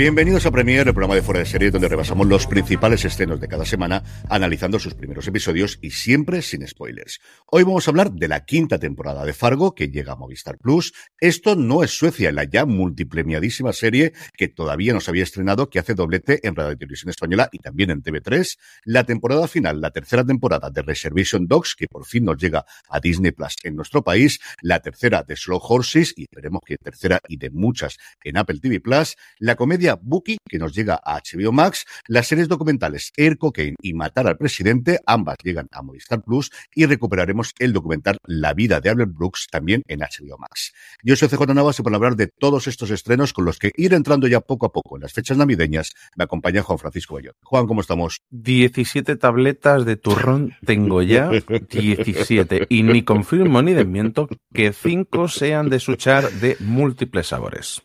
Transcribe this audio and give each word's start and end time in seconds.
Bienvenidos 0.00 0.46
a 0.46 0.50
Premier, 0.50 0.88
el 0.88 0.94
programa 0.94 1.14
de 1.14 1.20
fuera 1.20 1.40
de 1.40 1.44
serie 1.44 1.70
donde 1.70 1.86
repasamos 1.86 2.26
los 2.26 2.46
principales 2.46 3.04
estrenos 3.04 3.38
de 3.38 3.48
cada 3.48 3.66
semana, 3.66 4.02
analizando 4.30 4.78
sus 4.78 4.94
primeros 4.94 5.28
episodios 5.28 5.78
y 5.82 5.90
siempre 5.90 6.40
sin 6.40 6.66
spoilers. 6.66 7.20
Hoy 7.44 7.64
vamos 7.64 7.86
a 7.86 7.90
hablar 7.90 8.10
de 8.10 8.26
la 8.26 8.46
quinta 8.46 8.78
temporada 8.78 9.26
de 9.26 9.34
Fargo 9.34 9.74
que 9.74 9.90
llega 9.90 10.14
a 10.14 10.16
Movistar 10.16 10.56
Plus. 10.56 10.94
Esto 11.20 11.54
no 11.54 11.84
es 11.84 11.90
Suecia, 11.90 12.32
la 12.32 12.44
ya 12.44 12.64
multiplemiadísima 12.64 13.74
serie 13.74 14.14
que 14.38 14.48
todavía 14.48 14.94
no 14.94 15.00
se 15.00 15.10
había 15.10 15.22
estrenado, 15.22 15.68
que 15.68 15.78
hace 15.78 15.92
doblete 15.92 16.48
en 16.48 16.56
Radio 16.56 16.78
Televisión 16.78 17.10
Española 17.10 17.50
y 17.52 17.58
también 17.58 17.90
en 17.90 18.02
TV3. 18.02 18.56
La 18.86 19.04
temporada 19.04 19.48
final, 19.48 19.82
la 19.82 19.90
tercera 19.90 20.24
temporada 20.24 20.70
de 20.70 20.80
Reservation 20.80 21.46
Dogs, 21.46 21.74
que 21.76 21.88
por 21.88 22.06
fin 22.06 22.24
nos 22.24 22.38
llega 22.38 22.64
a 22.88 23.00
Disney 23.00 23.32
Plus 23.32 23.54
en 23.64 23.76
nuestro 23.76 24.02
país. 24.02 24.40
La 24.62 24.80
tercera 24.80 25.24
de 25.24 25.36
Slow 25.36 25.60
Horses 25.62 26.14
y 26.16 26.22
esperemos 26.22 26.62
que 26.64 26.78
tercera 26.78 27.20
y 27.28 27.36
de 27.36 27.50
muchas 27.50 27.98
en 28.24 28.38
Apple 28.38 28.60
TV 28.62 28.80
Plus. 28.80 29.18
La 29.38 29.56
comedia 29.56 29.89
Bookie, 30.00 30.38
que 30.48 30.58
nos 30.58 30.74
llega 30.74 31.00
a 31.02 31.20
HBO 31.20 31.52
Max, 31.52 31.86
las 32.06 32.26
series 32.26 32.48
documentales 32.48 33.12
Air 33.16 33.38
Cocaine 33.38 33.76
y 33.80 33.94
Matar 33.94 34.26
al 34.26 34.36
Presidente, 34.36 34.98
ambas 35.06 35.36
llegan 35.42 35.68
a 35.72 35.82
Movistar 35.82 36.22
Plus 36.22 36.50
y 36.74 36.86
recuperaremos 36.86 37.54
el 37.58 37.72
documental 37.72 38.18
La 38.24 38.54
vida 38.54 38.80
de 38.80 38.90
Albert 38.90 39.12
Brooks 39.12 39.46
también 39.50 39.82
en 39.86 40.00
HBO 40.00 40.38
Max. 40.38 40.72
Yo 41.02 41.16
soy 41.16 41.28
CJ 41.28 41.54
Navas 41.54 41.78
y 41.78 41.82
para 41.82 41.96
hablar 41.96 42.16
de 42.16 42.28
todos 42.28 42.66
estos 42.66 42.90
estrenos 42.90 43.32
con 43.32 43.44
los 43.44 43.58
que 43.58 43.72
ir 43.76 43.94
entrando 43.94 44.26
ya 44.26 44.40
poco 44.40 44.66
a 44.66 44.72
poco 44.72 44.96
en 44.96 45.02
las 45.02 45.12
fechas 45.12 45.36
navideñas, 45.36 45.92
me 46.16 46.24
acompaña 46.24 46.62
Juan 46.62 46.78
Francisco 46.78 47.14
Bayón. 47.14 47.34
Juan, 47.42 47.66
¿cómo 47.66 47.80
estamos? 47.80 48.20
17 48.30 49.16
tabletas 49.16 49.84
de 49.84 49.96
turrón 49.96 50.54
tengo 50.64 51.02
ya, 51.02 51.30
17, 51.30 52.66
y 52.68 52.82
ni 52.82 53.02
confirmo 53.02 53.62
ni 53.62 53.72
desmiento 53.72 54.28
que 54.52 54.72
5 54.72 55.28
sean 55.28 55.68
de 55.68 55.80
suchar 55.80 56.30
de 56.30 56.56
múltiples 56.60 57.28
sabores. 57.28 57.82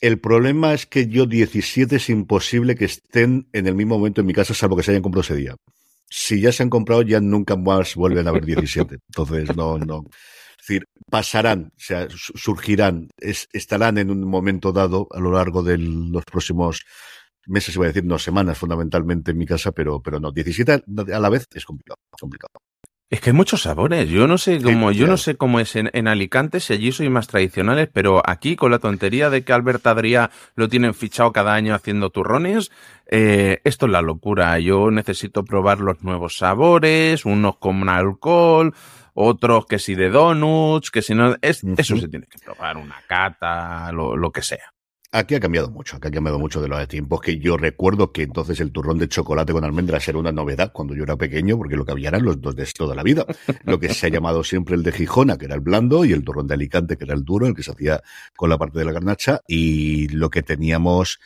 El 0.00 0.20
problema 0.20 0.74
es 0.74 0.86
que 0.86 1.08
yo 1.08 1.26
17 1.26 1.96
es 1.96 2.08
imposible 2.08 2.76
que 2.76 2.84
estén 2.84 3.48
en 3.52 3.66
el 3.66 3.74
mismo 3.74 3.98
momento 3.98 4.20
en 4.20 4.28
mi 4.28 4.32
casa, 4.32 4.54
salvo 4.54 4.76
que 4.76 4.82
se 4.82 4.92
hayan 4.92 5.02
comprado 5.02 5.22
ese 5.22 5.34
día. 5.34 5.56
Si 6.08 6.40
ya 6.40 6.52
se 6.52 6.62
han 6.62 6.70
comprado, 6.70 7.02
ya 7.02 7.20
nunca 7.20 7.56
más 7.56 7.94
vuelven 7.96 8.26
a 8.26 8.30
haber 8.30 8.44
17. 8.44 8.98
Entonces, 9.08 9.56
no, 9.56 9.78
no. 9.78 10.04
Es 10.60 10.66
decir, 10.66 10.84
pasarán, 11.10 11.72
o 11.76 11.80
sea, 11.80 12.06
surgirán, 12.10 13.08
estarán 13.18 13.98
en 13.98 14.10
un 14.10 14.24
momento 14.24 14.72
dado 14.72 15.08
a 15.10 15.18
lo 15.18 15.32
largo 15.32 15.62
de 15.62 15.78
los 15.78 16.24
próximos 16.24 16.84
meses, 17.46 17.74
iba 17.74 17.86
a 17.86 17.88
decir, 17.88 18.04
no 18.04 18.18
semanas, 18.18 18.58
fundamentalmente 18.58 19.32
en 19.32 19.38
mi 19.38 19.46
casa, 19.46 19.72
pero, 19.72 20.00
pero 20.00 20.20
no, 20.20 20.30
17 20.30 20.84
a 21.12 21.18
la 21.18 21.28
vez 21.28 21.46
es 21.54 21.64
complicado, 21.64 21.98
complicado. 22.10 22.52
Es 23.10 23.22
que 23.22 23.30
hay 23.30 23.36
muchos 23.36 23.62
sabores. 23.62 24.10
Yo 24.10 24.26
no 24.26 24.36
sé 24.36 24.60
cómo, 24.60 24.92
yo 24.92 25.06
no 25.06 25.16
sé 25.16 25.36
cómo 25.36 25.60
es 25.60 25.76
en, 25.76 25.88
en, 25.94 26.08
Alicante, 26.08 26.60
si 26.60 26.74
allí 26.74 26.92
soy 26.92 27.08
más 27.08 27.26
tradicionales, 27.26 27.88
pero 27.90 28.20
aquí 28.24 28.54
con 28.54 28.70
la 28.70 28.80
tontería 28.80 29.30
de 29.30 29.44
que 29.44 29.52
Albert 29.54 29.86
Adrià 29.86 30.30
lo 30.56 30.68
tienen 30.68 30.92
fichado 30.92 31.32
cada 31.32 31.54
año 31.54 31.74
haciendo 31.74 32.10
turrones, 32.10 32.70
eh, 33.06 33.62
esto 33.64 33.86
es 33.86 33.92
la 33.92 34.02
locura. 34.02 34.58
Yo 34.58 34.90
necesito 34.90 35.42
probar 35.42 35.80
los 35.80 36.02
nuevos 36.02 36.36
sabores, 36.36 37.24
unos 37.24 37.56
con 37.56 37.88
alcohol, 37.88 38.74
otros 39.14 39.64
que 39.64 39.78
si 39.78 39.94
de 39.94 40.10
donuts, 40.10 40.90
que 40.90 41.00
si 41.00 41.14
no, 41.14 41.34
es, 41.40 41.64
eso 41.78 41.96
se 41.96 42.08
tiene 42.08 42.26
que 42.26 42.38
probar, 42.38 42.76
una 42.76 43.02
cata, 43.06 43.90
lo, 43.90 44.18
lo 44.18 44.30
que 44.30 44.42
sea. 44.42 44.74
Aquí 45.10 45.34
ha 45.34 45.40
cambiado 45.40 45.70
mucho, 45.70 45.96
aquí 45.96 46.08
ha 46.08 46.10
cambiado 46.10 46.38
mucho 46.38 46.60
de 46.60 46.68
los 46.68 46.86
tiempos 46.86 47.22
que 47.22 47.38
yo 47.38 47.56
recuerdo 47.56 48.12
que 48.12 48.22
entonces 48.22 48.60
el 48.60 48.72
turrón 48.72 48.98
de 48.98 49.08
chocolate 49.08 49.54
con 49.54 49.64
almendras 49.64 50.06
era 50.06 50.18
una 50.18 50.32
novedad 50.32 50.70
cuando 50.70 50.94
yo 50.94 51.04
era 51.04 51.16
pequeño, 51.16 51.56
porque 51.56 51.76
lo 51.76 51.86
que 51.86 51.92
había 51.92 52.08
eran 52.08 52.24
los 52.24 52.40
dos 52.42 52.54
de 52.54 52.66
toda 52.66 52.94
la 52.94 53.02
vida. 53.02 53.24
Lo 53.64 53.80
que 53.80 53.94
se 53.94 54.06
ha 54.06 54.10
llamado 54.10 54.44
siempre 54.44 54.74
el 54.74 54.82
de 54.82 54.92
Gijona, 54.92 55.38
que 55.38 55.46
era 55.46 55.54
el 55.54 55.62
blando, 55.62 56.04
y 56.04 56.12
el 56.12 56.24
turrón 56.24 56.46
de 56.46 56.54
Alicante, 56.54 56.98
que 56.98 57.04
era 57.04 57.14
el 57.14 57.24
duro, 57.24 57.46
el 57.46 57.54
que 57.54 57.62
se 57.62 57.70
hacía 57.70 58.02
con 58.36 58.50
la 58.50 58.58
parte 58.58 58.78
de 58.78 58.84
la 58.84 58.92
garnacha, 58.92 59.40
y 59.48 60.08
lo 60.08 60.28
que 60.28 60.42
teníamos 60.42 61.18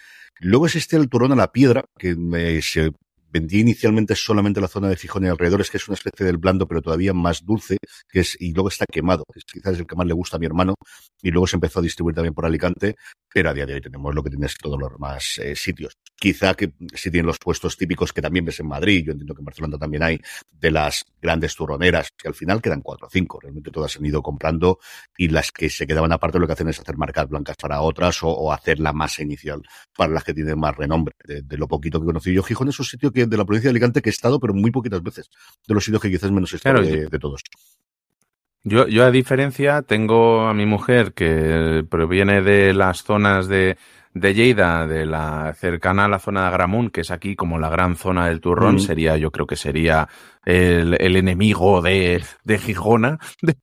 Luego 0.43 0.67
existe 0.67 0.97
el 0.97 1.09
turrón 1.09 1.31
a 1.31 1.37
la 1.37 1.53
piedra, 1.53 1.85
que 1.97 2.17
se 2.63 2.91
vendía 3.33 3.61
inicialmente 3.61 4.15
solamente 4.15 4.61
la 4.61 4.69
zona 4.69 4.89
de 4.89 4.97
Gijón 4.97 5.25
y 5.25 5.29
alrededores, 5.29 5.71
que 5.71 5.79
es 5.79 5.89
una 5.89 5.95
especie 5.95 6.27
del 6.27 6.37
blando, 6.37 6.69
pero 6.69 6.83
todavía 6.83 7.15
más 7.15 7.45
dulce, 7.45 7.79
que 8.09 8.21
es, 8.21 8.37
y 8.39 8.53
luego 8.53 8.69
está 8.69 8.85
quemado, 8.87 9.25
que 9.33 9.41
quizás 9.41 9.75
es 9.75 9.81
el 9.81 9.87
que 9.87 9.97
más 9.97 10.07
le 10.07 10.13
gusta 10.13 10.37
a 10.37 10.41
mi 10.41 10.47
hermano, 10.47 10.75
y 11.23 11.31
luego 11.31 11.47
se 11.47 11.57
empezó 11.57 11.79
a 11.79 11.83
distribuir 11.83 12.15
también 12.15 12.35
por 12.35 12.45
Alicante, 12.45 12.97
pero 13.33 13.49
a 13.49 13.55
día 13.55 13.65
de 13.65 13.75
hoy 13.75 13.81
tenemos 13.81 14.15
lo 14.15 14.23
que 14.23 14.31
tienes 14.31 14.55
todos 14.59 14.79
los 14.79 14.93
demás 14.93 15.39
eh, 15.39 15.57
sitios. 15.57 15.95
Quizá 16.15 16.55
que 16.55 16.75
si 16.95 17.11
tienen 17.11 17.27
los 17.27 17.39
puestos 17.39 17.77
típicos 17.77 18.13
que 18.13 18.21
también 18.21 18.45
ves 18.45 18.61
en 18.61 18.69
Madrid, 18.69 19.05
yo 19.07 19.13
entiendo 19.13 19.35
que 19.35 19.41
en 19.41 19.47
Barcelona 19.47 19.79
también 19.79 20.03
hay, 20.03 20.21
de 20.51 20.71
las 20.71 21.05
grandes 21.21 21.57
turroneras, 21.57 22.11
que 22.17 22.29
al 22.29 22.35
final 22.35 22.61
quedan 22.61 22.83
cuatro 22.83 23.07
o 23.07 23.11
cinco, 23.11 23.41
realmente 23.41 23.71
todas 23.71 23.97
han 23.97 24.05
ido 24.05 24.23
comprando, 24.23 24.79
y 25.17 25.29
las 25.29 25.51
que 25.51 25.71
se 25.71 25.87
quedaban 25.87 26.13
aparte 26.13 26.39
lo 26.39 26.47
que 26.47 26.53
hacen 26.53 26.69
es 26.69 26.79
hacer 26.79 26.99
marcas 26.99 27.29
blancas 27.29 27.57
para 27.57 27.81
otras 27.81 28.23
o, 28.23 28.29
o 28.29 28.53
hacer 28.53 28.79
la 28.79 28.93
masa 28.93 29.23
inicial 29.23 29.63
para 29.97 30.13
las 30.13 30.23
que 30.23 30.35
tienen 30.35 30.59
más 30.59 30.77
renombre. 30.77 31.15
De, 31.25 31.41
de 31.41 31.57
lo 31.57 31.67
poquito 31.67 31.99
que 31.99 32.07
conocí 32.07 32.35
yo, 32.35 32.43
Gijón 32.43 32.69
es 32.69 32.79
un 32.79 32.85
sitio 32.85 33.11
que 33.11 33.22
de 33.27 33.37
la 33.37 33.45
provincia 33.45 33.69
de 33.69 33.73
Alicante 33.73 34.03
que 34.03 34.11
he 34.11 34.13
estado, 34.13 34.39
pero 34.41 34.55
muy 34.55 34.71
poquitas 34.71 35.03
veces. 35.03 35.31
De 35.67 35.75
los 35.75 35.85
sitios 35.85 36.01
que 36.03 36.11
quizás 36.11 36.31
menos 36.31 36.53
he 36.53 36.57
estado 36.57 36.81
Claro, 36.83 36.97
de, 37.11 37.19
todos. 37.19 37.43
Yo, 38.65 38.87
yo 38.87 39.05
a 39.05 39.11
diferencia 39.11 39.83
tengo 39.83 40.43
a 40.47 40.55
mi 40.55 40.67
mujer 40.67 41.15
que 41.15 41.85
proviene 41.89 42.43
de 42.43 42.73
las 42.73 43.03
zonas 43.03 43.49
de, 43.49 43.77
de 44.15 44.35
Lleida, 44.35 44.87
de 44.87 45.05
la 45.05 45.53
cercana 45.59 46.05
a 46.05 46.09
la 46.09 46.21
zona 46.21 46.43
de 46.43 46.47
Agramunt, 46.49 46.93
que 46.93 47.01
es 47.01 47.11
aquí 47.11 47.35
como 47.35 47.59
la 47.59 47.69
gran 47.71 47.97
zona 47.97 48.29
del 48.29 48.41
turrón, 48.41 48.77
Mm. 48.77 48.81
sería, 48.81 49.17
yo 49.17 49.33
creo 49.33 49.47
que 49.49 49.57
sería 49.57 50.09
el, 50.45 50.97
el 51.01 51.17
enemigo 51.17 51.83
de, 51.83 52.23
de 52.45 52.59
Gijona, 52.59 53.19
de- 53.43 53.57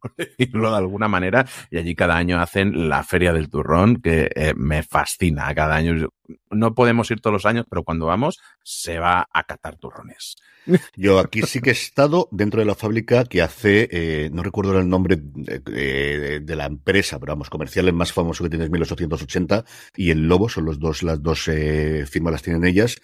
por 0.02 0.14
decirlo 0.16 0.70
de 0.70 0.76
alguna 0.76 1.08
manera, 1.08 1.46
y 1.70 1.78
allí 1.78 1.94
cada 1.94 2.16
año 2.16 2.40
hacen 2.40 2.88
la 2.88 3.02
feria 3.02 3.32
del 3.32 3.48
turrón, 3.48 4.00
que 4.00 4.30
eh, 4.34 4.54
me 4.56 4.82
fascina 4.82 5.54
cada 5.54 5.76
año. 5.76 6.08
No 6.50 6.74
podemos 6.74 7.10
ir 7.10 7.20
todos 7.20 7.34
los 7.34 7.46
años, 7.46 7.66
pero 7.68 7.82
cuando 7.82 8.06
vamos 8.06 8.38
se 8.62 8.98
va 8.98 9.28
a 9.32 9.44
catar 9.44 9.76
turrones. 9.76 10.36
Yo 10.96 11.18
aquí 11.18 11.42
sí 11.42 11.60
que 11.60 11.70
he 11.70 11.72
estado 11.72 12.28
dentro 12.30 12.60
de 12.60 12.66
la 12.66 12.74
fábrica 12.74 13.24
que 13.24 13.42
hace, 13.42 13.88
eh, 13.90 14.30
no 14.32 14.42
recuerdo 14.42 14.78
el 14.78 14.88
nombre 14.88 15.16
de 15.16 16.56
la 16.56 16.66
empresa, 16.66 17.18
pero 17.18 17.32
vamos, 17.32 17.50
comercial 17.50 17.88
el 17.88 17.94
más 17.94 18.12
famoso 18.12 18.44
que 18.44 18.50
tiene 18.50 18.64
es 18.64 18.70
1880 18.70 19.64
y 19.96 20.10
el 20.10 20.28
Lobo, 20.28 20.48
son 20.48 20.64
los 20.64 20.78
dos, 20.78 21.02
las 21.02 21.22
dos 21.22 21.48
eh, 21.48 22.06
firmas 22.06 22.32
las 22.32 22.42
tienen 22.42 22.64
ellas. 22.64 23.00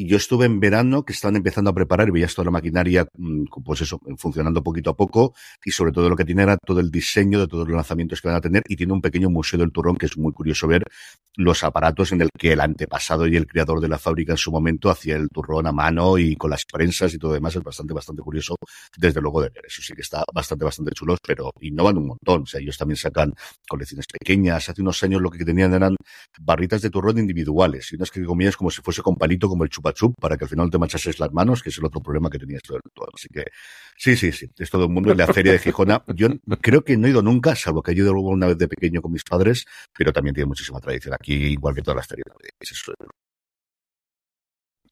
Y 0.00 0.06
yo 0.06 0.16
estuve 0.16 0.46
en 0.46 0.60
verano 0.60 1.04
que 1.04 1.12
estaban 1.12 1.34
empezando 1.34 1.70
a 1.70 1.74
preparar 1.74 2.06
y 2.06 2.12
veías 2.12 2.32
toda 2.32 2.44
la 2.44 2.52
maquinaria, 2.52 3.08
mm, 3.16 3.46
pues 3.64 3.80
eso, 3.80 3.98
funcionando 4.16 4.62
poquito 4.62 4.90
a 4.90 4.96
poco 4.96 5.34
y 5.64 5.72
sobre 5.72 5.90
todo 5.90 6.08
lo 6.08 6.14
que 6.14 6.24
tiene 6.24 6.44
era 6.44 6.56
todo 6.56 6.78
el 6.78 6.88
diseño 6.88 7.40
de 7.40 7.48
todos 7.48 7.66
los 7.66 7.74
lanzamientos 7.74 8.22
que 8.22 8.28
van 8.28 8.36
a 8.36 8.40
tener 8.40 8.62
y 8.68 8.76
tiene 8.76 8.92
un 8.92 9.00
pequeño 9.00 9.28
museo 9.28 9.58
del 9.58 9.72
turrón 9.72 9.96
que 9.96 10.06
es 10.06 10.16
muy 10.16 10.32
curioso 10.32 10.68
ver 10.68 10.84
los 11.38 11.64
aparatos 11.64 12.12
en 12.12 12.20
el 12.20 12.28
que 12.36 12.52
el 12.52 12.60
antepasado 12.60 13.26
y 13.26 13.36
el 13.36 13.46
creador 13.46 13.80
de 13.80 13.88
la 13.88 13.98
fábrica 13.98 14.32
en 14.32 14.38
su 14.38 14.50
momento 14.52 14.90
hacía 14.90 15.16
el 15.16 15.28
turrón 15.30 15.66
a 15.66 15.72
mano 15.72 16.18
y 16.18 16.36
con 16.36 16.50
las 16.50 16.64
prensas 16.64 17.14
y 17.14 17.18
todo 17.18 17.32
demás. 17.32 17.54
Es 17.56 17.62
bastante, 17.62 17.94
bastante 17.94 18.22
curioso, 18.22 18.56
desde 18.96 19.20
luego, 19.20 19.42
de 19.42 19.50
ver. 19.50 19.64
Eso 19.66 19.82
sí 19.82 19.94
que 19.94 20.02
está 20.02 20.24
bastante, 20.34 20.64
bastante 20.64 20.92
chulos, 20.92 21.18
pero 21.24 21.52
innovan 21.60 21.96
un 21.98 22.08
montón. 22.08 22.42
O 22.42 22.46
sea, 22.46 22.60
ellos 22.60 22.76
también 22.76 22.96
sacan 22.96 23.32
colecciones 23.68 24.06
pequeñas. 24.06 24.68
Hace 24.68 24.82
unos 24.82 25.02
años 25.04 25.22
lo 25.22 25.30
que 25.30 25.44
tenían 25.44 25.72
eran 25.74 25.94
barritas 26.40 26.82
de 26.82 26.90
turrón 26.90 27.18
individuales 27.18 27.92
y 27.92 27.96
unas 27.96 28.10
que 28.10 28.24
comías 28.24 28.56
como 28.56 28.70
si 28.70 28.82
fuese 28.82 29.02
con 29.02 29.14
palito, 29.14 29.48
como 29.48 29.62
el 29.62 29.70
chupa 29.70 29.87
para 30.20 30.36
que 30.36 30.44
al 30.44 30.48
final 30.48 30.70
te 30.70 30.78
manchases 30.78 31.18
las 31.18 31.32
manos, 31.32 31.62
que 31.62 31.70
es 31.70 31.78
el 31.78 31.84
otro 31.84 32.00
problema 32.00 32.30
que 32.30 32.38
tenías 32.38 32.62
todo 32.62 32.78
el. 32.78 32.82
Así 33.14 33.28
que 33.28 33.44
sí, 33.96 34.16
sí, 34.16 34.32
sí. 34.32 34.50
Es 34.58 34.70
todo 34.70 34.84
el 34.84 34.90
mundo 34.90 35.12
en 35.12 35.18
la 35.18 35.26
feria 35.26 35.52
de 35.52 35.58
Gijona. 35.58 36.04
Yo 36.14 36.28
creo 36.60 36.84
que 36.84 36.96
no 36.96 37.06
he 37.06 37.10
ido 37.10 37.22
nunca, 37.22 37.54
salvo 37.54 37.82
que 37.82 37.92
he 37.92 37.94
ido 37.94 38.12
una 38.12 38.46
vez 38.46 38.58
de 38.58 38.68
pequeño 38.68 39.02
con 39.02 39.12
mis 39.12 39.24
padres, 39.24 39.64
pero 39.96 40.12
también 40.12 40.34
tiene 40.34 40.46
muchísima 40.46 40.80
tradición 40.80 41.14
aquí, 41.14 41.34
igual 41.34 41.74
que 41.74 41.82
todas 41.82 41.96
las 41.96 42.06
ferias. 42.06 42.26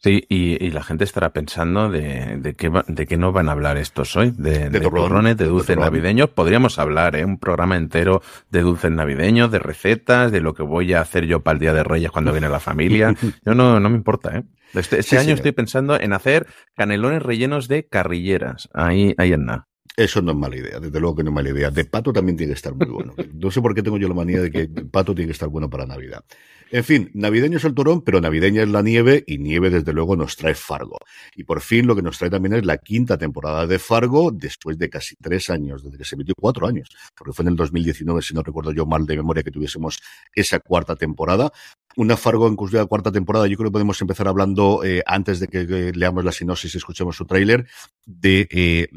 Sí, 0.06 0.24
y, 0.28 0.70
la 0.70 0.84
gente 0.84 1.02
estará 1.02 1.32
pensando 1.32 1.90
de, 1.90 2.36
de, 2.36 2.54
qué, 2.54 2.70
de 2.86 3.06
qué 3.08 3.16
no 3.16 3.32
van 3.32 3.48
a 3.48 3.52
hablar 3.52 3.76
estos 3.76 4.14
hoy, 4.14 4.30
de, 4.30 4.70
de, 4.70 4.78
de 4.78 5.34
de 5.34 5.44
dulces 5.46 5.76
navideños. 5.76 6.30
Podríamos 6.30 6.78
hablar, 6.78 7.16
¿eh? 7.16 7.24
Un 7.24 7.38
programa 7.38 7.76
entero 7.76 8.22
de 8.48 8.60
dulces 8.60 8.92
navideños, 8.92 9.50
de 9.50 9.58
recetas, 9.58 10.30
de 10.30 10.40
lo 10.40 10.54
que 10.54 10.62
voy 10.62 10.92
a 10.92 11.00
hacer 11.00 11.26
yo 11.26 11.40
para 11.40 11.54
el 11.54 11.58
Día 11.58 11.72
de 11.72 11.82
Reyes 11.82 12.12
cuando 12.12 12.30
viene 12.30 12.48
la 12.48 12.60
familia. 12.60 13.16
Yo 13.44 13.56
no, 13.56 13.80
no 13.80 13.90
me 13.90 13.96
importa, 13.96 14.36
¿eh? 14.38 14.44
Este, 14.74 15.00
este 15.00 15.18
año 15.18 15.34
estoy 15.34 15.50
pensando 15.50 15.98
en 15.98 16.12
hacer 16.12 16.46
canelones 16.76 17.22
rellenos 17.24 17.66
de 17.66 17.88
carrilleras. 17.88 18.68
Ahí, 18.74 19.12
ahí 19.18 19.32
en 19.32 19.46
nada. 19.46 19.68
Eso 19.96 20.20
no 20.20 20.32
es 20.32 20.36
mala 20.36 20.56
idea, 20.56 20.78
desde 20.78 21.00
luego 21.00 21.16
que 21.16 21.22
no 21.22 21.30
es 21.30 21.34
mala 21.34 21.48
idea. 21.48 21.70
De 21.70 21.86
pato 21.86 22.12
también 22.12 22.36
tiene 22.36 22.52
que 22.52 22.56
estar 22.56 22.74
muy 22.74 22.86
bueno. 22.86 23.14
No 23.32 23.50
sé 23.50 23.62
por 23.62 23.74
qué 23.74 23.82
tengo 23.82 23.96
yo 23.96 24.08
la 24.08 24.14
manía 24.14 24.42
de 24.42 24.50
que 24.50 24.68
pato 24.68 25.14
tiene 25.14 25.28
que 25.28 25.32
estar 25.32 25.48
bueno 25.48 25.70
para 25.70 25.86
Navidad. 25.86 26.22
En 26.70 26.82
fin, 26.82 27.10
navideño 27.14 27.58
es 27.58 27.64
el 27.64 27.74
turón, 27.74 28.02
pero 28.02 28.20
navideña 28.20 28.62
es 28.62 28.68
la 28.68 28.82
nieve 28.82 29.22
y 29.26 29.38
nieve 29.38 29.70
desde 29.70 29.92
luego 29.92 30.16
nos 30.16 30.36
trae 30.36 30.54
Fargo. 30.54 30.98
Y 31.36 31.44
por 31.44 31.60
fin 31.60 31.86
lo 31.86 31.94
que 31.94 32.02
nos 32.02 32.18
trae 32.18 32.28
también 32.28 32.54
es 32.54 32.66
la 32.66 32.78
quinta 32.78 33.16
temporada 33.16 33.68
de 33.68 33.78
Fargo 33.78 34.32
después 34.32 34.76
de 34.76 34.90
casi 34.90 35.14
tres 35.16 35.48
años, 35.48 35.84
desde 35.84 35.96
que 35.96 36.04
se 36.04 36.16
emitió 36.16 36.34
cuatro 36.38 36.66
años, 36.66 36.88
porque 37.16 37.32
fue 37.32 37.44
en 37.44 37.50
el 37.50 37.56
2019, 37.56 38.20
si 38.20 38.34
no 38.34 38.42
recuerdo 38.42 38.72
yo 38.72 38.84
mal 38.84 39.06
de 39.06 39.16
memoria, 39.16 39.44
que 39.44 39.52
tuviésemos 39.52 40.00
esa 40.34 40.58
cuarta 40.58 40.96
temporada. 40.96 41.52
Una 41.96 42.16
Fargo 42.16 42.48
en 42.48 42.56
cuya 42.56 42.84
cuarta 42.86 43.12
temporada, 43.12 43.46
yo 43.46 43.56
creo 43.56 43.70
que 43.70 43.74
podemos 43.74 44.00
empezar 44.00 44.26
hablando, 44.26 44.82
eh, 44.84 45.02
antes 45.06 45.38
de 45.38 45.46
que, 45.46 45.92
leamos 45.94 46.24
la 46.24 46.32
sinopsis 46.32 46.74
y 46.74 46.78
escuchemos 46.78 47.16
su 47.16 47.26
tráiler, 47.26 47.66
de 48.04 48.48
eh, 48.50 48.88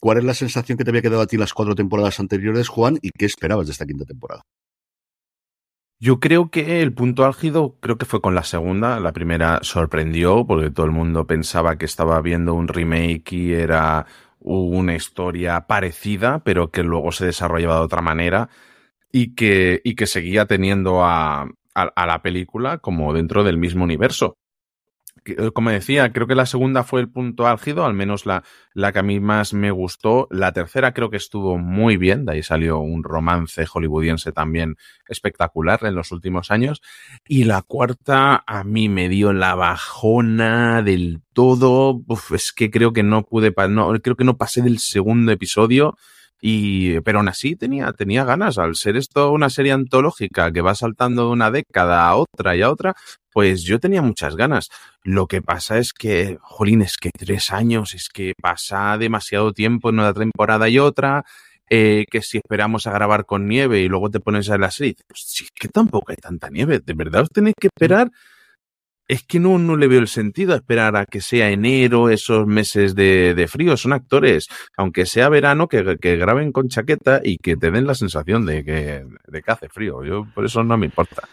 cuál 0.00 0.18
es 0.18 0.24
la 0.24 0.34
sensación 0.34 0.78
que 0.78 0.84
te 0.84 0.90
había 0.90 1.02
quedado 1.02 1.22
a 1.22 1.26
ti 1.26 1.36
las 1.36 1.52
cuatro 1.52 1.74
temporadas 1.74 2.20
anteriores, 2.20 2.68
Juan, 2.68 2.98
y 3.02 3.10
qué 3.10 3.26
esperabas 3.26 3.66
de 3.66 3.72
esta 3.72 3.86
quinta 3.86 4.04
temporada. 4.04 4.42
Yo 6.00 6.20
creo 6.20 6.50
que 6.50 6.80
el 6.80 6.94
punto 6.94 7.24
álgido 7.24 7.76
creo 7.80 7.98
que 7.98 8.06
fue 8.06 8.20
con 8.20 8.36
la 8.36 8.44
segunda. 8.44 9.00
La 9.00 9.12
primera 9.12 9.58
sorprendió 9.62 10.46
porque 10.46 10.70
todo 10.70 10.86
el 10.86 10.92
mundo 10.92 11.26
pensaba 11.26 11.76
que 11.76 11.86
estaba 11.86 12.20
viendo 12.22 12.54
un 12.54 12.68
remake 12.68 13.32
y 13.32 13.52
era 13.52 14.06
una 14.38 14.94
historia 14.94 15.66
parecida, 15.66 16.38
pero 16.44 16.70
que 16.70 16.84
luego 16.84 17.10
se 17.10 17.26
desarrollaba 17.26 17.78
de 17.78 17.84
otra 17.84 18.00
manera 18.00 18.48
y 19.10 19.34
que, 19.34 19.80
y 19.82 19.96
que 19.96 20.06
seguía 20.06 20.46
teniendo 20.46 21.04
a, 21.04 21.48
a 21.74 22.06
la 22.06 22.22
película 22.22 22.78
como 22.78 23.12
dentro 23.12 23.42
del 23.42 23.58
mismo 23.58 23.82
universo. 23.82 24.37
Eh, 25.24 25.50
como 25.52 25.70
decía, 25.70 26.12
creo 26.12 26.26
que 26.26 26.34
la 26.34 26.46
segunda 26.46 26.84
fue 26.84 27.00
el 27.00 27.08
punto 27.08 27.46
álgido, 27.46 27.84
al 27.84 27.94
menos 27.94 28.26
la, 28.26 28.44
la 28.74 28.92
que 28.92 28.98
a 28.98 29.02
mí 29.02 29.20
más 29.20 29.54
me 29.54 29.70
gustó. 29.70 30.28
La 30.30 30.52
tercera 30.52 30.92
creo 30.92 31.10
que 31.10 31.16
estuvo 31.16 31.58
muy 31.58 31.96
bien, 31.96 32.24
de 32.24 32.32
ahí 32.32 32.42
salió 32.42 32.78
un 32.78 33.02
romance 33.02 33.66
hollywoodiense 33.66 34.32
también 34.32 34.76
espectacular 35.08 35.80
en 35.84 35.94
los 35.94 36.12
últimos 36.12 36.50
años. 36.50 36.82
Y 37.26 37.44
la 37.44 37.62
cuarta 37.62 38.42
a 38.46 38.64
mí 38.64 38.88
me 38.88 39.08
dio 39.08 39.32
la 39.32 39.54
bajona 39.54 40.82
del 40.82 41.20
todo. 41.32 42.00
es 42.34 42.52
que 42.52 42.70
creo 42.70 42.92
que 42.92 43.02
no 43.02 43.22
pude, 43.22 43.54
no, 43.68 43.92
creo 44.00 44.16
que 44.16 44.24
no 44.24 44.36
pasé 44.36 44.62
del 44.62 44.78
segundo 44.78 45.32
episodio. 45.32 45.96
Y, 46.40 47.00
pero 47.00 47.18
aún 47.18 47.28
así 47.28 47.56
tenía, 47.56 47.92
tenía 47.92 48.24
ganas. 48.24 48.58
Al 48.58 48.76
ser 48.76 48.96
esto 48.96 49.32
una 49.32 49.50
serie 49.50 49.72
antológica 49.72 50.52
que 50.52 50.60
va 50.60 50.74
saltando 50.74 51.26
de 51.26 51.32
una 51.32 51.50
década 51.50 52.08
a 52.08 52.16
otra 52.16 52.56
y 52.56 52.62
a 52.62 52.70
otra, 52.70 52.94
pues 53.32 53.62
yo 53.62 53.80
tenía 53.80 54.02
muchas 54.02 54.36
ganas. 54.36 54.68
Lo 55.02 55.26
que 55.26 55.42
pasa 55.42 55.78
es 55.78 55.92
que, 55.92 56.38
jolín, 56.40 56.82
es 56.82 56.96
que 56.96 57.10
tres 57.10 57.52
años, 57.52 57.94
es 57.94 58.08
que 58.08 58.34
pasa 58.40 58.98
demasiado 58.98 59.52
tiempo 59.52 59.90
en 59.90 60.00
una 60.00 60.12
temporada 60.14 60.68
y 60.68 60.78
otra. 60.78 61.24
Eh, 61.70 62.06
que 62.10 62.22
si 62.22 62.38
esperamos 62.38 62.86
a 62.86 62.92
grabar 62.92 63.26
con 63.26 63.46
nieve 63.46 63.80
y 63.80 63.88
luego 63.88 64.10
te 64.10 64.20
pones 64.20 64.48
a 64.48 64.56
la 64.56 64.70
serie, 64.70 64.94
pues 65.06 65.22
sí, 65.26 65.44
es 65.44 65.50
que 65.50 65.68
tampoco 65.68 66.12
hay 66.12 66.16
tanta 66.16 66.48
nieve. 66.48 66.80
¿De 66.80 66.94
verdad 66.94 67.22
os 67.22 67.30
tenéis 67.30 67.56
que 67.60 67.66
esperar? 67.68 68.10
Es 69.08 69.22
que 69.24 69.40
no, 69.40 69.58
no 69.58 69.76
le 69.76 69.88
veo 69.88 70.00
el 70.00 70.08
sentido 70.08 70.52
a 70.52 70.56
esperar 70.56 70.94
a 70.96 71.06
que 71.06 71.22
sea 71.22 71.50
enero, 71.50 72.10
esos 72.10 72.46
meses 72.46 72.94
de, 72.94 73.34
de 73.34 73.48
frío. 73.48 73.76
Son 73.78 73.94
actores, 73.94 74.48
aunque 74.76 75.06
sea 75.06 75.30
verano, 75.30 75.66
que, 75.66 75.96
que, 75.98 76.16
graben 76.16 76.52
con 76.52 76.68
chaqueta 76.68 77.22
y 77.24 77.38
que 77.38 77.56
te 77.56 77.70
den 77.70 77.86
la 77.86 77.94
sensación 77.94 78.44
de 78.44 78.64
que, 78.64 79.06
de 79.26 79.42
que 79.42 79.50
hace 79.50 79.70
frío. 79.70 80.04
Yo 80.04 80.26
por 80.34 80.44
eso 80.44 80.62
no 80.62 80.76
me 80.76 80.86
importa. 80.86 81.26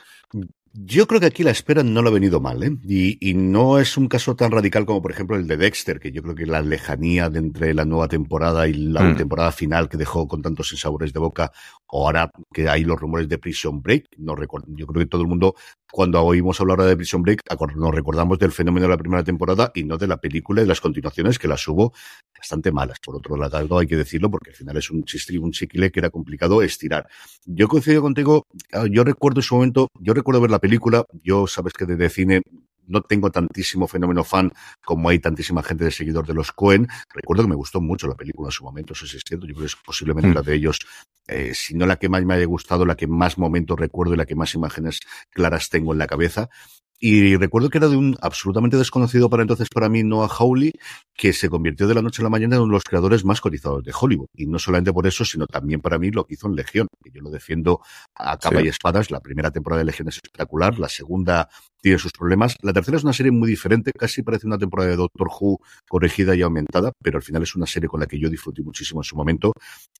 Yo 0.77 1.07
creo 1.07 1.21
que 1.21 1.27
aquí 1.27 1.43
la 1.43 1.51
espera 1.51 1.83
no 1.83 2.01
le 2.01 2.09
ha 2.09 2.11
venido 2.11 2.41
mal, 2.41 2.61
¿eh? 2.61 2.77
Y, 2.85 3.29
y, 3.29 3.33
no 3.33 3.79
es 3.79 3.95
un 3.95 4.09
caso 4.09 4.35
tan 4.35 4.51
radical 4.51 4.85
como, 4.85 5.01
por 5.01 5.11
ejemplo, 5.11 5.37
el 5.37 5.47
de 5.47 5.55
Dexter, 5.55 6.01
que 6.01 6.11
yo 6.11 6.21
creo 6.21 6.35
que 6.35 6.45
la 6.45 6.61
lejanía 6.61 7.29
de 7.29 7.39
entre 7.39 7.73
la 7.73 7.85
nueva 7.85 8.09
temporada 8.09 8.67
y 8.67 8.73
la 8.73 9.01
mm. 9.01 9.15
temporada 9.15 9.53
final 9.53 9.87
que 9.87 9.95
dejó 9.95 10.27
con 10.27 10.41
tantos 10.41 10.73
insabores 10.73 11.13
de 11.13 11.19
boca, 11.19 11.53
ahora 11.89 12.31
que 12.53 12.69
hay 12.69 12.83
los 12.83 12.99
rumores 12.99 13.29
de 13.29 13.37
Prison 13.37 13.81
Break, 13.81 14.07
no 14.17 14.35
yo 14.67 14.87
creo 14.87 15.03
que 15.03 15.05
todo 15.05 15.21
el 15.21 15.27
mundo 15.27 15.55
cuando 15.91 16.21
oímos 16.21 16.59
hablar 16.59 16.81
de 16.81 16.97
Prison 16.97 17.21
Break, 17.21 17.41
nos 17.77 17.95
recordamos 17.95 18.37
del 18.37 18.51
fenómeno 18.51 18.85
de 18.85 18.89
la 18.89 18.97
primera 18.97 19.23
temporada 19.23 19.71
y 19.73 19.85
no 19.85 19.97
de 19.97 20.07
la 20.07 20.17
película 20.17 20.61
y 20.61 20.65
las 20.65 20.81
continuaciones 20.81 21.39
que 21.39 21.47
las 21.47 21.65
hubo 21.67 21.93
bastante 22.37 22.71
malas. 22.71 22.99
Por 22.99 23.15
otro 23.15 23.37
lado, 23.37 23.79
hay 23.79 23.87
que 23.87 23.95
decirlo 23.95 24.29
porque 24.29 24.49
al 24.49 24.55
final 24.55 24.75
es 24.77 24.91
un 24.91 25.03
chiste 25.03 25.37
un 25.39 25.51
chiquile 25.51 25.91
que 25.91 25.99
era 25.99 26.09
complicado 26.09 26.61
estirar. 26.61 27.07
Yo 27.45 27.67
coincido 27.67 28.01
contigo, 28.01 28.45
yo 28.91 29.03
recuerdo 29.03 29.39
en 29.39 29.43
su 29.43 29.55
momento, 29.55 29.87
yo 29.99 30.13
recuerdo 30.13 30.41
ver 30.41 30.51
la 30.51 30.59
película, 30.59 31.05
yo 31.23 31.47
sabes 31.47 31.73
que 31.73 31.85
desde 31.85 32.09
cine 32.09 32.41
no 32.87 33.01
tengo 33.01 33.31
tantísimo 33.31 33.87
fenómeno 33.87 34.23
fan 34.23 34.51
como 34.83 35.09
hay 35.09 35.19
tantísima 35.19 35.63
gente 35.63 35.85
de 35.85 35.91
seguidor 35.91 36.25
de 36.25 36.33
los 36.33 36.51
Cohen. 36.51 36.87
Recuerdo 37.13 37.43
que 37.43 37.49
me 37.49 37.55
gustó 37.55 37.81
mucho 37.81 38.07
la 38.07 38.15
película 38.15 38.47
en 38.47 38.51
su 38.51 38.63
momento, 38.63 38.93
eso 38.93 39.05
sí 39.07 39.17
es 39.17 39.23
cierto. 39.25 39.45
Yo 39.45 39.53
creo 39.53 39.65
que 39.65 39.73
es 39.73 39.75
posiblemente 39.75 40.29
mm. 40.29 40.33
la 40.33 40.41
de 40.41 40.55
ellos, 40.55 40.79
eh, 41.27 41.53
si 41.53 41.75
no 41.75 41.85
la 41.85 41.97
que 41.97 42.09
más 42.09 42.23
me 42.23 42.35
haya 42.35 42.45
gustado, 42.45 42.85
la 42.85 42.95
que 42.95 43.07
más 43.07 43.37
momentos 43.37 43.79
recuerdo 43.79 44.13
y 44.13 44.17
la 44.17 44.25
que 44.25 44.35
más 44.35 44.53
imágenes 44.53 44.99
claras 45.31 45.69
tengo 45.69 45.93
en 45.93 45.99
la 45.99 46.07
cabeza. 46.07 46.49
Y 46.97 47.35
recuerdo 47.35 47.69
que 47.69 47.77
era 47.77 47.89
de 47.89 47.97
un 47.97 48.17
absolutamente 48.21 48.77
desconocido 48.77 49.29
para 49.29 49.43
entonces 49.43 49.67
para 49.69 49.89
mí, 49.89 50.03
Noah 50.03 50.29
Hawley, 50.29 50.71
que 51.13 51.33
se 51.33 51.49
convirtió 51.49 51.87
de 51.87 51.93
la 51.93 52.01
noche 52.01 52.21
a 52.21 52.23
la 52.23 52.29
mañana 52.29 52.55
en 52.55 52.61
uno 52.61 52.71
de 52.71 52.75
los 52.77 52.83
creadores 52.83 53.25
más 53.25 53.41
cotizados 53.41 53.83
de 53.83 53.91
Hollywood. 53.99 54.29
Y 54.33 54.47
no 54.47 54.59
solamente 54.59 54.93
por 54.93 55.05
eso, 55.05 55.25
sino 55.25 55.45
también 55.45 55.81
para 55.81 55.99
mí 55.99 56.09
lo 56.11 56.25
que 56.25 56.35
hizo 56.35 56.47
en 56.47 56.55
Legión, 56.55 56.87
que 57.03 57.11
yo 57.11 57.21
lo 57.21 57.29
defiendo 57.29 57.81
a 58.15 58.37
capa 58.37 58.61
y 58.61 58.69
espadas. 58.69 59.11
La 59.11 59.19
primera 59.19 59.51
temporada 59.51 59.79
de 59.79 59.85
Legión 59.85 60.07
es 60.07 60.15
espectacular, 60.15 60.79
la 60.79 60.87
segunda 60.87 61.49
tiene 61.85 61.99
sus 61.99 62.13
problemas. 62.13 62.55
La 62.63 62.73
tercera 62.73 62.97
es 62.97 63.03
una 63.03 63.13
serie 63.13 63.31
muy 63.31 63.47
diferente, 63.47 63.91
casi 63.95 64.23
parece 64.23 64.47
una 64.47 64.57
temporada 64.57 64.89
de 64.89 64.95
Doctor 64.95 65.27
Who 65.27 65.59
corregida 65.87 66.35
y 66.35 66.41
aumentada, 66.41 66.91
pero 66.99 67.17
al 67.17 67.21
final 67.21 67.43
es 67.43 67.55
una 67.55 67.67
serie 67.67 67.87
con 67.87 67.99
la 67.99 68.07
que 68.07 68.17
yo 68.17 68.27
disfruté 68.27 68.63
muchísimo 68.63 69.01
en 69.01 69.03
su 69.03 69.15
momento. 69.15 69.53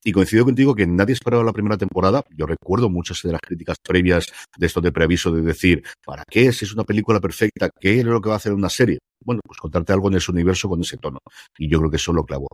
Y 0.04 0.12
coincido 0.12 0.46
contigo 0.46 0.74
que 0.74 0.88
nadie 0.88 1.14
esperaba 1.14 1.44
la 1.44 1.54
primera 1.54 1.78
temporada. 1.78 2.24
Yo 2.36 2.48
recuerdo 2.48 2.90
muchas 2.90 3.22
de 3.22 3.34
las 3.34 3.40
críticas 3.40 3.78
previas 3.84 4.34
de 4.58 4.66
esto 4.66 4.82
de 4.82 4.92
preaviso 4.92 5.32
de 5.32 5.44
decir, 5.44 5.84
¿para 6.04 6.24
qué? 6.28 6.52
Si 6.52 6.66
es 6.66 6.74
una 6.74 6.86
película 6.86 7.20
perfecta, 7.20 7.70
¿qué 7.80 8.00
es 8.00 8.04
lo 8.04 8.20
que 8.20 8.30
va 8.30 8.36
a 8.36 8.38
hacer 8.38 8.54
una 8.54 8.70
serie? 8.70 8.98
Bueno, 9.24 9.42
pues 9.46 9.60
contarte 9.60 9.94
algo 9.94 10.08
en 10.08 10.16
ese 10.16 10.32
universo 10.32 10.68
con 10.68 10.82
ese 10.82 10.98
tono. 10.98 11.20
Y 11.56 11.70
yo 11.70 11.78
creo 11.78 11.92
que 11.92 11.98
eso 11.98 12.14
lo 12.14 12.24
clavo 12.24 12.48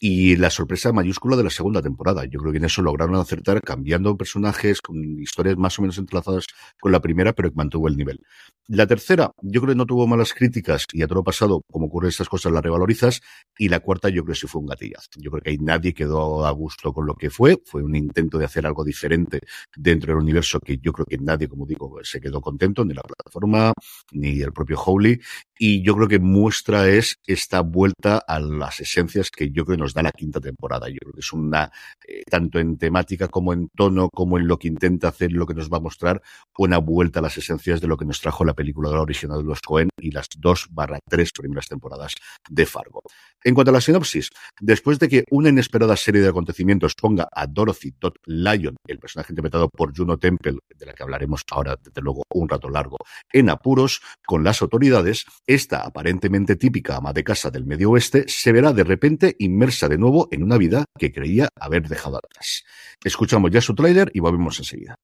y 0.00 0.36
la 0.36 0.50
sorpresa 0.50 0.92
mayúscula 0.92 1.36
de 1.36 1.44
la 1.44 1.50
segunda 1.50 1.82
temporada. 1.82 2.24
Yo 2.24 2.38
creo 2.40 2.52
que 2.52 2.58
en 2.58 2.66
eso 2.66 2.82
lograron 2.82 3.16
acertar 3.16 3.60
cambiando 3.62 4.16
personajes 4.16 4.80
con 4.80 4.96
historias 5.20 5.56
más 5.56 5.78
o 5.78 5.82
menos 5.82 5.98
entrelazadas 5.98 6.46
con 6.80 6.92
la 6.92 7.00
primera, 7.00 7.32
pero 7.32 7.50
que 7.50 7.56
mantuvo 7.56 7.88
el 7.88 7.96
nivel. 7.96 8.20
La 8.68 8.86
tercera, 8.86 9.32
yo 9.40 9.62
creo 9.62 9.72
que 9.72 9.78
no 9.78 9.86
tuvo 9.86 10.06
malas 10.06 10.34
críticas 10.34 10.84
y 10.92 11.02
a 11.02 11.08
todo 11.08 11.24
pasado, 11.24 11.62
como 11.70 11.86
ocurre 11.86 12.10
estas 12.10 12.28
cosas, 12.28 12.52
las 12.52 12.62
revalorizas. 12.62 13.22
Y 13.58 13.70
la 13.70 13.80
cuarta, 13.80 14.08
yo 14.10 14.22
creo 14.22 14.34
que 14.34 14.40
sí 14.40 14.46
fue 14.46 14.60
un 14.60 14.66
gatillazo. 14.66 15.08
Yo 15.16 15.30
creo 15.30 15.42
que 15.42 15.50
ahí 15.50 15.58
nadie 15.58 15.94
quedó 15.94 16.44
a 16.44 16.50
gusto 16.50 16.92
con 16.92 17.06
lo 17.06 17.14
que 17.14 17.30
fue. 17.30 17.56
Fue 17.64 17.82
un 17.82 17.96
intento 17.96 18.38
de 18.38 18.44
hacer 18.44 18.66
algo 18.66 18.84
diferente 18.84 19.40
dentro 19.74 20.12
del 20.12 20.22
universo 20.22 20.60
que 20.60 20.76
yo 20.78 20.92
creo 20.92 21.06
que 21.06 21.16
nadie, 21.18 21.48
como 21.48 21.66
digo, 21.66 21.98
se 22.02 22.20
quedó 22.20 22.40
contento, 22.40 22.84
ni 22.84 22.92
la 22.92 23.02
plataforma, 23.02 23.72
ni 24.12 24.40
el 24.42 24.52
propio 24.52 24.78
Howley. 24.78 25.18
Y 25.58 25.82
yo 25.82 25.96
creo 25.96 26.06
que 26.06 26.18
muestra 26.18 26.88
es 26.88 27.16
esta 27.26 27.62
vuelta 27.62 28.18
a 28.18 28.38
las 28.38 28.80
esencias 28.80 29.30
que 29.30 29.50
yo 29.50 29.64
creo 29.64 29.76
que 29.76 29.82
nos 29.82 29.87
da 29.92 30.02
la 30.02 30.12
quinta 30.12 30.40
temporada. 30.40 30.88
Yo 30.88 30.98
creo 31.00 31.12
que 31.12 31.20
es 31.20 31.32
una, 31.32 31.70
eh, 32.06 32.22
tanto 32.28 32.58
en 32.58 32.76
temática 32.78 33.28
como 33.28 33.52
en 33.52 33.68
tono, 33.68 34.08
como 34.10 34.38
en 34.38 34.46
lo 34.46 34.58
que 34.58 34.68
intenta 34.68 35.08
hacer, 35.08 35.32
lo 35.32 35.46
que 35.46 35.54
nos 35.54 35.70
va 35.70 35.78
a 35.78 35.80
mostrar, 35.80 36.22
una 36.56 36.78
vuelta 36.78 37.20
a 37.20 37.22
las 37.22 37.36
esencias 37.36 37.80
de 37.80 37.86
lo 37.86 37.96
que 37.96 38.04
nos 38.04 38.20
trajo 38.20 38.44
la 38.44 38.54
película 38.54 38.90
original 38.90 39.38
de 39.38 39.44
los 39.44 39.60
Cohen 39.60 39.88
y 40.00 40.10
las 40.10 40.28
dos 40.36 40.66
barra 40.70 40.98
tres 41.08 41.32
primeras 41.32 41.68
temporadas 41.68 42.14
de 42.48 42.66
Fargo. 42.66 43.02
En 43.44 43.54
cuanto 43.54 43.70
a 43.70 43.74
la 43.74 43.80
sinopsis, 43.80 44.30
después 44.60 44.98
de 44.98 45.08
que 45.08 45.24
una 45.30 45.48
inesperada 45.50 45.96
serie 45.96 46.20
de 46.20 46.28
acontecimientos 46.28 46.94
ponga 46.94 47.28
a 47.32 47.46
Dorothy 47.46 47.92
Todd 47.92 48.14
Lyon, 48.26 48.76
el 48.86 48.98
personaje 48.98 49.32
interpretado 49.32 49.68
por 49.68 49.96
Juno 49.96 50.18
Temple, 50.18 50.58
de 50.76 50.86
la 50.86 50.92
que 50.92 51.02
hablaremos 51.02 51.42
ahora 51.50 51.76
desde 51.82 52.02
luego 52.02 52.24
un 52.34 52.48
rato 52.48 52.68
largo, 52.68 52.98
en 53.32 53.50
apuros 53.50 54.00
con 54.26 54.44
las 54.44 54.60
autoridades, 54.62 55.24
esta 55.46 55.82
aparentemente 55.82 56.56
típica 56.56 56.96
ama 56.96 57.12
de 57.12 57.24
casa 57.24 57.50
del 57.50 57.64
medio 57.64 57.90
oeste 57.90 58.24
se 58.26 58.52
verá 58.52 58.72
de 58.72 58.84
repente 58.84 59.36
inmersa 59.38 59.77
de 59.86 59.98
nuevo 59.98 60.26
en 60.32 60.42
una 60.42 60.56
vida 60.56 60.86
que 60.98 61.12
creía 61.12 61.48
haber 61.54 61.86
dejado 61.86 62.16
atrás. 62.16 62.64
Escuchamos 63.04 63.50
ya 63.52 63.60
su 63.60 63.74
trailer 63.74 64.10
y 64.12 64.20
volvemos 64.20 64.58
enseguida. 64.58 64.96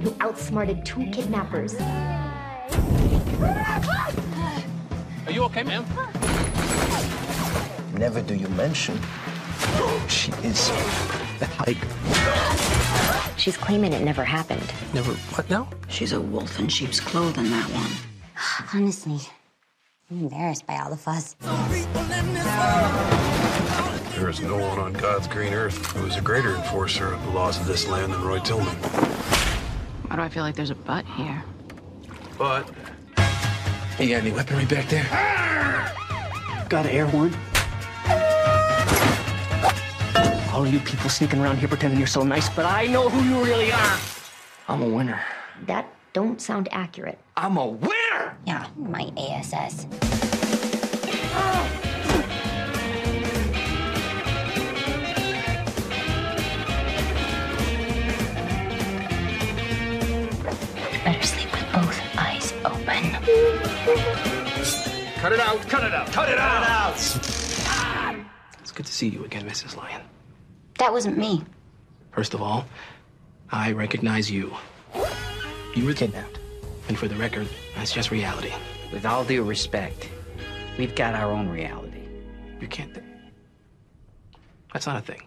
Who 0.00 0.14
outsmarted 0.20 0.84
two 0.84 1.06
kidnappers. 1.10 1.74
Are 5.26 5.32
you 5.32 5.42
okay, 5.44 5.62
ma'am? 5.62 5.84
Never 7.94 8.20
do 8.22 8.34
you 8.34 8.48
mention 8.48 8.98
she 10.08 10.32
is 10.42 10.70
a 11.40 11.46
tiger. 11.46 11.86
She's 13.36 13.56
claiming 13.56 13.92
it 13.92 14.02
never 14.02 14.24
happened. 14.24 14.72
Never. 14.92 15.12
What 15.12 15.48
now? 15.50 15.68
She's 15.88 16.12
a 16.12 16.20
wolf 16.20 16.58
in 16.58 16.68
sheep's 16.68 17.00
clothing, 17.00 17.50
that 17.50 17.68
one. 17.70 17.90
Honestly, 18.74 19.20
I'm 20.10 20.20
embarrassed 20.20 20.66
by 20.66 20.78
all 20.78 20.90
the 20.90 20.96
fuss. 20.96 21.36
There 24.14 24.30
is 24.30 24.40
no 24.40 24.56
one 24.56 24.78
on 24.78 24.92
God's 24.92 25.26
green 25.26 25.52
earth 25.52 25.86
who 25.92 26.06
is 26.06 26.16
a 26.16 26.20
greater 26.20 26.54
enforcer 26.54 27.12
of 27.12 27.22
the 27.24 27.30
laws 27.30 27.58
of 27.58 27.66
this 27.66 27.88
land 27.88 28.12
than 28.12 28.22
Roy 28.22 28.38
Tillman. 28.40 28.76
Why 30.14 30.18
do 30.18 30.22
I 30.26 30.28
feel 30.28 30.44
like 30.44 30.54
there's 30.54 30.70
a 30.70 30.76
butt 30.76 31.04
here? 31.16 31.42
But 32.38 32.70
You 33.98 34.10
got 34.10 34.22
any 34.22 34.30
weaponry 34.30 34.64
back 34.64 34.88
there? 34.88 35.02
Got 36.68 36.86
an 36.86 36.92
air 36.92 37.06
horn? 37.06 37.34
All 40.52 40.64
of 40.64 40.72
you 40.72 40.78
people 40.78 41.10
sneaking 41.10 41.40
around 41.40 41.56
here 41.56 41.66
pretending 41.66 41.98
you're 41.98 42.06
so 42.06 42.22
nice, 42.22 42.48
but 42.48 42.64
I 42.64 42.86
know 42.86 43.08
who 43.08 43.28
you 43.28 43.44
really 43.44 43.72
are. 43.72 43.98
I'm 44.68 44.82
a 44.82 44.88
winner. 44.88 45.20
That 45.66 45.92
don't 46.12 46.40
sound 46.40 46.68
accurate. 46.70 47.18
I'm 47.36 47.56
a 47.56 47.66
winner! 47.66 48.36
Yeah, 48.46 48.68
my 48.76 49.10
ASS. 49.16 49.86
Better 51.34 51.83
Cut 65.16 65.32
it 65.32 65.40
out! 65.40 65.60
Cut 65.68 65.84
it 65.84 65.94
out! 65.94 66.06
Cut 66.12 66.28
it 66.28 66.38
out! 66.38 66.94
It's 68.60 68.72
good 68.72 68.86
to 68.86 68.92
see 68.92 69.08
you 69.08 69.24
again, 69.24 69.48
Mrs. 69.48 69.76
Lyon. 69.76 70.02
That 70.78 70.92
wasn't 70.92 71.16
me. 71.16 71.44
First 72.12 72.34
of 72.34 72.42
all, 72.42 72.66
I 73.50 73.72
recognize 73.72 74.30
you. 74.30 74.54
You 75.74 75.86
were 75.86 75.94
kidnapped. 75.94 76.38
And 76.88 76.98
for 76.98 77.08
the 77.08 77.14
record, 77.16 77.48
that's 77.74 77.92
just 77.92 78.10
reality. 78.10 78.52
With 78.92 79.06
all 79.06 79.24
due 79.24 79.42
respect, 79.42 80.10
we've 80.78 80.94
got 80.94 81.14
our 81.14 81.32
own 81.32 81.48
reality. 81.48 82.06
You 82.60 82.68
can't. 82.68 82.92
Th- 82.92 83.06
that's 84.72 84.86
not 84.86 84.98
a 84.98 85.00
thing. 85.00 85.22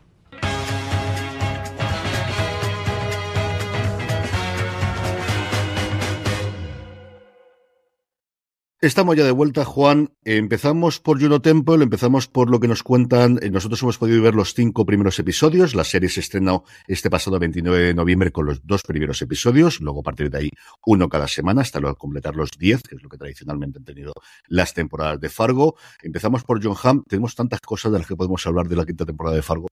Estamos 8.88 9.17
ya 9.17 9.25
de 9.25 9.32
vuelta, 9.32 9.65
Juan. 9.65 10.13
Empezamos 10.24 11.01
por 11.01 11.22
Juno 11.22 11.41
Temple, 11.41 11.84
empezamos 11.84 12.29
por 12.29 12.50
lo 12.50 12.62
que 12.62 12.70
nos 12.70 12.84
cuentan. 12.84 13.38
Eh, 13.41 13.50
Nosotros 13.50 13.82
hemos 13.84 13.98
podido 13.98 14.22
ver 14.22 14.34
los 14.34 14.53
cinco 14.53 14.86
primeros 14.86 15.20
episodios. 15.20 15.75
La 15.75 15.84
serie 15.84 16.08
se 16.08 16.22
estrenó 16.22 16.63
este 16.88 17.10
pasado 17.10 17.38
29 17.38 17.79
de 17.79 17.94
noviembre 17.94 18.32
con 18.32 18.46
los 18.46 18.65
dos 18.65 18.84
primeros 18.84 19.22
episodios. 19.22 19.82
Luego, 19.82 20.00
a 20.00 20.03
partir 20.03 20.29
de 20.29 20.38
ahí, 20.38 20.50
uno 20.86 21.10
cada 21.10 21.27
semana 21.27 21.63
hasta 21.63 21.82
luego 21.82 21.98
completar 21.98 22.38
los 22.38 22.51
diez, 22.58 22.82
que 22.82 22.96
es 22.96 23.03
lo 23.03 23.10
que 23.10 23.17
tradicionalmente 23.17 23.79
han 23.79 23.84
tenido 23.84 24.13
las 24.48 24.74
temporadas 24.74 25.20
de 25.20 25.27
Fargo. 25.27 25.75
Empezamos 26.01 26.46
por 26.46 26.63
John 26.63 26.77
Hamm. 26.82 27.03
Tenemos 27.10 27.36
tantas 27.36 27.60
cosas 27.60 27.91
de 27.91 27.98
las 27.98 28.08
que 28.08 28.15
podemos 28.15 28.48
hablar 28.48 28.70
de 28.70 28.77
la 28.77 28.86
quinta 28.86 29.06
temporada 29.06 29.36
de 29.36 29.41
Fargo. 29.41 29.67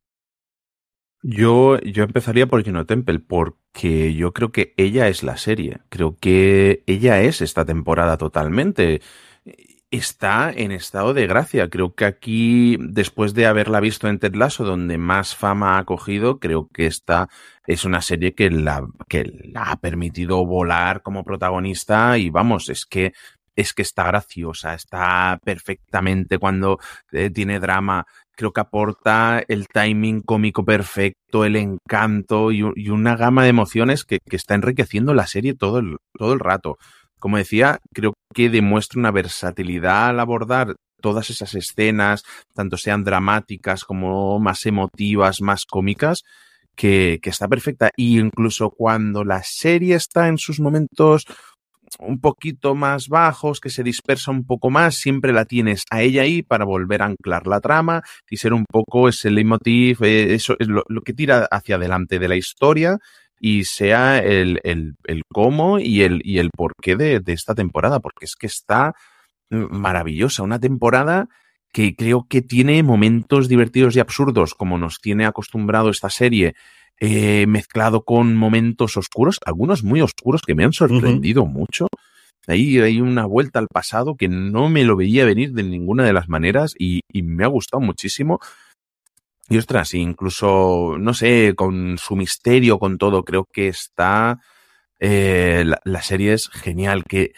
Yo, 1.27 1.79
yo 1.79 2.03
empezaría 2.03 2.45
por 2.45 2.63
Juno 2.63 2.85
Temple, 2.85 3.19
porque 3.19 4.13
yo 4.13 4.31
creo 4.31 4.51
que 4.51 4.75
ella 4.77 5.07
es 5.07 5.23
la 5.23 5.37
serie. 5.37 5.79
Creo 5.89 6.17
que 6.19 6.83
ella 6.85 7.19
es 7.23 7.41
esta 7.41 7.65
temporada 7.65 8.17
totalmente. 8.17 9.01
Está 9.89 10.51
en 10.51 10.71
estado 10.71 11.15
de 11.15 11.25
gracia. 11.25 11.67
Creo 11.71 11.95
que 11.95 12.05
aquí, 12.05 12.77
después 12.79 13.33
de 13.33 13.47
haberla 13.47 13.79
visto 13.79 14.07
en 14.07 14.19
Ted 14.19 14.35
Lasso, 14.35 14.65
donde 14.65 14.99
más 14.99 15.35
fama 15.35 15.79
ha 15.79 15.85
cogido, 15.85 16.39
creo 16.39 16.67
que 16.71 16.85
esta 16.85 17.27
es 17.65 17.85
una 17.85 18.03
serie 18.03 18.35
que 18.35 18.51
la, 18.51 18.87
que 19.09 19.23
la 19.45 19.71
ha 19.71 19.77
permitido 19.77 20.45
volar 20.45 21.01
como 21.01 21.23
protagonista. 21.23 22.19
Y 22.19 22.29
vamos, 22.29 22.69
es 22.69 22.85
que 22.85 23.13
es 23.55 23.73
que 23.73 23.81
está 23.81 24.03
graciosa, 24.03 24.73
está 24.73 25.39
perfectamente 25.43 26.37
cuando 26.37 26.77
eh, 27.11 27.29
tiene 27.29 27.59
drama, 27.59 28.05
creo 28.35 28.51
que 28.51 28.61
aporta 28.61 29.43
el 29.47 29.67
timing 29.67 30.21
cómico 30.21 30.63
perfecto, 30.63 31.45
el 31.45 31.55
encanto 31.55 32.51
y, 32.51 32.61
una 32.61 33.15
gama 33.15 33.43
de 33.43 33.49
emociones 33.49 34.03
que, 34.03 34.19
está 34.31 34.55
enriqueciendo 34.55 35.13
la 35.13 35.27
serie 35.27 35.53
todo 35.53 35.79
el, 35.79 35.97
todo 36.13 36.33
el 36.33 36.39
rato. 36.39 36.77
Como 37.19 37.37
decía, 37.37 37.79
creo 37.93 38.13
que 38.33 38.49
demuestra 38.49 38.99
una 38.99 39.11
versatilidad 39.11 40.09
al 40.09 40.19
abordar 40.19 40.75
todas 41.01 41.29
esas 41.29 41.53
escenas, 41.55 42.23
tanto 42.53 42.77
sean 42.77 43.03
dramáticas 43.03 43.83
como 43.83 44.39
más 44.39 44.65
emotivas, 44.65 45.41
más 45.41 45.65
cómicas, 45.65 46.23
que, 46.75 47.19
que 47.21 47.29
está 47.29 47.47
perfecta. 47.47 47.91
Y 47.95 48.19
incluso 48.19 48.69
cuando 48.69 49.23
la 49.23 49.41
serie 49.43 49.95
está 49.95 50.27
en 50.27 50.37
sus 50.37 50.59
momentos 50.59 51.25
un 51.99 52.19
poquito 52.19 52.75
más 52.75 53.07
bajos, 53.07 53.59
que 53.59 53.69
se 53.69 53.83
dispersa 53.83 54.31
un 54.31 54.45
poco 54.45 54.69
más, 54.69 54.95
siempre 54.95 55.33
la 55.33 55.45
tienes 55.45 55.83
a 55.91 56.01
ella 56.01 56.23
ahí 56.23 56.41
para 56.41 56.65
volver 56.65 57.01
a 57.01 57.05
anclar 57.05 57.47
la 57.47 57.61
trama 57.61 58.01
y 58.29 58.37
ser 58.37 58.53
un 58.53 58.65
poco 58.65 59.09
ese 59.09 59.31
leitmotiv, 59.31 60.03
eh, 60.03 60.33
eso 60.33 60.55
es 60.59 60.67
lo, 60.67 60.83
que 61.01 61.13
tira 61.13 61.47
hacia 61.51 61.75
adelante 61.75 62.19
de 62.19 62.27
la 62.27 62.35
historia 62.35 62.97
y 63.39 63.65
sea 63.65 64.19
el, 64.19 64.59
el, 64.63 64.95
el 65.05 65.21
cómo 65.31 65.79
y 65.79 66.01
el, 66.01 66.21
y 66.23 66.39
el 66.39 66.49
de 66.85 67.33
esta 67.33 67.55
temporada, 67.55 67.99
porque 67.99 68.25
es 68.25 68.35
que 68.35 68.47
está 68.47 68.93
maravillosa, 69.49 70.43
una 70.43 70.59
temporada 70.59 71.27
que 71.75 71.93
creo 71.95 72.25
que 72.29 72.41
tiene 72.41 72.81
momentos 72.83 73.49
divertidos 73.49 73.95
y 73.95 73.99
absurdos, 73.99 74.55
como 74.55 74.77
nos 74.77 74.99
tiene 75.01 75.25
acostumbrado 75.25 75.89
esta 75.89 76.09
serie, 76.09 76.55
eh, 76.99 77.45
mezclado 77.47 78.03
con 78.03 78.35
momentos 78.35 78.97
oscuros, 78.97 79.39
algunos 79.45 79.83
muy 79.83 80.01
oscuros 80.01 80.41
que 80.41 80.55
me 80.55 80.63
han 80.63 80.73
sorprendido 80.73 81.43
uh 81.43 81.47
-huh. 81.47 81.51
mucho. 81.51 81.87
Ahí 82.47 82.79
hay 82.79 83.01
una 83.01 83.25
vuelta 83.25 83.59
al 83.59 83.67
pasado 83.67 84.15
que 84.15 84.27
no 84.27 84.69
me 84.69 84.83
lo 84.83 84.95
veía 84.95 85.25
venir 85.25 85.51
de 85.53 85.63
ninguna 85.63 86.05
de 86.05 86.13
las 86.13 86.29
maneras 86.29 86.75
y, 86.77 87.01
y 87.11 87.23
me 87.23 87.43
ha 87.43 87.47
gustado 87.47 87.81
muchísimo. 87.81 88.39
Y 89.49 89.57
ostras, 89.57 89.93
incluso, 89.93 90.97
no 90.99 91.13
sé, 91.13 91.53
con 91.55 91.97
su 91.97 92.15
misterio, 92.15 92.79
con 92.79 92.97
todo, 92.97 93.23
creo 93.23 93.47
que 93.51 93.67
está. 93.67 94.39
Eh, 94.99 95.63
la, 95.65 95.79
la, 95.83 96.01
serie 96.01 96.33
es 96.33 96.49
genial. 96.49 97.03
Que, 97.03 97.33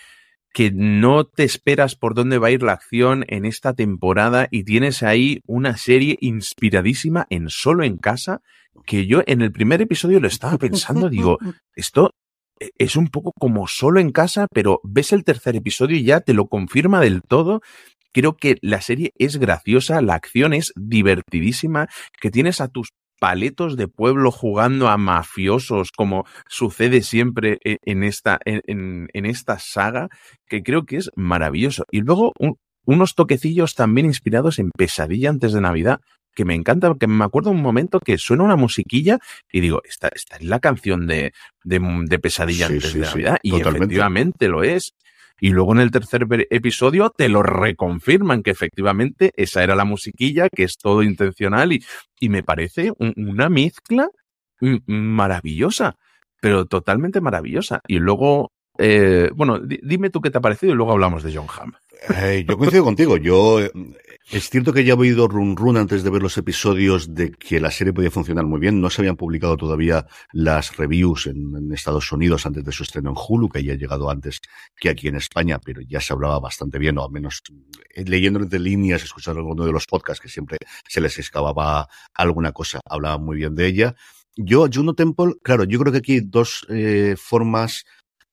que 0.54 0.72
no 0.72 1.26
te 1.26 1.44
esperas 1.44 1.96
por 1.96 2.16
dónde 2.16 2.38
va 2.40 2.48
a 2.48 2.52
ir 2.52 2.64
la 2.64 2.74
acción 2.74 3.26
en 3.28 3.46
esta 3.46 3.74
temporada 3.74 4.48
y 4.50 4.64
tienes 4.64 5.04
ahí 5.04 5.42
una 5.46 5.78
serie 5.78 6.18
inspiradísima 6.20 7.28
en 7.30 7.50
solo 7.50 7.84
en 7.84 7.98
casa 7.98 8.42
que 8.86 9.06
yo 9.06 9.22
en 9.26 9.42
el 9.42 9.52
primer 9.52 9.82
episodio 9.82 10.20
lo 10.20 10.28
estaba 10.28 10.58
pensando, 10.58 11.10
digo, 11.10 11.38
esto 11.76 12.12
es 12.60 12.96
un 12.96 13.10
poco 13.10 13.32
como 13.38 13.68
solo 13.68 14.00
en 14.00 14.12
casa, 14.12 14.48
pero 14.52 14.80
ves 14.84 15.14
el 15.14 15.24
tercer 15.24 15.56
episodio 15.56 15.98
y 15.98 16.04
ya 16.04 16.22
te 16.22 16.34
lo 16.34 16.48
confirma 16.48 17.00
del 17.02 17.22
todo. 17.22 17.62
Creo 18.14 18.36
que 18.36 18.58
la 18.62 18.82
serie 18.82 19.12
es 19.18 19.38
graciosa, 19.38 20.02
la 20.02 20.16
acción 20.16 20.54
es 20.54 20.74
divertidísima, 20.76 21.88
que 22.20 22.32
tienes 22.32 22.62
a 22.62 22.68
tus 22.68 22.90
paletos 23.20 23.78
de 23.78 23.88
pueblo 23.88 24.32
jugando 24.32 24.88
a 24.88 24.98
mafiosos, 24.98 25.92
como 25.92 26.26
sucede 26.48 27.02
siempre 27.02 27.60
en 27.64 28.04
esta, 28.04 28.40
en, 28.46 29.08
en 29.12 29.26
esta 29.26 29.60
saga, 29.60 30.10
que 30.48 30.64
creo 30.64 30.86
que 30.86 30.98
es 30.98 31.12
maravilloso. 31.16 31.86
Y 31.92 32.02
luego 32.02 32.34
un, 32.40 32.58
unos 32.88 33.16
toquecillos 33.16 33.76
también 33.76 34.08
inspirados 34.08 34.60
en 34.60 34.72
Pesadilla 34.72 35.30
antes 35.30 35.52
de 35.52 35.62
Navidad, 35.62 36.00
que 36.38 36.46
me 36.46 36.53
encanta, 36.53 36.94
que 37.00 37.08
me 37.08 37.25
acuerdo 37.25 37.50
un 37.50 37.63
momento 37.63 38.00
que 38.00 38.20
suena 38.20 38.44
una 38.44 38.56
musiquilla 38.56 39.17
y 39.51 39.60
digo, 39.60 39.82
esta, 39.84 40.08
esta 40.10 40.36
es 40.36 40.44
la 40.44 40.60
canción 40.60 41.08
de, 41.08 41.34
de, 41.63 41.79
de 42.06 42.20
Pesadilla 42.20 42.67
sí, 42.67 42.74
antes 42.74 42.91
sí, 42.91 43.00
de 43.00 43.06
Navidad. 43.06 43.39
Sí, 43.41 43.48
y 43.48 43.51
totalmente. 43.51 43.77
efectivamente 43.79 44.48
lo 44.48 44.62
es. 44.62 44.94
Y 45.39 45.50
luego 45.50 45.74
en 45.74 45.79
el 45.79 45.89
tercer 45.89 46.27
episodio 46.51 47.10
te 47.10 47.27
lo 47.27 47.41
reconfirman 47.41 48.44
que 48.44 48.51
efectivamente 48.51 49.32
esa 49.36 49.63
era 49.63 49.75
la 49.75 49.84
musiquilla, 49.84 50.48
que 50.50 50.63
es 50.63 50.77
todo 50.77 51.01
intencional 51.01 51.74
y, 51.74 51.84
y 52.20 52.29
me 52.29 52.44
parece 52.44 52.91
un, 53.00 53.13
una 53.17 53.50
mezcla 53.50 54.10
maravillosa, 54.86 55.96
pero 56.39 56.65
totalmente 56.65 57.20
maravillosa. 57.20 57.82
Y 57.88 57.98
luego, 57.98 58.51
eh, 58.77 59.32
bueno, 59.36 59.60
dime 59.60 60.12
tú 60.12 60.22
qué 60.22 60.29
te 60.29 60.38
ha 60.38 60.41
parecido 60.41 60.74
y 60.74 60.75
luego 60.75 60.91
hablamos 60.91 61.24
de 61.24 61.36
John 61.36 61.48
Hamm. 61.48 61.74
Eh, 62.15 62.46
yo 62.48 62.58
coincido 62.58 62.84
contigo. 62.84 63.17
Yo 63.17 63.60
es 64.30 64.50
cierto 64.50 64.74
que 64.74 64.84
ya 64.84 64.94
he 64.94 64.98
oído 64.98 65.30
run 65.30 65.56
run 65.56 65.78
antes 65.78 66.04
de 66.04 66.10
ver 66.10 66.22
los 66.22 66.38
episodios 66.38 67.14
de 67.14 67.32
que 67.32 67.62
la 67.62 67.72
serie 67.72 67.94
podía 67.94 68.12
funcionar 68.12 68.46
muy 68.46 68.60
bien. 68.60 68.82
No 68.82 68.90
se 68.90 69.02
habían 69.02 69.16
publicado 69.16 69.56
todavía 69.56 70.06
las 70.34 70.76
reviews 70.76 71.28
en, 71.28 71.72
Estados 71.72 72.12
Unidos 72.12 72.46
antes 72.46 72.66
de 72.66 72.72
su 72.74 72.84
estreno 72.84 73.12
en 73.12 73.16
Hulu, 73.18 73.48
que 73.48 73.64
ya 73.64 73.74
ha 73.74 73.78
llegado 73.78 74.10
antes 74.10 74.42
que 74.76 74.90
aquí 74.90 75.08
en 75.08 75.16
España, 75.16 75.60
pero 75.64 75.82
ya 75.82 76.02
se 76.02 76.12
hablaba 76.12 76.40
bastante 76.40 76.78
bien, 76.78 76.98
o 76.98 77.06
al 77.06 77.12
menos 77.12 77.42
eh, 77.96 78.04
leyendo 78.06 78.40
entre 78.40 78.60
líneas, 78.60 79.04
escuchando 79.04 79.40
alguno 79.40 79.66
de 79.66 79.72
los 79.72 79.86
podcasts 79.86 80.22
que 80.22 80.30
siempre 80.30 80.58
se 80.88 81.00
les 81.00 81.18
excavaba 81.20 81.88
alguna 82.14 82.52
cosa, 82.52 82.82
hablaban 82.86 83.24
muy 83.24 83.38
bien 83.38 83.56
de 83.56 83.66
ella. 83.66 83.96
Yo, 84.36 84.68
Juno 84.72 84.94
Temple, 84.94 85.36
claro, 85.42 85.64
yo 85.64 85.80
creo 85.80 85.92
que 85.92 86.00
aquí 86.00 86.20
dos 86.20 86.66
eh, 86.70 87.16
formas 87.18 87.86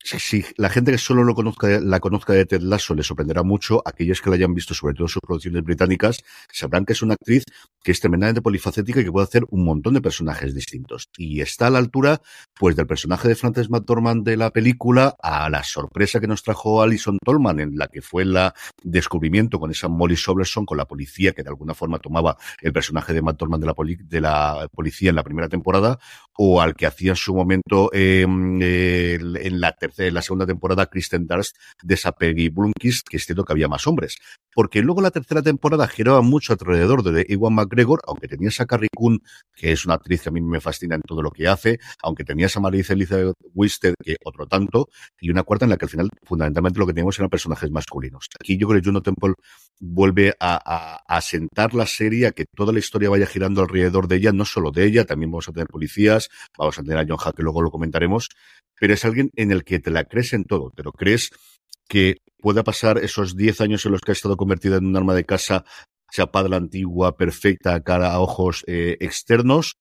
si 0.05 0.45
la 0.57 0.69
gente 0.69 0.93
que 0.93 0.99
solo 0.99 1.25
lo 1.25 1.35
conozca, 1.35 1.81
la 1.81 1.99
conozca 1.99 2.35
de 2.35 2.45
Ted 2.45 2.61
Lasso 2.61 2.95
le 2.95 3.03
sorprenderá 3.03 3.43
mucho. 3.43 3.83
Aquellos 3.85 4.21
que 4.21 4.31
la 4.31 4.37
hayan 4.37 4.55
visto, 4.55 4.75
sobre 4.75 4.95
todo 4.95 5.09
sus 5.09 5.23
producciones 5.23 5.65
británicas, 5.65 6.19
sabrán 6.53 6.85
que 6.85 6.93
es 6.93 7.03
una 7.03 7.15
actriz 7.15 7.45
que 7.85 7.93
es 7.93 8.01
tremendamente 8.01 8.41
polifacética 8.41 9.01
y 9.01 9.05
que 9.05 9.13
puede 9.13 9.25
hacer 9.25 9.45
un 9.51 9.65
montón 9.65 9.93
de 9.95 10.01
personajes 10.01 10.55
distintos. 10.55 11.11
Y 11.19 11.43
está 11.43 11.67
a 11.67 11.71
la 11.71 11.79
altura, 11.79 12.23
pues, 12.59 12.77
del 12.77 12.87
personaje 12.87 13.29
de 13.29 13.35
Frances 13.35 13.69
McDormand 13.69 14.25
de 14.25 14.39
la 14.39 14.51
película 14.51 15.15
a 15.23 15.51
la 15.51 15.63
sorpresa 15.63 16.19
que 16.19 16.27
nos 16.27 16.43
trajo 16.43 16.83
Alison 16.83 17.19
Tolman, 17.23 17.61
en 17.61 17.77
la 17.77 17.89
que 17.89 18.01
fue 18.01 18.23
el 18.23 18.37
descubrimiento 18.83 19.61
con 19.61 19.71
esa 19.71 19.89
Molly 19.89 20.17
Soberson, 20.17 20.65
con 20.65 20.79
la 20.79 20.87
policía, 20.87 21.33
que 21.33 21.43
de 21.43 21.51
alguna 21.51 21.75
forma 21.75 21.99
tomaba 21.99 22.39
el 22.63 22.73
personaje 22.73 23.13
de 23.13 23.21
McDormand 23.21 23.63
de 23.63 23.67
la, 23.67 23.75
de 23.99 24.21
la 24.21 24.69
policía 24.73 25.11
en 25.11 25.17
la 25.17 25.23
primera 25.23 25.49
temporada, 25.51 25.99
o 26.37 26.63
al 26.63 26.75
que 26.75 26.87
hacía 26.87 27.11
en 27.11 27.17
su 27.17 27.35
momento 27.35 27.91
em, 27.93 28.61
en 28.63 29.61
la 29.61 29.73
tercera 29.73 30.23
segunda 30.23 30.47
temporada 30.47 30.87
Kristen 30.87 31.27
Darst 31.27 31.57
de 31.83 31.95
esa 31.95 32.13
Peggy 32.13 32.49
Blumkist, 32.49 33.07
que 33.09 33.19
es 33.19 33.27
cierto 33.27 33.45
que 33.45 33.53
había 33.53 33.69
más 33.69 33.87
hombres. 33.87 34.17
Porque 34.55 34.83
luego 34.83 35.01
la 35.01 35.11
tercera 35.11 35.43
temporada 35.43 35.87
giraba 35.89 36.23
mucho 36.23 36.53
alrededor 36.53 37.03
de 37.03 37.27
Ewan 37.29 37.55
McGregor, 37.55 37.74
aunque 38.07 38.29
tenías 38.29 38.61
a 38.61 38.67
Carrie 38.67 38.89
Coon, 38.95 39.21
que 39.55 39.73
es 39.73 39.85
una 39.85 39.95
actriz 39.95 40.23
que 40.23 40.29
a 40.29 40.33
mí 40.33 40.41
me 40.41 40.61
fascina 40.61 40.95
en 40.95 41.03
todo 41.03 41.23
lo 41.23 41.31
que 41.31 41.49
hace, 41.49 41.79
aunque 42.03 42.25
tenías 42.25 42.57
a 42.57 42.61
Marisa 42.61 42.93
Elizabeth 42.93 43.37
Wisted, 43.55 43.95
que 44.03 44.17
otro 44.25 44.47
tanto, 44.47 44.89
y 45.21 45.31
una 45.31 45.43
cuarta 45.43 45.65
en 45.65 45.71
la 45.71 45.77
que 45.77 45.87
al 45.87 45.91
final 45.91 46.09
fundamentalmente 46.23 46.79
lo 46.79 46.87
que 46.87 46.93
teníamos 46.93 47.19
eran 47.19 47.31
personajes 47.31 47.71
masculinos. 47.71 48.29
Aquí 48.41 48.57
yo 48.57 48.69
creo 48.69 48.81
que 48.81 48.87
Juno 48.87 49.03
Temple 49.03 49.35
vuelve 49.81 50.35
a, 50.41 51.03
a, 51.07 51.21
sentar 51.21 51.75
la 51.75 51.87
serie, 51.87 52.27
a 52.27 52.33
que 52.33 52.45
toda 52.47 52.73
la 52.73 52.79
historia 52.79 53.11
vaya 53.11 53.27
girando 53.27 53.63
alrededor 53.63 54.09
de 54.09 54.17
ella, 54.17 54.33
no 54.33 54.45
solo 54.45 54.71
de 54.71 54.85
ella, 54.85 55.05
también 55.05 55.31
vamos 55.31 55.49
a 55.49 55.53
tener 55.53 55.67
policías, 55.69 56.29
vamos 56.57 56.79
a 56.79 56.83
tener 56.83 56.99
a 56.99 57.07
John 57.07 57.19
Hack, 57.19 57.37
que 57.37 57.43
luego 57.43 57.63
lo 57.63 57.71
comentaremos, 57.71 58.29
pero 58.79 58.95
es 58.95 59.05
alguien 59.05 59.31
en 59.35 59.51
el 59.51 59.65
que 59.65 59.79
te 59.79 59.91
la 59.91 60.05
crees 60.05 60.33
en 60.33 60.45
todo, 60.45 60.71
te 60.75 60.83
lo 60.83 60.93
crees 60.93 61.31
que 61.89 62.19
pueda 62.39 62.63
pasar 62.63 62.99
esos 62.99 63.37
10 63.37 63.61
años 63.63 63.87
en 63.87 63.93
los 63.93 64.01
que 64.01 64.13
ha 64.13 64.15
estado 64.15 64.37
convertida 64.37 64.77
en 64.77 64.87
un 64.87 64.97
arma 64.97 65.15
de 65.15 65.25
casa 65.25 65.65
chapada 66.15 66.49
la 66.49 66.57
antigua, 66.57 67.17
perfecta, 67.17 67.83
cara 67.83 68.13
a 68.13 68.21
ojos 68.21 68.65
eh, 68.69 68.97
externos, 69.01 69.75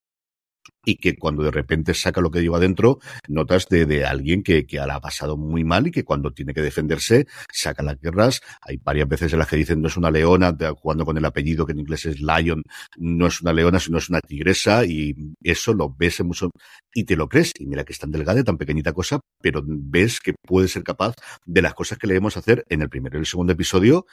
y 0.85 0.95
que 0.95 1.15
cuando 1.15 1.43
de 1.43 1.51
repente 1.51 1.93
saca 1.93 2.21
lo 2.21 2.31
que 2.31 2.41
lleva 2.41 2.57
adentro, 2.57 2.99
notas 3.27 3.67
de, 3.69 3.85
de 3.85 4.05
alguien 4.05 4.43
que, 4.43 4.65
que 4.65 4.79
ha 4.79 4.99
pasado 4.99 5.37
muy 5.37 5.63
mal 5.63 5.87
y 5.87 5.91
que 5.91 6.03
cuando 6.03 6.31
tiene 6.31 6.53
que 6.53 6.61
defenderse, 6.61 7.27
saca 7.51 7.83
las 7.83 7.99
guerras. 7.99 8.41
Hay 8.61 8.77
varias 8.77 9.07
veces 9.07 9.33
en 9.33 9.39
las 9.39 9.47
que 9.47 9.55
dicen 9.55 9.81
no 9.81 9.87
es 9.87 9.97
una 9.97 10.11
leona, 10.11 10.55
jugando 10.75 11.05
con 11.05 11.17
el 11.17 11.25
apellido 11.25 11.65
que 11.65 11.71
en 11.71 11.79
inglés 11.79 12.05
es 12.05 12.19
Lion, 12.19 12.63
no 12.97 13.27
es 13.27 13.41
una 13.41 13.53
leona, 13.53 13.79
sino 13.79 13.97
es 13.97 14.09
una 14.09 14.19
tigresa 14.19 14.85
y 14.85 15.15
eso 15.41 15.73
lo 15.73 15.89
ves 15.89 16.19
en 16.19 16.27
mucho 16.27 16.49
y 16.93 17.05
te 17.05 17.15
lo 17.15 17.29
crees. 17.29 17.51
Y 17.57 17.65
mira 17.65 17.83
que 17.83 17.93
es 17.93 17.99
tan 17.99 18.11
delgada 18.11 18.39
y 18.39 18.43
tan 18.43 18.57
pequeñita 18.57 18.93
cosa, 18.93 19.19
pero 19.41 19.61
ves 19.65 20.19
que 20.19 20.33
puede 20.41 20.67
ser 20.67 20.83
capaz 20.83 21.15
de 21.45 21.61
las 21.61 21.73
cosas 21.73 21.97
que 21.97 22.07
le 22.07 22.13
debemos 22.13 22.37
hacer 22.37 22.65
en 22.69 22.81
el 22.81 22.89
primero 22.89 23.17
y 23.17 23.21
el 23.21 23.25
segundo 23.25 23.53
episodio, 23.53 24.05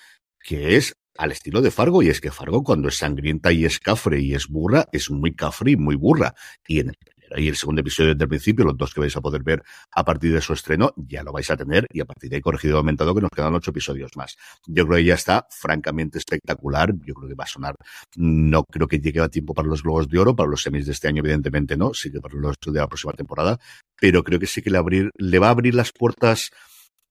que 0.42 0.76
es 0.76 0.94
al 1.20 1.32
estilo 1.32 1.60
de 1.60 1.70
Fargo, 1.70 2.02
y 2.02 2.08
es 2.08 2.20
que 2.20 2.30
Fargo 2.30 2.64
cuando 2.64 2.88
es 2.88 2.96
sangrienta 2.96 3.52
y 3.52 3.66
es 3.66 3.78
cafre 3.78 4.20
y 4.20 4.34
es 4.34 4.48
burra, 4.48 4.86
es 4.90 5.10
muy 5.10 5.34
cafre 5.34 5.72
y 5.72 5.76
muy 5.76 5.94
burra. 5.94 6.34
Y 6.66 6.80
en 6.80 6.88
el 6.88 6.96
y 7.36 7.48
el 7.48 7.56
segundo 7.56 7.80
episodio 7.80 8.14
desde 8.14 8.24
el 8.24 8.28
principio, 8.28 8.64
los 8.64 8.76
dos 8.76 8.92
que 8.92 9.00
vais 9.00 9.16
a 9.16 9.20
poder 9.20 9.42
ver 9.42 9.62
a 9.92 10.04
partir 10.04 10.32
de 10.32 10.40
su 10.40 10.52
estreno, 10.52 10.92
ya 10.96 11.22
lo 11.22 11.32
vais 11.32 11.48
a 11.50 11.56
tener 11.56 11.86
y 11.92 12.00
a 12.00 12.04
partir 12.04 12.30
de 12.30 12.36
ahí 12.36 12.42
corregido 12.42 12.74
y 12.74 12.78
aumentado 12.78 13.14
que 13.14 13.20
nos 13.20 13.30
quedan 13.30 13.54
ocho 13.54 13.70
episodios 13.70 14.16
más. 14.16 14.36
Yo 14.66 14.86
creo 14.86 14.96
que 14.98 15.04
ya 15.04 15.14
está 15.14 15.46
francamente 15.50 16.18
espectacular, 16.18 16.92
yo 17.04 17.14
creo 17.14 17.28
que 17.28 17.34
va 17.34 17.44
a 17.44 17.46
sonar, 17.46 17.76
no 18.16 18.64
creo 18.64 18.88
que 18.88 18.98
llegue 18.98 19.20
a 19.20 19.28
tiempo 19.28 19.54
para 19.54 19.68
los 19.68 19.82
Globos 19.82 20.08
de 20.08 20.18
Oro, 20.18 20.34
para 20.34 20.48
los 20.48 20.62
semis 20.62 20.86
de 20.86 20.92
este 20.92 21.08
año 21.08 21.20
evidentemente 21.20 21.76
no, 21.76 21.94
sí 21.94 22.10
que 22.10 22.20
para 22.20 22.34
los 22.34 22.56
de 22.60 22.80
la 22.80 22.88
próxima 22.88 23.12
temporada, 23.12 23.60
pero 24.00 24.24
creo 24.24 24.40
que 24.40 24.46
sí 24.46 24.62
que 24.62 24.70
le, 24.70 24.78
abrir, 24.78 25.10
le 25.16 25.38
va 25.38 25.48
a 25.48 25.50
abrir 25.50 25.74
las 25.74 25.92
puertas 25.92 26.50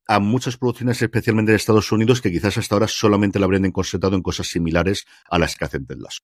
a 0.09 0.19
muchas 0.19 0.57
producciones, 0.57 0.99
especialmente 0.99 1.51
de 1.51 1.57
Estados 1.57 1.91
Unidos, 1.91 2.19
que 2.19 2.31
quizás 2.31 2.57
hasta 2.57 2.73
ahora 2.73 2.87
solamente 2.87 3.37
la 3.37 3.45
habrían 3.45 3.65
encorsetado 3.65 4.15
en 4.15 4.23
cosas 4.23 4.47
similares 4.47 5.05
a 5.29 5.37
las 5.37 5.55
que 5.55 5.65
hacen 5.65 5.85
Ted 5.85 5.97
Lasso. 5.99 6.23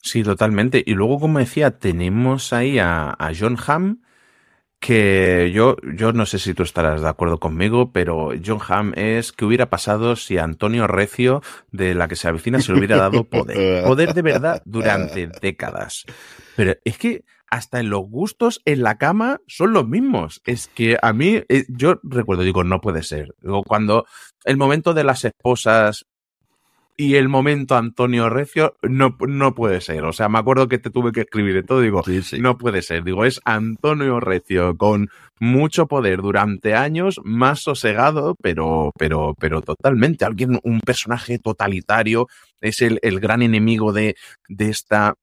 Sí, 0.00 0.22
totalmente. 0.22 0.84
Y 0.86 0.94
luego, 0.94 1.18
como 1.18 1.40
decía, 1.40 1.78
tenemos 1.78 2.52
ahí 2.52 2.78
a, 2.78 3.10
a 3.10 3.32
John 3.36 3.58
Hamm, 3.66 4.00
que 4.78 5.50
yo, 5.52 5.76
yo 5.96 6.12
no 6.12 6.24
sé 6.24 6.38
si 6.38 6.54
tú 6.54 6.62
estarás 6.62 7.02
de 7.02 7.08
acuerdo 7.08 7.40
conmigo, 7.40 7.90
pero 7.90 8.30
John 8.44 8.60
Hamm 8.68 8.92
es 8.94 9.32
que 9.32 9.44
hubiera 9.44 9.68
pasado 9.68 10.14
si 10.14 10.38
Antonio 10.38 10.86
Recio, 10.86 11.42
de 11.72 11.96
la 11.96 12.06
que 12.06 12.14
se 12.14 12.28
avecina, 12.28 12.60
se 12.60 12.70
le 12.70 12.78
hubiera 12.78 12.96
dado 12.96 13.24
poder. 13.24 13.82
Poder 13.86 14.14
de 14.14 14.22
verdad 14.22 14.62
durante 14.64 15.28
décadas. 15.40 16.04
Pero 16.54 16.76
es 16.84 16.96
que 16.96 17.24
hasta 17.52 17.80
en 17.80 17.90
los 17.90 18.08
gustos 18.08 18.62
en 18.64 18.82
la 18.82 18.96
cama 18.96 19.42
son 19.46 19.74
los 19.74 19.86
mismos. 19.86 20.40
Es 20.46 20.68
que 20.68 20.96
a 21.02 21.12
mí, 21.12 21.42
eh, 21.50 21.66
yo 21.68 22.00
recuerdo, 22.02 22.44
digo, 22.44 22.64
no 22.64 22.80
puede 22.80 23.02
ser. 23.02 23.34
Digo, 23.42 23.62
cuando 23.62 24.06
el 24.44 24.56
momento 24.56 24.94
de 24.94 25.04
las 25.04 25.26
esposas 25.26 26.06
y 26.96 27.16
el 27.16 27.28
momento 27.28 27.76
Antonio 27.76 28.30
Recio, 28.30 28.76
no, 28.80 29.18
no 29.28 29.54
puede 29.54 29.82
ser. 29.82 30.04
O 30.04 30.14
sea, 30.14 30.30
me 30.30 30.38
acuerdo 30.38 30.66
que 30.66 30.78
te 30.78 30.88
tuve 30.88 31.12
que 31.12 31.20
escribir 31.20 31.56
y 31.56 31.62
todo, 31.62 31.82
digo, 31.82 32.02
no 32.38 32.56
puede 32.56 32.80
ser. 32.80 33.04
Digo, 33.04 33.26
es 33.26 33.38
Antonio 33.44 34.18
Recio 34.18 34.74
con 34.78 35.10
mucho 35.38 35.86
poder 35.86 36.22
durante 36.22 36.74
años, 36.74 37.20
más 37.22 37.60
sosegado, 37.60 38.34
pero, 38.40 38.92
pero, 38.98 39.34
pero 39.38 39.60
totalmente. 39.60 40.24
Alguien, 40.24 40.58
un 40.62 40.80
personaje 40.80 41.38
totalitario, 41.38 42.28
es 42.62 42.80
el, 42.80 42.98
el 43.02 43.20
gran 43.20 43.42
enemigo 43.42 43.92
de, 43.92 44.16
de 44.48 44.70
esta 44.70 45.16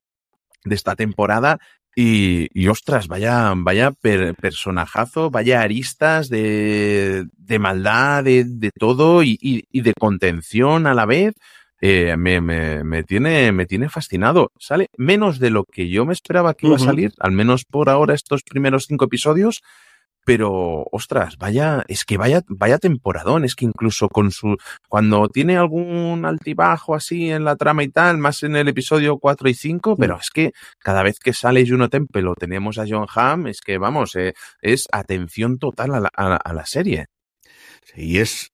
de 0.66 0.76
esta 0.76 0.96
temporada 0.96 1.60
y, 2.02 2.48
y, 2.54 2.70
ostras, 2.70 3.10
vaya, 3.10 3.52
vaya 3.58 3.92
personajazo, 3.92 5.30
vaya 5.30 5.60
aristas 5.60 6.30
de, 6.30 7.26
de 7.38 7.60
maldad, 7.60 8.24
de, 8.24 8.46
de 8.46 8.72
todo 8.72 9.22
y, 9.22 9.38
y, 9.42 9.66
y, 9.70 9.82
de 9.82 9.94
contención 9.94 10.88
a 10.88 10.94
la 10.94 11.06
vez. 11.06 11.34
Eh, 11.82 12.16
me, 12.18 12.40
me, 12.40 12.86
me, 12.86 13.04
tiene, 13.04 13.52
me 13.52 13.66
tiene 13.66 13.90
fascinado. 13.90 14.54
Sale 14.58 14.88
menos 14.96 15.40
de 15.40 15.50
lo 15.50 15.66
que 15.66 15.90
yo 15.90 16.06
me 16.06 16.14
esperaba 16.14 16.54
que 16.54 16.68
iba 16.68 16.78
a 16.78 16.80
salir, 16.80 17.12
al 17.20 17.34
menos 17.34 17.66
por 17.66 17.90
ahora 17.90 18.14
estos 18.14 18.44
primeros 18.44 18.86
cinco 18.88 19.04
episodios. 19.04 19.62
Pero, 20.30 20.86
ostras, 20.92 21.38
vaya, 21.40 21.84
es 21.88 22.06
que 22.06 22.18
vaya, 22.18 22.44
vaya 22.50 22.78
temporadón, 22.78 23.46
es 23.46 23.56
que 23.56 23.66
incluso 23.66 24.10
con 24.10 24.30
su, 24.30 24.58
cuando 24.88 25.28
tiene 25.28 25.58
algún 25.58 26.24
altibajo 26.24 26.94
así 26.94 27.32
en 27.32 27.46
la 27.46 27.56
trama 27.56 27.82
y 27.82 27.90
tal, 27.90 28.20
más 28.20 28.44
en 28.44 28.56
el 28.56 28.68
episodio 28.68 29.18
4 29.18 29.50
y 29.50 29.56
5, 29.56 29.98
pero 29.98 30.20
es 30.22 30.30
que 30.30 30.52
cada 30.78 31.02
vez 31.02 31.18
que 31.18 31.34
sale 31.34 31.68
Juno 31.68 31.90
Temple 31.90 32.28
o 32.28 32.36
tenemos 32.36 32.78
a 32.78 32.86
John 32.88 33.08
Hamm, 33.12 33.48
es 33.48 33.60
que 33.60 33.80
vamos, 33.80 34.16
eh, 34.18 34.36
es 34.62 34.88
atención 34.92 35.58
total 35.58 35.96
a 35.96 36.00
la, 36.00 36.12
a, 36.16 36.36
a 36.36 36.54
la 36.54 36.68
serie. 36.68 37.08
Y 37.96 38.20
es, 38.20 38.52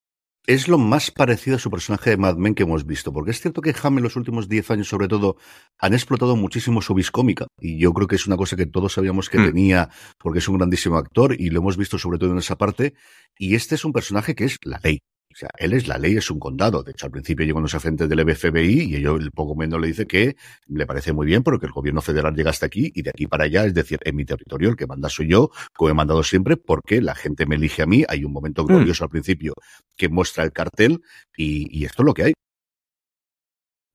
es 0.47 0.67
lo 0.67 0.77
más 0.77 1.11
parecido 1.11 1.57
a 1.57 1.59
su 1.59 1.69
personaje 1.71 2.11
de 2.11 2.17
Mad 2.17 2.35
Men 2.37 2.55
que 2.55 2.63
hemos 2.63 2.85
visto, 2.85 3.11
porque 3.11 3.31
es 3.31 3.41
cierto 3.41 3.61
que 3.61 3.73
Ham 3.81 3.97
en 3.97 4.03
los 4.03 4.15
últimos 4.15 4.47
10 4.47 4.71
años, 4.71 4.87
sobre 4.87 5.07
todo, 5.07 5.37
han 5.79 5.93
explotado 5.93 6.35
muchísimo 6.35 6.81
su 6.81 6.93
viscómica, 6.93 7.47
y 7.59 7.79
yo 7.79 7.93
creo 7.93 8.07
que 8.07 8.15
es 8.15 8.27
una 8.27 8.37
cosa 8.37 8.55
que 8.55 8.65
todos 8.65 8.93
sabíamos 8.93 9.29
que 9.29 9.39
mm. 9.39 9.45
tenía, 9.45 9.89
porque 10.17 10.39
es 10.39 10.47
un 10.47 10.57
grandísimo 10.57 10.97
actor, 10.97 11.35
y 11.39 11.49
lo 11.49 11.59
hemos 11.59 11.77
visto 11.77 11.97
sobre 11.97 12.19
todo 12.19 12.31
en 12.31 12.37
esa 12.37 12.57
parte, 12.57 12.93
y 13.37 13.55
este 13.55 13.75
es 13.75 13.85
un 13.85 13.93
personaje 13.93 14.35
que 14.35 14.45
es 14.45 14.57
la 14.63 14.79
ley. 14.83 14.99
O 15.35 15.37
sea, 15.37 15.49
él 15.57 15.73
es 15.73 15.89
la 15.89 15.97
ley, 15.97 16.15
es 16.15 16.31
un 16.31 16.39
condado. 16.39 16.81
De 16.81 16.91
hecho, 16.91 17.07
al 17.07 17.11
principio 17.11 17.45
llegó 17.45 17.59
unos 17.59 17.75
agentes 17.75 18.07
del 18.07 18.35
FBI 18.35 18.83
y 18.83 18.95
ellos 18.95 19.19
el 19.19 19.31
poco 19.31 19.53
menos 19.53 19.81
le 19.81 19.87
dice 19.87 20.07
que 20.07 20.37
le 20.67 20.85
parece 20.85 21.11
muy 21.11 21.27
bien 21.27 21.43
porque 21.43 21.65
el 21.65 21.73
gobierno 21.73 21.99
federal 22.01 22.33
llega 22.33 22.51
hasta 22.51 22.67
aquí 22.67 22.89
y 22.95 23.01
de 23.01 23.09
aquí 23.09 23.27
para 23.27 23.43
allá, 23.43 23.65
es 23.65 23.73
decir, 23.73 23.99
en 24.05 24.15
mi 24.15 24.23
territorio 24.23 24.69
el 24.69 24.77
que 24.77 24.87
manda 24.87 25.09
soy 25.09 25.27
yo, 25.27 25.51
como 25.75 25.89
he 25.89 25.93
mandado 25.93 26.23
siempre, 26.23 26.55
porque 26.55 27.01
la 27.01 27.15
gente 27.15 27.45
me 27.45 27.55
elige 27.55 27.81
a 27.81 27.85
mí. 27.85 28.05
Hay 28.07 28.23
un 28.23 28.31
momento 28.31 28.63
glorioso 28.63 29.03
mm. 29.03 29.07
al 29.07 29.09
principio 29.09 29.53
que 29.97 30.07
muestra 30.07 30.45
el 30.45 30.53
cartel 30.53 31.01
y, 31.35 31.67
y, 31.77 31.83
esto 31.83 32.03
es 32.03 32.05
lo 32.05 32.13
que 32.13 32.23
hay. 32.23 32.33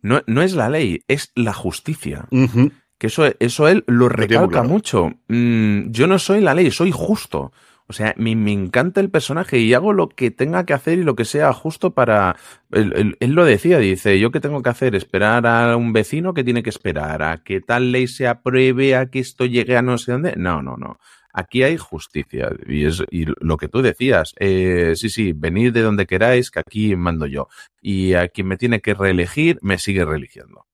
No, 0.03 0.21
no 0.27 0.43
es 0.43 0.53
la 0.53 0.69
ley, 0.69 1.05
es 1.09 1.33
la 1.35 1.55
justicia. 1.55 2.29
Uh 2.31 2.45
-huh. 2.45 2.73
Que 2.99 3.07
eso, 3.07 3.25
eso 3.39 3.67
él 3.67 3.83
lo 3.87 4.11
recalca 4.11 4.49
claro. 4.61 4.69
mucho. 4.69 5.11
Mm, 5.29 5.91
yo 5.91 6.07
no 6.07 6.19
soy 6.19 6.43
la 6.43 6.53
ley, 6.53 6.71
soy 6.71 6.91
justo. 6.91 7.51
O 7.91 7.93
sea, 7.93 8.15
me, 8.17 8.37
me, 8.37 8.53
encanta 8.53 9.01
el 9.01 9.11
personaje 9.11 9.59
y 9.59 9.75
hago 9.75 9.93
lo 9.93 10.09
que 10.11 10.31
tenga 10.31 10.65
que 10.65 10.75
hacer 10.75 11.01
y 11.01 11.03
lo 11.03 11.17
que 11.17 11.25
sea 11.25 11.53
justo 11.53 11.93
para... 11.93 12.37
Él, 12.71 13.17
él, 13.19 13.33
lo 13.33 13.45
decía, 13.45 13.79
dice, 13.79 14.21
yo 14.21 14.31
qué 14.31 14.39
tengo 14.39 14.63
que 14.63 14.71
hacer, 14.71 14.95
esperar 14.95 15.45
a 15.45 15.77
un 15.77 15.93
vecino 15.93 16.33
que 16.33 16.45
tiene 16.45 16.63
que 16.63 16.71
esperar, 16.71 17.21
a 17.25 17.43
que 17.43 17.61
tal 17.61 17.91
ley 17.91 18.07
se 18.07 18.29
apruebe, 18.29 18.95
a 18.95 19.07
que 19.07 19.19
esto 19.19 19.45
llegue 19.45 19.77
a 19.77 19.83
no 19.83 19.99
sé 19.99 20.13
dónde. 20.13 20.35
No, 20.37 20.63
no, 20.63 20.77
no. 20.77 21.01
Aquí 21.33 21.65
hay 21.65 21.79
justicia 21.79 22.53
y 22.65 22.85
es 22.85 23.03
y 23.11 23.27
lo 23.41 23.57
que 23.57 23.67
tú 23.67 23.83
decías. 23.83 24.35
Eh, 24.39 24.93
sí, 24.95 25.11
sí, 25.11 25.33
venid 25.33 25.73
de 25.73 25.83
donde 25.83 26.07
queráis, 26.07 26.53
que 26.53 26.61
aquí 26.61 26.95
mando 26.95 27.27
yo. 27.27 27.49
Y 27.83 28.15
a 28.15 28.29
quien 28.29 28.47
me 28.47 28.57
tiene 28.57 28.81
que 28.81 28.95
reelegir, 28.95 29.59
me 29.63 29.79
sigue 29.79 30.05
reeligiendo. 30.05 30.65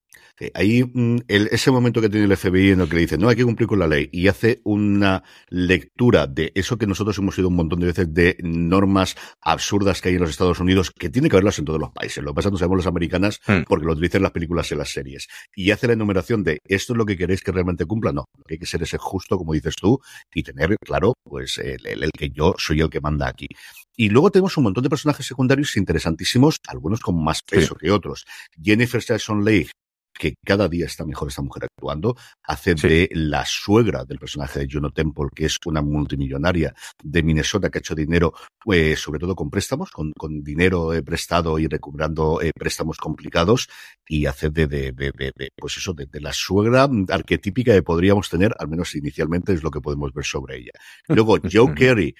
Ahí 0.53 0.83
mm, 0.83 1.17
el, 1.27 1.47
ese 1.51 1.71
momento 1.71 1.99
que 2.01 2.09
tiene 2.09 2.25
el 2.25 2.37
FBI 2.37 2.71
en 2.71 2.81
el 2.81 2.89
que 2.89 2.95
le 2.95 3.01
dice, 3.01 3.17
no, 3.17 3.29
hay 3.29 3.35
que 3.35 3.43
cumplir 3.43 3.67
con 3.67 3.79
la 3.79 3.87
ley, 3.87 4.09
y 4.11 4.27
hace 4.27 4.61
una 4.63 5.23
lectura 5.49 6.27
de 6.27 6.51
eso 6.55 6.77
que 6.77 6.85
nosotros 6.87 7.17
hemos 7.17 7.37
oído 7.37 7.49
un 7.49 7.55
montón 7.55 7.79
de 7.79 7.87
veces 7.87 8.13
de 8.13 8.37
normas 8.43 9.15
absurdas 9.41 10.01
que 10.01 10.09
hay 10.09 10.15
en 10.15 10.21
los 10.21 10.29
Estados 10.29 10.59
Unidos, 10.59 10.91
que 10.91 11.09
tiene 11.09 11.29
que 11.29 11.35
haberlas 11.35 11.59
en 11.59 11.65
todos 11.65 11.79
los 11.79 11.91
países. 11.91 12.23
Lo 12.23 12.31
que 12.31 12.35
pasa 12.35 12.49
es 12.49 12.51
no 12.53 12.57
sabemos 12.57 12.77
las 12.79 12.87
americanas 12.87 13.39
Hmm. 13.47 13.63
porque 13.67 13.85
lo 13.85 13.93
utilizan 13.93 14.21
las 14.21 14.31
películas 14.31 14.71
y 14.71 14.75
las 14.75 14.89
series. 14.91 15.27
Y 15.55 15.71
hace 15.71 15.87
la 15.87 15.93
enumeración 15.93 16.43
de 16.43 16.59
esto 16.65 16.93
es 16.93 16.97
lo 16.97 17.05
que 17.05 17.17
queréis 17.17 17.41
que 17.41 17.51
realmente 17.51 17.85
cumpla. 17.85 18.11
No, 18.11 18.25
lo 18.37 18.43
que 18.43 18.55
hay 18.55 18.59
que 18.59 18.65
ser 18.65 18.83
ese 18.83 18.97
justo, 18.97 19.37
como 19.37 19.53
dices 19.53 19.75
tú, 19.75 19.99
y 20.33 20.43
tener 20.43 20.75
claro, 20.85 21.13
pues, 21.23 21.57
el, 21.57 21.85
el- 21.85 22.03
el 22.03 22.11
que 22.11 22.29
yo 22.29 22.55
soy 22.57 22.81
el 22.81 22.89
que 22.89 23.01
manda 23.01 23.27
aquí. 23.27 23.47
Y 23.95 24.09
luego 24.09 24.29
tenemos 24.31 24.55
un 24.57 24.63
montón 24.65 24.83
de 24.83 24.89
personajes 24.89 25.25
secundarios 25.25 25.75
interesantísimos, 25.77 26.57
algunos 26.67 26.99
con 26.99 27.23
más 27.23 27.41
peso 27.41 27.75
que 27.75 27.89
otros. 27.91 28.25
Jennifer 28.61 29.03
Jason 29.03 29.43
Leigh, 29.43 29.69
que 30.17 30.35
cada 30.45 30.67
día 30.67 30.85
está 30.85 31.05
mejor 31.05 31.27
esta 31.29 31.41
mujer 31.41 31.65
actuando, 31.65 32.15
hace 32.43 32.75
de 32.75 33.09
la 33.13 33.43
suegra 33.45 34.05
del 34.05 34.19
personaje 34.19 34.59
de 34.59 34.67
Juno 34.71 34.91
Temple, 34.91 35.27
que 35.35 35.45
es 35.45 35.57
una 35.65 35.81
multimillonaria 35.81 36.73
de 37.03 37.23
Minnesota 37.23 37.69
que 37.69 37.77
ha 37.77 37.81
hecho 37.81 37.95
dinero, 37.95 38.33
pues, 38.63 38.99
sobre 38.99 39.19
todo 39.19 39.35
con 39.35 39.49
préstamos, 39.49 39.91
con, 39.91 40.11
con 40.13 40.43
dinero 40.43 40.93
eh, 40.93 41.03
prestado 41.03 41.59
y 41.59 41.67
recuperando 41.67 42.41
eh, 42.41 42.51
préstamos 42.57 42.97
complicados, 42.97 43.69
y 44.07 44.25
hace 44.25 44.49
de, 44.49 44.67
de, 44.67 44.91
de, 44.91 45.11
de- 45.35 45.49
pues 45.55 45.77
eso, 45.77 45.93
de, 45.93 46.05
de 46.05 46.21
la 46.21 46.33
suegra 46.33 46.89
arquetípica 47.09 47.73
que 47.73 47.83
podríamos 47.83 48.29
tener, 48.29 48.53
al 48.59 48.67
menos 48.67 48.95
inicialmente 48.95 49.53
es 49.53 49.63
lo 49.63 49.71
que 49.71 49.81
podemos 49.81 50.13
ver 50.13 50.25
sobre 50.25 50.57
ella. 50.57 50.71
Luego, 51.07 51.37
Joe 51.51 51.73
Carey, 51.73 52.15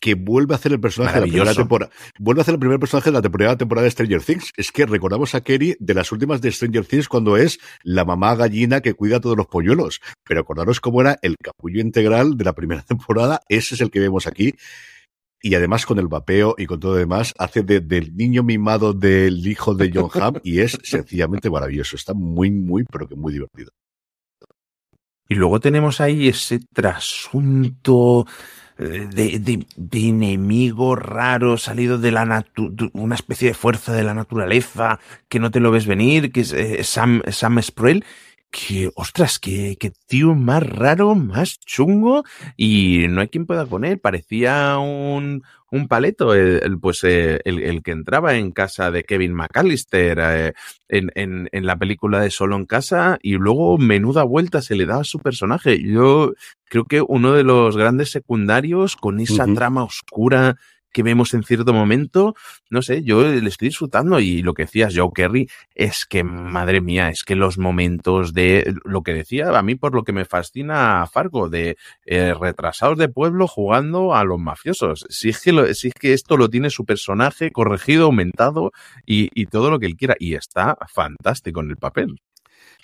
que 0.00 0.14
vuelve 0.14 0.54
a 0.54 0.56
hacer 0.56 0.72
el 0.72 0.80
personaje 0.80 1.14
de 1.14 1.20
la 1.26 1.32
primera 1.32 1.54
temporada. 1.54 1.90
Vuelve 2.18 2.40
a 2.40 2.42
hacer 2.42 2.54
el 2.54 2.60
primer 2.60 2.78
personaje 2.78 3.10
de 3.10 3.14
la 3.14 3.22
primera 3.22 3.56
temporada 3.56 3.84
de 3.84 3.90
Stranger 3.90 4.22
Things. 4.22 4.52
Es 4.56 4.70
que 4.70 4.86
recordamos 4.86 5.34
a 5.34 5.40
Kerry 5.40 5.76
de 5.80 5.94
las 5.94 6.12
últimas 6.12 6.40
de 6.40 6.52
Stranger 6.52 6.84
Things 6.84 7.08
cuando 7.08 7.36
es 7.36 7.58
la 7.82 8.04
mamá 8.04 8.34
gallina 8.36 8.80
que 8.82 8.94
cuida 8.94 9.16
a 9.16 9.20
todos 9.20 9.36
los 9.36 9.46
polluelos. 9.46 10.00
Pero 10.24 10.40
acordaros 10.40 10.80
cómo 10.80 11.00
era 11.00 11.18
el 11.22 11.36
capullo 11.42 11.80
integral 11.80 12.36
de 12.36 12.44
la 12.44 12.52
primera 12.54 12.82
temporada. 12.86 13.40
Ese 13.48 13.74
es 13.74 13.80
el 13.80 13.90
que 13.90 14.00
vemos 14.00 14.26
aquí. 14.26 14.54
Y 15.42 15.54
además 15.54 15.86
con 15.86 15.98
el 15.98 16.08
vapeo 16.08 16.54
y 16.58 16.66
con 16.66 16.80
todo 16.80 16.92
lo 16.92 16.98
demás, 16.98 17.32
hace 17.38 17.62
de- 17.62 17.80
del 17.80 18.16
niño 18.16 18.42
mimado 18.42 18.92
del 18.92 19.46
hijo 19.46 19.74
de 19.74 19.90
John 19.94 20.10
Hamm 20.14 20.36
y 20.42 20.60
es 20.60 20.78
sencillamente 20.82 21.50
maravilloso. 21.50 21.96
Está 21.96 22.14
muy, 22.14 22.50
muy, 22.50 22.84
pero 22.84 23.06
que 23.08 23.14
muy 23.16 23.32
divertido. 23.32 23.70
Y 25.28 25.34
luego 25.34 25.58
tenemos 25.60 26.00
ahí 26.00 26.28
ese 26.28 26.60
trasunto 26.72 28.26
de, 28.78 29.38
de- 29.38 29.66
de 29.76 30.08
enemigo 30.08 30.96
raro 30.96 31.56
salido 31.56 31.98
de 31.98 32.12
la 32.12 32.24
natu- 32.26 32.90
una 32.92 33.14
especie 33.14 33.48
de 33.48 33.54
fuerza 33.54 33.92
de 33.94 34.04
la 34.04 34.14
naturaleza 34.14 35.00
que 35.28 35.38
no 35.40 35.50
te 35.50 35.60
lo 35.60 35.70
ves 35.70 35.86
venir, 35.86 36.32
que 36.32 36.40
es 36.40 36.52
eh, 36.52 36.84
Sam, 36.84 37.22
Sam 37.30 37.60
Spruill. 37.62 38.04
Que, 38.58 38.90
ostras, 38.94 39.38
que, 39.38 39.76
que 39.78 39.92
tío 40.06 40.34
más 40.34 40.62
raro, 40.62 41.14
más 41.14 41.58
chungo, 41.60 42.24
y 42.56 43.04
no 43.10 43.20
hay 43.20 43.28
quien 43.28 43.44
pueda 43.44 43.66
con 43.66 43.84
él. 43.84 43.98
Parecía 43.98 44.78
un, 44.78 45.42
un 45.70 45.88
paleto, 45.88 46.32
el, 46.32 46.60
el, 46.62 46.78
pues 46.80 47.04
eh, 47.04 47.38
el, 47.44 47.62
el 47.62 47.82
que 47.82 47.90
entraba 47.90 48.34
en 48.36 48.52
casa 48.52 48.90
de 48.90 49.04
Kevin 49.04 49.34
McAllister 49.34 50.18
eh, 50.20 50.52
en, 50.88 51.10
en, 51.14 51.50
en 51.52 51.66
la 51.66 51.76
película 51.76 52.18
de 52.20 52.30
Solo 52.30 52.56
en 52.56 52.64
casa, 52.64 53.18
y 53.20 53.34
luego 53.34 53.76
menuda 53.76 54.22
vuelta 54.22 54.62
se 54.62 54.74
le 54.74 54.86
daba 54.86 55.02
a 55.02 55.04
su 55.04 55.18
personaje. 55.18 55.78
Yo 55.82 56.32
creo 56.70 56.84
que 56.86 57.02
uno 57.02 57.32
de 57.32 57.44
los 57.44 57.76
grandes 57.76 58.10
secundarios 58.10 58.96
con 58.96 59.20
esa 59.20 59.44
trama 59.54 59.84
oscura 59.84 60.56
que 60.96 61.02
vemos 61.02 61.34
en 61.34 61.42
cierto 61.42 61.74
momento, 61.74 62.34
no 62.70 62.80
sé, 62.80 63.02
yo 63.02 63.20
le 63.20 63.46
estoy 63.46 63.68
disfrutando 63.68 64.18
y 64.18 64.40
lo 64.40 64.54
que 64.54 64.62
decías, 64.62 64.94
Joe 64.96 65.10
Kerry, 65.14 65.46
es 65.74 66.06
que, 66.06 66.24
madre 66.24 66.80
mía, 66.80 67.10
es 67.10 67.22
que 67.22 67.36
los 67.36 67.58
momentos 67.58 68.32
de 68.32 68.74
lo 68.82 69.02
que 69.02 69.12
decía, 69.12 69.50
a 69.50 69.62
mí 69.62 69.74
por 69.74 69.94
lo 69.94 70.04
que 70.04 70.14
me 70.14 70.24
fascina 70.24 71.06
Fargo, 71.12 71.50
de 71.50 71.76
eh, 72.06 72.32
retrasados 72.32 72.96
de 72.96 73.10
pueblo 73.10 73.46
jugando 73.46 74.14
a 74.14 74.24
los 74.24 74.38
mafiosos. 74.38 75.04
Si 75.10 75.28
es 75.28 75.42
que, 75.42 75.50
es 75.68 75.86
que 76.00 76.14
esto 76.14 76.38
lo 76.38 76.48
tiene 76.48 76.70
su 76.70 76.86
personaje 76.86 77.50
corregido, 77.52 78.06
aumentado 78.06 78.72
y, 79.04 79.28
y 79.34 79.44
todo 79.44 79.70
lo 79.70 79.78
que 79.78 79.84
él 79.84 79.96
quiera, 79.96 80.16
y 80.18 80.32
está 80.32 80.78
fantástico 80.88 81.60
en 81.60 81.68
el 81.68 81.76
papel. 81.76 82.16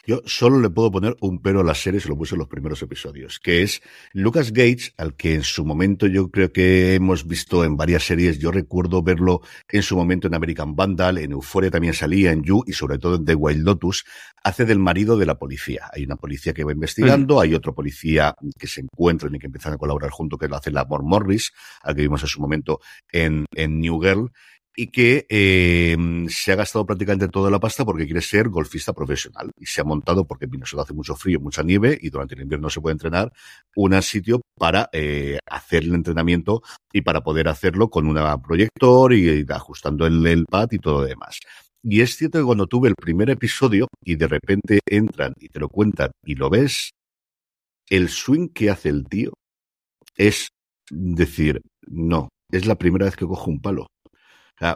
Yo 0.05 0.21
solo 0.27 0.61
le 0.61 0.69
puedo 0.69 0.91
poner 0.91 1.17
un 1.21 1.41
pero 1.41 1.61
a 1.61 1.65
la 1.65 1.77
serie, 1.77 2.01
se 2.01 2.09
lo 2.09 2.17
puse 2.17 2.35
en 2.35 2.41
los 2.41 2.49
primeros 2.49 2.83
episodios, 2.83 3.39
que 3.39 3.63
es 3.63 3.83
Lucas 4.13 4.53
Gates, 4.53 4.95
al 4.97 5.15
que 5.15 5.35
en 5.35 5.45
su 5.45 5.65
momento 5.65 6.09
yo 6.09 6.29
creo 6.29 6.53
que 6.53 6.95
hemos 6.95 7.25
visto 7.29 7.63
en 7.63 7.77
varias 7.77 8.03
series. 8.03 8.41
Yo 8.41 8.51
recuerdo 8.51 9.05
verlo 9.05 9.43
en 9.69 9.83
su 9.85 9.97
momento 9.97 10.27
en 10.27 10.35
American 10.35 10.75
Vandal, 10.75 11.19
en 11.19 11.31
Euphoria 11.31 11.71
también 11.71 11.95
salía, 11.95 12.33
en 12.33 12.43
You 12.43 12.65
y 12.67 12.73
sobre 12.73 12.99
todo 12.99 13.15
en 13.15 13.25
The 13.25 13.37
Wild 13.37 13.65
Lotus, 13.65 14.05
hace 14.43 14.65
del 14.65 14.81
marido 14.81 15.17
de 15.17 15.27
la 15.27 15.39
policía. 15.39 15.89
Hay 15.93 16.03
una 16.03 16.17
policía 16.17 16.53
que 16.53 16.65
va 16.65 16.73
investigando, 16.73 17.41
hay 17.41 17.55
otro 17.55 17.73
policía 17.73 18.35
que 18.59 18.67
se 18.67 18.81
encuentran 18.81 19.33
y 19.37 19.39
que 19.39 19.47
empiezan 19.47 19.75
a 19.75 19.79
colaborar 19.79 20.11
junto, 20.11 20.37
que 20.37 20.49
lo 20.49 20.57
hace 20.57 20.73
la 20.73 20.85
Mor 20.85 21.05
Morris, 21.05 21.53
al 21.81 21.95
que 21.95 22.03
vimos 22.03 22.23
en 22.23 22.29
su 22.29 22.41
momento 22.41 22.81
en, 23.13 23.47
en 23.55 23.79
New 23.79 24.01
Girl 24.01 24.33
y 24.75 24.89
que 24.89 25.27
eh, 25.29 25.97
se 26.29 26.53
ha 26.53 26.57
gastado 26.57 26.87
prácticamente 26.87 27.29
toda 27.29 27.51
la 27.51 27.61
pasta 27.61 27.85
porque 27.85 28.07
quiere 28.07 28.23
ser 28.23 28.49
golfista 28.49 28.93
profesional 28.93 29.51
y 29.59 29.67
se 29.67 29.81
ha 29.81 29.85
montado 29.85 30.27
porque 30.27 30.47
en 30.47 30.53
Minnesota 30.53 30.83
hace 30.83 30.95
mucho 30.95 31.15
frío, 31.15 31.41
mucha 31.41 31.63
nieve 31.63 31.99
y 32.01 32.11
durante 32.11 32.35
el 32.35 32.43
invierno 32.43 32.67
no 32.67 32.71
se 32.71 32.81
puede 32.81 32.95
entrenar 32.95 33.33
un 33.77 34.01
sitio 34.03 34.41
para 34.57 34.89
eh, 34.93 35.39
hacer 35.47 35.85
el 35.85 35.95
entrenamiento 35.95 36.63
y 36.93 37.03
para 37.03 37.23
poder 37.23 37.49
hacerlo 37.49 37.91
con 37.91 38.07
un 38.07 38.19
proyector 38.43 39.13
y, 39.13 39.41
y 39.41 39.47
ajustando 39.51 40.07
el, 40.07 40.27
el 40.27 40.47
pad 40.47 40.69
y 40.73 40.79
todo 40.79 41.01
lo 41.01 41.07
demás. 41.07 41.39
Y 41.83 42.01
es 42.01 42.17
cierto 42.17 42.39
que 42.39 42.45
cuando 42.45 42.67
tuve 42.67 42.89
el 42.89 42.95
primer 42.95 43.29
episodio 43.31 43.89
y 44.05 44.15
de 44.15 44.29
repente 44.29 44.81
entran 44.87 45.35
y 45.39 45.49
te 45.49 45.59
lo 45.59 45.69
cuentan 45.69 46.13
y 46.25 46.37
lo 46.37 46.49
ves, 46.49 46.93
el 47.91 48.09
swing 48.09 48.49
que 48.49 48.71
hace 48.71 48.89
el 48.89 49.05
tío 49.09 49.33
es 50.17 50.49
decir, 50.91 51.61
no, 51.87 52.29
es 52.51 52.67
la 52.67 52.77
primera 52.77 53.07
vez 53.07 53.17
que 53.17 53.27
cojo 53.27 53.51
un 53.51 53.61
palo. 53.61 53.87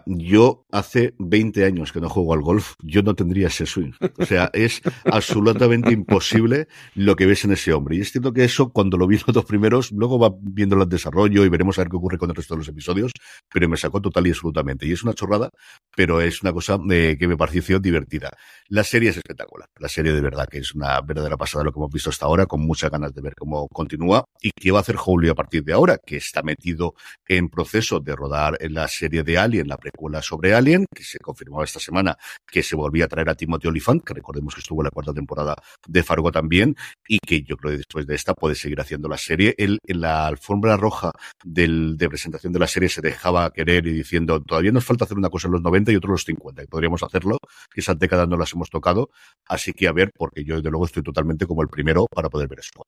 Yo 0.06 0.66
hace 0.72 1.14
20 1.18 1.64
años 1.64 1.92
que 1.92 2.00
no 2.00 2.08
juego 2.08 2.34
al 2.34 2.40
golf, 2.40 2.74
yo 2.82 3.02
no 3.02 3.14
tendría 3.14 3.46
ese 3.46 3.66
swing. 3.66 3.92
O 4.18 4.24
sea, 4.24 4.50
es 4.52 4.80
absolutamente 5.04 5.92
imposible 5.92 6.68
lo 6.94 7.14
que 7.14 7.26
ves 7.26 7.44
en 7.44 7.52
ese 7.52 7.72
hombre. 7.72 7.96
Y 7.96 8.00
es 8.00 8.10
cierto 8.10 8.32
que 8.32 8.44
eso, 8.44 8.72
cuando 8.72 8.96
lo 8.96 9.06
vi 9.06 9.16
los 9.16 9.34
dos 9.34 9.44
primeros, 9.44 9.92
luego 9.92 10.18
va 10.18 10.34
viendo 10.40 10.80
el 10.80 10.88
desarrollo 10.88 11.44
y 11.44 11.48
veremos 11.48 11.78
a 11.78 11.82
ver 11.82 11.90
qué 11.90 11.96
ocurre 11.96 12.18
con 12.18 12.30
el 12.30 12.36
resto 12.36 12.54
de 12.54 12.58
los 12.58 12.68
episodios, 12.68 13.12
pero 13.52 13.68
me 13.68 13.76
sacó 13.76 14.00
total 14.00 14.26
y 14.26 14.30
absolutamente. 14.30 14.86
Y 14.86 14.92
es 14.92 15.02
una 15.02 15.14
chorrada, 15.14 15.50
pero 15.94 16.20
es 16.20 16.42
una 16.42 16.52
cosa 16.52 16.78
eh, 16.90 17.16
que 17.18 17.28
me 17.28 17.36
pareció 17.36 17.78
divertida. 17.78 18.30
La 18.68 18.82
serie 18.82 19.10
es 19.10 19.16
espectacular. 19.16 19.68
La 19.78 19.88
serie 19.88 20.12
de 20.12 20.20
verdad 20.20 20.48
que 20.48 20.58
es 20.58 20.74
una 20.74 21.00
verdadera 21.00 21.36
pasada 21.36 21.64
lo 21.64 21.72
que 21.72 21.78
hemos 21.78 21.92
visto 21.92 22.10
hasta 22.10 22.26
ahora, 22.26 22.46
con 22.46 22.60
muchas 22.60 22.90
ganas 22.90 23.14
de 23.14 23.22
ver 23.22 23.34
cómo 23.36 23.68
continúa 23.68 24.24
y 24.40 24.50
qué 24.50 24.72
va 24.72 24.78
a 24.78 24.80
hacer 24.82 24.96
Howley 25.04 25.30
a 25.30 25.34
partir 25.34 25.62
de 25.64 25.72
ahora, 25.72 25.98
que 26.04 26.16
está 26.16 26.42
metido 26.42 26.94
en 27.28 27.48
proceso 27.48 28.00
de 28.00 28.16
rodar 28.16 28.56
en 28.60 28.74
la 28.74 28.88
serie 28.88 29.22
de 29.22 29.38
Alien, 29.38 29.68
la 29.68 29.75
precuela 29.76 30.22
sobre 30.22 30.54
Alien, 30.54 30.86
que 30.94 31.04
se 31.04 31.18
confirmó 31.18 31.62
esta 31.62 31.80
semana 31.80 32.16
que 32.46 32.62
se 32.62 32.76
volvía 32.76 33.06
a 33.06 33.08
traer 33.08 33.28
a 33.30 33.34
Timothy 33.34 33.68
Olyphant, 33.68 34.04
que 34.04 34.14
recordemos 34.14 34.54
que 34.54 34.60
estuvo 34.60 34.82
en 34.82 34.84
la 34.84 34.90
cuarta 34.90 35.12
temporada 35.12 35.56
de 35.86 36.02
Fargo 36.02 36.32
también, 36.32 36.76
y 37.08 37.18
que 37.18 37.42
yo 37.42 37.56
creo 37.56 37.72
que 37.72 37.78
después 37.78 38.06
de 38.06 38.14
esta 38.14 38.34
puede 38.34 38.54
seguir 38.54 38.80
haciendo 38.80 39.08
la 39.08 39.18
serie. 39.18 39.54
Él 39.58 39.78
en 39.86 40.00
la 40.00 40.26
alfombra 40.26 40.76
roja 40.76 41.12
del, 41.44 41.96
de 41.96 42.08
presentación 42.08 42.52
de 42.52 42.58
la 42.58 42.66
serie 42.66 42.88
se 42.88 43.00
dejaba 43.00 43.50
querer 43.50 43.86
y 43.86 43.92
diciendo, 43.92 44.40
todavía 44.40 44.72
nos 44.72 44.84
falta 44.84 45.04
hacer 45.04 45.16
una 45.16 45.30
cosa 45.30 45.48
en 45.48 45.52
los 45.52 45.62
90 45.62 45.92
y 45.92 45.96
otra 45.96 46.08
en 46.08 46.12
los 46.12 46.24
50, 46.24 46.62
y 46.62 46.66
podríamos 46.66 47.02
hacerlo, 47.02 47.38
que 47.72 47.80
esas 47.80 47.98
décadas 47.98 48.28
no 48.28 48.36
las 48.36 48.52
hemos 48.52 48.70
tocado, 48.70 49.10
así 49.46 49.72
que 49.72 49.88
a 49.88 49.92
ver, 49.92 50.10
porque 50.16 50.44
yo 50.44 50.56
desde 50.56 50.70
luego 50.70 50.86
estoy 50.86 51.02
totalmente 51.02 51.46
como 51.46 51.62
el 51.62 51.68
primero 51.68 52.06
para 52.10 52.28
poder 52.28 52.48
ver 52.48 52.60
eso. 52.60 52.82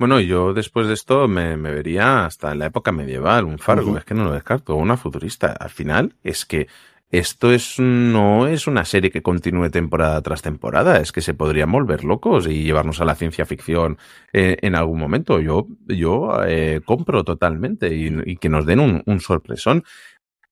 Bueno, 0.00 0.18
yo 0.18 0.54
después 0.54 0.86
de 0.86 0.94
esto 0.94 1.28
me, 1.28 1.58
me 1.58 1.70
vería 1.70 2.24
hasta 2.24 2.52
en 2.52 2.60
la 2.60 2.64
época 2.64 2.90
medieval, 2.90 3.44
un 3.44 3.58
Fargo, 3.58 3.98
es 3.98 4.06
que 4.06 4.14
no 4.14 4.24
lo 4.24 4.32
descarto, 4.32 4.74
una 4.76 4.96
futurista. 4.96 5.52
Al 5.52 5.68
final 5.68 6.16
es 6.24 6.46
que 6.46 6.68
esto 7.10 7.52
es 7.52 7.78
no 7.78 8.46
es 8.46 8.66
una 8.66 8.86
serie 8.86 9.10
que 9.10 9.20
continúe 9.20 9.68
temporada 9.68 10.22
tras 10.22 10.40
temporada, 10.40 11.00
es 11.00 11.12
que 11.12 11.20
se 11.20 11.34
podrían 11.34 11.70
volver 11.70 12.04
locos 12.04 12.46
y 12.46 12.62
llevarnos 12.62 13.02
a 13.02 13.04
la 13.04 13.14
ciencia 13.14 13.44
ficción 13.44 13.98
eh, 14.32 14.56
en 14.62 14.74
algún 14.74 14.98
momento. 14.98 15.38
Yo, 15.38 15.66
yo 15.86 16.46
eh, 16.46 16.80
compro 16.82 17.22
totalmente 17.22 17.94
y, 17.94 18.10
y 18.24 18.36
que 18.38 18.48
nos 18.48 18.64
den 18.64 18.80
un, 18.80 19.02
un 19.04 19.20
sorpresón. 19.20 19.84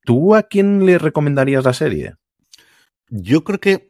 ¿Tú 0.05 0.35
a 0.35 0.43
quién 0.43 0.85
le 0.85 0.99
recomendarías 0.99 1.65
la 1.65 1.73
serie? 1.73 2.17
Yo 3.09 3.45
creo 3.45 3.61
que, 3.61 3.89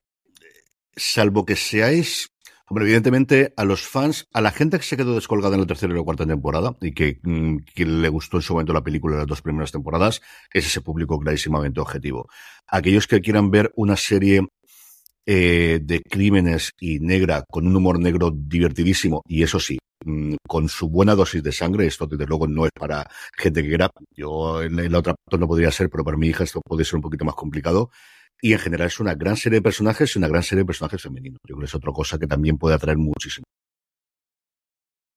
salvo 0.95 1.45
que 1.45 1.57
seáis, 1.57 2.31
hombre, 2.69 2.85
evidentemente 2.85 3.53
a 3.57 3.65
los 3.65 3.83
fans, 3.83 4.29
a 4.33 4.41
la 4.41 4.51
gente 4.51 4.79
que 4.79 4.85
se 4.85 4.97
quedó 4.97 5.15
descolgada 5.15 5.55
en 5.55 5.63
la 5.63 5.67
tercera 5.67 5.93
y 5.93 5.97
la 5.97 6.03
cuarta 6.03 6.27
temporada 6.27 6.77
y 6.81 6.93
que, 6.93 7.19
mm, 7.23 7.59
que 7.75 7.87
le 7.87 8.09
gustó 8.09 8.37
en 8.37 8.43
su 8.43 8.53
momento 8.53 8.73
la 8.73 8.85
película 8.85 9.15
de 9.15 9.21
las 9.21 9.27
dos 9.27 9.43
primeras 9.43 9.73
temporadas, 9.73 10.21
es 10.53 10.67
ese 10.67 10.81
público 10.81 11.19
clarísimamente 11.19 11.81
objetivo. 11.81 12.29
Aquellos 12.67 13.07
que 13.07 13.21
quieran 13.21 13.51
ver 13.51 13.73
una 13.77 13.97
serie 13.97 14.47
eh, 15.27 15.81
de 15.83 16.01
crímenes 16.01 16.73
y 16.81 17.01
negra 17.01 17.45
con 17.51 17.67
un 17.67 17.77
humor 17.77 17.99
negro 17.99 18.31
divertidísimo 18.35 19.23
y 19.27 19.43
eso 19.43 19.61
sí, 19.61 19.79
mm, 20.05 20.37
con 20.47 20.69
su 20.69 20.89
buena 20.89 21.15
dosis 21.15 21.43
de 21.43 21.53
sangre, 21.53 21.87
esto 21.87 22.07
desde 22.07 22.27
luego 22.27 22.47
no 22.47 22.65
es 22.67 22.73
para 22.73 23.07
gente 23.37 23.63
que 23.63 23.69
quiera, 23.69 23.91
yo 24.17 24.63
en 24.63 24.77
la, 24.77 24.85
en 24.85 24.93
la 24.93 24.99
otra 24.99 25.15
parte 25.15 25.39
no 25.39 25.49
podría 25.49 25.71
ser, 25.71 25.91
pero 25.91 26.05
para 26.05 26.17
mi 26.17 26.29
hija 26.29 26.45
esto 26.45 26.61
puede 26.63 26.85
ser 26.85 26.97
un 26.97 27.03
poquito 27.03 27.25
más 27.25 27.35
complicado. 27.35 27.91
Y 28.41 28.53
en 28.53 28.59
general 28.61 28.87
es 28.87 29.01
una 29.01 29.15
gran 29.15 29.37
serie 29.37 29.59
de 29.59 29.63
personajes 29.63 30.15
y 30.15 30.19
una 30.19 30.29
gran 30.29 30.43
serie 30.43 30.63
de 30.63 30.67
personajes 30.67 31.03
femeninos. 31.03 31.39
Yo 31.47 31.55
creo 31.55 31.61
que 31.61 31.65
es 31.67 31.75
otra 31.75 31.93
cosa 31.93 32.19
que 32.19 32.27
también 32.27 32.57
puede 32.59 32.75
atraer 32.77 32.99
muchísimo. 32.99 33.45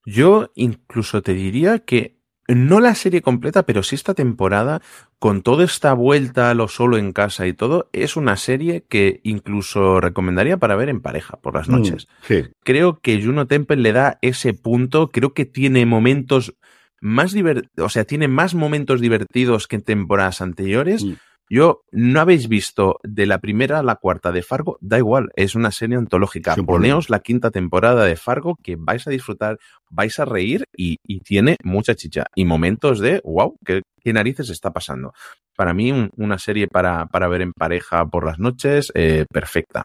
Yo 0.05 0.51
incluso 0.55 1.21
te 1.21 1.33
diría 1.33 1.79
que 1.79 2.19
no 2.47 2.79
la 2.79 2.95
serie 2.95 3.21
completa, 3.21 3.63
pero 3.65 3.83
sí 3.83 3.95
esta 3.95 4.13
temporada, 4.15 4.81
con 5.19 5.41
toda 5.43 5.63
esta 5.63 5.93
vuelta 5.93 6.49
a 6.49 6.53
lo 6.55 6.67
solo 6.67 6.97
en 6.97 7.13
casa 7.13 7.45
y 7.47 7.53
todo, 7.53 7.89
es 7.93 8.17
una 8.17 8.35
serie 8.35 8.83
que 8.89 9.21
incluso 9.23 10.01
recomendaría 10.01 10.57
para 10.57 10.75
ver 10.75 10.89
en 10.89 11.01
pareja 11.01 11.37
por 11.39 11.53
las 11.53 11.69
Mm, 11.69 11.71
noches. 11.71 12.07
sí. 12.27 12.45
Creo 12.63 12.99
que 12.99 13.23
Juno 13.23 13.45
Temple 13.47 13.77
le 13.77 13.93
da 13.93 14.17
ese 14.21 14.53
punto, 14.53 15.11
creo 15.11 15.33
que 15.33 15.45
tiene 15.45 15.85
momentos 15.85 16.55
más 16.99 17.31
divertidos, 17.31 17.85
o 17.85 17.89
sea, 17.89 18.03
tiene 18.05 18.27
más 18.27 18.53
momentos 18.55 18.99
divertidos 19.01 19.67
que 19.67 19.77
en 19.77 19.83
temporadas 19.83 20.41
anteriores. 20.41 21.05
Mm. 21.05 21.13
Yo, 21.53 21.81
¿no 21.91 22.21
habéis 22.21 22.47
visto 22.47 22.97
de 23.03 23.25
la 23.25 23.39
primera 23.39 23.79
a 23.79 23.83
la 23.83 23.97
cuarta 23.97 24.31
de 24.31 24.41
Fargo? 24.41 24.77
Da 24.79 24.97
igual, 24.97 25.31
es 25.35 25.53
una 25.53 25.69
serie 25.71 25.97
antológica. 25.97 26.55
Sin 26.55 26.65
problema. 26.65 26.93
Poneos 26.93 27.09
la 27.09 27.19
quinta 27.19 27.51
temporada 27.51 28.05
de 28.05 28.15
Fargo 28.15 28.55
que 28.63 28.77
vais 28.79 29.05
a 29.05 29.09
disfrutar, 29.11 29.57
vais 29.89 30.17
a 30.17 30.23
reír 30.23 30.63
y, 30.73 30.95
y 31.05 31.19
tiene 31.19 31.57
mucha 31.61 31.93
chicha. 31.93 32.23
Y 32.35 32.45
momentos 32.45 32.99
de, 32.99 33.19
wow, 33.25 33.57
¿qué, 33.65 33.81
qué 34.01 34.13
narices 34.13 34.49
está 34.49 34.71
pasando? 34.71 35.13
Para 35.57 35.73
mí, 35.73 35.91
un- 35.91 36.09
una 36.15 36.37
serie 36.37 36.69
para, 36.69 37.07
para 37.07 37.27
ver 37.27 37.41
en 37.41 37.51
pareja 37.51 38.05
por 38.05 38.25
las 38.25 38.39
noches, 38.39 38.89
eh, 38.95 39.25
perfecta. 39.29 39.83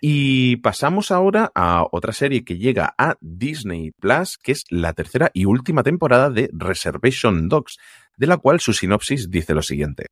Y 0.00 0.56
pasamos 0.56 1.10
ahora 1.10 1.52
a 1.54 1.84
otra 1.92 2.14
serie 2.14 2.42
que 2.42 2.56
llega 2.56 2.94
a 2.96 3.16
Disney 3.20 3.90
Plus, 4.00 4.38
que 4.38 4.52
es 4.52 4.64
la 4.70 4.94
tercera 4.94 5.30
y 5.34 5.44
última 5.44 5.82
temporada 5.82 6.30
de 6.30 6.48
Reservation 6.54 7.50
Dogs, 7.50 7.76
de 8.20 8.26
la 8.26 8.36
cual 8.36 8.60
su 8.60 8.74
sinopsis 8.74 9.30
dice 9.30 9.54
lo 9.54 9.62
siguiente. 9.62 10.04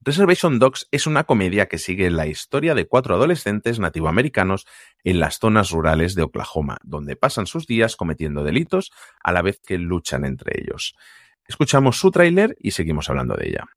Reservation 0.00 0.58
Dogs 0.58 0.88
es 0.90 1.06
una 1.06 1.22
comedia 1.22 1.68
que 1.68 1.78
sigue 1.78 2.10
la 2.10 2.26
historia 2.26 2.74
de 2.74 2.88
cuatro 2.88 3.14
adolescentes 3.14 3.78
nativoamericanos 3.78 4.66
en 5.04 5.20
las 5.20 5.38
zonas 5.38 5.70
rurales 5.70 6.16
de 6.16 6.24
Oklahoma, 6.24 6.78
donde 6.82 7.14
pasan 7.14 7.46
sus 7.46 7.68
días 7.68 7.94
cometiendo 7.94 8.42
delitos 8.42 8.90
a 9.22 9.30
la 9.30 9.40
vez 9.40 9.60
que 9.64 9.78
luchan 9.78 10.24
entre 10.24 10.60
ellos. 10.60 10.96
Escuchamos 11.46 11.96
su 11.96 12.10
tráiler 12.10 12.56
y 12.58 12.72
seguimos 12.72 13.08
hablando 13.08 13.36
de 13.36 13.50
ella. 13.50 13.68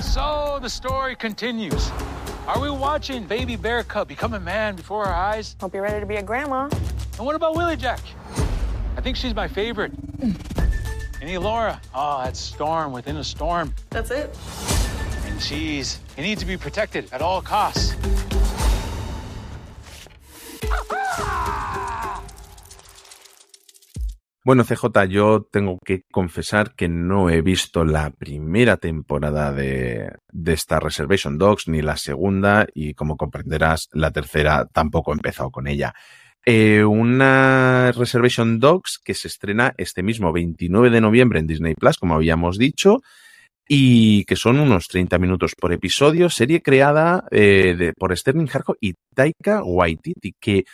So 0.00 0.58
the 0.60 0.68
story 0.68 1.16
continues. 1.16 1.90
Are 2.46 2.60
we 2.60 2.68
watching 2.68 3.26
baby 3.26 3.56
bear 3.56 3.82
cub 3.82 4.08
become 4.08 4.34
a 4.34 4.40
man 4.40 4.76
before 4.76 5.06
our 5.06 5.14
eyes? 5.14 5.56
Hope 5.58 5.74
you're 5.74 5.82
ready 5.82 6.00
to 6.00 6.06
be 6.06 6.16
a 6.16 6.22
grandma. 6.22 6.68
And 7.16 7.26
what 7.26 7.34
about 7.34 7.56
Willie 7.56 7.76
Jack? 7.78 8.00
I 8.96 9.00
think 9.00 9.16
she's 9.16 9.34
my 9.34 9.48
favorite. 9.48 9.92
And 10.22 11.30
Elora, 11.30 11.80
oh, 11.94 12.22
that's 12.24 12.38
storm 12.38 12.92
within 12.92 13.16
a 13.16 13.24
storm. 13.24 13.74
That's 13.90 14.10
it. 14.10 14.36
And 15.26 15.40
she's, 15.40 15.98
he 16.16 16.22
needs 16.22 16.40
to 16.42 16.46
be 16.46 16.56
protected 16.56 17.08
at 17.12 17.22
all 17.22 17.42
costs. 17.42 17.96
Bueno, 24.46 24.62
CJ, 24.62 25.08
yo 25.08 25.48
tengo 25.50 25.78
que 25.82 26.02
confesar 26.12 26.74
que 26.74 26.86
no 26.86 27.30
he 27.30 27.40
visto 27.40 27.86
la 27.86 28.10
primera 28.10 28.76
temporada 28.76 29.54
de, 29.54 30.12
de 30.30 30.52
esta 30.52 30.78
Reservation 30.80 31.38
Dogs, 31.38 31.66
ni 31.66 31.80
la 31.80 31.96
segunda, 31.96 32.66
y 32.74 32.92
como 32.92 33.16
comprenderás, 33.16 33.88
la 33.94 34.10
tercera 34.10 34.66
tampoco 34.66 35.12
he 35.12 35.14
empezado 35.14 35.50
con 35.50 35.66
ella. 35.66 35.94
Eh, 36.46 36.84
una 36.84 37.92
Reservation 37.92 38.60
Dogs 38.60 39.00
que 39.02 39.14
se 39.14 39.28
estrena 39.28 39.74
este 39.78 40.02
mismo 40.02 40.32
29 40.32 40.90
de 40.90 41.00
noviembre 41.00 41.40
en 41.40 41.46
Disney 41.46 41.74
Plus, 41.74 41.96
como 41.96 42.14
habíamos 42.14 42.58
dicho, 42.58 43.00
y 43.66 44.24
que 44.24 44.36
son 44.36 44.58
unos 44.58 44.88
30 44.88 45.18
minutos 45.18 45.52
por 45.58 45.72
episodio, 45.72 46.28
serie 46.28 46.60
creada 46.60 47.24
eh, 47.30 47.74
de, 47.78 47.92
por 47.94 48.14
Sterling 48.14 48.48
Harco 48.52 48.76
y 48.78 48.94
Taika 49.14 49.62
Waititi, 49.64 50.34
que 50.38 50.64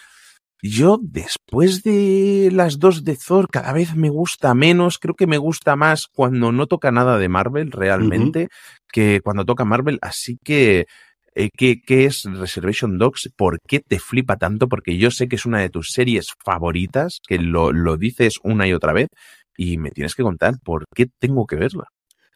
yo 0.62 0.98
después 1.00 1.82
de 1.82 2.50
las 2.52 2.78
dos 2.78 3.04
de 3.04 3.16
Thor 3.16 3.48
cada 3.48 3.72
vez 3.72 3.94
me 3.94 4.10
gusta 4.10 4.54
menos, 4.54 4.98
creo 4.98 5.14
que 5.14 5.26
me 5.26 5.38
gusta 5.38 5.76
más 5.76 6.06
cuando 6.06 6.52
no 6.52 6.66
toca 6.66 6.90
nada 6.90 7.16
de 7.16 7.28
Marvel 7.28 7.70
realmente 7.70 8.48
que 8.92 9.20
cuando 9.22 9.44
toca 9.44 9.64
Marvel, 9.64 9.98
así 10.02 10.36
que 10.44 10.86
eh, 11.34 11.50
¿qué, 11.56 11.80
¿qué 11.80 12.06
es 12.06 12.24
Reservation 12.24 12.98
Dogs? 12.98 13.30
¿Por 13.36 13.58
qué 13.66 13.80
te 13.80 13.98
flipa 13.98 14.36
tanto? 14.36 14.68
Porque 14.68 14.96
yo 14.96 15.10
sé 15.10 15.28
que 15.28 15.36
es 15.36 15.46
una 15.46 15.60
de 15.60 15.70
tus 15.70 15.90
series 15.92 16.26
favoritas, 16.44 17.18
que 17.26 17.38
lo, 17.38 17.72
lo 17.72 17.96
dices 17.96 18.38
una 18.42 18.66
y 18.66 18.72
otra 18.72 18.92
vez, 18.92 19.08
y 19.56 19.78
me 19.78 19.90
tienes 19.90 20.14
que 20.14 20.22
contar 20.22 20.54
por 20.64 20.84
qué 20.94 21.06
tengo 21.18 21.46
que 21.46 21.56
verla. 21.56 21.84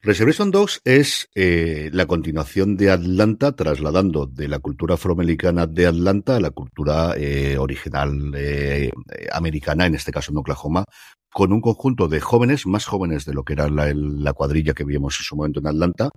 Reservation 0.03 0.51
Dogs 0.51 0.81
es 0.85 1.29
eh, 1.35 1.89
la 1.93 2.07
continuación 2.07 2.77
de 2.77 2.91
Atlanta, 2.91 3.57
trasladando 3.57 4.27
de 4.27 4.49
la 4.49 4.59
cultura 4.59 4.95
afroamericana 4.95 5.67
de 5.67 5.87
Atlanta 5.87 6.37
a 6.37 6.41
la 6.41 6.51
cultura 6.51 7.15
eh, 7.17 7.57
original 7.57 8.13
americana, 9.33 9.87
en 9.87 9.95
este 9.95 10.13
caso 10.13 10.31
en 10.31 10.37
Oklahoma, 10.37 10.85
con 11.33 11.55
un 11.55 11.63
conjunto 11.63 12.07
de 12.07 12.21
jóvenes, 12.21 12.67
más 12.67 12.85
jóvenes 12.85 13.25
de 13.25 13.33
lo 13.33 13.45
que 13.45 13.55
era 13.55 13.69
la 13.71 14.33
cuadrilla 14.35 14.75
que 14.75 14.85
vimos 14.85 15.17
en 15.19 15.25
su 15.25 15.37
momento 15.37 15.61
en 15.61 15.69
Atlanta, 15.69 16.11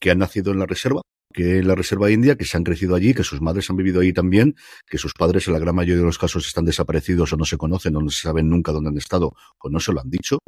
que 0.00 0.10
han 0.10 0.18
nacido 0.18 0.50
en 0.50 0.58
la 0.58 0.66
reserva, 0.66 1.02
que 1.32 1.58
en 1.58 1.68
la 1.68 1.74
reserva 1.74 2.10
india, 2.10 2.36
que 2.36 2.44
se 2.44 2.56
han 2.56 2.64
crecido 2.64 2.94
allí, 2.94 3.14
que 3.14 3.24
sus 3.24 3.40
madres 3.40 3.68
han 3.70 3.76
vivido 3.76 4.00
allí 4.00 4.12
también, 4.12 4.54
que 4.86 4.98
sus 4.98 5.12
padres 5.12 5.46
en 5.46 5.54
la 5.54 5.58
gran 5.58 5.74
mayoría 5.74 6.00
de 6.00 6.06
los 6.06 6.18
casos 6.18 6.46
están 6.46 6.64
desaparecidos 6.64 7.32
o 7.32 7.36
no 7.36 7.44
se 7.44 7.56
conocen 7.56 7.96
o 7.96 8.00
no 8.00 8.10
se 8.10 8.22
saben 8.22 8.48
nunca 8.48 8.72
dónde 8.72 8.90
han 8.90 8.98
estado 8.98 9.32
o 9.58 9.68
no 9.68 9.80
se 9.80 9.92
lo 9.92 10.00
han 10.00 10.10
dicho, 10.10 10.38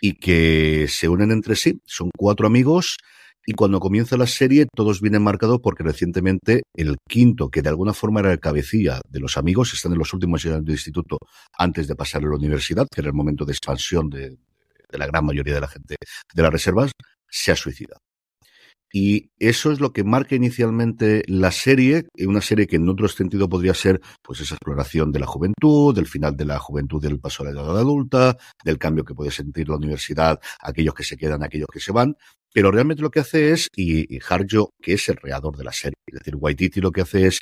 y 0.00 0.14
que 0.14 0.86
se 0.88 1.08
unen 1.08 1.30
entre 1.30 1.56
sí. 1.56 1.80
Son 1.84 2.10
cuatro 2.16 2.46
amigos 2.46 2.96
y 3.46 3.52
cuando 3.52 3.78
comienza 3.78 4.16
la 4.16 4.26
serie 4.26 4.66
todos 4.74 5.00
vienen 5.00 5.22
marcados 5.22 5.60
porque 5.62 5.82
recientemente 5.82 6.62
el 6.74 6.96
quinto, 7.08 7.50
que 7.50 7.62
de 7.62 7.68
alguna 7.68 7.92
forma 7.92 8.20
era 8.20 8.32
el 8.32 8.40
cabecilla 8.40 9.00
de 9.08 9.20
los 9.20 9.36
amigos, 9.36 9.72
están 9.74 9.92
en 9.92 9.98
los 9.98 10.12
últimos 10.14 10.44
años 10.46 10.64
del 10.64 10.74
instituto 10.74 11.18
antes 11.58 11.86
de 11.86 11.94
pasar 11.94 12.22
a 12.22 12.28
la 12.28 12.36
universidad, 12.36 12.86
que 12.90 13.00
era 13.00 13.08
el 13.08 13.14
momento 13.14 13.44
de 13.44 13.52
expansión 13.52 14.08
de, 14.08 14.30
de 14.30 14.98
la 14.98 15.06
gran 15.06 15.24
mayoría 15.24 15.54
de 15.54 15.60
la 15.60 15.68
gente 15.68 15.96
de 16.34 16.42
las 16.42 16.52
reservas, 16.52 16.92
se 17.28 17.52
ha 17.52 17.56
suicidado. 17.56 18.03
Y 18.96 19.32
eso 19.40 19.72
es 19.72 19.80
lo 19.80 19.92
que 19.92 20.04
marca 20.04 20.36
inicialmente 20.36 21.24
la 21.26 21.50
serie, 21.50 22.06
una 22.24 22.40
serie 22.40 22.68
que 22.68 22.76
en 22.76 22.88
otro 22.88 23.08
sentido 23.08 23.48
podría 23.48 23.74
ser 23.74 24.00
pues 24.22 24.40
esa 24.40 24.54
exploración 24.54 25.10
de 25.10 25.18
la 25.18 25.26
juventud, 25.26 25.92
del 25.92 26.06
final 26.06 26.36
de 26.36 26.44
la 26.44 26.60
juventud 26.60 27.02
del 27.02 27.18
paso 27.18 27.42
a 27.42 27.46
la 27.46 27.50
edad 27.50 27.76
adulta, 27.76 28.36
del 28.64 28.78
cambio 28.78 29.04
que 29.04 29.12
puede 29.12 29.32
sentir 29.32 29.68
la 29.68 29.78
universidad, 29.78 30.38
aquellos 30.60 30.94
que 30.94 31.02
se 31.02 31.16
quedan, 31.16 31.42
aquellos 31.42 31.66
que 31.72 31.80
se 31.80 31.90
van. 31.90 32.16
Pero 32.52 32.70
realmente 32.70 33.02
lo 33.02 33.10
que 33.10 33.18
hace 33.18 33.50
es, 33.50 33.68
y, 33.74 34.14
y 34.14 34.20
Harjo, 34.28 34.70
que 34.80 34.92
es 34.92 35.08
el 35.08 35.18
creador 35.18 35.56
de 35.56 35.64
la 35.64 35.72
serie, 35.72 35.96
es 36.06 36.20
decir, 36.20 36.36
Waititi 36.36 36.80
lo 36.80 36.92
que 36.92 37.00
hace 37.00 37.26
es 37.26 37.40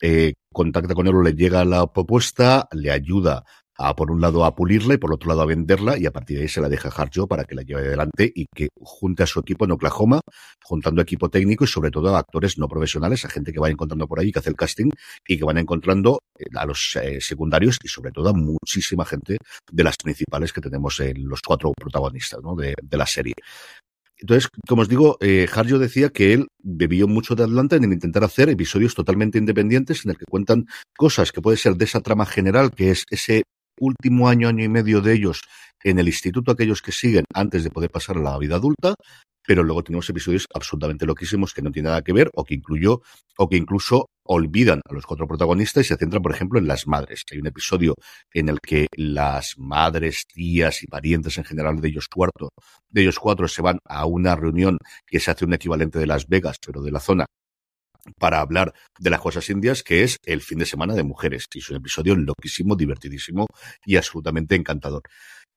eh, 0.00 0.32
contacta 0.50 0.94
con 0.94 1.06
él 1.06 1.14
o 1.14 1.22
le 1.22 1.34
llega 1.34 1.62
la 1.66 1.92
propuesta, 1.92 2.68
le 2.72 2.90
ayuda 2.90 3.44
a, 3.78 3.94
por 3.94 4.10
un 4.10 4.20
lado, 4.20 4.44
a 4.44 4.54
pulirla 4.54 4.94
y 4.94 4.98
por 4.98 5.12
otro 5.12 5.28
lado, 5.28 5.42
a 5.42 5.46
venderla 5.46 5.98
y 5.98 6.06
a 6.06 6.10
partir 6.10 6.36
de 6.36 6.44
ahí 6.44 6.48
se 6.48 6.60
la 6.60 6.68
deja 6.68 6.88
Harjo 6.88 7.26
para 7.26 7.44
que 7.44 7.54
la 7.54 7.62
lleve 7.62 7.82
adelante 7.82 8.30
y 8.34 8.46
que 8.54 8.68
junte 8.80 9.22
a 9.22 9.26
su 9.26 9.40
equipo 9.40 9.64
en 9.64 9.72
Oklahoma, 9.72 10.20
juntando 10.62 11.02
equipo 11.02 11.28
técnico 11.28 11.64
y 11.64 11.66
sobre 11.66 11.90
todo 11.90 12.14
a 12.14 12.18
actores 12.18 12.58
no 12.58 12.68
profesionales, 12.68 13.24
a 13.24 13.28
gente 13.28 13.52
que 13.52 13.60
va 13.60 13.70
encontrando 13.70 14.06
por 14.06 14.20
ahí, 14.20 14.32
que 14.32 14.38
hace 14.38 14.50
el 14.50 14.56
casting 14.56 14.90
y 15.26 15.38
que 15.38 15.44
van 15.44 15.58
encontrando 15.58 16.20
a 16.54 16.66
los 16.66 16.96
eh, 16.96 17.20
secundarios 17.20 17.78
y 17.82 17.88
sobre 17.88 18.12
todo 18.12 18.30
a 18.30 18.32
muchísima 18.32 19.04
gente 19.04 19.38
de 19.70 19.84
las 19.84 19.96
principales 19.96 20.52
que 20.52 20.60
tenemos 20.60 21.00
en 21.00 21.28
los 21.28 21.40
cuatro 21.42 21.72
protagonistas 21.72 22.40
¿no? 22.42 22.54
de, 22.54 22.74
de 22.82 22.96
la 22.96 23.06
serie. 23.06 23.34
Entonces, 24.18 24.48
como 24.66 24.82
os 24.82 24.88
digo, 24.88 25.18
eh, 25.20 25.46
Harjo 25.52 25.78
decía 25.78 26.08
que 26.08 26.32
él 26.32 26.46
bebió 26.62 27.06
mucho 27.06 27.34
de 27.34 27.44
Atlanta 27.44 27.76
en 27.76 27.84
intentar 27.84 28.24
hacer 28.24 28.48
episodios 28.48 28.94
totalmente 28.94 29.38
independientes 29.38 30.04
en 30.04 30.12
el 30.12 30.16
que 30.16 30.24
cuentan 30.24 30.66
cosas 30.96 31.32
que 31.32 31.42
puede 31.42 31.58
ser 31.58 31.76
de 31.76 31.84
esa 31.84 32.00
trama 32.00 32.24
general, 32.24 32.70
que 32.70 32.90
es 32.90 33.04
ese 33.10 33.42
último 33.78 34.28
año, 34.28 34.48
año 34.48 34.64
y 34.64 34.68
medio 34.68 35.00
de 35.00 35.14
ellos 35.14 35.42
en 35.82 35.98
el 35.98 36.08
instituto, 36.08 36.52
aquellos 36.52 36.82
que 36.82 36.92
siguen 36.92 37.24
antes 37.34 37.64
de 37.64 37.70
poder 37.70 37.90
pasar 37.90 38.16
a 38.16 38.20
la 38.20 38.38
vida 38.38 38.56
adulta, 38.56 38.94
pero 39.46 39.62
luego 39.62 39.84
tenemos 39.84 40.08
episodios 40.10 40.46
absolutamente 40.52 41.06
loquísimos 41.06 41.54
que 41.54 41.62
no 41.62 41.70
tienen 41.70 41.90
nada 41.90 42.02
que 42.02 42.12
ver 42.12 42.30
o 42.34 42.44
que 42.44 42.54
incluyó 42.54 43.02
o 43.38 43.48
que 43.48 43.56
incluso 43.56 44.06
olvidan 44.24 44.80
a 44.88 44.92
los 44.92 45.06
cuatro 45.06 45.28
protagonistas 45.28 45.84
y 45.84 45.88
se 45.88 45.96
centran, 45.96 46.22
por 46.22 46.34
ejemplo, 46.34 46.58
en 46.58 46.66
las 46.66 46.88
madres. 46.88 47.22
Hay 47.30 47.38
un 47.38 47.46
episodio 47.46 47.94
en 48.32 48.48
el 48.48 48.58
que 48.60 48.88
las 48.96 49.54
madres, 49.56 50.24
tías 50.26 50.82
y 50.82 50.86
parientes 50.88 51.38
en 51.38 51.44
general 51.44 51.80
de 51.80 51.88
ellos 51.88 52.08
cuatro, 52.12 52.48
de 52.88 53.02
ellos 53.02 53.20
cuatro 53.20 53.46
se 53.46 53.62
van 53.62 53.78
a 53.84 54.04
una 54.06 54.34
reunión 54.34 54.78
que 55.06 55.20
se 55.20 55.30
hace 55.30 55.44
un 55.44 55.54
equivalente 55.54 56.00
de 56.00 56.06
Las 56.06 56.26
Vegas, 56.26 56.56
pero 56.64 56.82
de 56.82 56.90
la 56.90 57.00
zona, 57.00 57.26
para 58.18 58.40
hablar 58.40 58.74
de 58.98 59.10
las 59.10 59.20
cosas 59.20 59.48
indias, 59.50 59.82
que 59.82 60.02
es 60.02 60.16
el 60.24 60.40
fin 60.40 60.58
de 60.58 60.66
semana 60.66 60.94
de 60.94 61.02
mujeres. 61.02 61.44
Y 61.54 61.58
es 61.58 61.70
un 61.70 61.76
episodio 61.76 62.16
loquísimo, 62.16 62.76
divertidísimo 62.76 63.46
y 63.84 63.96
absolutamente 63.96 64.54
encantador. 64.54 65.02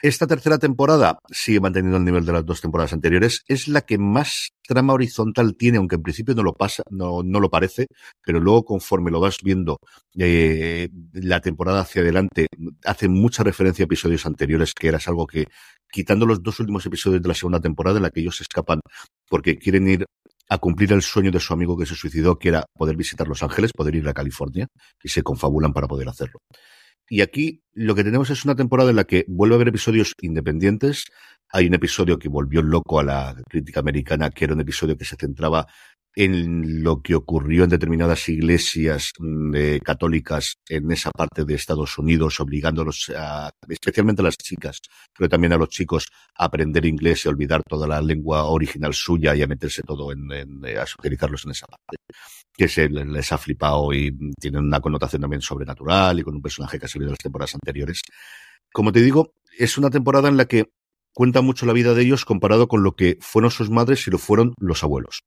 Esta 0.02 0.28
tercera 0.28 0.58
temporada 0.58 1.20
sigue 1.30 1.60
manteniendo 1.60 1.98
el 1.98 2.06
nivel 2.06 2.26
de 2.26 2.32
las 2.32 2.46
dos 2.46 2.62
temporadas 2.62 2.94
anteriores. 2.94 3.44
Es 3.50 3.68
la 3.68 3.82
que 3.82 3.98
más 3.98 4.52
trama 4.66 4.94
horizontal 4.94 5.58
tiene, 5.58 5.78
aunque 5.78 5.96
en 5.96 6.04
principio 6.04 6.34
no 6.36 6.44
lo 6.44 6.54
pasa, 6.54 6.84
no, 6.90 7.22
no 7.22 7.42
lo 7.42 7.50
parece, 7.50 7.88
pero 8.24 8.40
luego 8.40 8.64
conforme 8.64 9.12
lo 9.12 9.20
vas 9.20 9.40
viendo 9.44 9.78
eh, 10.18 10.88
la 11.12 11.42
temporada 11.42 11.82
hacia 11.82 12.02
adelante, 12.02 12.48
hace 12.86 13.10
mucha 13.10 13.44
referencia 13.44 13.84
a 13.84 13.88
episodios 13.88 14.26
anteriores, 14.26 14.74
que 14.74 14.88
era 14.88 15.00
algo 15.06 15.28
que, 15.28 15.48
quitando 15.92 16.26
los 16.26 16.42
dos 16.42 16.62
últimos 16.62 16.86
episodios 16.86 17.22
de 17.22 17.28
la 17.28 17.36
segunda 17.36 17.60
temporada, 17.60 17.98
en 17.98 18.04
la 18.04 18.10
que 18.10 18.22
ellos 18.22 18.38
se 18.38 18.44
escapan 18.44 18.80
porque 19.28 19.58
quieren 19.58 19.86
ir 19.90 20.06
a 20.50 20.58
cumplir 20.58 20.92
el 20.92 21.04
sueño 21.04 21.32
de 21.32 21.40
su 21.40 21.54
amigo 21.54 21.78
que 21.78 21.86
se 21.86 21.96
suicidó, 21.96 22.40
que 22.40 22.50
era 22.50 22.66
poder 22.74 22.98
visitar 22.98 23.28
Los 23.28 23.44
Ángeles, 23.44 23.72
poder 23.72 23.96
ir 23.96 24.08
a 24.08 24.14
California, 24.14 24.68
y 25.04 25.10
se 25.10 25.22
confabulan 25.22 25.74
para 25.74 25.88
poder 25.88 26.10
hacerlo. 26.10 26.40
Y 27.08 27.22
aquí 27.22 27.64
lo 27.74 27.96
que 27.96 28.04
tenemos 28.04 28.30
es 28.30 28.46
una 28.46 28.56
temporada 28.56 28.90
en 28.92 28.96
la 28.96 29.04
que 29.04 29.26
vuelve 29.28 29.56
a 29.56 29.58
haber 29.58 29.70
episodios 29.70 30.14
independientes. 30.22 31.06
Hay 31.52 31.68
un 31.68 31.74
episodio 31.74 32.20
que 32.20 32.30
volvió 32.30 32.62
loco 32.62 33.00
a 33.00 33.04
la 33.04 33.36
crítica 33.50 33.80
americana, 33.80 34.30
que 34.30 34.46
era 34.46 34.54
un 34.54 34.62
episodio 34.62 34.96
que 34.96 35.06
se 35.06 35.16
centraba 35.16 35.68
en 36.16 36.84
lo 36.84 37.02
que 37.02 37.16
ocurrió 37.16 37.64
en 37.64 37.70
determinadas 37.70 38.28
iglesias 38.30 39.14
mm, 39.20 39.56
eh, 39.56 39.80
católicas 39.84 40.58
en 40.68 40.92
esa 40.92 41.12
parte 41.12 41.46
de 41.46 41.54
Estados 41.56 41.98
Unidos, 41.98 42.40
obligándolos, 42.40 43.12
a, 43.16 43.52
especialmente 43.68 44.22
a 44.22 44.26
las 44.26 44.38
chicas, 44.38 44.82
pero 45.18 45.30
también 45.30 45.54
a 45.54 45.58
los 45.58 45.70
chicos, 45.70 46.08
a 46.36 46.46
aprender 46.46 46.86
inglés 46.86 47.26
y 47.26 47.30
olvidar 47.30 47.62
toda 47.64 47.88
la 47.88 48.02
lengua 48.02 48.46
original 48.46 48.94
suya 48.94 49.36
y 49.36 49.44
a 49.44 49.48
meterse 49.48 49.82
todo 49.84 50.12
en, 50.12 50.32
en 50.32 50.78
a 50.78 50.86
socializarlos 50.86 51.46
en 51.46 51.52
esa 51.52 51.68
parte 51.68 51.98
que 52.60 52.68
se 52.68 52.90
les 52.90 53.32
ha 53.32 53.38
flipado 53.38 53.94
y 53.94 54.12
tienen 54.40 54.66
una 54.66 54.82
connotación 54.82 55.22
también 55.22 55.42
sobrenatural 55.42 56.20
y 56.20 56.24
con 56.24 56.36
un 56.36 56.42
personaje 56.42 56.78
que 56.78 56.86
ha 56.86 56.90
salido 56.90 57.08
en 57.08 57.14
las 57.14 57.20
temporadas 57.20 57.56
anteriores. 57.56 58.02
Como 58.74 58.92
te 58.92 59.02
digo, 59.02 59.34
es 59.58 59.78
una 59.78 59.90
temporada 59.90 60.28
en 60.28 60.36
la 60.36 60.46
que 60.46 60.70
cuenta 61.14 61.42
mucho 61.42 61.66
la 61.66 61.74
vida 61.74 61.94
de 61.94 62.02
ellos 62.02 62.26
comparado 62.26 62.68
con 62.68 62.84
lo 62.84 62.96
que 62.96 63.18
fueron 63.22 63.52
sus 63.52 63.70
madres 63.70 64.06
y 64.08 64.12
lo 64.12 64.18
fueron 64.18 64.54
los 64.60 64.84
abuelos. 64.84 65.24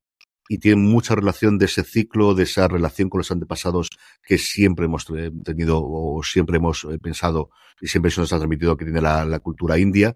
Y 0.48 0.59
tiene 0.59 0.76
mucha 0.76 1.14
relación 1.14 1.59
de 1.59 1.66
ese 1.66 1.85
ciclo, 1.85 2.35
de 2.35 2.42
esa 2.42 2.68
relación 2.68 3.09
con 3.09 3.18
los 3.18 3.31
antepasados 3.31 3.88
que 4.22 4.38
siempre 4.38 4.87
hemos 4.87 5.07
tenido 5.44 5.83
o 5.83 6.22
siempre 6.22 6.57
hemos 6.57 6.87
pensado 7.00 7.50
y 7.81 7.88
siempre 7.88 8.11
se 8.11 8.20
nos 8.20 8.33
ha 8.33 8.38
transmitido 8.38 8.76
que 8.76 8.85
tiene 8.85 9.00
la, 9.00 9.24
la 9.24 9.38
cultura 9.38 9.78
india. 9.78 10.14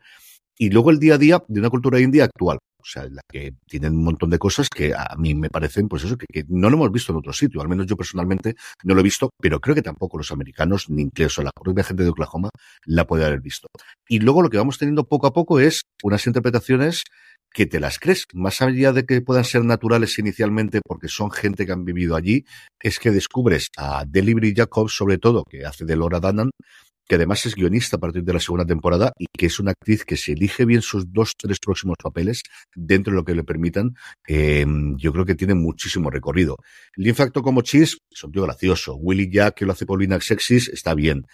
Y 0.58 0.70
luego 0.70 0.90
el 0.90 0.98
día 0.98 1.14
a 1.14 1.18
día 1.18 1.42
de 1.48 1.60
una 1.60 1.70
cultura 1.70 2.00
india 2.00 2.24
actual, 2.24 2.58
o 2.86 2.88
sea, 2.88 3.08
la 3.10 3.20
que 3.28 3.56
tienen 3.66 3.96
un 3.96 4.04
montón 4.04 4.30
de 4.30 4.38
cosas 4.38 4.68
que 4.68 4.94
a 4.94 5.16
mí 5.18 5.34
me 5.34 5.50
parecen, 5.50 5.88
pues 5.88 6.04
eso, 6.04 6.16
que, 6.16 6.44
no 6.48 6.70
lo 6.70 6.76
hemos 6.76 6.92
visto 6.92 7.10
en 7.10 7.18
otro 7.18 7.32
sitio. 7.32 7.60
Al 7.60 7.68
menos 7.68 7.86
yo 7.86 7.96
personalmente 7.96 8.54
no 8.84 8.94
lo 8.94 9.00
he 9.00 9.02
visto, 9.02 9.30
pero 9.42 9.60
creo 9.60 9.74
que 9.74 9.82
tampoco 9.82 10.18
los 10.18 10.30
americanos, 10.30 10.88
ni 10.88 11.02
incluso 11.02 11.42
la 11.42 11.50
propia 11.50 11.82
gente 11.82 12.04
de 12.04 12.10
Oklahoma, 12.10 12.48
la 12.84 13.04
puede 13.04 13.24
haber 13.24 13.40
visto. 13.40 13.66
Y 14.08 14.20
luego 14.20 14.40
lo 14.40 14.50
que 14.50 14.58
vamos 14.58 14.78
teniendo 14.78 15.02
poco 15.02 15.26
a 15.26 15.32
poco 15.32 15.58
es 15.58 15.82
unas 16.04 16.24
interpretaciones 16.28 17.02
que 17.52 17.66
te 17.66 17.80
las 17.80 17.98
crees, 17.98 18.26
más 18.34 18.60
allá 18.60 18.92
de 18.92 19.06
que 19.06 19.20
puedan 19.22 19.44
ser 19.44 19.64
naturales 19.64 20.18
inicialmente 20.18 20.80
porque 20.86 21.08
son 21.08 21.30
gente 21.30 21.64
que 21.64 21.72
han 21.72 21.84
vivido 21.84 22.14
allí, 22.14 22.44
es 22.80 22.98
que 22.98 23.10
descubres 23.10 23.70
a 23.76 24.04
Delibri 24.06 24.52
Jacobs, 24.54 24.94
sobre 24.94 25.18
todo, 25.18 25.42
que 25.44 25.64
hace 25.64 25.84
de 25.84 25.96
Laura 25.96 26.20
Dannan, 26.20 26.50
que 27.08 27.14
además 27.14 27.46
es 27.46 27.54
guionista 27.54 27.96
a 27.96 28.00
partir 28.00 28.24
de 28.24 28.32
la 28.32 28.40
segunda 28.40 28.66
temporada 28.66 29.12
y 29.18 29.26
que 29.26 29.46
es 29.46 29.60
una 29.60 29.70
actriz 29.70 30.04
que 30.04 30.16
se 30.16 30.32
elige 30.32 30.64
bien 30.64 30.82
sus 30.82 31.12
dos, 31.12 31.34
tres 31.36 31.58
próximos 31.60 31.96
papeles 32.02 32.42
dentro 32.74 33.12
de 33.12 33.16
lo 33.16 33.24
que 33.24 33.34
le 33.34 33.44
permitan, 33.44 33.94
eh, 34.26 34.66
yo 34.96 35.12
creo 35.12 35.24
que 35.24 35.34
tiene 35.34 35.54
muchísimo 35.54 36.10
recorrido. 36.10 36.56
El 36.96 37.14
Facto 37.14 37.42
como 37.42 37.62
Cheese 37.62 37.98
es 38.10 38.24
un 38.24 38.32
tío 38.32 38.42
gracioso. 38.42 38.96
Willy 38.96 39.30
Jack, 39.30 39.54
que 39.54 39.66
lo 39.66 39.72
hace 39.72 39.86
Paulina 39.86 40.20
Sexis, 40.20 40.68
está 40.68 40.94
bien. 40.94 41.26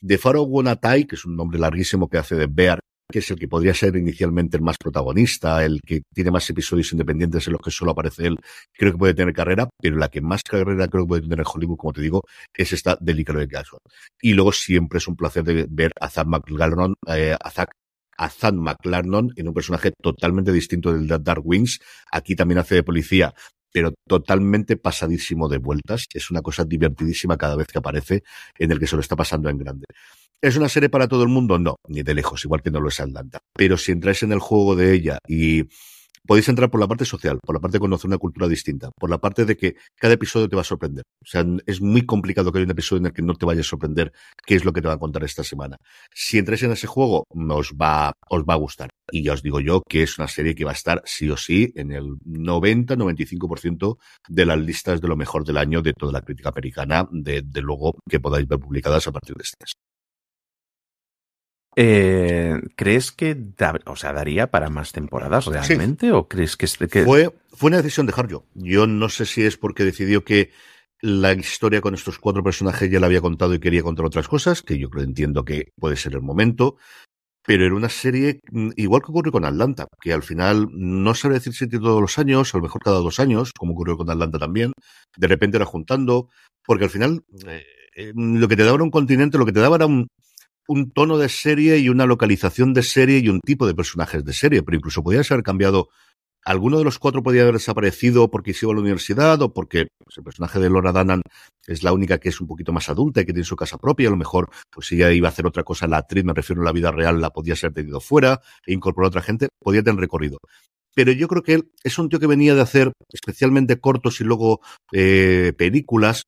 De 0.00 0.16
Faro 0.16 0.42
Wonatai, 0.42 1.04
que 1.04 1.16
es 1.16 1.24
un 1.24 1.36
nombre 1.36 1.58
larguísimo 1.58 2.08
que 2.08 2.18
hace 2.18 2.34
de 2.36 2.46
Bear, 2.46 2.80
que 3.10 3.20
es 3.20 3.30
el 3.30 3.38
que 3.38 3.48
podría 3.48 3.74
ser 3.74 3.96
inicialmente 3.96 4.56
el 4.56 4.62
más 4.62 4.76
protagonista, 4.76 5.64
el 5.64 5.80
que 5.80 6.02
tiene 6.14 6.30
más 6.30 6.48
episodios 6.50 6.92
independientes 6.92 7.46
en 7.46 7.54
los 7.54 7.62
que 7.62 7.70
solo 7.70 7.92
aparece 7.92 8.26
él, 8.26 8.36
creo 8.72 8.92
que 8.92 8.98
puede 8.98 9.14
tener 9.14 9.34
carrera, 9.34 9.68
pero 9.80 9.96
la 9.96 10.08
que 10.08 10.20
más 10.20 10.42
carrera 10.42 10.88
creo 10.88 11.04
que 11.04 11.08
puede 11.08 11.22
tener 11.22 11.38
en 11.38 11.46
Hollywood, 11.46 11.78
como 11.78 11.92
te 11.92 12.02
digo, 12.02 12.22
es 12.54 12.72
esta 12.72 12.96
de 13.00 13.14
de 13.14 13.48
Jackson. 13.50 13.80
Y 14.20 14.34
luego 14.34 14.52
siempre 14.52 14.98
es 14.98 15.08
un 15.08 15.16
placer 15.16 15.44
de 15.44 15.66
ver 15.68 15.92
a 16.00 16.08
Zach 16.08 16.26
McLarnon, 16.26 16.94
eh, 17.06 17.36
a 17.38 17.50
Zach 17.50 17.70
a 18.18 18.50
McLarnon 18.52 19.32
en 19.36 19.48
un 19.48 19.54
personaje 19.54 19.92
totalmente 20.02 20.52
distinto 20.52 20.92
del 20.92 21.06
de 21.06 21.18
Dark 21.20 21.42
Wings. 21.44 21.78
Aquí 22.10 22.34
también 22.34 22.58
hace 22.58 22.74
de 22.74 22.82
policía, 22.82 23.32
pero 23.72 23.92
totalmente 24.06 24.76
pasadísimo 24.76 25.48
de 25.48 25.58
vueltas. 25.58 26.06
Es 26.12 26.30
una 26.30 26.42
cosa 26.42 26.64
divertidísima 26.64 27.36
cada 27.36 27.56
vez 27.56 27.68
que 27.68 27.78
aparece 27.78 28.22
en 28.58 28.72
el 28.72 28.78
que 28.78 28.86
se 28.86 28.96
lo 28.96 29.00
está 29.00 29.16
pasando 29.16 29.48
en 29.48 29.58
grande. 29.58 29.86
¿Es 30.40 30.56
una 30.56 30.68
serie 30.68 30.88
para 30.88 31.08
todo 31.08 31.22
el 31.24 31.28
mundo? 31.28 31.58
No, 31.58 31.76
ni 31.88 32.02
de 32.02 32.14
lejos, 32.14 32.44
igual 32.44 32.62
que 32.62 32.70
no 32.70 32.80
lo 32.80 32.88
es 32.88 33.00
Atlanta. 33.00 33.40
Pero 33.54 33.76
si 33.76 33.92
entráis 33.92 34.22
en 34.22 34.32
el 34.32 34.38
juego 34.38 34.76
de 34.76 34.94
ella 34.94 35.18
y 35.26 35.64
podéis 36.28 36.48
entrar 36.48 36.70
por 36.70 36.78
la 36.78 36.86
parte 36.86 37.04
social, 37.04 37.40
por 37.42 37.56
la 37.56 37.60
parte 37.60 37.76
de 37.76 37.80
conocer 37.80 38.06
una 38.06 38.18
cultura 38.18 38.46
distinta, 38.46 38.90
por 38.96 39.10
la 39.10 39.18
parte 39.18 39.44
de 39.44 39.56
que 39.56 39.76
cada 39.96 40.14
episodio 40.14 40.48
te 40.48 40.54
va 40.54 40.62
a 40.62 40.64
sorprender. 40.64 41.04
O 41.22 41.26
sea, 41.26 41.44
es 41.66 41.80
muy 41.80 42.06
complicado 42.06 42.52
que 42.52 42.58
haya 42.58 42.66
un 42.66 42.70
episodio 42.70 43.00
en 43.00 43.06
el 43.06 43.12
que 43.12 43.22
no 43.22 43.34
te 43.34 43.46
vaya 43.46 43.62
a 43.62 43.64
sorprender 43.64 44.12
qué 44.46 44.54
es 44.54 44.64
lo 44.64 44.72
que 44.72 44.82
te 44.82 44.88
va 44.88 44.94
a 44.94 44.98
contar 44.98 45.24
esta 45.24 45.42
semana. 45.42 45.76
Si 46.14 46.38
entráis 46.38 46.62
en 46.62 46.72
ese 46.72 46.86
juego, 46.86 47.24
os 47.30 47.72
va, 47.72 48.12
os 48.28 48.42
va 48.44 48.54
a 48.54 48.58
gustar. 48.58 48.90
Y 49.10 49.22
ya 49.22 49.32
os 49.32 49.42
digo 49.42 49.60
yo 49.60 49.82
que 49.82 50.02
es 50.02 50.18
una 50.18 50.28
serie 50.28 50.54
que 50.54 50.64
va 50.64 50.72
a 50.72 50.74
estar 50.74 51.02
sí 51.04 51.30
o 51.30 51.36
sí 51.36 51.72
en 51.76 51.92
el 51.92 52.18
90-95% 52.26 53.98
de 54.28 54.46
las 54.46 54.58
listas 54.58 55.00
de 55.00 55.08
lo 55.08 55.16
mejor 55.16 55.44
del 55.44 55.56
año 55.56 55.82
de 55.82 55.94
toda 55.94 56.12
la 56.12 56.22
crítica 56.22 56.50
americana, 56.50 57.08
de, 57.10 57.42
de 57.42 57.60
luego 57.60 57.96
que 58.08 58.20
podáis 58.20 58.46
ver 58.46 58.58
publicadas 58.58 59.06
a 59.06 59.12
partir 59.12 59.36
de 59.36 59.42
este 59.42 59.56
mes. 59.60 59.72
Eh, 61.80 62.60
¿Crees 62.74 63.12
que 63.12 63.36
o 63.86 63.94
sea, 63.94 64.12
daría 64.12 64.50
para 64.50 64.68
más 64.68 64.90
temporadas 64.90 65.46
realmente? 65.46 66.10
¿O 66.10 66.26
crees 66.26 66.56
que, 66.56 66.66
que, 66.88 67.04
Fue, 67.04 67.32
fue 67.52 67.68
una 67.68 67.76
decisión 67.76 68.06
dejar 68.06 68.26
yo. 68.26 68.46
Yo 68.54 68.88
no 68.88 69.08
sé 69.08 69.26
si 69.26 69.44
es 69.44 69.56
porque 69.56 69.84
decidió 69.84 70.24
que 70.24 70.50
la 71.00 71.32
historia 71.34 71.80
con 71.80 71.94
estos 71.94 72.18
cuatro 72.18 72.42
personajes 72.42 72.90
ya 72.90 72.98
la 72.98 73.06
había 73.06 73.20
contado 73.20 73.54
y 73.54 73.60
quería 73.60 73.84
contar 73.84 74.06
otras 74.06 74.26
cosas, 74.26 74.62
que 74.62 74.76
yo 74.76 74.90
creo 74.90 75.04
entiendo 75.04 75.44
que 75.44 75.72
puede 75.78 75.94
ser 75.94 76.14
el 76.14 76.22
momento. 76.22 76.78
Pero 77.48 77.64
era 77.64 77.74
una 77.74 77.88
serie, 77.88 78.40
mm, 78.52 78.72
igual 78.76 79.00
que 79.00 79.10
ocurrió 79.10 79.32
con 79.32 79.46
Atlanta, 79.46 79.86
que 80.02 80.12
al 80.12 80.22
final 80.22 80.68
no 80.70 81.14
sabe 81.14 81.36
decir 81.36 81.54
si 81.54 81.66
todos 81.66 81.98
los 81.98 82.18
años, 82.18 82.52
a 82.52 82.58
lo 82.58 82.62
mejor 82.62 82.82
cada 82.82 82.98
dos 82.98 83.18
años, 83.20 83.52
como 83.58 83.72
ocurrió 83.72 83.96
con 83.96 84.10
Atlanta 84.10 84.38
también. 84.38 84.72
De 85.16 85.28
repente 85.28 85.56
era 85.56 85.64
juntando, 85.64 86.28
porque 86.66 86.84
al 86.84 86.90
final 86.90 87.24
eh, 87.46 87.64
eh, 87.96 88.12
lo 88.14 88.48
que 88.48 88.56
te 88.56 88.64
daba 88.64 88.74
era 88.74 88.84
un 88.84 88.90
continente, 88.90 89.38
lo 89.38 89.46
que 89.46 89.52
te 89.52 89.60
daba 89.60 89.76
era 89.76 89.86
un, 89.86 90.08
un 90.68 90.90
tono 90.90 91.16
de 91.16 91.30
serie 91.30 91.78
y 91.78 91.88
una 91.88 92.04
localización 92.04 92.74
de 92.74 92.82
serie 92.82 93.20
y 93.20 93.30
un 93.30 93.40
tipo 93.40 93.66
de 93.66 93.74
personajes 93.74 94.26
de 94.26 94.34
serie, 94.34 94.62
pero 94.62 94.76
incluso 94.76 95.02
podía 95.02 95.24
ser 95.24 95.42
cambiado. 95.42 95.88
Alguno 96.44 96.78
de 96.78 96.84
los 96.84 96.98
cuatro 96.98 97.22
podía 97.22 97.42
haber 97.42 97.54
desaparecido 97.54 98.30
porque 98.30 98.54
se 98.54 98.64
iba 98.64 98.72
a 98.72 98.76
la 98.76 98.80
universidad 98.80 99.40
o 99.42 99.52
porque 99.52 99.88
pues, 99.98 100.16
el 100.16 100.24
personaje 100.24 100.58
de 100.58 100.70
Laura 100.70 100.92
Dannan 100.92 101.22
es 101.66 101.82
la 101.82 101.92
única 101.92 102.18
que 102.18 102.30
es 102.30 102.40
un 102.40 102.46
poquito 102.46 102.72
más 102.72 102.88
adulta 102.88 103.20
y 103.20 103.26
que 103.26 103.32
tiene 103.32 103.44
su 103.44 103.56
casa 103.56 103.76
propia. 103.76 104.08
A 104.08 104.12
lo 104.12 104.16
mejor, 104.16 104.48
pues 104.70 104.86
si 104.86 104.96
ella 104.96 105.12
iba 105.12 105.28
a 105.28 105.30
hacer 105.32 105.46
otra 105.46 105.62
cosa, 105.62 105.86
la 105.86 105.98
actriz, 105.98 106.24
me 106.24 106.32
refiero 106.32 106.62
a 106.62 106.64
la 106.64 106.72
vida 106.72 106.90
real, 106.90 107.20
la 107.20 107.30
podía 107.30 107.56
ser 107.56 107.72
tenido 107.72 108.00
fuera 108.00 108.40
e 108.66 108.72
incorporar 108.72 109.06
a 109.06 109.08
otra 109.08 109.22
gente, 109.22 109.48
podía 109.60 109.82
tener 109.82 110.00
recorrido 110.00 110.38
pero 110.98 111.12
yo 111.12 111.28
creo 111.28 111.44
que 111.44 111.54
él 111.54 111.70
es 111.84 111.96
un 111.96 112.08
tío 112.08 112.18
que 112.18 112.26
venía 112.26 112.56
de 112.56 112.60
hacer 112.60 112.92
especialmente 113.12 113.78
cortos 113.78 114.20
y 114.20 114.24
luego 114.24 114.60
eh, 114.92 115.52
películas, 115.56 116.24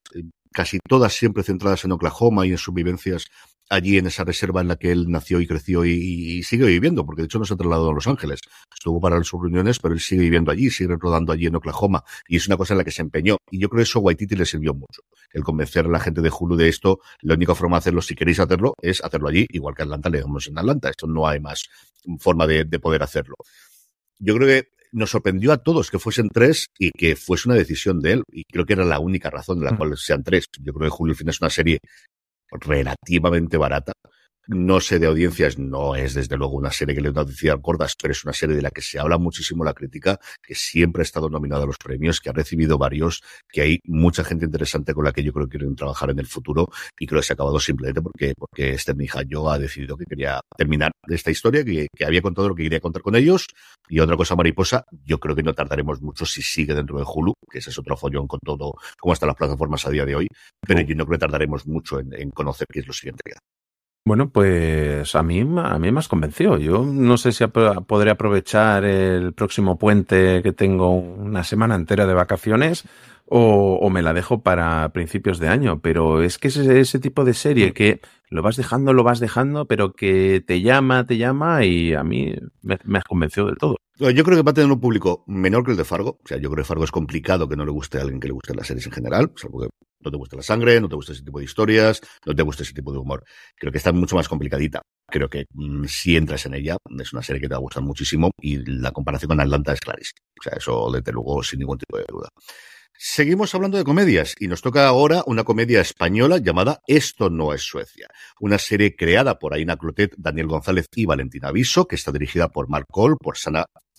casi 0.53 0.79
todas 0.89 1.13
siempre 1.13 1.43
centradas 1.43 1.85
en 1.85 1.91
Oklahoma 1.91 2.47
y 2.47 2.53
en 2.53 2.59
sus 2.59 2.73
vivencias 2.73 3.27
allí 3.71 3.97
en 3.97 4.07
esa 4.07 4.25
reserva 4.25 4.61
en 4.61 4.69
la 4.69 4.77
que 4.77 4.91
él 4.91 5.07
nació 5.09 5.41
y 5.41 5.47
creció 5.47 5.85
y, 5.85 6.43
sigue 6.43 6.67
viviendo, 6.67 7.07
porque 7.07 7.23
de 7.23 7.27
hecho 7.27 7.39
no 7.39 7.45
se 7.45 7.55
ha 7.55 7.57
trasladado 7.57 7.91
a 7.91 7.95
Los 7.95 8.07
Ángeles. 8.07 8.41
Estuvo 8.75 9.01
para 9.01 9.23
sus 9.23 9.41
reuniones, 9.41 9.79
pero 9.79 9.95
él 9.95 10.01
sigue 10.01 10.23
viviendo 10.23 10.51
allí, 10.51 10.71
sigue 10.71 10.97
rodando 10.99 11.33
allí 11.33 11.47
en 11.47 11.55
Oklahoma, 11.55 12.05
y 12.29 12.37
es 12.37 12.47
una 12.49 12.57
cosa 12.57 12.75
en 12.75 12.79
la 12.79 12.85
que 12.85 12.91
se 12.91 13.01
empeñó. 13.01 13.39
Y 13.51 13.61
yo 13.61 13.69
creo 13.69 13.79
que 13.79 13.85
eso 13.85 14.01
a 14.01 14.03
Waititi 14.03 14.35
le 14.35 14.45
sirvió 14.45 14.75
mucho. 14.75 15.03
El 15.33 15.45
convencer 15.45 15.87
a 15.87 15.89
la 15.89 16.01
gente 16.01 16.21
de 16.21 16.31
Hulu 16.37 16.57
de 16.57 16.69
esto, 16.69 17.01
la 17.23 17.35
única 17.35 17.55
forma 17.55 17.77
de 17.77 17.79
hacerlo, 17.79 18.03
si 18.03 18.15
queréis 18.15 18.41
hacerlo, 18.41 18.75
es 18.83 19.03
hacerlo 19.03 19.29
allí, 19.29 19.47
igual 19.51 19.75
que 19.75 19.83
Atlanta, 19.83 20.11
le 20.11 20.19
dejamos 20.19 20.49
en 20.49 20.59
Atlanta. 20.59 20.91
Esto 20.91 21.07
no 21.07 21.27
hay 21.29 21.41
más 21.41 21.69
forma 22.19 22.47
de, 22.47 22.65
de 22.65 22.79
poder 22.81 23.03
hacerlo. 23.05 23.37
Yo 24.19 24.35
creo 24.35 24.49
que 24.49 24.69
nos 24.93 25.11
sorprendió 25.11 25.53
a 25.53 25.59
todos 25.59 25.91
que 25.91 25.99
fuesen 25.99 26.29
tres 26.29 26.67
y 26.79 26.91
que 26.91 27.15
fuese 27.15 27.49
una 27.49 27.57
decisión 27.57 28.01
de 28.01 28.15
él. 28.15 28.23
Y 28.33 28.45
creo 28.45 28.67
que 28.67 28.73
era 28.73 28.85
la 28.85 28.99
única 28.99 29.31
razón 29.31 29.61
de 29.61 29.67
la 29.67 29.73
mm. 29.73 29.77
cual 29.77 29.97
sean 29.97 30.25
tres. 30.25 30.47
Yo 30.61 30.73
creo 30.73 30.91
que 30.91 30.97
Julio 30.97 31.15
Fin 31.15 31.29
es 31.29 31.41
una 31.41 31.51
serie 31.51 31.79
relativamente 32.59 33.57
barata 33.57 33.93
no 34.47 34.81
sé 34.81 34.99
de 34.99 35.07
audiencias, 35.07 35.59
no 35.59 35.95
es 35.95 36.15
desde 36.15 36.37
luego 36.37 36.55
una 36.55 36.71
serie 36.71 36.95
que 36.95 37.01
le 37.01 37.13
da 37.13 37.23
audiencias 37.23 37.57
gordas, 37.61 37.95
pero 38.01 38.13
es 38.13 38.25
una 38.25 38.33
serie 38.33 38.57
de 38.57 38.63
la 38.63 38.71
que 38.71 38.83
se 38.83 38.99
habla 38.99 39.19
muchísimo 39.19 39.65
la 39.65 39.75
crítica, 39.75 40.19
que 40.43 40.55
siempre 40.55 41.03
ha 41.03 41.05
estado 41.05 41.29
nominada 41.29 41.65
a 41.65 41.67
los 41.67 41.79
premios, 41.79 42.21
que 42.21 42.31
ha 42.31 42.33
recibido 42.33 42.79
varios, 42.79 43.23
que 43.49 43.63
hay 43.63 43.79
mucha 43.85 44.25
gente 44.25 44.45
interesante 44.45 44.95
con 44.95 45.05
la 45.05 45.13
que 45.13 45.23
yo 45.23 45.33
creo 45.33 45.47
que 45.47 45.59
quieren 45.59 45.77
trabajar 45.77 46.11
en 46.11 46.19
el 46.19 46.27
futuro 46.27 46.69
y 46.99 47.07
creo 47.07 47.21
que 47.21 47.27
se 47.27 47.33
ha 47.33 47.35
acabado 47.35 47.61
simplemente 47.61 48.03
porque, 48.03 48.35
porque 48.37 48.73
este 48.73 48.95
mi 48.95 49.05
hija 49.05 49.23
yo 49.27 49.51
ha 49.51 49.59
decidido 49.59 49.97
que 49.97 50.05
quería 50.05 50.41
terminar 50.57 50.93
esta 51.09 51.31
historia, 51.31 51.65
que, 51.65 51.89
que 51.95 52.05
había 52.05 52.23
contado 52.23 52.49
lo 52.49 52.55
que 52.55 52.65
quería 52.65 52.81
contar 52.81 53.03
con 53.03 53.17
ellos. 53.17 53.47
Y 53.89 54.01
otra 54.01 54.17
cosa 54.17 54.37
mariposa, 54.37 54.85
yo 55.05 55.19
creo 55.19 55.35
que 55.35 55.43
no 55.43 55.55
tardaremos 55.55 56.01
mucho 56.01 56.25
si 56.27 56.43
sigue 56.43 56.75
dentro 56.75 56.99
de 56.99 57.05
Hulu, 57.07 57.35
que 57.51 57.59
ese 57.59 57.71
es 57.71 57.79
otro 57.79 57.97
follón 57.97 58.27
con 58.27 58.41
todo, 58.45 58.75
cómo 58.99 59.13
están 59.13 59.29
las 59.29 59.37
plataformas 59.37 59.87
a 59.87 59.91
día 59.91 60.05
de 60.05 60.17
hoy, 60.17 60.27
pero 60.67 60.81
yo 60.81 60.95
no 60.95 61.07
creo 61.07 61.19
que 61.19 61.21
tardaremos 61.21 61.67
mucho 61.67 61.99
en, 61.99 62.13
en 62.15 62.31
conocer 62.31 62.67
qué 62.73 62.81
es 62.81 62.87
lo 62.87 62.93
siguiente 62.93 63.23
que 63.25 63.33
Bueno, 64.05 64.31
pues 64.31 65.15
a 65.15 65.23
mí, 65.23 65.41
a 65.41 65.79
mí 65.79 65.93
me 65.93 65.99
has 65.99 66.09
convencido. 66.09 66.59
Yo 66.59 66.85
no 66.85 67.19
sé 67.19 67.33
si 67.33 67.47
podré 67.47 68.11
aprovechar 68.11 68.85
el 68.85 69.35
próximo 69.35 69.79
puente 69.79 70.43
que 70.43 70.53
tengo 70.53 70.95
una 70.95 71.45
semana 71.45 71.75
entera 71.75 72.07
de 72.07 72.15
vacaciones 72.15 72.85
o, 73.27 73.89
me 73.91 74.03
la 74.03 74.13
dejo 74.13 74.43
para 74.43 74.89
principios 74.93 75.39
de 75.39 75.49
año, 75.49 75.81
pero 75.81 76.23
es 76.23 76.39
que 76.39 76.49
es 76.49 76.57
ese 76.57 76.99
tipo 76.99 77.25
de 77.25 77.35
serie 77.35 77.73
que 77.73 78.01
lo 78.29 78.43
vas 78.43 78.57
dejando, 78.57 78.93
lo 78.93 79.05
vas 79.05 79.21
dejando, 79.21 79.67
pero 79.67 79.93
que 79.93 80.43
te 80.45 80.63
llama, 80.63 81.07
te 81.07 81.17
llama 81.17 81.65
y 81.65 81.95
a 81.95 82.03
mí 82.03 82.35
me, 82.63 82.79
me 82.85 82.99
has 82.99 83.05
convencido 83.05 83.47
del 83.47 83.59
todo. 83.59 83.77
Yo 84.01 84.25
creo 84.25 84.39
que 84.39 84.43
va 84.43 84.53
a 84.53 84.55
tener 84.55 84.73
un 84.73 84.81
público 84.81 85.25
menor 85.27 85.63
que 85.63 85.73
el 85.73 85.77
de 85.77 85.85
Fargo. 85.85 86.19
O 86.25 86.27
sea, 86.27 86.39
yo 86.39 86.51
creo 86.51 86.65
que 86.65 86.69
Fargo 86.69 86.85
es 86.85 86.91
complicado 86.91 87.47
que 87.47 87.55
no 87.55 87.67
le 87.67 87.71
guste 87.71 87.99
a 87.99 88.01
alguien 88.01 88.19
que 88.19 88.29
le 88.29 88.33
guste 88.33 88.55
las 88.55 88.67
series 88.67 88.87
en 88.87 88.93
general, 88.93 89.31
salvo 89.37 89.61
que 89.61 89.69
no 90.01 90.11
te 90.11 90.17
guste 90.17 90.37
la 90.37 90.43
sangre, 90.43 90.81
no 90.81 90.89
te 90.89 90.95
guste 90.95 91.13
ese 91.13 91.23
tipo 91.23 91.39
de 91.39 91.45
historias, 91.45 92.01
no 92.25 92.35
te 92.35 92.43
guste 92.43 92.63
ese 92.63 92.73
tipo 92.73 92.93
de 92.93 92.99
humor. 92.99 93.23
Creo 93.57 93.71
que 93.71 93.77
está 93.77 93.93
mucho 93.93 94.17
más 94.17 94.27
complicadita. 94.27 94.81
Creo 95.07 95.29
que 95.29 95.45
mm, 95.53 95.85
si 95.85 96.17
entras 96.17 96.47
en 96.47 96.55
ella, 96.55 96.79
es 96.99 97.13
una 97.13 97.23
serie 97.23 97.43
que 97.43 97.49
te 97.49 97.55
va 97.55 97.59
a 97.59 97.61
gustar 97.63 97.83
muchísimo 97.83 98.31
y 98.41 98.65
la 98.65 98.91
comparación 98.91 99.29
con 99.29 99.41
Atlanta 99.41 99.75
es 99.75 99.81
clarísima. 99.81 100.21
O 100.41 100.43
sea, 100.43 100.55
eso 100.57 100.91
desde 100.91 101.13
luego 101.13 101.43
sin 101.43 101.59
ningún 101.59 101.77
tipo 101.77 101.99
de 101.99 102.07
duda. 102.09 102.29
Seguimos 103.03 103.55
hablando 103.55 103.79
de 103.79 103.85
comedias 103.85 104.35
y 104.39 104.47
nos 104.47 104.61
toca 104.61 104.87
ahora 104.87 105.23
una 105.27 105.43
comedia 105.43 105.81
española 105.81 106.37
llamada 106.37 106.81
Esto 106.87 107.31
no 107.31 107.55
es 107.55 107.63
Suecia, 107.63 108.09
una 108.41 108.59
serie 108.59 108.95
creada 108.95 109.39
por 109.39 109.55
Aina 109.55 109.79
Clotet, 109.79 110.15
Daniel 110.19 110.49
González 110.49 110.87
y 110.95 111.07
Valentina 111.07 111.51
Viso, 111.51 111.87
que 111.87 111.97
está 111.97 112.13
dirigida 112.13 112.49
por 112.49 112.69
Marc 112.69 112.85
Cole, 112.91 113.17
por, 113.19 113.39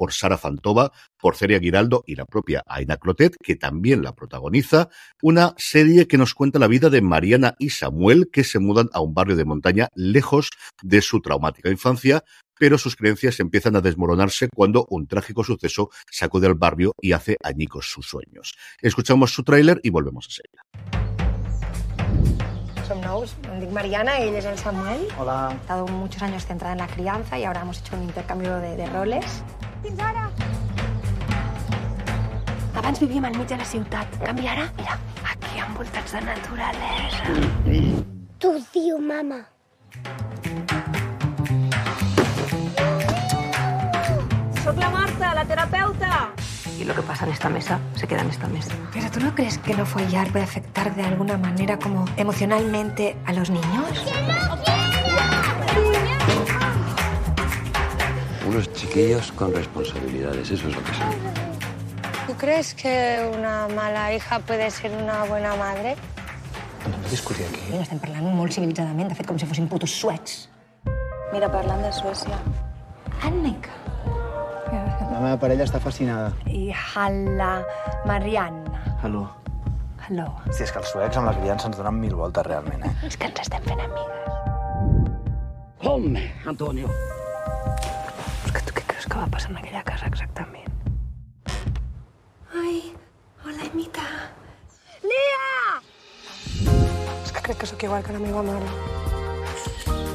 por 0.02 0.14
Sara 0.14 0.40
Fantova, 0.40 0.92
por 1.20 1.36
Celia 1.36 1.60
Giraldo 1.60 2.04
y 2.08 2.16
la 2.16 2.26
propia 2.26 2.64
Aina 2.66 2.98
Clotet, 2.98 3.36
que 3.40 3.56
también 3.56 4.02
la 4.02 4.16
protagoniza, 4.16 4.90
una 5.22 5.54
serie 5.60 6.08
que 6.08 6.18
nos 6.18 6.34
cuenta 6.34 6.58
la 6.58 6.66
vida 6.66 6.90
de 6.90 7.04
Mariana 7.04 7.54
y 7.60 7.70
Samuel, 7.70 8.32
que 8.34 8.44
se 8.44 8.58
mudan 8.58 8.90
a 8.94 9.00
un 9.00 9.14
barrio 9.14 9.36
de 9.36 9.46
montaña 9.46 9.90
lejos 9.94 10.50
de 10.82 11.04
su 11.04 11.22
traumática 11.22 11.70
infancia, 11.70 12.24
pero 12.58 12.80
sus 12.80 12.96
creencias 12.96 13.40
empiezan 13.40 13.76
a 13.76 13.82
desmoronarse 13.82 14.50
cuando 14.52 14.88
un 14.90 15.06
trágico 15.06 15.44
suceso 15.44 15.92
sacude 16.10 16.48
al 16.48 16.56
barrio 16.56 16.94
y 17.00 17.12
hace 17.12 17.38
añicos 17.44 17.92
sus 17.92 18.08
sueños. 18.08 18.56
Escuchamos 18.82 19.36
su 19.36 19.44
tráiler 19.44 19.82
y 19.84 19.92
volvemos 19.92 20.26
a 20.26 20.32
seguir. 20.32 21.12
Som 22.92 23.00
nous, 23.00 23.32
em 23.48 23.62
dic 23.62 23.70
Mariana, 23.72 24.18
ell 24.20 24.36
és 24.36 24.44
el 24.50 24.58
Samuel. 24.58 25.06
Hola. 25.18 25.54
He 25.54 25.62
estado 25.62 25.88
muchos 25.88 26.22
años 26.24 26.46
centrada 26.46 26.74
en 26.74 26.80
la 26.80 26.88
crianza 26.88 27.40
y 27.40 27.46
ahora 27.46 27.62
hemos 27.62 27.80
hecho 27.80 27.96
un 27.96 28.04
intercambio 28.04 28.58
de, 28.58 28.76
de 28.76 28.86
roles. 28.88 29.44
Fins 29.82 30.00
ara! 30.00 30.30
Abans 32.82 33.00
vivíem 33.02 33.26
al 33.26 33.38
mig 33.38 33.48
de 33.50 33.58
la 33.58 33.66
ciutat. 33.66 34.20
Canvi 34.24 34.48
ara, 34.48 34.68
mira, 34.78 34.98
aquí 35.26 35.62
envoltats 35.62 36.14
de 36.16 36.22
naturalesa. 36.26 37.34
Tu 38.42 38.54
diu, 38.74 39.00
mama. 39.02 39.42
Soc 44.64 44.78
la 44.78 44.90
Marta, 44.90 45.34
la 45.36 45.46
terapeuta. 45.46 46.30
Y 46.80 46.84
lo 46.84 46.96
que 46.96 47.02
pasa 47.02 47.26
en 47.26 47.34
esta 47.34 47.50
mesa 47.50 47.80
se 47.96 48.08
queda 48.08 48.22
en 48.22 48.30
esta 48.30 48.48
mesa. 48.48 48.74
¿Pero 48.94 49.12
tú 49.12 49.20
no 49.20 49.36
crees 49.36 49.58
que 49.60 49.76
no 49.76 49.86
follar 49.86 50.32
puede 50.32 50.46
afectar 50.46 50.96
de 50.96 51.04
alguna 51.04 51.38
manera 51.38 51.78
como 51.78 52.06
emocionalmente 52.18 53.16
a 53.26 53.34
los 53.34 53.50
niños? 53.50 53.88
Unos 58.48 58.72
chiquillos 58.74 59.32
con 59.34 59.54
responsabilidades, 59.54 60.50
eso 60.50 60.68
es 60.68 60.76
lo 60.76 60.84
que 60.84 60.94
son. 60.94 61.10
¿Tú 62.28 62.34
crees 62.38 62.74
que 62.74 63.30
una 63.38 63.68
mala 63.68 64.14
hija 64.14 64.40
puede 64.40 64.70
ser 64.72 64.92
una 64.92 65.24
buena 65.26 65.56
madre? 65.56 65.96
Discutir 67.10 67.46
aquí. 67.46 67.62
Mira, 67.70 67.84
estem 67.84 68.00
parlant 68.02 68.32
molt 68.34 68.56
civilitzadament, 68.56 69.12
de 69.12 69.16
fet, 69.18 69.28
com 69.30 69.38
si 69.38 69.46
fossin 69.46 69.68
putos 69.70 69.94
suecs. 69.94 70.48
Mira, 71.34 71.52
parlant 71.52 71.84
de 71.84 71.92
Suècia. 71.94 72.40
Annika. 73.28 73.70
La 74.72 75.20
meva 75.20 75.38
parella 75.38 75.68
està 75.68 75.80
fascinada. 75.84 76.32
I 76.48 76.72
Halla 76.74 77.62
Marianna. 78.10 78.82
Hello. 79.04 79.28
Hello. 80.08 80.26
Sí, 80.50 80.64
és 80.66 80.72
que 80.74 80.82
els 80.82 80.90
suecs 80.90 81.20
amb 81.20 81.30
la 81.30 81.36
criança 81.38 81.70
ens 81.70 81.78
donen 81.78 82.00
mil 82.02 82.16
voltes, 82.18 82.48
realment, 82.48 82.82
eh? 82.88 82.94
És 83.06 83.20
que 83.20 83.30
ens 83.30 83.44
estem 83.44 83.62
fent 83.68 83.86
amigues. 83.86 84.18
Kom, 85.84 86.16
Antonio. 86.50 86.90
Que 89.12 89.20
va 89.20 89.28
passar 89.28 89.50
en 89.52 89.58
aquella 89.60 89.82
casa 89.84 90.08
exactament? 90.08 90.70
Ai, 92.56 92.78
hola, 93.44 93.66
Emita. 93.66 94.06
Lia! 95.04 95.50
És 97.18 97.34
que 97.36 97.44
crec 97.44 97.60
que 97.60 97.68
sóc 97.68 97.84
igual 97.84 98.06
que 98.06 98.16
la 98.16 98.22
meva 98.24 98.46
mare. 98.48 98.70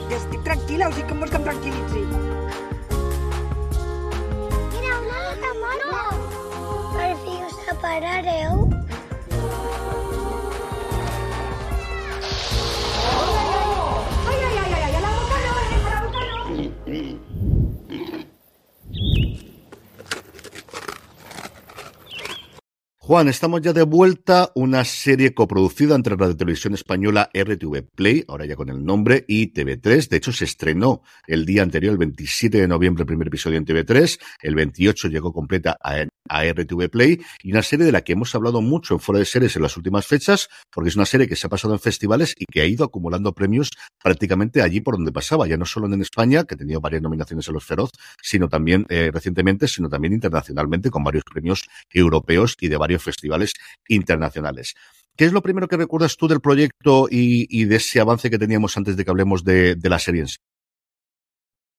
Jo 0.09 0.17
estic 0.17 0.41
tranquil·la, 0.49 0.89
o 0.89 0.97
sigui 0.97 1.05
que 1.11 1.19
em 1.19 1.21
vols 1.21 1.35
que 1.35 1.43
em 1.43 1.47
tranquil·litzi? 1.51 2.03
Mira, 4.73 4.97
una 5.03 5.21
gata 5.29 5.53
mona. 5.61 6.03
Per 6.97 7.13
fi 7.27 7.37
us 7.51 7.61
separareu? 7.69 8.76
Juan, 23.07 23.29
estamos 23.29 23.63
ya 23.63 23.73
de 23.73 23.85
vuelta. 23.85 24.51
Una 24.57 24.85
serie 24.85 25.33
coproducida 25.33 25.95
entre 25.95 26.17
Radio 26.17 26.37
Televisión 26.37 26.75
Española 26.75 27.31
RTV 27.33 27.85
Play, 27.95 28.25
ahora 28.27 28.47
ya 28.47 28.57
con 28.57 28.69
el 28.69 28.85
nombre, 28.85 29.25
y 29.29 29.53
TV3. 29.53 30.09
De 30.09 30.17
hecho, 30.17 30.33
se 30.33 30.45
estrenó 30.45 31.03
el 31.29 31.47
día 31.47 31.63
anterior, 31.63 31.93
el 31.93 31.99
27 31.99 32.59
de 32.59 32.67
noviembre, 32.67 33.03
el 33.03 33.07
primer 33.07 33.29
episodio 33.29 33.59
en 33.59 33.65
TV3. 33.65 34.19
El 34.43 34.57
28 34.57 35.07
llegó 35.07 35.33
completa 35.33 35.79
a, 35.81 36.05
a 36.29 36.45
RTV 36.53 36.91
Play. 36.91 37.21
Y 37.45 37.53
una 37.53 37.63
serie 37.63 37.87
de 37.87 37.93
la 37.93 38.01
que 38.01 38.15
hemos 38.15 38.35
hablado 38.35 38.61
mucho 38.61 38.95
en 38.95 38.99
Fuera 38.99 39.21
de 39.21 39.25
Series 39.25 39.55
en 39.55 39.63
las 39.63 39.77
últimas 39.77 40.05
fechas, 40.05 40.49
porque 40.73 40.89
es 40.89 40.97
una 40.97 41.07
serie 41.07 41.29
que 41.29 41.37
se 41.37 41.47
ha 41.47 41.51
pasado 41.51 41.75
en 41.75 41.79
festivales 41.79 42.35
y 42.37 42.45
que 42.47 42.61
ha 42.61 42.67
ido 42.67 42.85
acumulando 42.85 43.33
premios 43.33 43.71
prácticamente 44.03 44.63
allí 44.63 44.81
por 44.81 44.97
donde 44.97 45.13
pasaba. 45.13 45.47
Ya 45.47 45.57
no 45.57 45.65
solo 45.65 45.87
en 45.87 46.01
España, 46.01 46.43
que 46.43 46.57
ha 46.57 46.59
tenido 46.59 46.81
varias 46.81 47.03
nominaciones 47.03 47.47
en 47.47 47.55
los 47.55 47.65
Feroz, 47.65 47.93
sino 48.21 48.49
también 48.49 48.85
eh, 48.89 49.13
recientemente, 49.15 49.69
sino 49.69 49.89
también 49.89 50.13
internacionalmente, 50.13 50.91
con 50.91 51.05
varios 51.05 51.23
premios 51.23 51.69
europeos 51.93 52.57
y 52.61 52.67
de 52.67 52.77
varios 52.77 52.96
festivales 52.99 53.55
internacionales. 53.89 54.75
¿Qué 55.17 55.25
es 55.25 55.33
lo 55.33 55.43
primero 55.43 55.69
que 55.69 55.77
recuerdas 55.77 56.17
tú 56.17 56.29
del 56.29 56.41
proyecto 56.41 57.09
y, 57.11 57.65
de 57.65 57.77
ese 57.77 58.01
avance 58.01 58.31
que 58.31 58.39
teníamos 58.39 58.77
antes 58.77 58.97
de 58.97 59.05
que 59.05 59.11
hablemos 59.11 59.45
de, 59.45 59.75
de 59.75 59.89
la 59.89 59.99
serie 59.99 60.23
en 60.23 60.29
sí? 60.29 60.37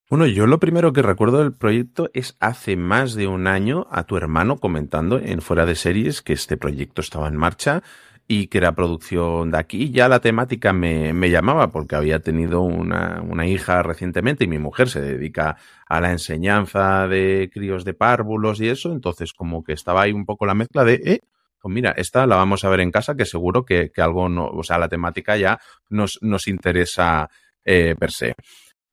Bueno, 0.09 0.25
yo 0.25 0.47
lo 0.47 0.59
primero 0.59 0.93
que 0.93 1.01
recuerdo 1.01 1.39
del 1.39 1.53
proyecto 1.53 2.09
es 2.13 2.37
hace 2.39 2.77
más 2.77 3.13
de 3.13 3.27
un 3.27 3.45
año 3.45 3.87
a 3.91 4.03
tu 4.03 4.15
hermano 4.15 4.57
comentando 4.57 5.19
en 5.19 5.41
Fuera 5.41 5.65
de 5.65 5.75
Series 5.75 6.21
que 6.21 6.31
este 6.31 6.55
proyecto 6.55 7.01
estaba 7.01 7.27
en 7.27 7.35
marcha 7.35 7.83
y 8.27 8.47
que 8.47 8.57
era 8.57 8.75
producción 8.75 9.51
de 9.51 9.57
aquí. 9.57 9.91
Ya 9.91 10.09
la 10.09 10.19
temática 10.19 10.73
me, 10.73 11.13
me 11.13 11.29
llamaba 11.29 11.69
porque 11.69 11.95
había 11.95 12.19
tenido 12.19 12.61
una, 12.61 13.21
una, 13.21 13.47
hija 13.47 13.81
recientemente 13.83 14.43
y 14.43 14.47
mi 14.47 14.59
mujer 14.59 14.89
se 14.89 15.01
dedica 15.01 15.57
a 15.87 16.01
la 16.01 16.11
enseñanza 16.11 17.07
de 17.07 17.49
críos 17.53 17.85
de 17.85 17.93
párvulos 17.93 18.59
y 18.59 18.67
eso. 18.67 18.91
Entonces 18.91 19.33
como 19.33 19.63
que 19.63 19.73
estaba 19.73 20.01
ahí 20.01 20.11
un 20.11 20.25
poco 20.25 20.45
la 20.45 20.55
mezcla 20.55 20.83
de, 20.83 20.95
eh, 21.05 21.19
pues 21.61 21.73
mira, 21.73 21.91
esta 21.91 22.27
la 22.27 22.35
vamos 22.35 22.65
a 22.65 22.69
ver 22.69 22.81
en 22.81 22.91
casa 22.91 23.15
que 23.15 23.25
seguro 23.25 23.63
que, 23.63 23.91
que 23.91 24.01
algo 24.01 24.27
no, 24.27 24.47
o 24.47 24.63
sea, 24.63 24.77
la 24.77 24.89
temática 24.89 25.37
ya 25.37 25.59
nos, 25.89 26.19
nos 26.21 26.47
interesa 26.47 27.29
eh, 27.63 27.95
per 27.97 28.11
se. 28.11 28.35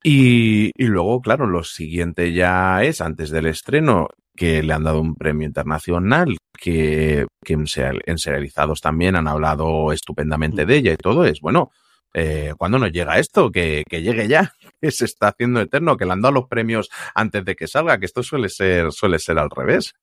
Y, 0.02 0.70
y 0.76 0.86
luego, 0.86 1.20
claro, 1.20 1.46
lo 1.46 1.64
siguiente 1.64 2.32
ya 2.32 2.82
es, 2.84 3.00
antes 3.00 3.30
del 3.30 3.46
estreno, 3.46 4.08
que 4.36 4.62
le 4.62 4.72
han 4.72 4.84
dado 4.84 5.00
un 5.00 5.14
premio 5.14 5.46
internacional, 5.46 6.36
que, 6.58 7.26
que 7.44 7.52
en, 7.52 7.66
ser, 7.66 8.02
en 8.06 8.18
serializados 8.18 8.80
también 8.80 9.16
han 9.16 9.28
hablado 9.28 9.92
estupendamente 9.92 10.66
de 10.66 10.76
ella 10.76 10.92
y 10.92 10.96
todo 10.96 11.24
es, 11.24 11.40
bueno, 11.40 11.70
eh, 12.14 12.54
¿cuándo 12.56 12.78
nos 12.78 12.92
llega 12.92 13.18
esto? 13.18 13.50
Que, 13.50 13.82
que, 13.88 14.02
llegue 14.02 14.28
ya, 14.28 14.54
que 14.80 14.90
se 14.90 15.04
está 15.04 15.28
haciendo 15.28 15.60
eterno, 15.60 15.96
que 15.96 16.06
le 16.06 16.12
han 16.12 16.22
dado 16.22 16.34
los 16.34 16.48
premios 16.48 16.90
antes 17.14 17.44
de 17.44 17.56
que 17.56 17.66
salga, 17.66 17.98
que 17.98 18.06
esto 18.06 18.22
suele 18.22 18.48
ser, 18.48 18.92
suele 18.92 19.18
ser 19.18 19.38
al 19.38 19.50
revés. 19.50 19.94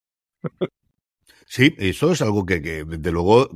Sí, 1.54 1.76
eso 1.80 2.14
es 2.14 2.22
algo 2.22 2.46
que, 2.46 2.62
que 2.62 2.86
de 2.86 3.12
luego, 3.12 3.50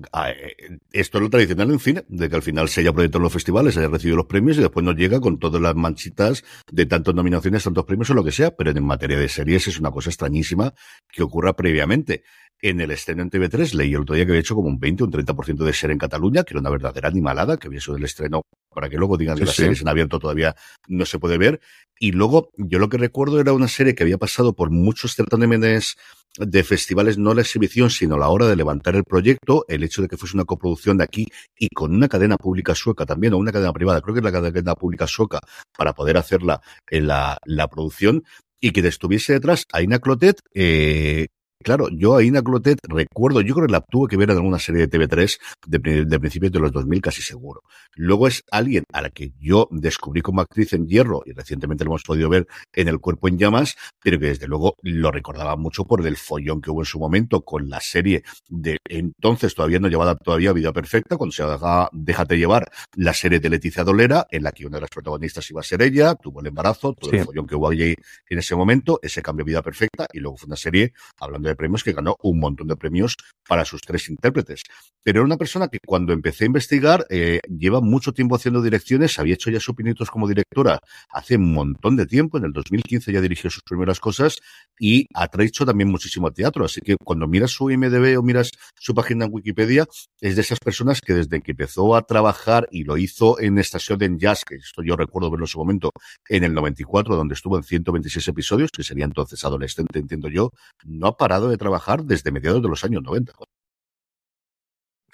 esto 0.92 1.18
es 1.18 1.22
lo 1.22 1.30
tradicional 1.30 1.72
en 1.72 1.80
cine, 1.80 2.04
de 2.10 2.30
que 2.30 2.36
al 2.36 2.42
final 2.42 2.68
se 2.68 2.82
haya 2.82 2.92
proyectado 2.92 3.20
en 3.20 3.24
los 3.24 3.32
festivales, 3.32 3.78
haya 3.78 3.88
recibido 3.88 4.18
los 4.18 4.26
premios 4.26 4.58
y 4.58 4.60
después 4.60 4.86
nos 4.86 4.98
llega 4.98 5.22
con 5.22 5.40
todas 5.40 5.62
las 5.62 5.76
manchitas 5.76 6.44
de 6.70 6.86
tantas 6.88 7.16
nominaciones, 7.16 7.64
tantos 7.64 7.86
premios 7.86 8.10
o 8.10 8.14
lo 8.14 8.26
que 8.26 8.34
sea, 8.34 8.54
pero 8.54 8.72
en 8.72 8.84
materia 8.84 9.18
de 9.18 9.30
series 9.30 9.70
es 9.70 9.80
una 9.80 9.92
cosa 9.92 10.10
extrañísima 10.10 10.74
que 11.10 11.24
ocurra 11.24 11.54
previamente. 11.54 12.24
En 12.62 12.82
el 12.82 12.92
estreno 12.92 13.22
en 13.22 13.30
TV3 13.30 13.74
leí 13.76 13.94
el 13.94 14.02
otro 14.02 14.16
día 14.16 14.26
que 14.26 14.32
había 14.34 14.42
hecho 14.42 14.56
como 14.56 14.68
un 14.68 14.78
20 14.78 15.04
o 15.04 15.06
un 15.06 15.14
30% 15.14 15.64
de 15.64 15.72
ser 15.72 15.92
en 15.92 15.98
Cataluña, 15.98 16.44
que 16.44 16.54
era 16.54 16.60
una 16.60 16.72
verdadera 16.72 17.08
animalada, 17.08 17.56
que 17.56 17.68
había 17.68 17.80
sido 17.80 17.96
el 17.96 18.04
estreno, 18.04 18.42
para 18.74 18.90
que 18.90 18.98
luego 18.98 19.16
digan 19.16 19.36
que 19.38 19.44
Sí, 19.44 19.46
las 19.46 19.56
sí. 19.56 19.62
series 19.62 19.82
en 19.82 19.88
abierto 19.88 20.20
todavía 20.20 20.54
no 20.90 21.06
se 21.06 21.18
puede 21.18 21.38
ver. 21.38 21.62
Y 21.98 22.12
luego, 22.12 22.52
yo 22.58 22.78
lo 22.78 22.90
que 22.90 22.98
recuerdo 22.98 23.40
era 23.40 23.54
una 23.54 23.70
serie 23.70 23.96
que 23.96 24.04
había 24.04 24.18
pasado 24.18 24.54
por 24.54 24.70
muchos 24.70 25.16
certámenes 25.16 25.96
de 26.38 26.64
festivales, 26.64 27.18
no 27.18 27.34
la 27.34 27.42
exhibición, 27.42 27.90
sino 27.90 28.18
la 28.18 28.30
hora 28.30 28.48
de 28.48 28.56
levantar 28.56 28.96
el 28.96 29.04
proyecto, 29.04 29.66
el 29.68 29.84
hecho 29.84 30.02
de 30.02 30.08
que 30.08 30.18
fuese 30.18 30.36
una 30.36 30.46
coproducción 30.46 30.98
de 30.98 31.04
aquí 31.04 31.28
y 31.58 31.70
con 31.70 31.94
una 31.94 32.08
cadena 32.08 32.38
pública 32.38 32.76
sueca 32.76 33.06
también, 33.06 33.34
o 33.34 33.38
una 33.38 33.52
cadena 33.52 33.74
privada, 33.74 34.02
creo 34.02 34.14
que 34.14 34.20
es 34.20 34.24
la 34.24 34.32
cadena 34.32 34.76
pública 34.76 35.08
sueca, 35.08 35.40
para 35.78 35.94
poder 35.94 36.18
hacerla 36.18 36.62
en 36.90 37.08
la, 37.08 37.40
la 37.46 37.68
producción, 37.68 38.24
y 38.60 38.72
que 38.72 38.88
estuviese 38.88 39.34
detrás 39.34 39.66
Aina 39.72 40.00
Clotet, 40.00 40.40
eh, 40.54 41.28
Claro, 41.64 41.88
yo 41.90 42.16
a 42.16 42.24
Ina 42.24 42.42
Clotet 42.42 42.80
recuerdo, 42.88 43.42
yo 43.42 43.56
creo 43.56 43.68
que 43.68 43.72
la 43.72 43.82
tuve 43.82 44.10
que 44.10 44.18
ver 44.18 44.30
en 44.30 44.38
alguna 44.38 44.60
serie 44.60 44.86
de 44.86 44.90
TV3 44.90 45.40
de, 45.68 46.06
de, 46.06 46.20
principios 46.20 46.52
de 46.52 46.60
los 46.60 46.72
2000, 46.72 47.02
casi 47.02 47.22
seguro. 47.22 47.62
Luego 47.96 48.28
es 48.28 48.44
alguien 48.52 48.84
a 48.92 49.02
la 49.02 49.10
que 49.10 49.32
yo 49.40 49.68
descubrí 49.72 50.22
como 50.22 50.42
actriz 50.42 50.74
en 50.74 50.86
Hierro 50.86 51.24
y 51.26 51.32
recientemente 51.32 51.84
lo 51.86 51.92
hemos 51.92 52.04
podido 52.04 52.30
ver 52.30 52.46
en 52.74 52.88
El 52.88 53.00
Cuerpo 53.00 53.30
en 53.30 53.38
Llamas, 53.38 53.76
pero 54.04 54.20
que 54.20 54.28
desde 54.28 54.48
luego 54.48 54.76
lo 54.82 55.12
recordaba 55.12 55.56
mucho 55.56 55.86
por 55.86 56.06
el 56.06 56.18
follón 56.18 56.62
que 56.62 56.72
hubo 56.72 56.82
en 56.82 56.86
su 56.86 57.00
momento 57.00 57.42
con 57.42 57.70
la 57.70 57.80
serie 57.80 58.24
de 58.50 58.78
entonces 58.88 59.56
todavía 59.56 59.80
no 59.80 59.88
llevada 59.88 60.16
todavía 60.16 60.54
Vida 60.54 60.74
Perfecta, 60.74 61.18
cuando 61.18 61.32
se 61.32 61.44
dejaba 61.44 61.90
Déjate 61.94 62.38
llevar 62.38 62.70
la 62.96 63.14
serie 63.14 63.40
de 63.40 63.50
Leticia 63.50 63.84
Dolera, 63.84 64.28
en 64.30 64.44
la 64.44 64.52
que 64.52 64.66
una 64.66 64.78
de 64.78 64.82
las 64.82 64.90
protagonistas 64.90 65.50
iba 65.50 65.62
a 65.62 65.64
ser 65.64 65.82
ella, 65.82 66.16
tuvo 66.16 66.42
el 66.42 66.48
embarazo, 66.48 66.94
todo 66.94 67.10
sí. 67.10 67.18
el 67.18 67.26
follón 67.26 67.48
que 67.48 67.56
hubo 67.56 67.70
allí 67.70 67.96
en 68.30 68.38
ese 68.38 68.56
momento, 68.56 69.00
ese 69.02 69.22
cambio 69.22 69.46
Vida 69.46 69.62
Perfecta, 69.62 70.08
y 70.12 70.20
luego 70.20 70.38
fue 70.38 70.48
una 70.48 70.56
serie, 70.56 70.94
hablando 71.20 71.45
de 71.50 71.56
premios 71.56 71.84
que 71.84 71.94
ganó 71.94 72.16
un 72.22 72.40
montón 72.40 72.68
de 72.68 72.76
premios 72.76 73.16
para 73.48 73.66
sus 73.66 73.82
tres 73.82 74.10
intérpretes. 74.10 74.64
Pero 75.04 75.20
era 75.20 75.26
una 75.26 75.38
persona 75.38 75.68
que 75.68 75.80
cuando 75.86 76.14
empecé 76.14 76.46
a 76.46 76.48
investigar 76.48 77.06
eh, 77.10 77.40
lleva 77.48 77.82
mucho 77.82 78.12
tiempo 78.12 78.36
haciendo 78.36 78.62
direcciones, 78.62 79.20
había 79.20 79.36
hecho 79.36 79.50
ya 79.50 79.60
sus 79.60 79.76
pinitos 79.76 80.10
como 80.10 80.28
directora 80.28 80.80
hace 81.10 81.36
un 81.36 81.54
montón 81.54 81.96
de 81.96 82.06
tiempo, 82.06 82.38
en 82.38 82.46
el 82.46 82.54
2015 82.54 83.12
ya 83.12 83.22
dirigió 83.22 83.50
sus 83.50 83.64
primeras 83.64 84.00
cosas 84.00 84.38
y 84.80 85.08
ha 85.14 85.30
hecho 85.40 85.66
también 85.66 85.90
muchísimo 85.90 86.32
teatro. 86.32 86.66
Así 86.66 86.82
que 86.82 86.96
cuando 87.04 87.28
miras 87.28 87.52
su 87.52 87.70
IMDB 87.70 88.18
o 88.18 88.24
miras 88.24 88.52
su 88.76 88.94
página 88.94 89.26
en 89.26 89.34
Wikipedia, 89.34 89.86
es 90.22 90.36
de 90.36 90.42
esas 90.42 90.60
personas 90.60 91.02
que 91.02 91.14
desde 91.14 91.42
que 91.42 91.52
empezó 91.52 91.96
a 91.96 92.02
trabajar 92.02 92.68
y 92.72 92.84
lo 92.84 92.98
hizo 92.98 93.40
en 93.40 93.58
Estación 93.58 94.02
en 94.04 94.20
Jazz, 94.20 94.44
que 94.46 94.56
esto 94.56 94.82
yo 94.84 94.96
recuerdo 94.96 95.30
verlo 95.30 95.46
en 95.46 95.50
su 95.50 95.60
momento, 95.60 95.92
en 96.28 96.44
el 96.44 96.54
94, 96.54 97.16
donde 97.16 97.34
estuvo 97.34 97.58
en 97.58 97.64
126 97.64 98.28
episodios, 98.28 98.70
que 98.72 98.84
sería 98.84 99.06
entonces 99.06 99.44
adolescente, 99.44 100.00
entiendo 100.00 100.30
yo, 100.30 100.50
no 100.86 101.08
ha 101.08 101.18
parado 101.18 101.35
de 101.42 101.58
trabajar 101.58 102.04
desde 102.04 102.32
mediados 102.32 102.62
de 102.62 102.70
los 102.70 102.84
años 102.84 103.04
90. 103.04 103.34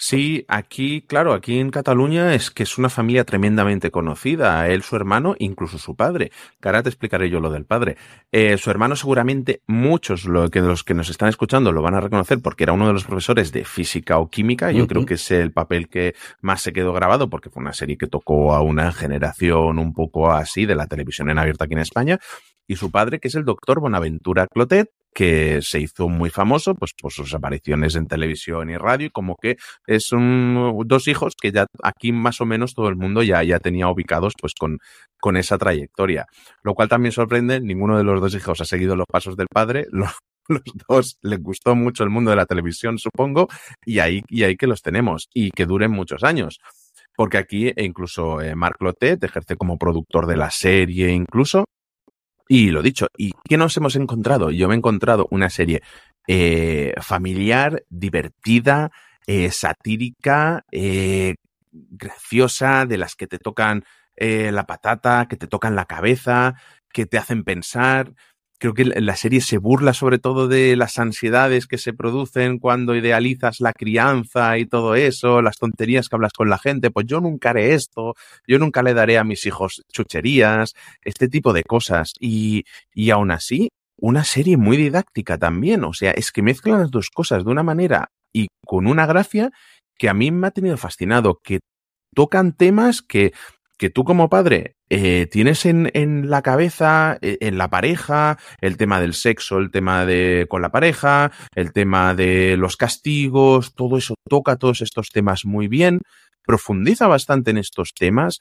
Sí, 0.03 0.45
aquí, 0.47 1.03
claro, 1.03 1.32
aquí 1.32 1.59
en 1.59 1.69
Cataluña 1.69 2.34
es 2.34 2.49
que 2.49 2.63
es 2.63 2.80
una 2.80 2.89
familia 2.89 3.24
tremendamente 3.24 3.91
conocida. 3.91 4.67
Él, 4.67 4.82
su 4.82 4.95
hermano, 4.95 5.36
incluso 5.38 5.78
su 5.78 5.95
padre. 5.95 6.32
Que 6.59 6.69
ahora 6.69 6.82
te 6.82 6.89
explicaré 6.89 7.30
yo 7.30 7.39
lo 7.39 7.51
del 7.51 7.65
padre. 7.65 7.97
Eh, 8.32 8.57
su 8.57 8.72
hermano 8.72 8.95
seguramente 8.95 9.61
muchos 9.67 10.26
lo 10.26 10.49
que, 10.49 10.61
los 10.61 10.84
que 10.84 10.95
nos 10.95 11.09
están 11.11 11.30
escuchando 11.30 11.72
lo 11.72 11.84
van 11.84 11.93
a 11.93 12.01
reconocer 12.01 12.39
porque 12.41 12.63
era 12.63 12.74
uno 12.74 12.88
de 12.88 12.93
los 12.93 13.03
profesores 13.03 13.51
de 13.51 13.63
física 13.63 14.17
o 14.17 14.28
química. 14.28 14.72
Yo 14.72 14.80
uh 14.80 14.86
-huh. 14.86 14.89
creo 14.89 15.05
que 15.05 15.13
es 15.13 15.30
el 15.30 15.51
papel 15.51 15.88
que 15.88 16.15
más 16.41 16.63
se 16.63 16.74
quedó 16.74 16.93
grabado 16.93 17.30
porque 17.30 17.51
fue 17.51 17.61
una 17.61 17.74
serie 17.74 17.95
que 17.95 18.07
tocó 18.07 18.55
a 18.55 18.61
una 18.63 18.91
generación 18.93 19.78
un 19.78 19.93
poco 19.93 20.32
así 20.32 20.65
de 20.65 20.74
la 20.74 20.88
televisión 20.88 21.30
en 21.30 21.38
abierta 21.38 21.65
aquí 21.65 21.74
en 21.74 21.80
España. 21.80 22.19
Y 22.65 22.78
su 22.78 22.89
padre, 22.89 23.19
que 23.19 23.28
es 23.28 23.36
el 23.36 23.45
doctor 23.45 23.80
Bonaventura 23.80 24.47
Clotet, 24.47 24.89
que 25.14 25.62
se 25.62 25.80
hizo 25.80 26.07
muy 26.09 26.30
famoso 26.30 26.76
pues 26.76 26.93
por 26.99 27.12
sus 27.12 27.34
apariciones 27.34 27.95
en 27.95 28.07
televisión 28.07 28.70
y 28.70 28.78
radio 28.78 29.07
y 29.07 29.09
como 29.09 29.36
que 29.36 29.57
es 29.86 30.12
un, 30.12 30.84
dos 30.86 31.07
hijos 31.07 31.36
que 31.39 31.51
ya 31.51 31.68
aquí 31.84 32.12
más 32.12 32.41
o 32.41 32.45
menos 32.45 32.74
todo 32.74 32.88
el 32.88 32.95
mundo 32.95 33.24
ya, 33.24 33.43
ya 33.43 33.59
tenía 33.59 33.89
ubicados 33.89 34.34
pues 34.39 34.53
con, 34.53 34.80
con 35.20 35.38
esa 35.38 35.57
trayectoria. 35.57 36.28
Lo 36.64 36.74
cual 36.74 36.89
también 36.89 37.12
sorprende, 37.12 37.59
ninguno 37.59 37.97
de 37.97 38.03
los 38.03 38.22
dos 38.22 38.36
hijos 38.36 38.62
ha 38.62 38.66
seguido 38.66 38.95
los 38.95 39.07
pasos 39.07 39.36
del 39.38 39.47
padre, 39.51 39.88
los, 39.91 40.12
dos 40.88 41.18
les 41.22 41.41
gustó 41.41 41.76
mucho 41.76 42.03
el 42.03 42.09
mundo 42.09 42.32
de 42.32 42.38
la 42.38 42.45
televisión, 42.45 42.97
supongo, 42.97 43.47
y 43.86 43.99
ahí, 43.99 44.22
y 44.28 44.43
ahí 44.43 44.57
que 44.57 44.68
los 44.68 44.82
tenemos 44.82 45.30
y 45.34 45.51
que 45.51 45.66
duren 45.66 45.91
muchos 45.91 46.24
años. 46.24 46.59
Porque 47.16 47.38
aquí 47.38 47.72
incluso 47.78 48.41
eh, 48.41 48.55
Marc 48.55 48.82
Lotet 48.82 49.24
ejerce 49.24 49.55
como 49.55 49.78
productor 49.78 50.28
de 50.28 50.38
la 50.38 50.49
serie 50.49 51.12
incluso, 51.12 51.66
y 52.54 52.70
lo 52.70 52.82
dicho, 52.82 53.08
¿y 53.16 53.32
qué 53.47 53.56
nos 53.56 53.78
hemos 53.78 53.95
encontrado? 53.95 54.52
Yo 54.52 54.68
me 54.68 54.74
he 54.74 54.78
encontrado 54.78 55.26
una 55.32 55.49
serie 55.49 55.84
eh, 56.28 56.93
familiar, 57.02 57.86
divertida, 57.88 58.91
eh, 59.26 59.52
satírica, 59.52 60.66
eh, 60.70 61.36
graciosa, 61.72 62.86
de 62.86 62.97
las 62.97 63.16
que 63.16 63.28
te 63.28 63.39
tocan 63.39 63.86
la 64.18 64.68
patata, 64.68 65.28
que 65.30 65.38
te 65.38 65.47
tocan 65.47 65.78
la 65.78 65.86
cabeza, 65.86 66.56
que 66.91 67.06
te 67.06 67.18
hacen 67.18 67.45
pensar. 67.45 68.12
Creo 68.62 68.76
que 68.76 68.86
la 68.86 69.16
serie 69.16 69.41
se 69.41 69.57
burla 69.57 69.91
sobre 69.91 70.20
todo 70.20 70.47
de 70.47 70.76
las 70.76 70.99
ansiedades 70.99 71.66
que 71.66 71.80
se 71.80 71.93
producen 71.93 72.59
cuando 72.59 72.95
idealizas 72.95 73.59
la 73.59 73.74
crianza 73.74 74.59
y 74.59 74.68
todo 74.68 74.93
eso, 74.93 75.41
las 75.41 75.57
tonterías 75.57 76.07
que 76.07 76.16
hablas 76.16 76.32
con 76.32 76.47
la 76.47 76.59
gente, 76.59 76.91
pues 76.91 77.07
yo 77.07 77.22
nunca 77.22 77.49
haré 77.49 77.74
esto, 77.74 78.14
yo 78.45 78.59
nunca 78.59 78.84
le 78.84 78.93
daré 78.93 79.18
a 79.18 79.24
mis 79.24 79.47
hijos 79.47 79.82
chucherías, 79.91 80.76
este 81.03 81.28
tipo 81.28 81.53
de 81.53 81.64
cosas. 81.64 82.14
Y, 82.20 82.66
y 82.93 83.09
aún 83.09 83.32
así, 83.32 83.70
una 83.97 84.24
serie 84.24 84.57
muy 84.57 84.78
didáctica 84.78 85.39
también, 85.39 85.84
o 85.84 85.93
sea, 85.93 86.12
es 86.12 86.32
que 86.32 86.43
mezclan 86.43 86.82
las 86.82 86.91
dos 86.91 87.09
cosas 87.09 87.43
de 87.43 87.49
una 87.49 87.64
manera 87.64 88.09
y 88.32 88.45
con 88.64 88.86
una 88.86 89.07
gracia 89.07 89.49
que 89.97 90.07
a 90.07 90.14
mí 90.14 90.30
me 90.30 90.45
ha 90.45 90.51
tenido 90.51 90.78
fascinado, 90.78 91.39
que 91.43 91.62
tocan 92.14 92.55
temas 92.55 93.01
que 93.01 93.34
que 93.82 93.89
tú 93.89 94.03
como 94.03 94.29
padre 94.29 94.75
eh, 94.91 95.25
tienes 95.32 95.65
en, 95.65 95.89
en, 95.95 96.29
la 96.29 96.43
cabeza, 96.43 97.17
en 97.23 97.57
la 97.57 97.71
pareja, 97.71 98.38
el 98.59 98.77
tema 98.77 99.01
del 99.01 99.15
sexo, 99.15 99.57
el 99.57 99.71
tema 99.71 100.05
de 100.05 100.45
con 100.47 100.61
la 100.61 100.69
pareja, 100.69 101.32
el 101.55 101.73
tema 101.73 102.13
de 102.13 102.57
los 102.57 102.77
castigos, 102.77 103.73
todo 103.73 103.97
eso 103.97 104.13
toca 104.29 104.57
todos 104.57 104.82
estos 104.82 105.09
temas 105.09 105.45
muy 105.45 105.67
bien, 105.67 106.01
profundiza 106.45 107.07
bastante 107.07 107.49
en 107.49 107.57
estos 107.57 107.95
temas 107.95 108.38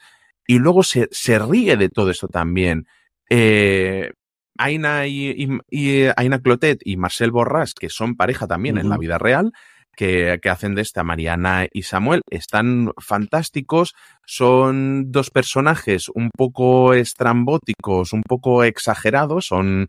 y 0.46 0.58
luego 0.58 0.82
se, 0.82 1.08
se 1.10 1.38
ríe 1.38 1.78
de 1.78 1.88
todo 1.88 2.10
esto 2.10 2.28
también. 2.28 2.86
Eh, 3.30 4.12
Aina 4.58 5.06
y, 5.06 5.30
y, 5.30 5.48
y, 5.70 6.08
Aina 6.18 6.40
Clotet 6.40 6.82
y 6.84 6.98
Marcel 6.98 7.32
Borràs, 7.32 7.72
que 7.72 7.88
son 7.88 8.14
pareja 8.14 8.46
también 8.46 8.76
uh 8.76 8.80
-huh. 8.80 8.82
en 8.82 8.88
la 8.90 8.98
vida 8.98 9.16
real, 9.16 9.52
que, 10.00 10.38
que, 10.40 10.48
hacen 10.48 10.74
de 10.74 10.80
esta 10.80 11.04
Mariana 11.04 11.66
y 11.70 11.82
Samuel. 11.82 12.22
Están 12.30 12.90
fantásticos, 12.96 13.92
son 14.24 15.12
dos 15.12 15.28
personajes 15.28 16.08
un 16.08 16.30
poco 16.34 16.94
estrambóticos, 16.94 18.14
un 18.14 18.22
poco 18.22 18.64
exagerados, 18.64 19.44
son... 19.44 19.88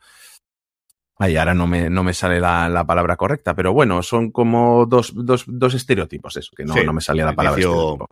Ay, 1.18 1.38
ahora 1.38 1.54
no 1.54 1.66
me, 1.66 1.90
no 1.90 2.04
me 2.04 2.14
sale 2.14 2.42
la, 2.42 2.68
la, 2.68 2.84
palabra 2.84 3.16
correcta, 3.16 3.56
pero 3.56 3.72
bueno, 3.72 4.04
son 4.04 4.32
como 4.32 4.86
dos, 4.86 5.14
dos, 5.16 5.46
dos 5.48 5.76
estereotipos, 5.76 6.36
eso, 6.36 6.50
que 6.58 6.66
no, 6.66 6.74
sí, 6.74 6.84
no 6.84 6.92
me 6.92 7.00
salía 7.00 7.24
la 7.24 7.36
palabra 7.36 7.62
estereotipo. 7.62 8.08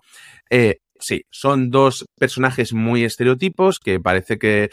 Eh, 0.49 0.77
sí, 0.99 1.23
son 1.29 1.69
dos 1.69 2.05
personajes 2.17 2.71
muy 2.71 3.03
estereotipos 3.03 3.79
que 3.79 3.99
parece 3.99 4.37
que 4.37 4.69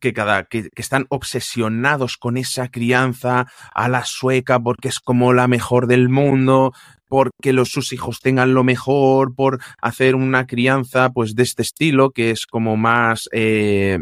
que, 0.00 0.12
cada, 0.12 0.44
que, 0.44 0.70
que, 0.70 0.82
están 0.82 1.06
obsesionados 1.08 2.16
con 2.16 2.36
esa 2.36 2.68
crianza 2.68 3.46
a 3.74 3.88
la 3.88 4.04
sueca 4.04 4.58
porque 4.60 4.88
es 4.88 5.00
como 5.00 5.32
la 5.32 5.48
mejor 5.48 5.86
del 5.86 6.08
mundo, 6.08 6.72
porque 7.08 7.52
los, 7.52 7.68
sus 7.68 7.92
hijos 7.92 8.20
tengan 8.20 8.54
lo 8.54 8.64
mejor, 8.64 9.34
por 9.34 9.60
hacer 9.82 10.14
una 10.14 10.46
crianza 10.46 11.10
pues 11.10 11.34
de 11.34 11.42
este 11.42 11.60
estilo 11.60 12.10
que 12.10 12.30
es 12.30 12.46
como 12.46 12.76
más 12.78 13.28
eh, 13.32 13.98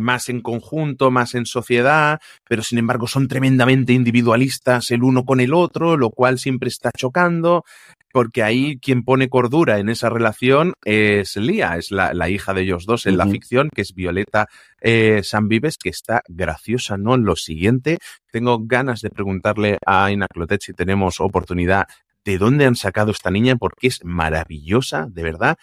más 0.00 0.28
en 0.28 0.40
conjunto, 0.40 1.10
más 1.10 1.34
en 1.34 1.46
sociedad, 1.46 2.20
pero 2.48 2.62
sin 2.62 2.78
embargo 2.78 3.06
son 3.06 3.28
tremendamente 3.28 3.92
individualistas 3.92 4.90
el 4.90 5.02
uno 5.02 5.24
con 5.24 5.40
el 5.40 5.54
otro, 5.54 5.96
lo 5.96 6.10
cual 6.10 6.38
siempre 6.38 6.68
está 6.68 6.90
chocando, 6.96 7.64
porque 8.12 8.42
ahí 8.42 8.78
quien 8.80 9.02
pone 9.02 9.28
cordura 9.28 9.78
en 9.78 9.88
esa 9.88 10.10
relación 10.10 10.74
es 10.84 11.36
Lía, 11.36 11.76
es 11.76 11.90
la, 11.90 12.12
la 12.14 12.28
hija 12.28 12.54
de 12.54 12.62
ellos 12.62 12.84
dos 12.86 13.06
en 13.06 13.14
uh 13.14 13.16
-huh. 13.16 13.18
la 13.18 13.26
ficción, 13.26 13.70
que 13.74 13.82
es 13.82 13.94
Violeta 13.94 14.46
eh, 14.80 15.20
San 15.22 15.48
Vives, 15.48 15.76
que 15.78 15.90
está 15.90 16.22
graciosa, 16.28 16.96
¿no? 16.96 17.14
En 17.14 17.24
lo 17.24 17.36
siguiente, 17.36 17.98
tengo 18.30 18.58
ganas 18.60 19.00
de 19.00 19.10
preguntarle 19.10 19.78
a 19.86 20.06
Aina 20.06 20.26
Clotet 20.28 20.62
si 20.62 20.72
tenemos 20.72 21.20
oportunidad 21.20 21.86
de 22.24 22.38
dónde 22.38 22.66
han 22.66 22.76
sacado 22.76 23.10
esta 23.10 23.30
niña, 23.30 23.56
porque 23.56 23.86
es 23.86 24.04
maravillosa, 24.04 25.06
de 25.08 25.22
verdad. 25.22 25.56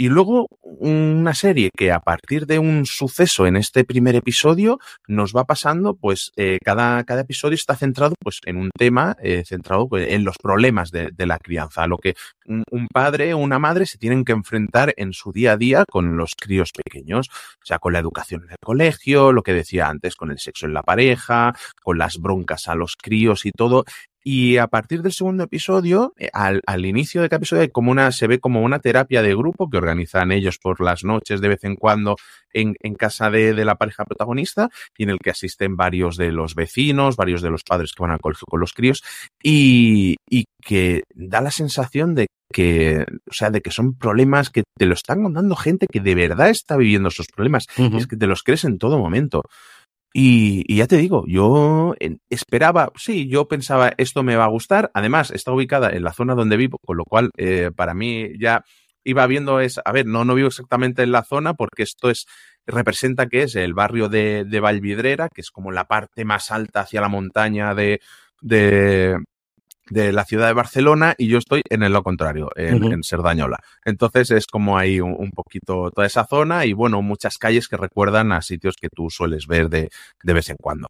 Y 0.00 0.10
luego 0.10 0.46
una 0.62 1.34
serie 1.34 1.70
que 1.76 1.90
a 1.90 1.98
partir 1.98 2.46
de 2.46 2.60
un 2.60 2.86
suceso 2.86 3.48
en 3.48 3.56
este 3.56 3.82
primer 3.82 4.14
episodio 4.14 4.78
nos 5.08 5.34
va 5.34 5.44
pasando, 5.44 5.96
pues 5.96 6.30
eh, 6.36 6.58
cada, 6.64 7.02
cada 7.02 7.22
episodio 7.22 7.56
está 7.56 7.74
centrado 7.74 8.14
pues 8.22 8.38
en 8.46 8.58
un 8.58 8.70
tema, 8.78 9.16
eh, 9.20 9.42
centrado 9.44 9.88
pues, 9.88 10.08
en 10.08 10.22
los 10.22 10.36
problemas 10.40 10.92
de, 10.92 11.10
la 11.26 11.40
crianza, 11.40 11.88
lo 11.88 11.98
que 11.98 12.14
un, 12.46 12.62
un 12.70 12.86
padre 12.86 13.34
o 13.34 13.38
una 13.38 13.58
madre 13.58 13.86
se 13.86 13.98
tienen 13.98 14.24
que 14.24 14.30
enfrentar 14.30 14.94
en 14.96 15.12
su 15.12 15.32
día 15.32 15.54
a 15.54 15.56
día 15.56 15.84
con 15.90 16.16
los 16.16 16.36
críos 16.36 16.70
pequeños, 16.70 17.28
o 17.28 17.66
sea, 17.66 17.80
con 17.80 17.92
la 17.92 17.98
educación 17.98 18.44
en 18.44 18.52
el 18.52 18.56
colegio, 18.62 19.32
lo 19.32 19.42
que 19.42 19.52
decía 19.52 19.88
antes, 19.88 20.14
con 20.14 20.30
el 20.30 20.38
sexo 20.38 20.66
en 20.66 20.74
la 20.74 20.84
pareja, 20.84 21.56
con 21.82 21.98
las 21.98 22.18
broncas 22.18 22.68
a 22.68 22.76
los 22.76 22.94
críos 22.94 23.44
y 23.46 23.50
todo. 23.50 23.84
Y 24.24 24.56
a 24.56 24.66
partir 24.66 25.02
del 25.02 25.12
segundo 25.12 25.44
episodio, 25.44 26.12
eh, 26.18 26.28
al, 26.32 26.60
al, 26.66 26.84
inicio 26.84 27.22
de 27.22 27.28
cada 27.28 27.38
episodio, 27.38 27.62
hay 27.62 27.70
como 27.70 27.90
una, 27.90 28.10
se 28.12 28.26
ve 28.26 28.40
como 28.40 28.62
una 28.62 28.80
terapia 28.80 29.22
de 29.22 29.34
grupo 29.34 29.70
que 29.70 29.78
organizan 29.78 30.32
ellos 30.32 30.58
por 30.58 30.80
las 30.80 31.04
noches 31.04 31.40
de 31.40 31.48
vez 31.48 31.64
en 31.64 31.76
cuando 31.76 32.16
en, 32.52 32.74
en 32.82 32.94
casa 32.94 33.30
de, 33.30 33.54
de, 33.54 33.64
la 33.64 33.76
pareja 33.76 34.04
protagonista 34.04 34.68
y 34.96 35.04
en 35.04 35.10
el 35.10 35.18
que 35.18 35.30
asisten 35.30 35.76
varios 35.76 36.16
de 36.16 36.32
los 36.32 36.54
vecinos, 36.54 37.16
varios 37.16 37.42
de 37.42 37.50
los 37.50 37.62
padres 37.62 37.92
que 37.92 38.02
van 38.02 38.12
al 38.12 38.20
colegio 38.20 38.46
con 38.48 38.60
los 38.60 38.72
críos 38.72 39.02
y, 39.42 40.16
y 40.28 40.44
que 40.62 41.04
da 41.14 41.40
la 41.40 41.50
sensación 41.50 42.14
de 42.14 42.26
que, 42.52 43.04
o 43.30 43.32
sea, 43.32 43.50
de 43.50 43.60
que 43.60 43.70
son 43.70 43.94
problemas 43.94 44.50
que 44.50 44.62
te 44.76 44.86
lo 44.86 44.94
están 44.94 45.22
contando 45.22 45.54
gente 45.54 45.86
que 45.86 46.00
de 46.00 46.14
verdad 46.14 46.48
está 46.48 46.76
viviendo 46.76 47.08
esos 47.08 47.26
problemas. 47.26 47.66
Uh 47.76 47.82
-huh. 47.82 47.98
Es 47.98 48.06
que 48.06 48.16
te 48.16 48.26
los 48.26 48.42
crees 48.42 48.64
en 48.64 48.78
todo 48.78 48.98
momento. 48.98 49.42
Y, 50.12 50.64
y, 50.66 50.78
ya 50.78 50.86
te 50.86 50.96
digo, 50.96 51.24
yo 51.26 51.94
esperaba, 52.30 52.90
sí, 52.96 53.28
yo 53.28 53.46
pensaba 53.46 53.92
esto 53.98 54.22
me 54.22 54.36
va 54.36 54.44
a 54.44 54.48
gustar. 54.48 54.90
Además, 54.94 55.30
está 55.30 55.52
ubicada 55.52 55.90
en 55.90 56.02
la 56.02 56.12
zona 56.12 56.34
donde 56.34 56.56
vivo, 56.56 56.78
con 56.84 56.96
lo 56.96 57.04
cual 57.04 57.30
eh, 57.36 57.70
para 57.74 57.94
mí 57.94 58.30
ya 58.40 58.64
iba 59.04 59.26
viendo 59.26 59.60
es, 59.60 59.80
a 59.84 59.92
ver, 59.92 60.06
no, 60.06 60.24
no 60.24 60.34
vivo 60.34 60.48
exactamente 60.48 61.02
en 61.02 61.12
la 61.12 61.24
zona 61.24 61.54
porque 61.54 61.82
esto 61.82 62.10
es, 62.10 62.26
representa 62.66 63.26
que 63.26 63.42
es 63.42 63.54
el 63.54 63.74
barrio 63.74 64.08
de, 64.08 64.44
de 64.44 64.60
Valvidrera, 64.60 65.28
que 65.28 65.40
es 65.40 65.50
como 65.50 65.72
la 65.72 65.84
parte 65.84 66.24
más 66.24 66.50
alta 66.50 66.80
hacia 66.80 67.00
la 67.00 67.08
montaña 67.08 67.74
de, 67.74 68.00
de, 68.40 69.16
de 69.90 70.12
la 70.12 70.24
ciudad 70.24 70.46
de 70.46 70.52
Barcelona 70.52 71.14
y 71.18 71.28
yo 71.28 71.38
estoy 71.38 71.62
en 71.68 71.82
el 71.82 71.92
lo 71.92 72.02
contrario, 72.02 72.50
en, 72.56 72.82
uh 72.82 72.88
-huh. 72.88 72.94
en 72.94 73.02
Cerdañola. 73.02 73.58
Entonces 73.84 74.30
es 74.30 74.46
como 74.46 74.78
ahí 74.78 75.00
un, 75.00 75.14
un, 75.18 75.30
poquito 75.30 75.90
toda 75.90 76.06
esa 76.06 76.24
zona 76.26 76.66
y 76.66 76.72
bueno, 76.72 77.02
muchas 77.02 77.38
calles 77.38 77.68
que 77.68 77.76
recuerdan 77.76 78.32
a 78.32 78.42
sitios 78.42 78.76
que 78.80 78.88
tú 78.88 79.10
sueles 79.10 79.46
ver 79.46 79.68
de, 79.68 79.90
de 80.22 80.32
vez 80.32 80.50
en 80.50 80.56
cuando. 80.56 80.88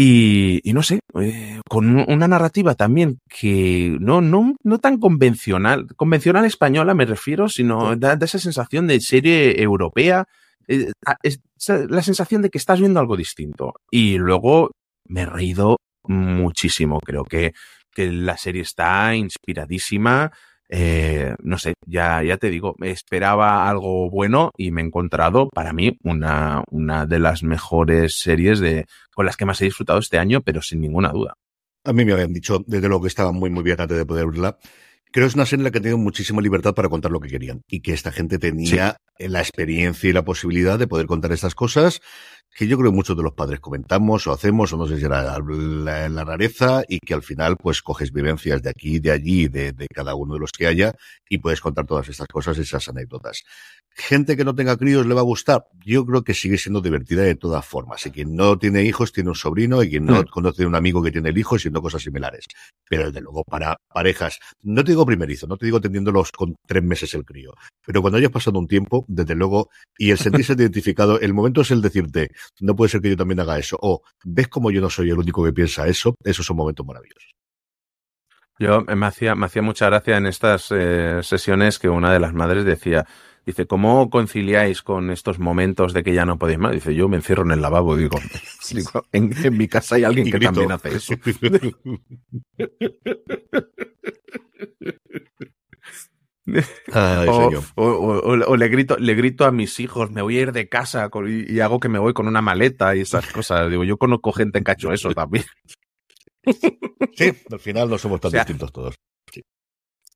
Y, 0.00 0.60
y 0.62 0.74
no 0.74 0.84
sé, 0.84 1.00
eh, 1.20 1.60
con 1.68 1.98
una 2.08 2.28
narrativa 2.28 2.76
también 2.76 3.18
que 3.28 3.96
no, 4.00 4.20
no, 4.20 4.54
no 4.62 4.78
tan 4.78 4.98
convencional, 4.98 5.88
convencional 5.96 6.44
española 6.44 6.94
me 6.94 7.04
refiero, 7.04 7.48
sino 7.48 7.96
da, 7.96 8.14
da 8.14 8.24
esa 8.24 8.38
sensación 8.38 8.86
de 8.86 9.00
serie 9.00 9.60
europea, 9.60 10.26
eh, 10.68 10.92
es 11.24 11.40
la 11.88 12.02
sensación 12.02 12.42
de 12.42 12.50
que 12.50 12.58
estás 12.58 12.78
viendo 12.78 13.00
algo 13.00 13.16
distinto. 13.16 13.74
Y 13.90 14.18
luego 14.18 14.70
me 15.08 15.22
he 15.22 15.26
reído 15.26 15.78
muchísimo, 16.04 17.00
creo 17.00 17.24
que 17.24 17.52
que 17.98 18.12
la 18.12 18.36
serie 18.36 18.62
está 18.62 19.12
inspiradísima. 19.16 20.30
Eh, 20.68 21.34
no 21.42 21.58
sé, 21.58 21.74
ya, 21.84 22.22
ya 22.22 22.36
te 22.36 22.48
digo, 22.48 22.76
esperaba 22.80 23.68
algo 23.68 24.08
bueno 24.08 24.52
y 24.56 24.70
me 24.70 24.82
he 24.82 24.84
encontrado, 24.84 25.48
para 25.48 25.72
mí, 25.72 25.98
una, 26.04 26.62
una 26.70 27.06
de 27.06 27.18
las 27.18 27.42
mejores 27.42 28.20
series 28.20 28.60
de, 28.60 28.86
con 29.12 29.26
las 29.26 29.36
que 29.36 29.46
más 29.46 29.60
he 29.60 29.64
disfrutado 29.64 29.98
este 29.98 30.16
año, 30.16 30.42
pero 30.42 30.62
sin 30.62 30.80
ninguna 30.80 31.08
duda. 31.08 31.34
A 31.84 31.92
mí 31.92 32.04
me 32.04 32.12
habían 32.12 32.32
dicho, 32.32 32.62
desde 32.68 32.86
luego 32.86 33.02
que 33.02 33.08
estaba 33.08 33.32
muy, 33.32 33.50
muy 33.50 33.64
bien 33.64 33.80
antes 33.80 33.98
de 33.98 34.06
poder 34.06 34.26
verla. 34.26 34.56
Creo 35.10 35.24
que 35.24 35.30
es 35.30 35.34
una 35.34 35.46
serie 35.46 35.62
en 35.62 35.64
la 35.64 35.70
que 35.72 35.80
tenido 35.80 35.98
muchísima 35.98 36.40
libertad 36.40 36.74
para 36.74 36.88
contar 36.88 37.10
lo 37.10 37.18
que 37.18 37.30
querían 37.30 37.62
y 37.66 37.80
que 37.80 37.94
esta 37.94 38.12
gente 38.12 38.38
tenía 38.38 38.98
sí. 39.18 39.26
la 39.26 39.40
experiencia 39.40 40.08
y 40.08 40.12
la 40.12 40.22
posibilidad 40.22 40.78
de 40.78 40.86
poder 40.86 41.06
contar 41.06 41.32
estas 41.32 41.56
cosas 41.56 42.00
que 42.54 42.66
yo 42.66 42.76
creo 42.76 42.90
que 42.90 42.96
muchos 42.96 43.16
de 43.16 43.22
los 43.22 43.34
padres 43.34 43.60
comentamos 43.60 44.26
o 44.26 44.32
hacemos, 44.32 44.72
o 44.72 44.76
no 44.76 44.86
sé 44.86 44.98
si 44.98 45.04
era 45.04 45.22
la, 45.22 46.08
la, 46.08 46.24
rareza, 46.24 46.82
y 46.88 46.98
que 46.98 47.14
al 47.14 47.22
final 47.22 47.56
pues 47.56 47.82
coges 47.82 48.12
vivencias 48.12 48.62
de 48.62 48.70
aquí, 48.70 48.98
de 48.98 49.12
allí, 49.12 49.48
de, 49.48 49.72
de, 49.72 49.86
cada 49.86 50.14
uno 50.14 50.34
de 50.34 50.40
los 50.40 50.50
que 50.50 50.66
haya, 50.66 50.92
y 51.28 51.38
puedes 51.38 51.60
contar 51.60 51.86
todas 51.86 52.08
estas 52.08 52.26
cosas, 52.26 52.58
esas 52.58 52.88
anécdotas. 52.88 53.44
Gente 53.94 54.36
que 54.36 54.44
no 54.44 54.54
tenga 54.54 54.76
críos 54.76 55.06
le 55.06 55.14
va 55.14 55.20
a 55.20 55.24
gustar, 55.24 55.66
yo 55.84 56.04
creo 56.04 56.22
que 56.22 56.34
sigue 56.34 56.58
siendo 56.58 56.80
divertida 56.80 57.22
de 57.22 57.36
todas 57.36 57.64
formas, 57.64 58.04
y 58.06 58.10
quien 58.10 58.34
no 58.34 58.58
tiene 58.58 58.82
hijos 58.82 59.12
tiene 59.12 59.30
un 59.30 59.36
sobrino, 59.36 59.82
y 59.82 59.90
quien 59.90 60.06
no 60.06 60.24
conoce 60.24 60.66
un 60.66 60.74
amigo 60.74 61.02
que 61.02 61.12
tiene 61.12 61.28
el 61.28 61.38
hijo, 61.38 61.58
siendo 61.58 61.80
cosas 61.80 62.02
similares. 62.02 62.44
Pero 62.88 63.06
desde 63.06 63.20
luego 63.20 63.44
para 63.44 63.76
parejas, 63.92 64.40
no 64.62 64.82
te 64.82 64.92
digo 64.92 65.06
primerizo, 65.06 65.46
no 65.46 65.56
te 65.56 65.66
digo 65.66 65.80
teniéndolos 65.80 66.32
con 66.32 66.56
tres 66.66 66.82
meses 66.82 67.14
el 67.14 67.24
crío, 67.24 67.54
pero 67.86 68.02
cuando 68.02 68.18
hayas 68.18 68.30
pasado 68.30 68.58
un 68.58 68.66
tiempo, 68.66 69.04
desde 69.08 69.34
luego, 69.34 69.70
y 69.96 70.10
el 70.10 70.18
sentirse 70.18 70.52
identificado, 70.58 71.20
el 71.20 71.34
momento 71.34 71.60
es 71.60 71.70
el 71.70 71.82
decirte, 71.82 72.30
no 72.60 72.74
puede 72.76 72.90
ser 72.90 73.00
que 73.00 73.10
yo 73.10 73.16
también 73.16 73.40
haga 73.40 73.58
eso. 73.58 73.78
O 73.80 74.02
ves 74.24 74.48
como 74.48 74.70
yo 74.70 74.80
no 74.80 74.90
soy 74.90 75.10
el 75.10 75.18
único 75.18 75.44
que 75.44 75.52
piensa 75.52 75.86
eso, 75.86 76.14
esos 76.24 76.44
son 76.44 76.56
momentos 76.56 76.86
maravillosos. 76.86 77.32
Yo 78.58 78.82
me 78.82 79.06
hacía, 79.06 79.36
me 79.36 79.46
hacía 79.46 79.62
mucha 79.62 79.86
gracia 79.86 80.16
en 80.16 80.26
estas 80.26 80.68
eh, 80.72 81.20
sesiones 81.22 81.78
que 81.78 81.88
una 81.88 82.12
de 82.12 82.18
las 82.18 82.34
madres 82.34 82.64
decía, 82.64 83.06
dice, 83.46 83.66
¿cómo 83.66 84.10
conciliáis 84.10 84.82
con 84.82 85.10
estos 85.10 85.38
momentos 85.38 85.92
de 85.92 86.02
que 86.02 86.12
ya 86.12 86.24
no 86.24 86.38
podéis 86.38 86.58
más? 86.58 86.72
Dice, 86.72 86.92
yo 86.94 87.08
me 87.08 87.16
encierro 87.18 87.44
en 87.44 87.52
el 87.52 87.62
lavabo, 87.62 87.96
digo, 87.96 88.18
digo 88.72 89.04
en, 89.12 89.32
en, 89.44 89.56
mi 89.56 89.68
casa 89.68 89.94
hay 89.94 90.04
alguien 90.04 90.30
que 90.30 90.40
también 90.40 90.72
hace 90.72 90.96
eso. 90.96 91.14
Ay, 96.92 97.28
o, 97.28 97.50
o, 97.74 97.84
o, 97.84 98.50
o, 98.50 98.56
le 98.56 98.68
grito, 98.68 98.96
le 98.98 99.14
grito 99.14 99.44
a 99.44 99.50
mis 99.50 99.80
hijos, 99.80 100.10
me 100.10 100.22
voy 100.22 100.38
a 100.38 100.42
ir 100.42 100.52
de 100.52 100.68
casa 100.68 101.08
con, 101.08 101.28
y, 101.28 101.44
y, 101.52 101.60
hago 101.60 101.80
que 101.80 101.88
me 101.88 101.98
voy 101.98 102.12
con 102.14 102.26
una 102.26 102.42
maleta 102.42 102.94
y 102.96 103.00
esas 103.00 103.26
cosas. 103.32 103.70
Digo, 103.70 103.84
yo 103.84 103.96
conozco 103.96 104.32
gente 104.32 104.62
que 104.62 104.70
ha 104.70 104.74
hecho 104.74 104.92
eso 104.92 105.12
también. 105.12 105.44
Sí, 107.16 107.32
al 107.50 107.60
final 107.60 107.90
no 107.90 107.98
somos 107.98 108.20
tan 108.20 108.30
sea, 108.30 108.40
distintos 108.40 108.72
todos. 108.72 108.94
Sí. 109.30 109.42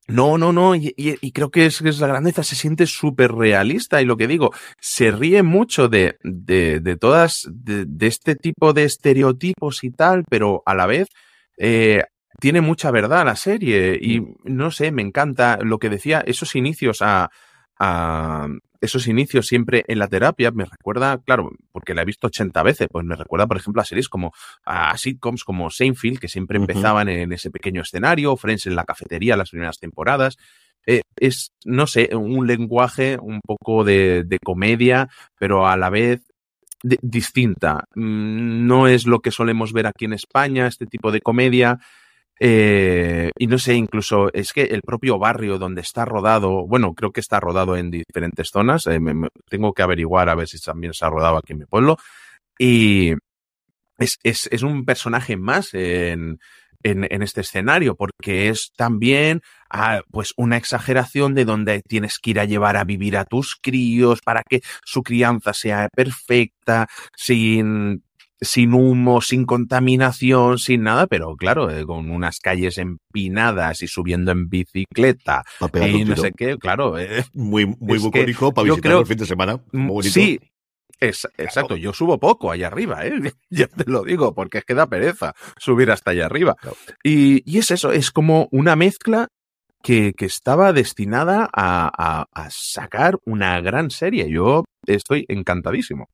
No, 0.08 0.38
no, 0.38 0.52
no, 0.52 0.74
y, 0.74 0.94
y, 0.96 1.14
y, 1.20 1.32
creo 1.32 1.50
que 1.50 1.66
es, 1.66 1.80
es 1.82 2.00
la 2.00 2.06
grandeza, 2.06 2.42
se 2.42 2.56
siente 2.56 2.86
súper 2.86 3.32
realista 3.32 4.00
y 4.00 4.04
lo 4.04 4.16
que 4.16 4.26
digo, 4.26 4.52
se 4.80 5.10
ríe 5.10 5.42
mucho 5.42 5.88
de, 5.88 6.16
de, 6.22 6.80
de 6.80 6.96
todas, 6.96 7.46
de, 7.50 7.84
de, 7.86 8.06
este 8.06 8.34
tipo 8.34 8.72
de 8.72 8.84
estereotipos 8.84 9.84
y 9.84 9.90
tal, 9.90 10.24
pero 10.28 10.62
a 10.64 10.74
la 10.74 10.86
vez 10.86 11.08
eh, 11.58 12.04
tiene 12.42 12.60
mucha 12.60 12.90
verdad 12.90 13.24
la 13.24 13.36
serie 13.36 13.96
y 14.02 14.18
mm. 14.18 14.34
no 14.46 14.72
sé, 14.72 14.90
me 14.90 15.02
encanta 15.02 15.60
lo 15.62 15.78
que 15.78 15.88
decía, 15.88 16.24
esos 16.26 16.56
inicios 16.56 17.00
a, 17.00 17.30
a, 17.78 18.48
esos 18.80 19.06
inicios 19.06 19.46
siempre 19.46 19.84
en 19.86 20.00
la 20.00 20.08
terapia 20.08 20.50
me 20.50 20.64
recuerda, 20.64 21.18
claro, 21.24 21.52
porque 21.70 21.94
la 21.94 22.02
he 22.02 22.04
visto 22.04 22.26
80 22.26 22.60
veces, 22.64 22.88
pues 22.90 23.06
me 23.06 23.14
recuerda, 23.14 23.46
por 23.46 23.58
ejemplo, 23.58 23.80
a 23.80 23.84
series 23.84 24.08
como 24.08 24.32
a 24.64 24.98
sitcoms 24.98 25.44
como 25.44 25.70
Seinfeld, 25.70 26.18
que 26.18 26.26
siempre 26.26 26.58
uh 26.58 26.62
-huh. 26.62 26.68
empezaban 26.68 27.08
en 27.08 27.32
ese 27.32 27.52
pequeño 27.52 27.82
escenario, 27.82 28.36
Friends 28.36 28.66
en 28.66 28.74
la 28.74 28.84
cafetería 28.84 29.36
las 29.36 29.50
primeras 29.50 29.78
temporadas. 29.78 30.36
Eh, 30.84 31.02
es, 31.14 31.52
no 31.64 31.86
sé, 31.86 32.10
un 32.12 32.44
lenguaje 32.48 33.18
un 33.22 33.40
poco 33.40 33.84
de, 33.84 34.24
de 34.24 34.38
comedia, 34.40 35.08
pero 35.38 35.68
a 35.68 35.76
la 35.76 35.90
vez 35.90 36.22
de, 36.82 36.98
distinta. 37.02 37.84
Mm, 37.94 38.66
no 38.66 38.88
es 38.88 39.06
lo 39.06 39.20
que 39.20 39.30
solemos 39.30 39.72
ver 39.72 39.86
aquí 39.86 40.06
en 40.06 40.14
España, 40.14 40.66
este 40.66 40.86
tipo 40.86 41.12
de 41.12 41.20
comedia. 41.20 41.78
Eh, 42.44 43.30
y 43.38 43.46
no 43.46 43.56
sé, 43.56 43.74
incluso 43.74 44.32
es 44.32 44.52
que 44.52 44.62
el 44.62 44.82
propio 44.82 45.16
barrio 45.16 45.58
donde 45.58 45.80
está 45.80 46.04
rodado, 46.04 46.66
bueno, 46.66 46.92
creo 46.92 47.12
que 47.12 47.20
está 47.20 47.38
rodado 47.38 47.76
en 47.76 47.92
diferentes 47.92 48.48
zonas, 48.48 48.88
eh, 48.88 48.98
tengo 49.48 49.72
que 49.72 49.82
averiguar 49.82 50.28
a 50.28 50.34
ver 50.34 50.48
si 50.48 50.58
también 50.58 50.92
se 50.92 51.04
ha 51.04 51.10
rodado 51.10 51.36
aquí 51.36 51.52
en 51.52 51.60
mi 51.60 51.66
pueblo. 51.66 51.98
Y 52.58 53.12
es, 53.96 54.18
es, 54.24 54.48
es 54.50 54.62
un 54.64 54.84
personaje 54.84 55.36
más 55.36 55.72
en, 55.74 56.40
en, 56.82 57.06
en, 57.08 57.22
este 57.22 57.42
escenario, 57.42 57.94
porque 57.94 58.48
es 58.48 58.72
también 58.76 59.40
ah, 59.70 60.00
pues 60.10 60.34
una 60.36 60.56
exageración 60.56 61.34
de 61.34 61.44
donde 61.44 61.80
tienes 61.82 62.18
que 62.18 62.30
ir 62.30 62.40
a 62.40 62.44
llevar 62.44 62.76
a 62.76 62.82
vivir 62.82 63.16
a 63.18 63.24
tus 63.24 63.54
críos 63.54 64.20
para 64.20 64.42
que 64.42 64.62
su 64.84 65.04
crianza 65.04 65.52
sea 65.52 65.88
perfecta, 65.94 66.88
sin 67.16 68.02
sin 68.42 68.74
humo, 68.74 69.20
sin 69.20 69.46
contaminación, 69.46 70.58
sin 70.58 70.82
nada, 70.82 71.06
pero 71.06 71.36
claro, 71.36 71.70
eh, 71.70 71.86
con 71.86 72.10
unas 72.10 72.40
calles 72.40 72.76
empinadas 72.76 73.82
y 73.82 73.86
subiendo 73.86 74.32
en 74.32 74.48
bicicleta 74.48 75.44
y 75.74 76.04
no 76.04 76.16
sé 76.16 76.32
qué, 76.32 76.58
claro. 76.58 76.98
Eh, 76.98 77.24
muy 77.32 77.66
muy 77.66 77.98
bucólico 77.98 78.52
para 78.52 78.68
visitar 78.68 78.92
el 78.92 79.06
fin 79.06 79.18
de 79.18 79.26
semana. 79.26 79.60
Muy 79.72 80.02
sí, 80.02 80.38
es, 81.00 81.26
exacto, 81.38 81.76
yo 81.76 81.92
subo 81.92 82.18
poco 82.18 82.50
allá 82.50 82.66
arriba, 82.66 83.06
¿eh? 83.06 83.12
ya 83.50 83.68
te 83.68 83.90
lo 83.90 84.02
digo, 84.02 84.34
porque 84.34 84.58
es 84.58 84.64
que 84.64 84.74
da 84.74 84.86
pereza 84.86 85.34
subir 85.56 85.90
hasta 85.90 86.10
allá 86.10 86.26
arriba. 86.26 86.56
Y, 87.02 87.42
y, 87.50 87.58
es 87.58 87.70
eso, 87.70 87.92
es 87.92 88.10
como 88.10 88.48
una 88.50 88.76
mezcla 88.76 89.28
que, 89.82 90.12
que 90.14 90.26
estaba 90.26 90.72
destinada 90.72 91.48
a, 91.52 91.90
a, 91.96 92.26
a, 92.32 92.48
sacar 92.50 93.18
una 93.24 93.60
gran 93.60 93.90
serie. 93.90 94.30
Yo 94.30 94.64
estoy 94.86 95.26
encantadísimo. 95.28 96.08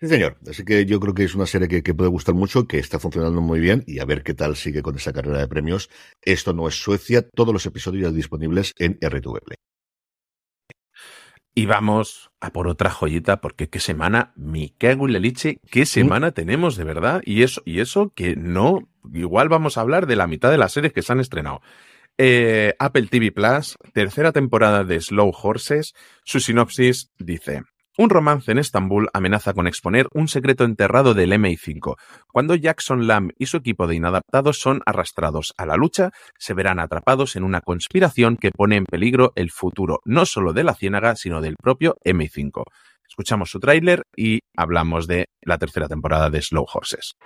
Sí, 0.00 0.06
señor. 0.06 0.38
Así 0.48 0.64
que 0.64 0.86
yo 0.86 1.00
creo 1.00 1.12
que 1.12 1.24
es 1.24 1.34
una 1.34 1.46
serie 1.46 1.66
que, 1.66 1.82
que, 1.82 1.92
puede 1.92 2.10
gustar 2.10 2.34
mucho, 2.34 2.68
que 2.68 2.78
está 2.78 3.00
funcionando 3.00 3.40
muy 3.40 3.58
bien 3.58 3.82
y 3.86 3.98
a 3.98 4.04
ver 4.04 4.22
qué 4.22 4.32
tal 4.32 4.54
sigue 4.54 4.80
con 4.80 4.94
esa 4.94 5.12
carrera 5.12 5.38
de 5.38 5.48
premios. 5.48 5.90
Esto 6.22 6.52
no 6.52 6.68
es 6.68 6.76
Suecia, 6.76 7.28
todos 7.28 7.52
los 7.52 7.66
episodios 7.66 8.14
disponibles 8.14 8.74
en 8.78 8.96
RTV 9.00 9.40
Play. 9.44 9.56
Y 11.52 11.66
vamos 11.66 12.30
a 12.40 12.52
por 12.52 12.68
otra 12.68 12.88
joyita, 12.88 13.40
porque 13.40 13.68
qué 13.68 13.80
semana, 13.80 14.32
mi 14.36 14.70
cago 14.70 15.08
en 15.08 15.14
la 15.14 15.18
leche, 15.18 15.58
qué 15.68 15.86
semana 15.86 16.30
tenemos 16.30 16.76
de 16.76 16.84
verdad. 16.84 17.20
Y 17.24 17.42
eso, 17.42 17.62
y 17.64 17.80
eso 17.80 18.12
que 18.14 18.36
no, 18.36 18.88
igual 19.12 19.48
vamos 19.48 19.76
a 19.76 19.80
hablar 19.80 20.06
de 20.06 20.14
la 20.14 20.28
mitad 20.28 20.52
de 20.52 20.58
las 20.58 20.72
series 20.72 20.92
que 20.92 21.02
se 21.02 21.12
han 21.12 21.18
estrenado. 21.18 21.60
Eh, 22.16 22.74
Apple 22.78 23.08
TV 23.10 23.32
Plus, 23.32 23.76
tercera 23.92 24.30
temporada 24.30 24.84
de 24.84 25.00
Slow 25.00 25.32
Horses, 25.42 25.94
su 26.22 26.38
sinopsis 26.38 27.10
dice, 27.18 27.64
Un 28.00 28.10
romance 28.10 28.52
en 28.52 28.58
Estambul 28.58 29.08
amenaza 29.12 29.54
con 29.54 29.66
exponer 29.66 30.06
un 30.14 30.28
secreto 30.28 30.62
enterrado 30.62 31.14
del 31.14 31.32
MI5. 31.32 31.96
Cuando 32.32 32.54
Jackson 32.54 33.08
Lamb 33.08 33.32
y 33.36 33.46
su 33.46 33.56
equipo 33.56 33.88
de 33.88 33.96
inadaptados 33.96 34.60
son 34.60 34.82
arrastrados 34.86 35.52
a 35.56 35.66
la 35.66 35.74
lucha, 35.74 36.12
se 36.38 36.54
verán 36.54 36.78
atrapados 36.78 37.34
en 37.34 37.42
una 37.42 37.60
conspiración 37.60 38.36
que 38.36 38.52
pone 38.52 38.76
en 38.76 38.84
peligro 38.84 39.32
el 39.34 39.50
futuro 39.50 39.98
no 40.04 40.26
solo 40.26 40.52
de 40.52 40.62
la 40.62 40.76
ciénaga, 40.76 41.16
sino 41.16 41.40
del 41.40 41.56
propio 41.60 41.96
MI5. 42.04 42.62
Escuchamos 43.08 43.50
su 43.50 43.58
tráiler 43.58 44.04
y 44.14 44.42
hablamos 44.56 45.08
de 45.08 45.26
la 45.42 45.58
tercera 45.58 45.88
temporada 45.88 46.30
de 46.30 46.40
Slow 46.40 46.66
Horses. 46.72 47.16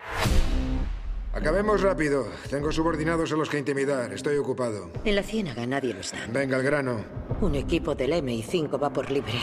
Acabemos 1.34 1.82
rápido. 1.82 2.24
Tengo 2.48 2.72
subordinados 2.72 3.30
a 3.30 3.36
los 3.36 3.50
que 3.50 3.58
intimidar. 3.58 4.10
Estoy 4.14 4.38
ocupado. 4.38 4.90
En 5.04 5.16
la 5.16 5.22
ciénaga 5.22 5.66
nadie 5.66 5.92
lo 5.92 6.00
está. 6.00 6.16
Venga 6.32 6.56
al 6.56 6.62
grano. 6.62 7.04
Un 7.42 7.56
equipo 7.56 7.94
del 7.94 8.12
MI5 8.12 8.82
va 8.82 8.90
por 8.90 9.10
libre. 9.10 9.34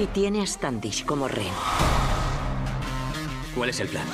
Y 0.00 0.06
tiene 0.06 0.40
a 0.40 0.46
Standish 0.46 1.04
como 1.04 1.28
rehén. 1.28 1.52
¿Cuál 3.54 3.68
es 3.68 3.80
el 3.80 3.88
plan? 3.88 4.06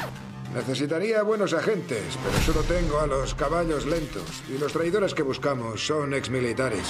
Necesitaría 0.53 1.22
buenos 1.22 1.53
agentes, 1.53 2.18
pero 2.24 2.37
solo 2.45 2.62
tengo 2.62 2.99
a 2.99 3.07
los 3.07 3.37
caballos 3.37 3.87
lentos. 3.87 4.24
Y 4.49 4.59
los 4.59 4.72
traidores 4.72 5.14
que 5.14 5.22
buscamos 5.22 5.87
son 5.87 6.12
exmilitares. 6.12 6.89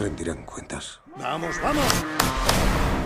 Rendirán 0.00 0.46
cuentas. 0.46 1.02
¡Vamos, 1.18 1.56
vamos! 1.62 1.84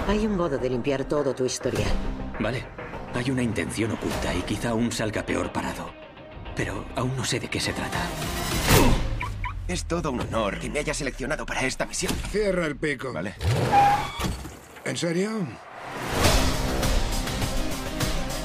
Hay 0.07 0.25
un 0.27 0.37
modo 0.37 0.59
de 0.59 0.71
limpiar 0.71 1.05
todo 1.07 1.35
tu 1.35 1.45
historial. 1.45 1.91
Vale. 2.39 2.65
Hay 3.13 3.33
una 3.33 3.43
intención 3.43 3.91
oculta 3.91 4.33
y 4.33 4.43
quizá 4.43 4.69
aún 4.69 4.93
salga 4.93 5.27
peor 5.27 5.53
parado. 5.53 5.91
Pero 6.55 6.85
aún 6.95 7.17
no 7.17 7.25
sé 7.25 7.41
de 7.41 7.49
qué 7.49 7.59
se 7.59 7.73
trata. 7.73 7.99
Es 9.67 9.87
todo 9.87 10.13
un 10.13 10.21
honor 10.21 10.61
que 10.61 10.71
me 10.71 10.79
haya 10.79 10.95
seleccionado 10.95 11.45
para 11.47 11.63
esta 11.63 11.85
misión. 11.87 12.13
Cierra 12.31 12.67
el 12.67 12.77
pico. 12.77 13.13
Vale. 13.13 13.35
¿En 14.85 14.97
serio? 14.97 15.31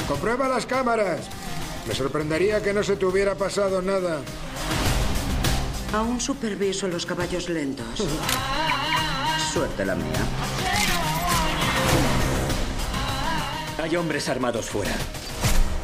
Comprueba 0.07 0.47
las 0.47 0.65
cámaras. 0.65 1.29
Me 1.87 1.95
sorprendería 1.95 2.61
que 2.61 2.73
no 2.73 2.83
se 2.83 2.95
te 2.95 3.05
hubiera 3.05 3.35
pasado 3.35 3.81
nada. 3.81 4.21
Aún 5.93 6.19
superviso 6.19 6.87
los 6.87 7.05
caballos 7.05 7.49
lentos. 7.49 7.85
Suerte 9.53 9.85
la 9.85 9.95
mía. 9.95 10.19
Hay 13.81 13.95
hombres 13.95 14.27
armados 14.29 14.65
fuera. 14.65 14.93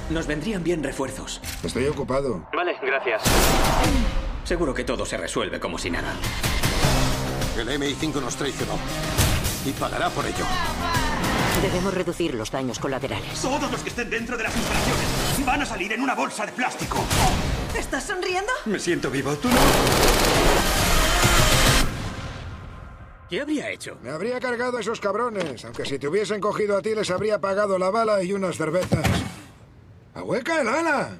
Nos 0.09 0.27
vendrían 0.27 0.63
bien 0.63 0.83
refuerzos. 0.83 1.39
Estoy 1.63 1.85
ocupado. 1.87 2.47
Vale, 2.53 2.75
gracias. 2.81 3.23
Seguro 4.43 4.73
que 4.73 4.83
todo 4.83 5.05
se 5.05 5.17
resuelve 5.17 5.59
como 5.59 5.77
si 5.77 5.89
nada. 5.89 6.13
El 7.57 7.69
MI5 7.69 8.21
nos 8.21 8.35
traicionó. 8.35 8.73
Y 9.65 9.71
pagará 9.73 10.09
por 10.09 10.25
ello. 10.25 10.45
Debemos 11.61 11.93
reducir 11.93 12.33
los 12.33 12.49
daños 12.49 12.79
colaterales. 12.79 13.39
Todos 13.41 13.71
los 13.71 13.81
que 13.81 13.89
estén 13.89 14.09
dentro 14.09 14.35
de 14.37 14.43
las 14.43 14.55
instalaciones 14.55 15.45
van 15.45 15.61
a 15.61 15.65
salir 15.65 15.93
en 15.93 16.01
una 16.01 16.15
bolsa 16.15 16.45
de 16.45 16.51
plástico. 16.51 16.97
¿Estás 17.77 18.05
sonriendo? 18.05 18.51
Me 18.65 18.79
siento 18.79 19.11
vivo. 19.11 19.33
¿Tú 19.35 19.47
no? 19.47 19.55
¿Qué 23.29 23.41
habría 23.41 23.69
hecho? 23.69 23.97
Me 24.01 24.09
habría 24.09 24.39
cargado 24.39 24.77
a 24.77 24.81
esos 24.81 24.99
cabrones. 24.99 25.63
Aunque 25.63 25.85
si 25.85 25.99
te 25.99 26.07
hubiesen 26.07 26.41
cogido 26.41 26.77
a 26.77 26.81
ti 26.81 26.95
les 26.95 27.09
habría 27.11 27.39
pagado 27.39 27.77
la 27.77 27.89
bala 27.89 28.23
y 28.23 28.33
unas 28.33 28.57
cervezas. 28.57 29.05
¡Ahueca 30.15 30.61
el 30.61 30.67
ala! 30.67 31.17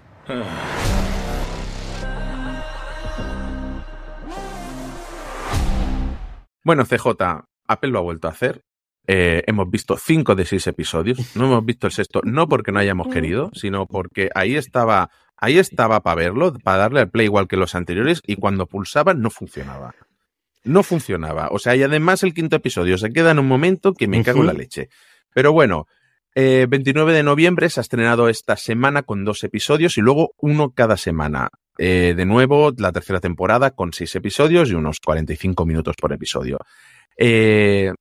Bueno, 6.64 6.84
CJ, 6.86 7.46
Apple 7.72 7.91
lo 7.91 7.99
ha 7.99 8.03
vuelto 8.03 8.28
a 8.28 8.32
hacer. 8.32 8.63
Eh, 9.07 9.43
hemos 9.47 9.69
visto 9.69 9.97
cinco 9.97 10.36
de 10.36 10.45
seis 10.45 10.67
episodios. 10.67 11.36
No 11.36 11.45
hemos 11.45 11.65
visto 11.65 11.88
el 11.88 11.93
sexto, 11.93 12.22
no 12.24 12.47
porque 12.47 12.72
no 12.72 12.80
hayamos 12.80 13.07
querido, 13.07 13.51
sino 13.53 13.88
porque 13.88 14.30
ahí 14.36 14.55
estaba, 14.55 15.09
ahí 15.38 15.57
estaba 15.57 16.01
para 16.01 16.15
verlo, 16.15 16.53
para 16.63 16.78
darle 16.78 17.01
al 17.01 17.09
play 17.09 17.26
igual 17.26 17.47
que 17.47 17.57
los 17.57 17.76
anteriores, 17.76 18.22
y 18.26 18.36
cuando 18.36 18.67
pulsaba 18.67 19.13
no 19.13 19.30
funcionaba. 19.30 19.95
No 20.63 20.84
funcionaba. 20.84 21.49
O 21.51 21.57
sea, 21.57 21.76
y 21.76 21.84
además 21.84 22.24
el 22.24 22.34
quinto 22.34 22.55
episodio 22.55 22.97
se 22.97 23.11
queda 23.11 23.32
en 23.32 23.39
un 23.39 23.47
momento 23.47 23.93
que 23.93 24.07
me 24.07 24.24
cago 24.24 24.41
en 24.41 24.47
la 24.47 24.53
leche. 24.53 24.89
Pero 25.34 25.51
bueno, 25.51 25.88
eh, 26.36 26.67
29 26.69 27.13
de 27.13 27.24
noviembre 27.24 27.69
se 27.69 27.80
ha 27.80 27.82
estrenado 27.82 28.30
esta 28.30 28.55
semana 28.55 29.03
con 29.03 29.26
dos 29.26 29.43
episodios 29.43 29.97
y 29.97 30.01
luego 30.01 30.34
uno 30.38 30.72
cada 30.72 30.97
semana. 30.97 31.49
Eh, 31.78 32.13
de 32.15 32.26
nuevo, 32.26 32.72
la 32.78 32.91
tercera 32.91 33.19
temporada 33.19 33.72
con 33.72 33.91
seis 33.91 34.15
episodios 34.15 34.69
y 34.69 34.76
unos 34.76 34.99
45 34.99 35.65
minutos 35.65 35.95
por 35.99 36.13
episodio. 36.13 36.59
Eh, 37.24 37.93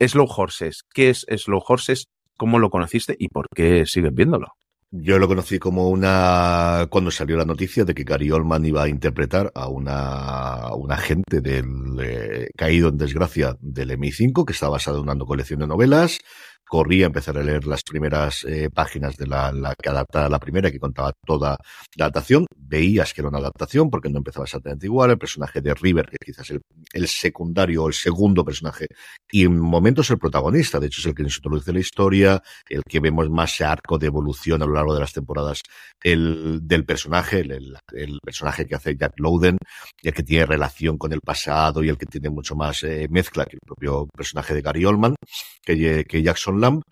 Slow 0.00 0.26
Horses. 0.34 0.82
¿Qué 0.94 1.10
es 1.10 1.26
Slow 1.28 1.62
Horses? 1.66 2.06
¿Cómo 2.38 2.58
lo 2.58 2.70
conociste 2.70 3.14
y 3.18 3.28
por 3.28 3.48
qué 3.54 3.84
sigues 3.84 4.14
viéndolo? 4.14 4.48
Yo 4.90 5.18
lo 5.18 5.28
conocí 5.28 5.58
como 5.58 5.90
una 5.90 6.86
cuando 6.88 7.10
salió 7.10 7.36
la 7.36 7.44
noticia 7.44 7.84
de 7.84 7.92
que 7.92 8.04
Gary 8.04 8.30
Oldman 8.30 8.64
iba 8.64 8.84
a 8.84 8.88
interpretar 8.88 9.52
a 9.54 9.68
una 9.68 10.74
un 10.74 10.90
agente 10.90 11.42
del 11.42 11.66
eh, 12.00 12.48
caído 12.56 12.88
en 12.88 12.96
desgracia 12.96 13.56
del 13.60 13.90
MI5 13.90 14.46
que 14.46 14.52
está 14.54 14.70
basado 14.70 15.02
en 15.02 15.10
una 15.10 15.18
colección 15.26 15.60
de 15.60 15.66
novelas 15.66 16.18
corría 16.66 17.06
a 17.06 17.08
empezar 17.08 17.38
a 17.38 17.42
leer 17.42 17.66
las 17.66 17.82
primeras 17.82 18.44
eh, 18.44 18.68
páginas 18.72 19.16
de 19.16 19.26
la, 19.26 19.52
la, 19.52 19.74
que 19.74 19.88
adaptaba 19.88 20.28
la 20.28 20.38
primera, 20.38 20.70
que 20.70 20.80
contaba 20.80 21.12
toda 21.24 21.56
la 21.96 22.04
adaptación. 22.06 22.46
Veías 22.56 23.14
que 23.14 23.20
era 23.20 23.28
una 23.28 23.38
adaptación 23.38 23.90
porque 23.90 24.08
no 24.08 24.18
empezaba 24.18 24.44
exactamente 24.44 24.86
igual. 24.86 25.10
El 25.10 25.18
personaje 25.18 25.60
de 25.60 25.74
River, 25.74 26.08
que 26.10 26.16
quizás 26.24 26.50
el, 26.50 26.60
el 26.92 27.08
secundario 27.08 27.84
o 27.84 27.88
el 27.88 27.94
segundo 27.94 28.44
personaje, 28.44 28.86
y 29.30 29.44
en 29.44 29.58
momentos 29.58 30.10
el 30.10 30.18
protagonista, 30.18 30.80
de 30.80 30.88
hecho 30.88 31.00
es 31.00 31.06
el 31.06 31.14
que 31.14 31.22
nos 31.22 31.36
introduce 31.36 31.72
la 31.72 31.80
historia, 31.80 32.42
el 32.68 32.82
que 32.82 33.00
vemos 33.00 33.30
más 33.30 33.60
arco 33.60 33.98
de 33.98 34.06
evolución 34.06 34.62
a 34.62 34.66
lo 34.66 34.74
largo 34.74 34.94
de 34.94 35.00
las 35.00 35.12
temporadas 35.12 35.62
el, 36.02 36.60
del 36.62 36.84
personaje, 36.84 37.40
el, 37.40 37.76
el, 37.92 38.18
personaje 38.22 38.66
que 38.66 38.74
hace 38.74 38.96
Jack 38.96 39.14
Lowden, 39.18 39.58
el 40.02 40.14
que 40.14 40.22
tiene 40.22 40.46
relación 40.46 40.98
con 40.98 41.12
el 41.12 41.20
pasado 41.20 41.82
y 41.82 41.88
el 41.88 41.98
que 41.98 42.06
tiene 42.06 42.30
mucho 42.30 42.54
más 42.54 42.82
eh, 42.82 43.06
mezcla 43.10 43.44
que 43.44 43.56
el 43.56 43.60
propio 43.64 44.06
personaje 44.06 44.54
de 44.54 44.62
Gary 44.62 44.84
Oldman, 44.84 45.14
que, 45.62 46.04
que 46.04 46.22
Jackson 46.22 46.55
Lamb. 46.60 46.82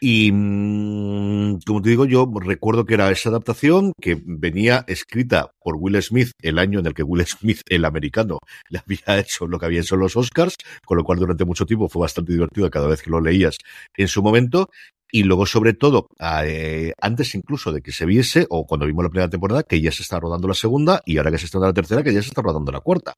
Y 0.00 0.30
mmm, 0.32 1.58
como 1.66 1.82
te 1.82 1.90
digo, 1.90 2.04
yo 2.04 2.30
recuerdo 2.40 2.84
que 2.84 2.94
era 2.94 3.10
esa 3.10 3.30
adaptación 3.30 3.92
que 4.00 4.20
venía 4.24 4.84
escrita 4.86 5.50
por 5.60 5.74
Will 5.76 6.00
Smith 6.02 6.30
el 6.40 6.58
año 6.58 6.78
en 6.78 6.86
el 6.86 6.94
que 6.94 7.02
Will 7.02 7.26
Smith, 7.26 7.62
el 7.68 7.84
americano, 7.84 8.38
le 8.68 8.78
había 8.78 8.98
hecho 9.18 9.46
lo 9.46 9.58
que 9.58 9.66
había 9.66 9.80
hecho 9.80 9.96
los 9.96 10.16
Oscars, 10.16 10.54
con 10.84 10.96
lo 10.98 11.04
cual 11.04 11.18
durante 11.18 11.44
mucho 11.44 11.66
tiempo 11.66 11.88
fue 11.88 12.02
bastante 12.02 12.32
divertido 12.32 12.70
cada 12.70 12.86
vez 12.86 13.02
que 13.02 13.10
lo 13.10 13.20
leías 13.20 13.58
en 13.96 14.08
su 14.08 14.22
momento. 14.22 14.70
Y 15.10 15.22
luego, 15.22 15.46
sobre 15.46 15.72
todo, 15.72 16.06
eh, 16.20 16.92
antes 17.00 17.34
incluso 17.34 17.72
de 17.72 17.80
que 17.80 17.92
se 17.92 18.04
viese, 18.04 18.46
o 18.50 18.66
cuando 18.66 18.84
vimos 18.84 19.04
la 19.04 19.08
primera 19.08 19.30
temporada, 19.30 19.62
que 19.62 19.80
ya 19.80 19.90
se 19.90 20.02
está 20.02 20.20
rodando 20.20 20.46
la 20.46 20.54
segunda, 20.54 21.00
y 21.06 21.16
ahora 21.16 21.30
que 21.30 21.38
se 21.38 21.46
está 21.46 21.56
rodando 21.56 21.70
la 21.70 21.82
tercera, 21.82 22.02
que 22.02 22.12
ya 22.12 22.20
se 22.20 22.28
está 22.28 22.42
rodando 22.42 22.70
la 22.70 22.80
cuarta. 22.80 23.14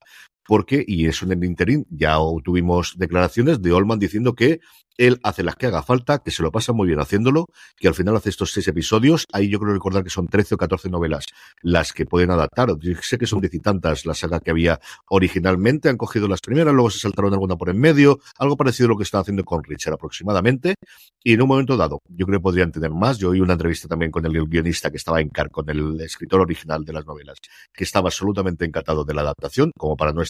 Porque, 0.51 0.83
y 0.85 1.05
eso 1.05 1.23
en 1.23 1.31
el 1.31 1.45
interín, 1.45 1.87
ya 1.89 2.17
tuvimos 2.43 2.95
declaraciones 2.97 3.61
de 3.61 3.71
Olman 3.71 3.99
diciendo 3.99 4.35
que 4.35 4.59
él 4.97 5.19
hace 5.23 5.43
las 5.43 5.55
que 5.55 5.67
haga 5.67 5.81
falta, 5.81 6.19
que 6.19 6.31
se 6.31 6.43
lo 6.43 6.51
pasa 6.51 6.73
muy 6.73 6.87
bien 6.87 6.99
haciéndolo, 6.99 7.45
que 7.77 7.87
al 7.87 7.95
final 7.95 8.15
hace 8.15 8.29
estos 8.29 8.51
seis 8.51 8.67
episodios. 8.67 9.25
Ahí 9.31 9.49
yo 9.49 9.59
creo 9.59 9.73
recordar 9.73 10.03
que 10.03 10.09
son 10.09 10.27
13 10.27 10.55
o 10.55 10.57
14 10.57 10.89
novelas 10.89 11.25
las 11.61 11.93
que 11.93 12.05
pueden 12.05 12.31
adaptar. 12.31 12.69
Yo 12.79 12.93
sé 13.01 13.17
que 13.17 13.25
son 13.25 13.39
diez 13.39 13.53
y 13.53 13.59
tantas 13.59 14.05
la 14.05 14.13
saga 14.13 14.39
que 14.39 14.51
había 14.51 14.79
originalmente. 15.09 15.89
Han 15.89 15.97
cogido 15.97 16.27
las 16.27 16.41
primeras, 16.41 16.73
luego 16.73 16.89
se 16.89 16.99
saltaron 16.99 17.33
alguna 17.33 17.55
por 17.55 17.69
en 17.69 17.79
medio. 17.79 18.19
Algo 18.37 18.57
parecido 18.57 18.87
a 18.87 18.89
lo 18.89 18.97
que 18.97 19.03
están 19.03 19.21
haciendo 19.21 19.43
con 19.43 19.63
Richard 19.63 19.93
aproximadamente. 19.93 20.75
Y 21.23 21.33
en 21.33 21.41
un 21.41 21.47
momento 21.47 21.77
dado, 21.77 21.99
yo 22.07 22.25
creo 22.25 22.39
que 22.39 22.43
podrían 22.43 22.71
tener 22.71 22.91
más. 22.91 23.17
Yo 23.17 23.29
oí 23.29 23.39
una 23.39 23.53
entrevista 23.53 23.87
también 23.87 24.11
con 24.11 24.25
el 24.25 24.33
guionista 24.45 24.91
que 24.91 24.97
estaba 24.97 25.21
en 25.21 25.29
car 25.29 25.49
con 25.49 25.69
el 25.69 25.99
escritor 26.01 26.41
original 26.41 26.83
de 26.83 26.93
las 26.93 27.05
novelas, 27.05 27.37
que 27.73 27.83
estaba 27.83 28.09
absolutamente 28.09 28.65
encantado 28.65 29.03
de 29.03 29.13
la 29.13 29.21
adaptación, 29.21 29.71
como 29.77 29.95
para 29.95 30.13
no 30.13 30.21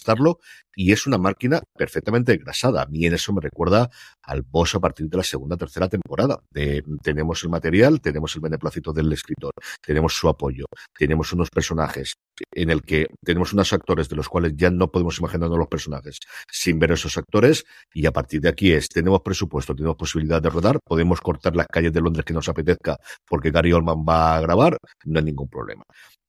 Y 0.74 0.92
es 0.92 1.06
una 1.06 1.18
máquina 1.18 1.60
perfectamente 1.76 2.32
engrasada. 2.32 2.82
A 2.82 2.86
mí 2.86 3.04
en 3.04 3.14
eso 3.14 3.32
me 3.32 3.40
recuerda 3.40 3.90
al 4.22 4.42
boss 4.42 4.74
a 4.74 4.80
partir 4.80 5.08
de 5.08 5.16
la 5.16 5.22
segunda 5.22 5.56
tercera 5.56 5.88
temporada. 5.88 6.42
Tenemos 7.02 7.42
el 7.44 7.50
material, 7.50 8.00
tenemos 8.00 8.34
el 8.34 8.40
beneplácito 8.40 8.92
del 8.92 9.12
escritor, 9.12 9.52
tenemos 9.80 10.14
su 10.14 10.28
apoyo, 10.28 10.64
tenemos 10.96 11.32
unos 11.32 11.50
personajes 11.50 12.14
en 12.52 12.70
el 12.70 12.82
que 12.82 13.06
tenemos 13.22 13.52
unos 13.52 13.72
actores 13.72 14.08
de 14.08 14.16
los 14.16 14.28
cuales 14.28 14.54
ya 14.56 14.70
no 14.70 14.90
podemos 14.90 15.18
imaginarnos 15.18 15.58
los 15.58 15.68
personajes 15.68 16.18
sin 16.50 16.78
ver 16.78 16.92
esos 16.92 17.16
actores 17.18 17.64
y 17.92 18.06
a 18.06 18.12
partir 18.12 18.40
de 18.40 18.48
aquí 18.48 18.72
es, 18.72 18.88
tenemos 18.88 19.20
presupuesto, 19.20 19.74
tenemos 19.74 19.96
posibilidad 19.96 20.40
de 20.40 20.50
rodar, 20.50 20.78
podemos 20.84 21.20
cortar 21.20 21.54
las 21.54 21.66
calles 21.66 21.92
de 21.92 22.00
Londres 22.00 22.24
que 22.24 22.32
nos 22.32 22.48
apetezca 22.48 22.96
porque 23.28 23.50
Gary 23.50 23.72
Oldman 23.72 24.04
va 24.08 24.36
a 24.36 24.40
grabar, 24.40 24.78
no 25.04 25.18
hay 25.18 25.24
ningún 25.24 25.48
problema. 25.48 25.84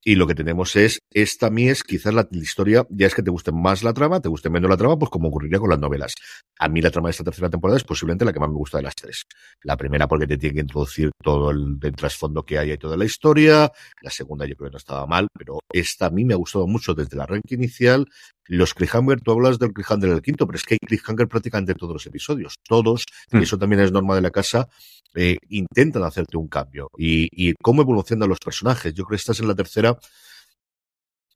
Y 0.06 0.16
lo 0.16 0.28
que 0.28 0.36
tenemos 0.36 0.76
es, 0.76 0.99
esta 1.12 1.49
mí 1.49 1.70
es 1.70 1.84
quizás 1.84 2.14
la, 2.14 2.28
la, 2.30 2.41
historia, 2.41 2.86
ya 2.89 3.08
es 3.08 3.16
que 3.16 3.24
te 3.24 3.32
guste 3.32 3.54
más 3.54 3.84
la 3.84 3.93
trama, 3.93 4.20
te 4.20 4.28
guste 4.28 4.49
menos 4.49 4.70
la 4.70 4.76
trama, 4.76 4.99
pues 4.99 5.10
como 5.10 5.30
ocurriría 5.30 5.60
con 5.60 5.70
las 5.70 5.80
novelas. 5.80 6.14
A 6.60 6.68
mí 6.68 6.82
la 6.82 6.91
trama 6.91 7.08
de 7.08 7.12
esta 7.12 7.24
tercera 7.24 7.49
temporada 7.49 7.78
es 7.78 7.86
posiblemente 7.86 8.26
la 8.26 8.34
que 8.34 8.39
más 8.39 8.49
me 8.49 8.56
gusta 8.56 8.78
de 8.78 8.84
las 8.84 8.95
tres. 8.95 9.24
La 9.62 9.78
primera 9.78 10.08
porque 10.08 10.28
te 10.28 10.38
tiene 10.38 10.56
que 10.56 10.62
introducir 10.62 11.12
todo 11.24 11.51
el, 11.51 11.78
el 11.82 11.95
trasfondo 11.95 12.43
que 12.45 12.58
hay 12.58 12.74
y 12.74 12.78
toda 12.78 12.97
la 12.97 13.06
historia. 13.06 13.72
La 14.01 14.10
segunda 14.10 14.45
yo 14.45 14.56
creo 14.56 14.70
que 14.70 14.74
no 14.74 14.78
estaba 14.78 15.08
mal, 15.08 15.28
pero 15.34 15.60
esta 15.72 16.08
a 16.08 16.10
mí 16.10 16.26
me 16.26 16.34
ha 16.34 16.38
gustado 16.38 16.68
mucho 16.68 16.93
desde 16.93 17.16
el 17.16 17.22
arranque 17.22 17.56
inicial 17.56 18.06
los 18.46 18.74
cliffhanger, 18.74 19.22
tú 19.22 19.32
hablas 19.32 19.60
del 19.60 19.74
cliffhanger 19.74 20.10
del 20.10 20.22
quinto, 20.22 20.46
pero 20.46 20.58
es 20.58 20.64
que 20.64 20.76
hay 20.76 20.80
cliffhanger 20.80 21.28
prácticamente 21.28 21.76
todos 21.76 21.94
los 21.94 22.06
episodios. 22.06 22.56
Todos, 22.68 23.06
y 23.32 23.38
eso 23.38 23.58
también 23.58 23.82
es 23.82 23.91
norma 23.91 24.16
de 24.16 24.22
la 24.22 24.32
casa, 24.32 24.68
eh, 25.16 25.38
intentan 25.50 26.04
hacerte 26.04 26.38
un 26.38 26.48
cambio. 26.48 26.89
Y, 26.98 27.30
y 27.32 27.54
cómo 27.62 27.82
evolucionan 27.82 28.30
los 28.30 28.39
personajes. 28.39 28.94
Yo 28.94 29.06
creo 29.06 29.18
que 29.18 29.22
estás 29.22 29.39
en 29.39 29.48
la 29.48 29.56
tercera 29.56 29.98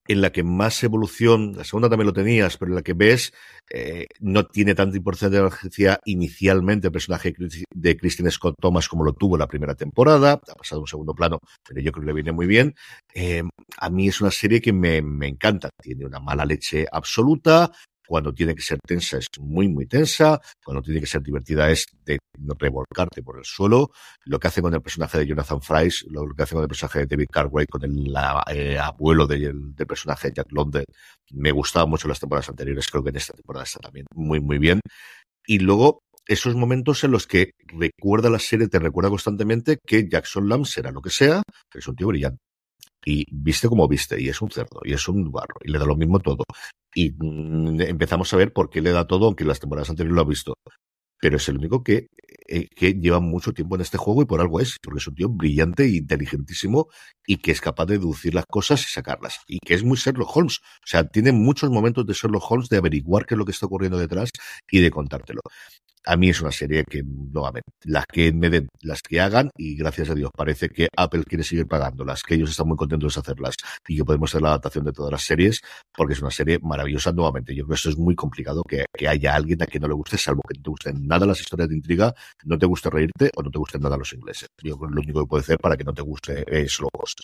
en 0.07 0.21
la 0.21 0.31
que 0.31 0.43
más 0.43 0.83
evolución, 0.83 1.53
la 1.55 1.63
segunda 1.63 1.89
también 1.89 2.07
lo 2.07 2.13
tenías, 2.13 2.57
pero 2.57 2.71
en 2.71 2.75
la 2.75 2.81
que 2.81 2.93
ves, 2.93 3.33
eh, 3.69 4.07
no 4.19 4.45
tiene 4.45 4.75
tanta 4.75 4.97
importancia 4.97 5.99
inicialmente 6.05 6.87
el 6.87 6.93
personaje 6.93 7.35
de 7.73 7.97
Christine 7.97 8.31
Scott 8.31 8.55
Thomas 8.59 8.87
como 8.87 9.03
lo 9.03 9.13
tuvo 9.13 9.37
la 9.37 9.47
primera 9.47 9.75
temporada, 9.75 10.33
ha 10.33 10.55
pasado 10.55 10.81
un 10.81 10.87
segundo 10.87 11.13
plano, 11.13 11.39
pero 11.67 11.81
yo 11.81 11.91
creo 11.91 12.01
que 12.01 12.07
le 12.07 12.13
viene 12.13 12.31
muy 12.31 12.47
bien. 12.47 12.75
Eh, 13.13 13.43
a 13.77 13.89
mí 13.89 14.07
es 14.07 14.21
una 14.21 14.31
serie 14.31 14.61
que 14.61 14.73
me, 14.73 15.01
me 15.01 15.27
encanta, 15.27 15.69
tiene 15.81 16.05
una 16.05 16.19
mala 16.19 16.45
leche 16.45 16.85
absoluta, 16.91 17.71
cuando 18.07 18.33
tiene 18.33 18.55
que 18.55 18.61
ser 18.61 18.79
tensa 18.85 19.17
es 19.17 19.27
muy, 19.39 19.67
muy 19.67 19.85
tensa. 19.85 20.39
Cuando 20.63 20.81
tiene 20.81 20.99
que 20.99 21.07
ser 21.07 21.21
divertida 21.21 21.69
es 21.69 21.85
de 22.05 22.17
revolcarte 22.57 23.21
por 23.21 23.37
el 23.37 23.45
suelo. 23.45 23.91
Lo 24.25 24.39
que 24.39 24.47
hace 24.47 24.61
con 24.61 24.73
el 24.73 24.81
personaje 24.81 25.19
de 25.19 25.27
Jonathan 25.27 25.61
Fries, 25.61 26.05
lo 26.09 26.27
que 26.35 26.43
hace 26.43 26.53
con 26.53 26.63
el 26.63 26.69
personaje 26.69 26.99
de 26.99 27.05
David 27.07 27.27
Cartwright, 27.31 27.69
con 27.69 27.83
el 27.83 28.15
eh, 28.51 28.77
abuelo 28.79 29.27
del, 29.27 29.73
personaje 29.87 30.29
de 30.29 30.35
Jack 30.35 30.51
London, 30.51 30.83
me 31.31 31.51
gustaba 31.51 31.85
mucho 31.85 32.07
las 32.07 32.19
temporadas 32.19 32.49
anteriores. 32.49 32.87
Creo 32.87 33.03
que 33.03 33.09
en 33.09 33.17
esta 33.17 33.33
temporada 33.33 33.63
está 33.63 33.79
también 33.79 34.05
muy, 34.15 34.39
muy 34.39 34.57
bien. 34.57 34.79
Y 35.45 35.59
luego 35.59 35.99
esos 36.27 36.55
momentos 36.55 37.03
en 37.03 37.11
los 37.11 37.25
que 37.25 37.51
recuerda 37.67 38.29
la 38.29 38.39
serie, 38.39 38.67
te 38.67 38.79
recuerda 38.79 39.09
constantemente 39.09 39.77
que 39.85 40.07
Jackson 40.09 40.49
Lamb 40.49 40.65
será 40.65 40.91
lo 40.91 41.01
que 41.01 41.09
sea, 41.09 41.41
que 41.71 41.79
es 41.79 41.87
un 41.87 41.95
tío 41.95 42.07
brillante. 42.07 42.39
Y 43.05 43.25
viste 43.31 43.69
como 43.69 43.87
viste, 43.87 44.21
y 44.21 44.27
es 44.27 44.41
un 44.41 44.51
cerdo, 44.51 44.81
y 44.83 44.91
es 44.91 45.07
un 45.07 45.31
barro, 45.31 45.55
y 45.63 45.71
le 45.71 45.79
da 45.79 45.85
lo 45.85 45.95
mismo 45.95 46.19
todo. 46.19 46.43
Y 46.97 47.11
mm, 47.15 47.79
empezamos 47.81 48.33
a 48.33 48.37
ver 48.37 48.51
por 48.53 48.71
qué 48.71 48.81
le 48.81 48.91
da 48.91 49.05
todo, 49.05 49.27
aunque 49.27 49.45
las 49.45 49.59
temporadas 49.59 49.91
anteriores 49.91 50.15
lo 50.15 50.21
ha 50.21 50.25
visto. 50.25 50.55
Pero 51.19 51.37
es 51.37 51.47
el 51.47 51.57
único 51.57 51.83
que, 51.83 52.07
eh, 52.47 52.67
que 52.75 52.93
lleva 52.93 53.19
mucho 53.19 53.53
tiempo 53.53 53.75
en 53.75 53.81
este 53.81 53.99
juego 53.99 54.23
y 54.23 54.25
por 54.25 54.41
algo 54.41 54.59
es, 54.59 54.77
porque 54.81 54.97
es 54.97 55.07
un 55.07 55.13
tío 55.13 55.29
brillante 55.29 55.83
e 55.83 55.97
inteligentísimo 55.97 56.87
y 57.27 57.37
que 57.37 57.51
es 57.51 57.61
capaz 57.61 57.85
de 57.85 57.99
deducir 57.99 58.33
las 58.33 58.45
cosas 58.47 58.81
y 58.81 58.89
sacarlas. 58.89 59.41
Y 59.47 59.59
que 59.59 59.75
es 59.75 59.83
muy 59.83 59.97
Sherlock 59.97 60.35
Holmes. 60.35 60.57
O 60.57 60.87
sea, 60.87 61.07
tiene 61.07 61.31
muchos 61.33 61.69
momentos 61.69 62.03
de 62.07 62.13
Sherlock 62.13 62.51
Holmes 62.51 62.69
de 62.69 62.77
averiguar 62.77 63.27
qué 63.27 63.35
es 63.35 63.37
lo 63.37 63.45
que 63.45 63.51
está 63.51 63.67
ocurriendo 63.67 63.99
detrás 63.99 64.31
y 64.71 64.79
de 64.79 64.89
contártelo 64.89 65.41
a 66.07 66.15
mí 66.15 66.29
es 66.29 66.41
una 66.41 66.51
serie 66.51 66.85
que, 66.85 67.03
nuevamente, 67.03 67.69
las 67.83 68.05
que 68.05 68.31
me 68.31 68.49
den, 68.49 68.69
las 68.81 69.01
que 69.01 69.19
hagan, 69.19 69.49
y 69.57 69.75
gracias 69.75 70.09
a 70.09 70.15
Dios 70.15 70.31
parece 70.35 70.69
que 70.69 70.87
Apple 70.95 71.23
quiere 71.25 71.43
seguir 71.43 71.67
pagándolas, 71.67 72.23
que 72.23 72.35
ellos 72.35 72.49
están 72.49 72.67
muy 72.67 72.77
contentos 72.77 73.15
de 73.15 73.19
hacerlas 73.19 73.55
y 73.87 73.97
que 73.97 74.05
podemos 74.05 74.31
hacer 74.31 74.41
la 74.41 74.49
adaptación 74.49 74.85
de 74.85 74.93
todas 74.93 75.11
las 75.11 75.23
series, 75.23 75.61
porque 75.95 76.13
es 76.13 76.21
una 76.21 76.31
serie 76.31 76.59
maravillosa 76.61 77.11
nuevamente. 77.11 77.53
Yo 77.53 77.65
creo 77.65 77.69
que 77.69 77.75
esto 77.75 77.89
es 77.89 77.97
muy 77.97 78.15
complicado 78.15 78.63
que, 78.63 78.85
haya 79.07 79.35
alguien 79.35 79.61
a 79.61 79.65
quien 79.65 79.81
no 79.81 79.87
le 79.87 79.93
guste, 79.93 80.17
salvo 80.17 80.41
que 80.47 80.57
no 80.57 80.63
te 80.63 80.69
gusten 80.69 81.07
nada 81.07 81.25
las 81.25 81.39
historias 81.39 81.69
de 81.69 81.75
intriga, 81.75 82.13
no 82.45 82.57
te 82.57 82.65
guste 82.65 82.89
reírte 82.89 83.29
o 83.35 83.43
no 83.43 83.49
te 83.49 83.57
gusten 83.57 83.81
nada 83.81 83.97
los 83.97 84.11
ingleses. 84.13 84.49
Yo 84.63 84.77
creo 84.77 84.89
que 84.89 84.95
lo 84.95 85.01
único 85.01 85.21
que 85.21 85.27
puede 85.27 85.41
hacer 85.41 85.57
para 85.57 85.77
que 85.77 85.83
no 85.83 85.93
te 85.93 86.01
guste 86.01 86.43
es 86.47 86.79
logos. 86.79 87.15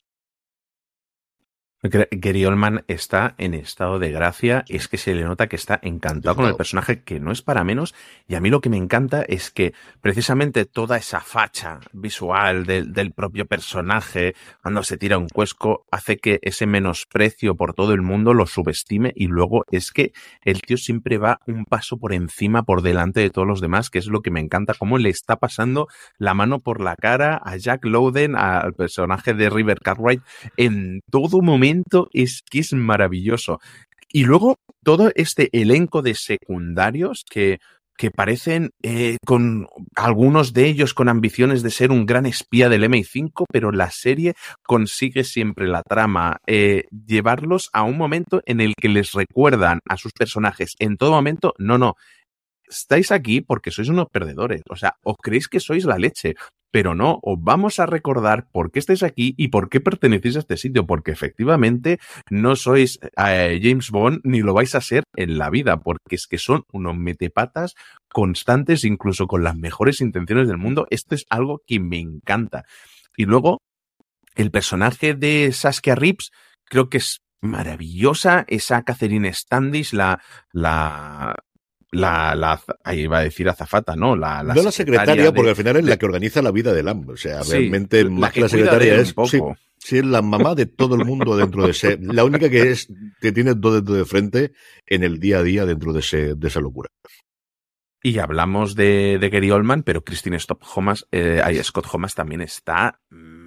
Gary 1.84 2.46
Oldman 2.46 2.86
está 2.88 3.36
en 3.38 3.54
estado 3.54 4.00
de 4.00 4.10
gracia, 4.10 4.64
es 4.70 4.88
que 4.88 4.98
se 4.98 5.14
le 5.14 5.24
nota 5.24 5.48
que 5.48 5.58
está 5.58 5.82
encantado 5.84 6.38
con 6.38 6.46
el 6.46 6.56
personaje, 6.56 7.04
que 7.04 7.20
no 7.20 7.34
es 7.34 7.42
para 7.42 7.66
menos, 7.66 7.94
y 8.26 8.36
a 8.36 8.40
mí 8.40 8.50
lo 8.50 8.62
que 8.62 8.70
me 8.70 8.78
encanta 8.78 9.24
es 9.24 9.52
que 9.52 9.74
precisamente 10.00 10.64
toda 10.64 10.96
esa 10.96 11.20
facha 11.20 11.82
visual 11.92 12.66
del, 12.66 12.94
del 12.94 13.12
propio 13.12 13.46
personaje, 13.48 14.34
cuando 14.62 14.84
se 14.84 14.98
tira 14.98 15.18
un 15.18 15.28
cuesco, 15.28 15.86
hace 15.92 16.18
que 16.18 16.40
ese 16.42 16.66
menosprecio 16.68 17.56
por 17.56 17.74
todo 17.74 17.94
el 17.94 18.02
mundo 18.02 18.34
lo 18.34 18.46
subestime, 18.46 19.12
y 19.14 19.28
luego 19.28 19.66
es 19.70 19.92
que 19.92 20.14
el 20.44 20.62
tío 20.62 20.78
siempre 20.78 21.18
va 21.18 21.42
un 21.48 21.66
paso 21.66 21.98
por 21.98 22.14
encima, 22.14 22.64
por 22.64 22.82
delante 22.82 23.20
de 23.20 23.30
todos 23.30 23.48
los 23.48 23.60
demás, 23.60 23.90
que 23.90 24.00
es 24.00 24.08
lo 24.08 24.22
que 24.22 24.32
me 24.32 24.40
encanta, 24.40 24.74
cómo 24.74 24.98
le 24.98 25.10
está 25.10 25.36
pasando 25.36 25.90
la 26.18 26.34
mano 26.34 26.60
por 26.60 26.80
la 26.80 26.96
cara 26.96 27.42
a 27.44 27.58
Jack 27.58 27.84
Lowden, 27.84 28.38
al 28.38 28.74
personaje 28.74 29.34
de 29.34 29.50
River 29.50 29.82
Cartwright, 29.82 30.22
en 30.56 31.02
todo 31.12 31.42
momento 31.42 31.72
es 32.13 32.41
que 32.49 32.59
es 32.59 32.74
maravilloso. 32.74 33.59
Y 34.11 34.26
luego 34.26 34.57
todo 34.84 35.11
este 35.15 35.49
elenco 35.53 36.01
de 36.01 36.13
secundarios 36.13 37.24
que, 37.30 37.59
que 37.97 38.11
parecen 38.11 38.71
eh, 38.82 39.17
con 39.26 39.67
algunos 39.95 40.53
de 40.53 40.67
ellos 40.67 40.93
con 40.93 41.09
ambiciones 41.09 41.63
de 41.63 41.71
ser 41.71 41.91
un 41.91 42.05
gran 42.05 42.26
espía 42.26 42.69
del 42.69 42.84
MI5, 42.84 43.45
pero 43.51 43.71
la 43.71 43.91
serie 43.91 44.36
consigue 44.63 45.24
siempre 45.24 45.67
la 45.67 45.84
trama 45.84 46.38
eh, 46.47 46.86
llevarlos 46.91 47.69
a 47.74 47.84
un 47.84 47.97
momento 47.97 48.41
en 48.45 48.61
el 48.61 48.74
que 48.76 48.89
les 48.89 49.13
recuerdan 49.13 49.80
a 49.88 49.97
sus 49.97 50.11
personajes 50.13 50.76
en 50.80 50.97
todo 50.97 51.11
momento, 51.11 51.53
no, 51.57 51.78
no, 51.78 51.95
estáis 52.67 53.11
aquí 53.11 53.41
porque 53.41 53.71
sois 53.71 53.89
unos 53.89 54.07
perdedores, 54.09 54.61
o 54.69 54.76
sea, 54.76 54.95
os 55.03 55.15
creéis 55.21 55.47
que 55.47 55.59
sois 55.59 55.86
la 55.86 55.97
leche, 55.97 56.36
pero 56.74 56.95
no, 56.95 57.19
os 57.21 57.38
vamos 57.39 57.80
a 57.80 57.86
recordar 57.86 58.49
por 58.51 58.71
qué 58.71 58.80
estáis 58.80 59.03
aquí 59.03 59.36
y 59.38 59.49
por 59.49 59.69
qué 59.69 59.80
pertenecéis 59.80 60.38
a 60.38 60.39
este 60.39 60.57
sitio, 60.57 60.88
porque 60.88 61.11
efectivamente 61.11 61.99
no 62.32 62.55
sois 62.55 62.99
eh, 63.15 63.59
James 63.61 63.91
Bond 63.91 64.21
ni 64.24 64.41
lo 64.41 64.55
vais 64.55 64.74
a 64.74 64.82
ser 64.82 65.03
en 65.15 65.38
la 65.38 65.51
vida, 65.51 65.82
porque 65.82 66.15
es 66.15 66.26
que 66.26 66.39
son 66.39 66.63
unos 66.71 66.97
metepatas 66.97 67.76
constantes, 68.11 68.86
incluso 68.86 69.28
con 69.28 69.43
las 69.43 69.55
mejores 69.55 70.01
intenciones 70.01 70.47
del 70.47 70.57
mundo. 70.57 70.88
Esto 70.89 71.13
es 71.13 71.28
algo 71.30 71.61
que 71.67 71.80
me 71.80 71.99
encanta. 71.99 72.63
Y 73.15 73.26
luego, 73.26 73.59
el 74.34 74.49
personaje 74.49 75.13
de 75.13 75.51
Saskia 75.51 75.93
Rips, 75.93 76.32
creo 76.65 76.89
que 76.89 76.97
es 76.97 77.19
maravillosa, 77.39 78.45
esa 78.47 78.82
Catherine 78.82 79.32
Standish, 79.32 79.93
la, 79.93 80.24
la, 80.51 81.36
la, 81.94 82.36
la, 82.36 82.62
ahí 82.84 83.02
iba 83.02 83.20
a 83.20 83.24
decir 83.24 83.48
azafata, 83.48 83.96
¿no? 83.96 84.16
La, 84.16 84.44
la 84.44 84.54
no 84.54 84.64
la 84.64 84.72
secretaria, 84.72 85.32
porque 85.34 85.52
al 85.52 85.56
final 85.56 85.78
es 85.78 85.86
la 85.86 85.98
que 85.98 86.06
organiza 86.06 86.41
la 86.41 86.52
vida 86.52 86.74
del 86.74 86.88
hambre. 86.88 87.14
O 87.14 87.18
sea, 87.18 87.41
realmente 87.44 88.04
más 88.06 88.32
que, 88.34 88.41
la 88.41 88.50
secretaria 88.50 88.96
es, 88.96 89.14
sí, 89.28 89.39
sí, 89.78 89.98
es 90.00 90.06
la 90.06 90.22
mamá 90.22 90.56
de 90.56 90.66
todo 90.66 90.96
el 90.96 91.06
mundo 91.06 91.38
dentro 91.38 91.64
de 91.64 91.72
ese, 91.72 91.98
la 92.02 92.24
única 92.24 92.50
que 92.50 92.72
es, 92.72 92.88
que 93.22 93.32
tiene 93.32 93.56
todo 93.56 93.76
dentro 93.76 93.96
de 93.96 94.06
frente 94.06 94.52
en 94.88 95.04
el 95.04 95.20
día 95.20 95.39
a 95.39 95.44
día 95.44 95.66
dentro 95.66 95.94
de 95.94 96.00
ese, 96.00 96.36
de 96.36 96.48
esa 96.48 96.60
locura. 96.60 96.89
Y 98.02 98.20
hablamos 98.20 98.76
de, 98.76 99.18
de 99.18 99.30
Gary 99.30 99.50
Oldman, 99.50 99.84
pero 99.84 100.04
Christine 100.04 100.38
Scott 100.38 100.62
Thomas, 100.74 101.08
eh, 101.12 101.62
Scott 101.64 101.88
Thomas 101.89 102.14
también 102.16 102.41
está 102.41 103.00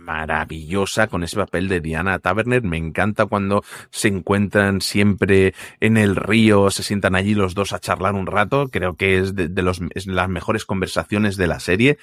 maravillosa 0.06 1.08
con 1.08 1.24
ese 1.24 1.36
papel 1.36 1.68
de 1.68 1.80
Diana 1.80 2.20
Taverner. 2.20 2.62
Me 2.62 2.78
encanta 2.78 3.26
cuando 3.26 3.64
se 3.90 4.08
encuentran 4.08 4.80
siempre 4.80 5.52
en 5.80 5.96
el 5.96 6.16
río, 6.16 6.70
se 6.70 6.84
sientan 6.84 7.16
allí 7.16 7.34
los 7.34 7.54
dos 7.54 7.72
a 7.72 7.80
charlar 7.80 8.14
un 8.14 8.26
rato. 8.26 8.68
Creo 8.68 8.94
que 8.94 9.18
es 9.18 9.34
de, 9.34 9.62
los, 9.62 9.80
es 9.94 10.06
las 10.06 10.28
mejores 10.28 10.64
conversaciones 10.64 11.36
de 11.36 11.46
la 11.48 11.60
serie. 11.60 11.98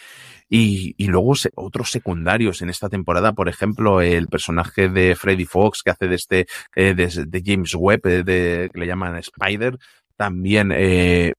Y, 0.49 0.93
y 0.97 1.07
luego 1.07 1.33
otros 1.55 1.89
secundarios 1.89 2.61
en 2.61 2.69
esta 2.69 2.89
temporada, 2.89 3.31
por 3.31 3.47
ejemplo, 3.47 4.01
el 4.01 4.27
personaje 4.27 4.89
de 4.89 5.15
Freddy 5.15 5.45
Fox 5.45 5.81
que 5.81 5.91
hace 5.91 6.07
de 6.07 6.15
este, 6.15 6.47
eh, 6.75 6.93
de, 6.93 7.43
James 7.43 7.73
Webb, 7.73 8.01
eh, 8.05 8.69
que 8.71 8.79
le 8.79 8.85
llaman 8.85 9.15
Spider, 9.15 9.79
también 10.17 10.71
eh, 10.75 11.33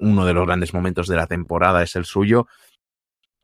uno 0.00 0.24
de 0.24 0.32
los 0.32 0.46
grandes 0.46 0.74
momentos 0.74 1.06
de 1.06 1.16
la 1.16 1.26
temporada 1.26 1.82
es 1.82 1.94
el 1.94 2.04
suyo. 2.04 2.48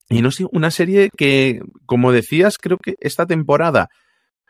Y 0.09 0.23
no 0.23 0.31
sé, 0.31 0.47
una 0.53 0.71
serie 0.71 1.11
que, 1.17 1.61
como 1.87 2.13
decías, 2.13 2.59
creo 2.59 2.79
que 2.79 2.97
esta 3.01 3.27
temporada, 3.27 3.89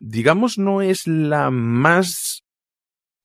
digamos, 0.01 0.59
no 0.59 0.83
es 0.83 1.07
la 1.07 1.51
más 1.51 2.45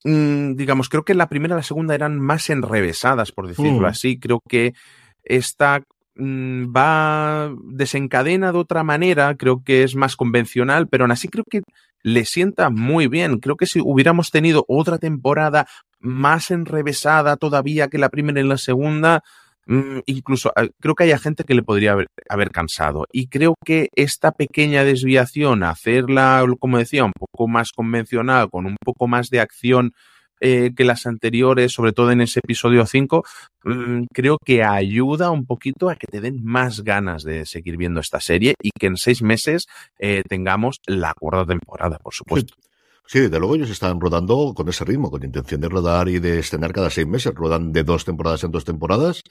mmm, 0.04 0.54
digamos, 0.54 0.88
creo 0.88 1.04
que 1.04 1.14
la 1.14 1.28
primera 1.28 1.54
y 1.54 1.58
la 1.58 1.62
segunda 1.62 1.94
eran 1.94 2.18
más 2.18 2.50
enrevesadas, 2.50 3.32
por 3.32 3.48
decirlo 3.48 3.80
mm. 3.80 3.84
así. 3.84 4.18
Creo 4.18 4.40
que 4.48 4.74
esta 5.22 5.82
mmm, 6.14 6.72
va 6.74 7.52
desencadena 7.64 8.52
de 8.52 8.58
otra 8.58 8.82
manera, 8.84 9.34
creo 9.36 9.62
que 9.64 9.82
es 9.82 9.94
más 9.94 10.16
convencional, 10.16 10.88
pero 10.88 11.04
aún 11.04 11.12
así 11.12 11.28
creo 11.28 11.44
que 11.48 11.62
le 12.02 12.24
sienta 12.24 12.70
muy 12.70 13.08
bien. 13.08 13.38
Creo 13.38 13.56
que 13.56 13.66
si 13.66 13.80
hubiéramos 13.80 14.30
tenido 14.30 14.64
otra 14.68 14.98
temporada 14.98 15.66
más 15.98 16.50
enrevesada 16.50 17.36
todavía 17.36 17.88
que 17.88 17.98
la 17.98 18.08
primera 18.08 18.40
y 18.40 18.44
la 18.44 18.56
segunda, 18.56 19.22
incluso 20.06 20.52
eh, 20.56 20.70
creo 20.80 20.94
que 20.94 21.04
hay 21.04 21.18
gente 21.18 21.44
que 21.44 21.54
le 21.54 21.62
podría 21.62 21.92
haber, 21.92 22.06
haber, 22.28 22.50
cansado. 22.50 23.06
Y 23.12 23.28
creo 23.28 23.54
que 23.64 23.88
esta 23.94 24.32
pequeña 24.32 24.84
desviación, 24.84 25.62
hacerla, 25.62 26.44
como 26.58 26.78
decía, 26.78 27.04
un 27.04 27.12
poco 27.12 27.48
más 27.48 27.72
convencional, 27.72 28.50
con 28.50 28.66
un 28.66 28.76
poco 28.84 29.06
más 29.06 29.30
de 29.30 29.40
acción 29.40 29.92
eh, 30.42 30.72
que 30.74 30.84
las 30.84 31.06
anteriores, 31.06 31.72
sobre 31.72 31.92
todo 31.92 32.12
en 32.12 32.22
ese 32.22 32.40
episodio 32.40 32.86
5, 32.86 33.24
mmm, 33.64 34.04
creo 34.12 34.38
que 34.42 34.64
ayuda 34.64 35.30
un 35.30 35.44
poquito 35.44 35.90
a 35.90 35.96
que 35.96 36.06
te 36.06 36.22
den 36.22 36.42
más 36.42 36.80
ganas 36.80 37.24
de 37.24 37.44
seguir 37.44 37.76
viendo 37.76 38.00
esta 38.00 38.20
serie 38.20 38.54
y 38.62 38.70
que 38.70 38.86
en 38.86 38.96
seis 38.96 39.20
meses 39.20 39.66
eh, 39.98 40.22
tengamos 40.26 40.80
la 40.86 41.12
cuarta 41.12 41.44
temporada, 41.44 41.98
por 41.98 42.14
supuesto. 42.14 42.54
Sí. 42.56 42.69
Sí, 43.06 43.18
desde 43.18 43.40
luego 43.40 43.56
ellos 43.56 43.70
están 43.70 44.00
rodando 44.00 44.54
con 44.54 44.68
ese 44.68 44.84
ritmo, 44.84 45.10
con 45.10 45.24
intención 45.24 45.60
de 45.60 45.68
rodar 45.68 46.08
y 46.08 46.20
de 46.20 46.38
estrenar 46.38 46.72
cada 46.72 46.90
seis 46.90 47.08
meses. 47.08 47.34
Rodan 47.34 47.72
de 47.72 47.82
dos 47.82 48.04
temporadas 48.04 48.44
en 48.44 48.52
dos 48.52 48.64
temporadas 48.64 49.22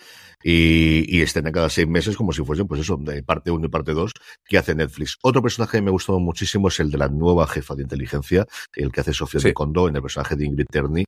y, 0.44 1.06
y 1.18 1.22
estrenan 1.22 1.54
cada 1.54 1.70
seis 1.70 1.88
meses 1.88 2.18
como 2.18 2.34
si 2.34 2.44
fuesen, 2.44 2.68
pues 2.68 2.82
eso, 2.82 2.98
de 2.98 3.24
parte 3.24 3.52
uno 3.52 3.68
y 3.68 3.70
parte 3.70 3.94
dos 3.94 4.12
que 4.46 4.58
hace 4.58 4.76
Netflix. 4.76 5.18
Otro 5.22 5.42
personaje 5.42 5.78
que 5.78 5.82
me 5.82 5.92
gustado 5.92 6.20
muchísimo 6.20 6.68
es 6.68 6.80
el 6.82 6.92
de 6.92 6.98
la 6.98 7.08
nueva 7.08 7.48
jefa 7.48 7.74
de 7.76 7.84
inteligencia, 7.84 8.46
el 8.76 8.92
que 8.92 9.00
hace 9.00 9.14
Sofía 9.14 9.40
sí. 9.40 9.48
de 9.48 9.54
Condo 9.54 9.88
en 9.88 9.96
el 9.96 10.02
personaje 10.02 10.36
de 10.36 10.46
Ingrid 10.46 10.68
Terney. 10.70 11.06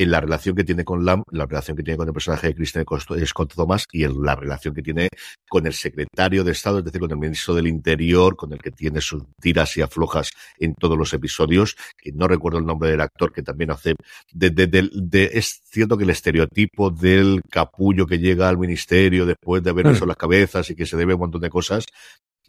En 0.00 0.10
la 0.10 0.20
relación 0.20 0.56
que 0.56 0.64
tiene 0.64 0.82
con 0.82 1.04
Lam, 1.04 1.22
la 1.30 1.44
relación 1.44 1.76
que 1.76 1.82
tiene 1.82 1.98
con 1.98 2.08
el 2.08 2.14
personaje 2.14 2.46
de 2.46 2.54
Kristen 2.54 2.86
Scott 3.26 3.52
Thomas 3.54 3.86
y 3.92 4.04
en 4.04 4.22
la 4.22 4.34
relación 4.34 4.74
que 4.74 4.80
tiene 4.80 5.08
con 5.46 5.66
el 5.66 5.74
secretario 5.74 6.42
de 6.42 6.52
Estado, 6.52 6.78
es 6.78 6.86
decir, 6.86 7.02
con 7.02 7.10
el 7.10 7.18
ministro 7.18 7.54
del 7.54 7.66
Interior, 7.66 8.34
con 8.34 8.50
el 8.54 8.62
que 8.62 8.70
tiene 8.70 9.02
sus 9.02 9.22
tiras 9.38 9.76
y 9.76 9.82
aflojas 9.82 10.30
en 10.58 10.74
todos 10.74 10.96
los 10.96 11.12
episodios, 11.12 11.76
que 11.98 12.12
no 12.12 12.26
recuerdo 12.28 12.58
el 12.58 12.64
nombre 12.64 12.90
del 12.90 13.02
actor 13.02 13.30
que 13.30 13.42
también 13.42 13.72
hace, 13.72 13.94
de, 14.32 14.48
de, 14.48 14.88
de, 14.90 15.30
es 15.34 15.60
cierto 15.70 15.98
que 15.98 16.04
el 16.04 16.10
estereotipo 16.10 16.90
del 16.90 17.42
capullo 17.50 18.06
que 18.06 18.18
llega 18.18 18.48
al 18.48 18.56
ministerio 18.56 19.26
después 19.26 19.62
de 19.62 19.68
haber 19.68 19.86
hecho 19.88 20.06
las 20.06 20.16
cabezas 20.16 20.70
y 20.70 20.74
que 20.74 20.86
se 20.86 20.96
debe 20.96 21.12
a 21.12 21.16
un 21.16 21.20
montón 21.20 21.42
de 21.42 21.50
cosas, 21.50 21.84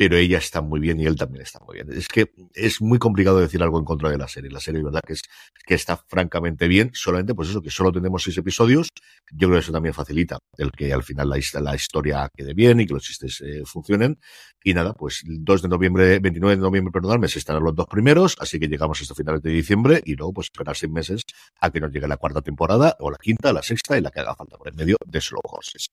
pero 0.02 0.18
ella 0.18 0.40
está 0.40 0.62
muy 0.62 0.80
bien 0.80 1.00
y 1.00 1.06
él 1.06 1.16
también 1.16 1.44
está 1.44 1.60
muy 1.60 1.76
bien. 1.76 1.92
Es 1.92 2.08
que 2.08 2.34
es 2.56 2.82
muy 2.82 2.98
complicado 2.98 3.40
decir 3.40 3.62
algo 3.62 3.78
en 3.78 3.86
contra 3.86 4.10
de 4.10 4.18
la 4.18 4.28
serie. 4.28 4.50
La 4.50 4.60
serie, 4.60 4.82
verdad, 4.82 5.02
que 5.06 5.14
es 5.14 5.22
que 5.64 5.76
está 5.76 5.96
francamente 5.96 6.68
bien. 6.68 6.90
Solamente, 6.96 7.36
pues 7.36 7.50
eso, 7.50 7.62
que 7.62 7.70
solo 7.70 7.92
tenemos 7.92 8.24
seis 8.24 8.36
episodios. 8.36 8.88
Yo 9.32 9.48
creo 9.48 9.60
que 9.60 9.60
eso 9.60 9.72
también 9.72 9.94
facilita 9.94 10.40
el 10.58 10.72
que 10.72 10.92
al 10.92 11.04
final 11.04 11.30
la, 11.30 11.38
historia 11.76 12.28
quede 12.36 12.56
bien 12.56 12.80
y 12.80 12.88
que 12.88 12.96
los 12.96 13.04
chistes 13.04 13.42
eh, 13.42 13.62
funcionen. 13.64 14.20
Y 14.64 14.74
nada, 14.74 14.94
pues 14.94 15.22
2 15.24 15.62
de 15.62 15.68
noviembre, 15.70 16.18
29 16.18 16.56
de 16.56 16.62
noviembre, 16.64 16.92
perdón, 16.92 17.28
se 17.30 17.38
estarán 17.38 17.64
los 17.64 17.76
dos 17.76 17.86
primeros, 17.86 18.36
así 18.40 18.60
que 18.60 18.68
llegamos 18.68 19.00
hasta 19.04 19.14
finales 19.14 19.44
de 19.44 19.52
diciembre 19.52 20.02
y 20.04 20.16
luego 20.16 20.34
pues 20.34 20.46
esperar 20.48 20.76
seis 20.76 20.92
meses 20.92 21.26
a 21.60 21.70
que 21.70 21.80
nos 21.80 21.92
llegue 21.92 22.08
la 22.08 22.18
cuarta 22.18 22.42
temporada 22.42 22.96
o 23.02 23.12
la 23.12 23.18
quinta, 23.22 23.54
la 23.54 23.62
sexta 23.62 24.00
y 24.00 24.02
la 24.02 24.10
que 24.10 24.22
haga 24.22 24.34
falta 24.34 24.58
por 24.58 24.68
el 24.68 24.74
medio 24.74 24.98
de 25.06 25.22
Slow 25.22 25.42
Horses. 25.44 25.92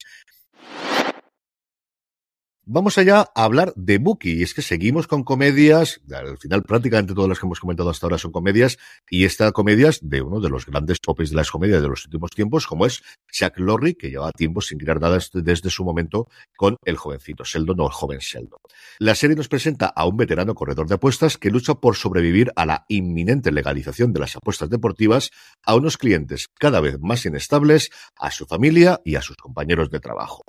Vamos 2.71 2.99
allá 2.99 3.21
a 3.35 3.45
hablar 3.45 3.73
de 3.77 3.97
Buki, 3.97 4.31
y 4.33 4.43
es 4.43 4.53
que 4.53 4.61
seguimos 4.61 5.07
con 5.07 5.25
comedias, 5.25 6.03
al 6.15 6.37
final 6.37 6.63
prácticamente 6.65 7.15
todas 7.15 7.31
las 7.31 7.39
que 7.39 7.47
hemos 7.47 7.61
comentado 7.61 7.89
hasta 7.89 8.05
ahora 8.05 8.19
son 8.19 8.31
comedias, 8.31 8.77
y 9.09 9.25
esta 9.25 9.51
comedia 9.53 9.89
es 9.89 10.01
de 10.03 10.21
uno 10.21 10.39
de 10.39 10.51
los 10.51 10.67
grandes 10.67 11.01
topes 11.01 11.31
de 11.31 11.37
las 11.37 11.51
comedias 11.51 11.81
de 11.81 11.89
los 11.89 12.05
últimos 12.05 12.31
tiempos, 12.31 12.67
como 12.67 12.85
es 12.85 13.03
Chuck 13.33 13.59
Lorre, 13.59 13.95
que 13.95 14.11
lleva 14.11 14.33
tiempo 14.33 14.61
sin 14.61 14.77
crear 14.77 15.01
nada 15.01 15.19
desde 15.33 15.71
su 15.71 15.83
momento 15.83 16.29
con 16.59 16.77
el 16.85 16.99
jovencito 16.99 17.43
Sheldon 17.43 17.81
o 17.81 17.87
el 17.87 17.93
joven 17.93 18.19
Sheldon. 18.19 18.61
La 18.99 19.15
serie 19.15 19.35
nos 19.35 19.49
presenta 19.49 19.87
a 19.87 20.07
un 20.07 20.19
veterano 20.19 20.55
corredor 20.55 20.89
de 20.89 20.97
apuestas 20.97 21.39
que 21.39 21.49
lucha 21.49 21.77
por 21.77 21.97
sobrevivir 21.97 22.53
a 22.55 22.67
la 22.67 22.85
inminente 22.89 23.51
legalización 23.51 24.13
de 24.13 24.21
las 24.21 24.37
apuestas 24.37 24.69
deportivas, 24.69 25.31
a 25.65 25.75
unos 25.75 25.97
clientes 25.97 26.49
cada 26.59 26.83
vez 26.83 27.01
más 27.01 27.25
inestables, 27.25 27.89
a 28.19 28.31
su 28.31 28.45
familia 28.45 29.01
y 29.07 29.15
a 29.15 29.23
sus 29.23 29.39
compañeros 29.39 29.89
de 29.89 30.01
trabajo. 30.01 30.45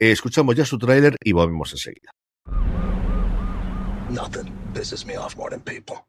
Eh, 0.00 0.10
escuchamos 0.10 0.56
ya 0.56 0.64
su 0.64 0.78
tráiler 0.78 1.16
y 1.22 1.32
volvemos 1.32 1.72
enseguida. 1.72 2.10
Nothing 4.10 4.52
pisses 4.72 5.06
me 5.06 5.16
off 5.16 5.36
more 5.36 5.50
than 5.50 5.60
people. 5.60 6.04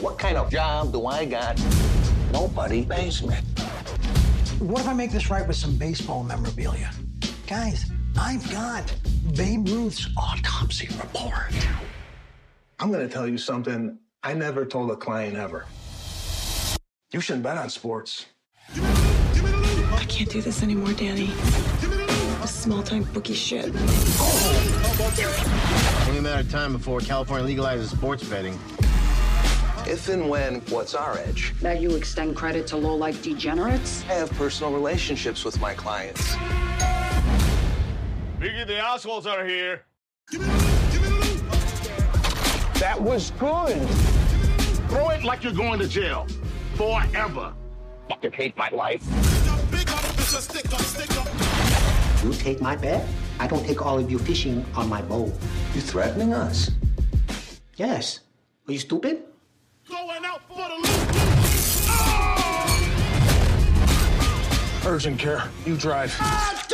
What 0.00 0.18
kind 0.18 0.36
of 0.36 0.50
job 0.50 0.92
do 0.92 1.06
I 1.06 1.26
got? 1.26 1.58
Nobody 2.32 2.84
pays 2.84 3.22
me. 3.22 3.36
What 4.60 4.80
if 4.80 4.88
I 4.88 4.94
make 4.94 5.12
this 5.12 5.30
right 5.30 5.46
with 5.46 5.56
some 5.56 5.76
baseball 5.76 6.24
memorabilia? 6.24 6.90
Guys, 7.46 7.90
I've 8.18 8.48
got 8.50 8.84
Babe 9.36 9.68
Ruth's 9.68 10.08
autopsy 10.16 10.88
report. 10.96 11.54
I'm 12.80 12.90
going 12.90 13.06
to 13.06 13.12
tell 13.12 13.28
you 13.28 13.38
something 13.38 13.98
I 14.22 14.34
never 14.34 14.64
told 14.64 14.90
a 14.90 14.96
client 14.96 15.36
ever. 15.36 15.66
You 17.12 17.20
shouldn't 17.20 17.42
bet 17.44 17.56
on 17.56 17.70
sports. 17.70 18.26
I 20.08 20.10
can't 20.10 20.30
do 20.30 20.40
this 20.40 20.62
anymore, 20.62 20.94
Danny. 20.94 21.26
This 22.40 22.50
small 22.50 22.82
time 22.82 23.02
bookie 23.12 23.34
shit. 23.34 23.66
Only 23.66 23.74
a 26.18 26.22
matter 26.22 26.40
of 26.40 26.50
time 26.50 26.72
before 26.72 27.00
California 27.00 27.46
legalizes 27.46 27.90
sports 27.90 28.26
betting. 28.26 28.58
If 29.86 30.08
and 30.08 30.30
when, 30.30 30.62
what's 30.70 30.94
our 30.94 31.18
edge? 31.18 31.52
That 31.60 31.82
you 31.82 31.94
extend 31.94 32.36
credit 32.36 32.66
to 32.68 32.78
low-life 32.78 33.22
degenerates? 33.22 34.02
I 34.08 34.14
have 34.14 34.30
personal 34.30 34.72
relationships 34.72 35.44
with 35.44 35.60
my 35.60 35.74
clients. 35.74 36.36
Biggie, 38.40 38.66
the 38.66 38.78
assholes 38.78 39.26
are 39.26 39.44
here. 39.44 39.84
That 42.80 42.96
was 42.98 43.30
good. 43.32 43.78
Throw 44.88 45.10
it 45.10 45.22
like 45.22 45.44
you're 45.44 45.52
going 45.52 45.78
to 45.80 45.86
jail. 45.86 46.26
Forever. 46.76 47.52
Fucking 48.08 48.32
hate 48.32 48.56
my 48.56 48.70
life. 48.70 49.04
You 52.22 52.34
take 52.34 52.60
my 52.60 52.76
bet, 52.76 53.06
I 53.40 53.46
don't 53.46 53.64
take 53.64 53.86
all 53.86 53.98
of 53.98 54.10
you 54.10 54.18
fishing 54.18 54.62
on 54.74 54.86
my 54.86 55.00
boat. 55.00 55.32
You 55.74 55.80
threatening 55.80 56.34
us? 56.34 56.70
Yes. 57.76 58.20
Are 58.66 58.72
you 58.72 58.78
stupid? 58.78 59.22
Going 59.88 60.22
out 60.26 60.42
for 60.46 60.56
the 60.68 60.74
loot. 60.74 60.86
Ah! 61.88 62.78
Urgent 64.84 65.18
care. 65.18 65.44
You 65.64 65.78
drive. 65.78 66.14
Ah, 66.20 66.66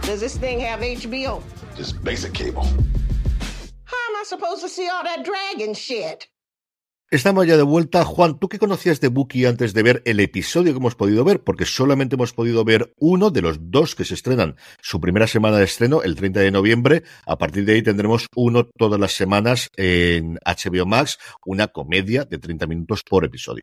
Does 0.00 0.20
this 0.20 0.38
thing 0.38 0.60
have 0.60 0.80
HBO? 0.80 1.42
Just 1.76 2.02
basic 2.02 2.32
cable. 2.32 2.64
How 2.64 3.98
am 4.08 4.16
I 4.16 4.24
supposed 4.24 4.62
to 4.62 4.70
see 4.70 4.88
all 4.88 5.04
that 5.04 5.26
dragon 5.26 5.74
shit? 5.74 6.26
Estamos 7.10 7.46
ya 7.46 7.56
de 7.56 7.62
vuelta. 7.62 8.04
Juan, 8.04 8.38
¿tú 8.38 8.48
qué 8.48 8.58
conocías 8.58 9.00
de 9.00 9.08
Buki 9.08 9.44
antes 9.44 9.74
de 9.74 9.82
ver 9.82 10.02
el 10.06 10.20
episodio 10.20 10.72
que 10.72 10.78
hemos 10.78 10.94
podido 10.94 11.22
ver? 11.22 11.44
Porque 11.44 11.66
solamente 11.66 12.16
hemos 12.16 12.32
podido 12.32 12.64
ver 12.64 12.92
uno 12.98 13.30
de 13.30 13.42
los 13.42 13.70
dos 13.70 13.94
que 13.94 14.04
se 14.04 14.14
estrenan 14.14 14.56
su 14.80 15.00
primera 15.00 15.26
semana 15.26 15.58
de 15.58 15.64
estreno, 15.64 16.02
el 16.02 16.16
30 16.16 16.40
de 16.40 16.50
noviembre. 16.50 17.02
A 17.26 17.36
partir 17.36 17.66
de 17.66 17.74
ahí 17.74 17.82
tendremos 17.82 18.26
uno 18.34 18.64
todas 18.64 18.98
las 18.98 19.12
semanas 19.12 19.70
en 19.76 20.38
HBO 20.44 20.86
Max, 20.86 21.18
una 21.44 21.68
comedia 21.68 22.24
de 22.24 22.38
30 22.38 22.66
minutos 22.66 23.02
por 23.08 23.24
episodio. 23.24 23.62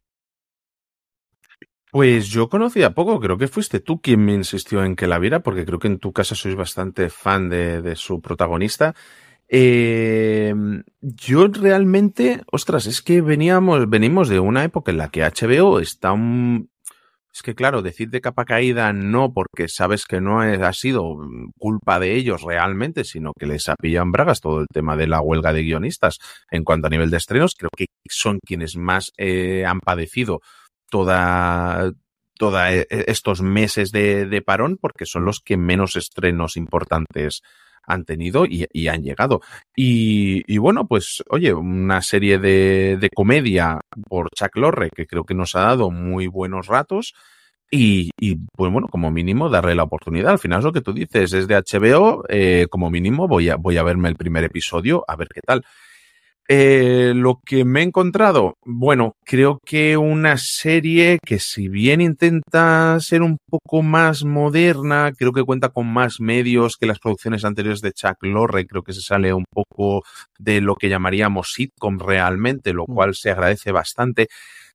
Pues 1.92 2.30
yo 2.30 2.48
conocía 2.48 2.94
poco, 2.94 3.20
creo 3.20 3.38
que 3.38 3.50
fuiste 3.50 3.82
tú 3.82 4.00
quien 4.02 4.24
me 4.24 4.34
insistió 4.34 4.86
en 4.86 4.96
que 4.96 5.08
la 5.08 5.20
viera, 5.20 5.42
porque 5.42 5.66
creo 5.66 5.78
que 5.78 5.88
en 5.88 6.00
tu 6.00 6.14
casa 6.14 6.36
sois 6.36 6.56
bastante 6.56 7.10
fan 7.10 7.50
de 7.50 7.96
su 7.98 8.22
protagonista. 8.22 8.96
Eh, 9.54 10.54
yo 11.02 11.48
realmente, 11.48 12.42
ostras, 12.54 12.86
es 12.86 13.02
que 13.02 13.20
veníamos, 13.22 13.90
venimos 13.90 14.30
de 14.30 14.40
una 14.40 14.64
época 14.64 14.92
en 14.92 14.98
la 14.98 15.10
que 15.10 15.24
HBO 15.24 15.82
está 15.82 16.14
un, 16.14 16.70
es 17.34 17.42
que 17.44 17.54
claro, 17.54 17.82
decir 17.82 18.10
de 18.10 18.22
capa 18.22 18.46
caída 18.46 18.94
no, 18.94 19.34
porque 19.34 19.68
sabes 19.68 20.06
que 20.06 20.22
no 20.22 20.40
ha 20.40 20.74
sido 20.74 21.18
culpa 21.58 22.00
de 22.00 22.16
ellos 22.16 22.44
realmente, 22.44 23.04
sino 23.04 23.34
que 23.38 23.46
les 23.46 23.66
en 23.68 24.12
bragas 24.14 24.40
todo 24.40 24.62
el 24.62 24.68
tema 24.72 24.96
de 24.96 25.08
la 25.08 25.20
huelga 25.20 25.52
de 25.52 25.64
guionistas 25.64 26.20
en 26.50 26.64
cuanto 26.64 26.88
a 26.88 26.90
nivel 26.90 27.10
de 27.10 27.18
estrenos. 27.18 27.56
Creo 27.58 27.72
que 27.76 27.88
son 28.10 28.40
quienes 28.46 28.78
más 28.78 29.12
eh, 29.18 29.66
han 29.66 29.82
padecido 29.82 30.40
toda, 30.90 31.92
toda 32.38 32.74
eh, 32.74 32.88
estos 32.90 33.42
meses 33.42 33.92
de 33.92 34.44
parón, 34.46 34.78
porque 34.80 35.06
son 35.06 35.26
los 35.26 35.42
que 35.42 35.58
menos 35.58 35.98
estrenos 35.98 36.56
importantes 36.56 37.42
han 37.84 38.06
tenido 38.06 38.46
y, 38.46 38.66
y 38.72 38.88
han 38.88 39.04
llegado. 39.04 39.42
Y, 39.76 40.44
y, 40.52 40.58
bueno, 40.58 40.88
pues 40.88 41.24
oye, 41.30 41.54
una 41.54 42.02
serie 42.02 42.40
de, 42.40 42.98
de, 43.00 43.10
comedia 43.10 43.80
por 44.08 44.30
Chuck 44.32 44.56
Lorre 44.58 44.90
que 44.96 45.08
creo 45.08 45.24
que 45.24 45.34
nos 45.34 45.56
ha 45.56 45.62
dado 45.62 45.92
muy 45.92 46.28
buenos 46.28 46.68
ratos. 46.68 47.14
Y, 47.74 48.12
y, 48.20 48.36
pues 48.36 48.72
bueno, 48.72 48.90
como 48.90 49.12
mínimo 49.12 49.50
darle 49.50 49.76
la 49.76 49.84
oportunidad. 49.84 50.32
Al 50.32 50.40
final 50.40 50.60
es 50.60 50.66
lo 50.66 50.74
que 50.74 50.82
tú 50.82 50.92
dices, 50.92 51.32
es 51.32 51.48
de 51.48 51.56
HBO, 51.56 52.26
eh, 52.28 52.68
como 52.70 52.90
mínimo 52.90 53.30
voy 53.30 53.50
a, 53.50 53.56
voy 53.56 53.78
a 53.78 53.84
verme 53.84 54.10
el 54.10 54.18
primer 54.18 54.44
episodio 54.44 55.06
a 55.08 55.16
ver 55.16 55.30
qué 55.34 55.40
tal. 55.42 55.64
Eh, 56.54 57.14
lo 57.16 57.40
que 57.46 57.64
me 57.64 57.80
he 57.80 57.84
encontrado, 57.84 58.56
bueno, 58.66 59.14
creo 59.24 59.60
que 59.66 59.96
una 59.96 60.36
serie 60.36 61.18
que 61.26 61.40
si 61.40 61.70
bien 61.70 62.02
intenta 62.02 63.00
ser 63.00 63.22
un 63.22 63.38
poco 63.50 63.82
más 63.84 64.26
moderna, 64.26 65.14
creo 65.18 65.32
que 65.32 65.46
cuenta 65.46 65.70
con 65.70 65.88
más 65.88 66.20
medios 66.20 66.76
que 66.76 66.88
las 66.88 67.00
producciones 67.00 67.46
anteriores 67.46 67.80
de 67.80 67.94
Chuck 67.94 68.18
Lorre, 68.24 68.68
creo 68.68 68.84
que 68.84 68.92
se 68.92 69.00
sale 69.00 69.34
un 69.34 69.46
poco 69.50 70.04
de 70.40 70.60
lo 70.60 70.76
que 70.76 70.90
llamaríamos 70.90 71.54
sitcom 71.54 71.98
realmente, 72.00 72.74
lo 72.74 72.86
cual 72.86 73.16
se 73.16 73.32
agradece 73.32 73.72
bastante. 73.72 74.28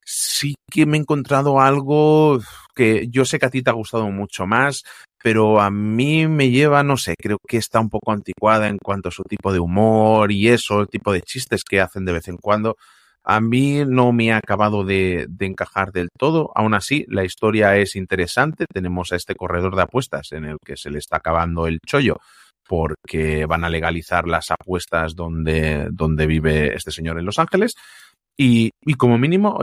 Sí 0.03 0.55
que 0.71 0.87
me 0.87 0.97
he 0.97 1.01
encontrado 1.01 1.59
algo 1.61 2.39
que 2.73 3.07
yo 3.11 3.23
sé 3.23 3.37
que 3.37 3.45
a 3.45 3.51
ti 3.51 3.61
te 3.61 3.69
ha 3.69 3.73
gustado 3.73 4.09
mucho 4.09 4.47
más, 4.47 4.83
pero 5.27 5.59
a 5.59 5.69
mí 5.69 6.25
me 6.25 6.49
lleva, 6.51 6.83
no 6.83 6.95
sé, 6.95 7.15
creo 7.21 7.37
que 7.45 7.57
está 7.57 7.81
un 7.81 7.89
poco 7.89 8.13
anticuada 8.13 8.69
en 8.69 8.77
cuanto 8.77 9.09
a 9.09 9.11
su 9.11 9.23
tipo 9.23 9.51
de 9.51 9.59
humor 9.59 10.31
y 10.31 10.47
eso, 10.47 10.79
el 10.79 10.87
tipo 10.87 11.11
de 11.11 11.21
chistes 11.21 11.65
que 11.69 11.81
hacen 11.81 12.05
de 12.05 12.13
vez 12.13 12.29
en 12.29 12.37
cuando. 12.37 12.77
A 13.25 13.41
mí 13.41 13.83
no 13.85 14.13
me 14.13 14.31
ha 14.31 14.37
acabado 14.37 14.85
de, 14.85 15.27
encajar 15.41 15.91
del 15.91 16.07
todo. 16.17 16.49
Aún 16.55 16.73
así, 16.73 17.03
la 17.09 17.25
historia 17.25 17.75
es 17.75 17.97
interesante. 17.97 18.67
Tenemos 18.73 19.11
a 19.11 19.17
este 19.17 19.35
corredor 19.35 19.75
de 19.75 19.81
apuestas 19.81 20.31
en 20.31 20.45
el 20.45 20.59
que 20.65 20.77
se 20.77 20.89
le 20.91 20.99
está 20.99 21.17
acabando 21.17 21.67
el 21.67 21.79
chollo 21.85 22.21
porque 22.65 23.45
van 23.45 23.65
a 23.65 23.69
legalizar 23.69 24.29
las 24.29 24.49
apuestas 24.49 25.13
donde, 25.13 25.89
donde 25.91 26.25
vive 26.25 26.73
este 26.73 26.91
señor 26.91 27.19
en 27.19 27.25
Los 27.25 27.37
Ángeles. 27.37 27.75
Y, 28.37 28.71
y 28.81 28.93
como 28.93 29.17
mínimo, 29.17 29.59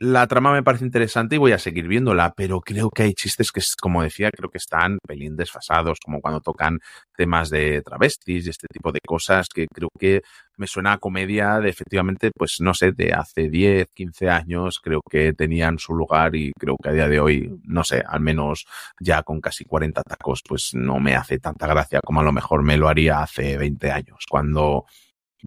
la 0.00 0.26
trama 0.28 0.52
me 0.52 0.62
parece 0.62 0.84
interesante 0.84 1.34
y 1.34 1.38
voy 1.38 1.52
a 1.52 1.58
seguir 1.58 1.88
viéndola, 1.88 2.32
pero 2.36 2.60
creo 2.60 2.88
que 2.90 3.02
hay 3.02 3.14
chistes 3.14 3.50
que, 3.50 3.60
como 3.80 4.02
decía, 4.02 4.30
creo 4.30 4.48
que 4.48 4.58
están 4.58 4.98
pelín 5.06 5.36
desfasados, 5.36 5.98
como 6.04 6.20
cuando 6.20 6.40
tocan 6.40 6.78
temas 7.16 7.50
de 7.50 7.82
travestis 7.82 8.46
y 8.46 8.50
este 8.50 8.68
tipo 8.72 8.92
de 8.92 9.00
cosas 9.04 9.48
que 9.48 9.66
creo 9.66 9.88
que 9.98 10.22
me 10.56 10.68
suena 10.68 10.92
a 10.92 10.98
comedia 10.98 11.58
de 11.58 11.70
efectivamente, 11.70 12.30
pues 12.36 12.60
no 12.60 12.74
sé, 12.74 12.92
de 12.92 13.12
hace 13.12 13.48
10, 13.48 13.88
15 13.92 14.28
años, 14.30 14.78
creo 14.80 15.00
que 15.08 15.32
tenían 15.32 15.78
su 15.78 15.94
lugar 15.94 16.36
y 16.36 16.52
creo 16.52 16.76
que 16.80 16.90
a 16.90 16.92
día 16.92 17.08
de 17.08 17.20
hoy, 17.20 17.60
no 17.64 17.82
sé, 17.82 18.02
al 18.06 18.20
menos 18.20 18.66
ya 19.00 19.22
con 19.24 19.40
casi 19.40 19.64
40 19.64 20.02
tacos, 20.02 20.42
pues 20.46 20.74
no 20.74 21.00
me 21.00 21.16
hace 21.16 21.38
tanta 21.40 21.66
gracia 21.66 22.00
como 22.04 22.20
a 22.20 22.24
lo 22.24 22.32
mejor 22.32 22.62
me 22.62 22.76
lo 22.76 22.88
haría 22.88 23.20
hace 23.20 23.58
20 23.58 23.90
años, 23.90 24.26
cuando 24.30 24.86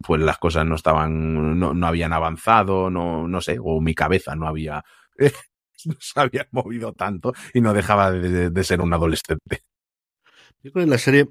pues 0.05 0.21
las 0.21 0.37
cosas 0.37 0.65
no 0.65 0.75
estaban, 0.75 1.59
no, 1.59 1.73
no 1.73 1.87
habían 1.87 2.13
avanzado, 2.13 2.89
no, 2.89 3.27
no 3.27 3.41
sé, 3.41 3.57
o 3.61 3.81
mi 3.81 3.93
cabeza 3.95 4.35
no 4.35 4.47
había, 4.47 4.83
no 5.85 5.95
se 5.99 6.19
había 6.19 6.47
movido 6.51 6.93
tanto 6.93 7.33
y 7.53 7.61
no 7.61 7.73
dejaba 7.73 8.11
de, 8.11 8.49
de 8.49 8.63
ser 8.63 8.81
un 8.81 8.93
adolescente. 8.93 9.61
Yo 10.63 10.71
creo 10.71 10.85
que 10.85 10.91
la 10.91 10.97
serie 10.97 11.27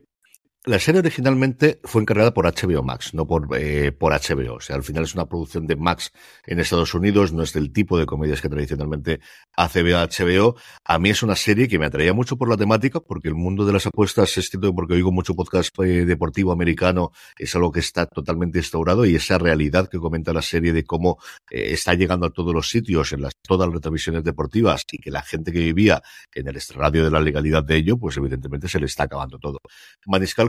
la 0.66 0.78
serie 0.78 0.98
originalmente 0.98 1.80
fue 1.84 2.02
encargada 2.02 2.34
por 2.34 2.44
HBO 2.44 2.82
Max, 2.82 3.14
no 3.14 3.26
por, 3.26 3.48
eh, 3.56 3.92
por 3.92 4.12
HBO. 4.12 4.56
O 4.56 4.60
sea, 4.60 4.76
al 4.76 4.82
final 4.82 5.04
es 5.04 5.14
una 5.14 5.26
producción 5.26 5.66
de 5.66 5.74
Max 5.74 6.12
en 6.44 6.60
Estados 6.60 6.92
Unidos, 6.92 7.32
no 7.32 7.42
es 7.42 7.54
del 7.54 7.72
tipo 7.72 7.98
de 7.98 8.04
comedias 8.04 8.42
que 8.42 8.50
tradicionalmente 8.50 9.20
hace 9.56 9.82
HBO. 9.82 10.56
A 10.84 10.98
mí 10.98 11.08
es 11.08 11.22
una 11.22 11.34
serie 11.34 11.66
que 11.66 11.78
me 11.78 11.86
atraía 11.86 12.12
mucho 12.12 12.36
por 12.36 12.50
la 12.50 12.58
temática, 12.58 13.00
porque 13.00 13.28
el 13.28 13.36
mundo 13.36 13.64
de 13.64 13.72
las 13.72 13.86
apuestas, 13.86 14.36
es 14.36 14.50
cierto, 14.50 14.74
porque 14.74 14.92
oigo 14.92 15.10
mucho 15.10 15.34
podcast 15.34 15.70
eh, 15.78 16.04
deportivo 16.04 16.52
americano, 16.52 17.12
es 17.38 17.54
algo 17.54 17.72
que 17.72 17.80
está 17.80 18.04
totalmente 18.04 18.58
instaurado 18.58 19.06
y 19.06 19.14
esa 19.14 19.38
realidad 19.38 19.88
que 19.88 19.98
comenta 19.98 20.34
la 20.34 20.42
serie 20.42 20.74
de 20.74 20.84
cómo 20.84 21.16
eh, 21.50 21.72
está 21.72 21.94
llegando 21.94 22.26
a 22.26 22.30
todos 22.30 22.52
los 22.52 22.68
sitios, 22.68 23.14
en 23.14 23.22
las, 23.22 23.32
todas 23.40 23.66
las 23.66 23.76
retransmisiones 23.76 24.24
deportivas 24.24 24.84
y 24.92 24.98
que 24.98 25.10
la 25.10 25.22
gente 25.22 25.52
que 25.52 25.60
vivía 25.60 26.02
en 26.34 26.48
el 26.48 26.60
radio 26.74 27.02
de 27.02 27.10
la 27.10 27.20
legalidad 27.20 27.64
de 27.64 27.76
ello, 27.76 27.96
pues 27.96 28.18
evidentemente 28.18 28.68
se 28.68 28.78
le 28.78 28.84
está 28.84 29.04
acabando 29.04 29.38
todo. 29.38 29.58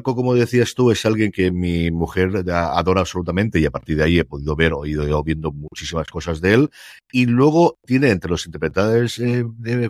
Como 0.03 0.33
decías 0.33 0.73
tú, 0.75 0.91
es 0.91 1.05
alguien 1.05 1.31
que 1.31 1.51
mi 1.51 1.91
mujer 1.91 2.31
adora 2.49 3.01
absolutamente 3.01 3.59
y 3.59 3.65
a 3.65 3.71
partir 3.71 3.97
de 3.97 4.03
ahí 4.03 4.19
he 4.19 4.25
podido 4.25 4.55
ver, 4.55 4.73
oído, 4.73 5.23
viendo 5.23 5.51
muchísimas 5.51 6.07
cosas 6.07 6.41
de 6.41 6.53
él. 6.53 6.69
Y 7.11 7.25
luego 7.25 7.79
tiene 7.85 8.09
entre 8.09 8.31
los 8.31 8.45
interpretadores 8.45 9.19
eh, 9.19 9.45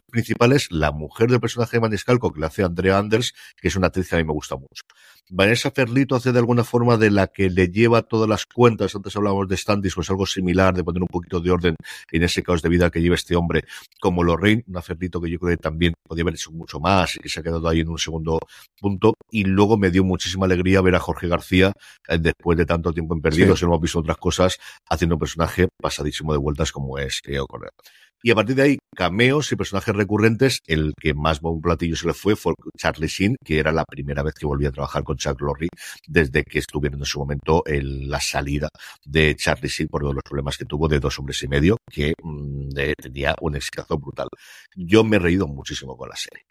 principales 0.09 0.68
la 0.72 0.91
mujer 0.91 1.30
del 1.30 1.39
personaje 1.39 1.78
de 1.78 1.82
Maniscalco, 1.82 2.32
que 2.32 2.39
le 2.39 2.45
hace 2.45 2.64
Andrea 2.64 2.97
Anders, 2.97 3.34
que 3.59 3.68
es 3.68 3.76
una 3.76 3.88
actriz 3.88 4.09
que 4.09 4.16
a 4.16 4.20
mí 4.20 4.24
me 4.24 4.34
gusta 4.34 4.55
mucho. 4.55 4.84
Vanessa 5.34 5.72
Ferlito 5.72 6.14
hace 6.16 6.34
de 6.34 6.40
alguna 6.40 6.66
forma 6.66 6.98
de 6.98 7.10
la 7.10 7.28
que 7.28 7.50
le 7.50 7.70
lleva 7.70 8.02
todas 8.02 8.28
las 8.28 8.46
cuentas. 8.46 8.94
Antes 8.94 9.16
hablábamos 9.16 9.48
de 9.48 9.56
Standis, 9.56 9.96
pues 9.96 10.10
algo 10.10 10.26
similar, 10.26 10.74
de 10.74 10.84
poner 10.84 11.02
un 11.02 11.08
poquito 11.08 11.40
de 11.40 11.50
orden 11.50 11.76
en 12.12 12.24
ese 12.24 12.44
caos 12.44 12.62
de 12.62 12.68
vida 12.68 12.90
que 12.90 13.02
lleva 13.02 13.16
este 13.16 13.38
hombre, 13.38 13.64
como 14.02 14.24
Lorraine, 14.24 14.66
una 14.68 14.82
Ferlito 14.82 15.22
que 15.22 15.30
yo 15.30 15.40
creo 15.40 15.56
que 15.56 15.64
también 15.64 15.94
podía 16.04 16.24
haber 16.24 16.34
hecho 16.34 16.52
mucho 16.52 16.82
más 16.82 17.16
y 17.16 17.20
que 17.20 17.30
se 17.30 17.40
ha 17.40 17.44
quedado 17.44 17.66
ahí 17.70 17.80
en 17.80 17.88
un 17.88 17.98
segundo 17.98 18.40
punto. 18.78 19.14
Y 19.32 19.46
luego 19.46 19.78
me 19.78 19.90
dio 19.90 20.04
muchísima 20.04 20.48
alegría 20.48 20.82
ver 20.82 20.96
a 20.96 21.00
Jorge 21.00 21.30
García, 21.30 21.72
eh, 22.10 22.18
después 22.20 22.58
de 22.58 22.66
tanto 22.66 22.92
tiempo 22.92 23.16
en 23.16 23.22
perdidos, 23.22 23.60
sí. 23.60 23.66
hemos 23.66 23.80
visto 23.80 24.00
otras 24.00 24.18
cosas, 24.18 24.60
haciendo 24.90 25.16
un 25.16 25.20
personaje 25.20 25.70
pasadísimo 25.82 26.34
de 26.34 26.40
vueltas 26.40 26.74
como 26.74 27.00
es 27.00 27.22
Creo 27.22 27.48
Correa. 27.48 27.72
Y 28.24 28.30
a 28.30 28.36
partir 28.36 28.55
de 28.55 28.61
ahí, 28.61 28.78
cameos 28.95 29.51
y 29.51 29.55
personajes 29.55 29.95
recurrentes. 29.95 30.61
El 30.67 30.93
que 30.99 31.13
más 31.13 31.39
un 31.41 31.61
platillo 31.61 31.95
se 31.95 32.05
le 32.05 32.13
fue 32.13 32.36
fue 32.36 32.53
Charlie 32.78 33.07
Sheen, 33.07 33.36
que 33.43 33.57
era 33.57 33.72
la 33.72 33.84
primera 33.84 34.22
vez 34.22 34.36
que 34.36 34.45
volvía 34.45 34.69
a 34.69 34.72
trabajar 34.72 35.03
con 35.03 35.17
Chuck 35.17 35.41
Lorre 35.41 35.69
desde 36.07 36.43
que 36.43 36.59
estuvieron 36.59 36.99
en 36.99 37.05
su 37.05 37.19
momento 37.19 37.63
en 37.65 38.09
la 38.09 38.19
salida 38.19 38.69
de 39.05 39.36
Charlie 39.36 39.69
Sheen 39.69 39.89
por 39.89 40.01
todos 40.01 40.13
los 40.13 40.24
problemas 40.24 40.57
que 40.57 40.65
tuvo 40.65 40.88
de 40.88 40.99
dos 40.99 41.17
hombres 41.17 41.41
y 41.41 41.47
medio, 41.47 41.78
que 41.89 42.13
mmm, 42.22 42.69
tenía 42.95 43.36
un 43.41 43.55
exitazo 43.55 43.97
brutal. 43.97 44.28
Yo 44.76 45.03
me 45.03 45.15
he 45.15 45.19
reído 45.19 45.47
muchísimo 45.47 45.97
con 45.97 46.09
la 46.09 46.15
serie. 46.15 46.45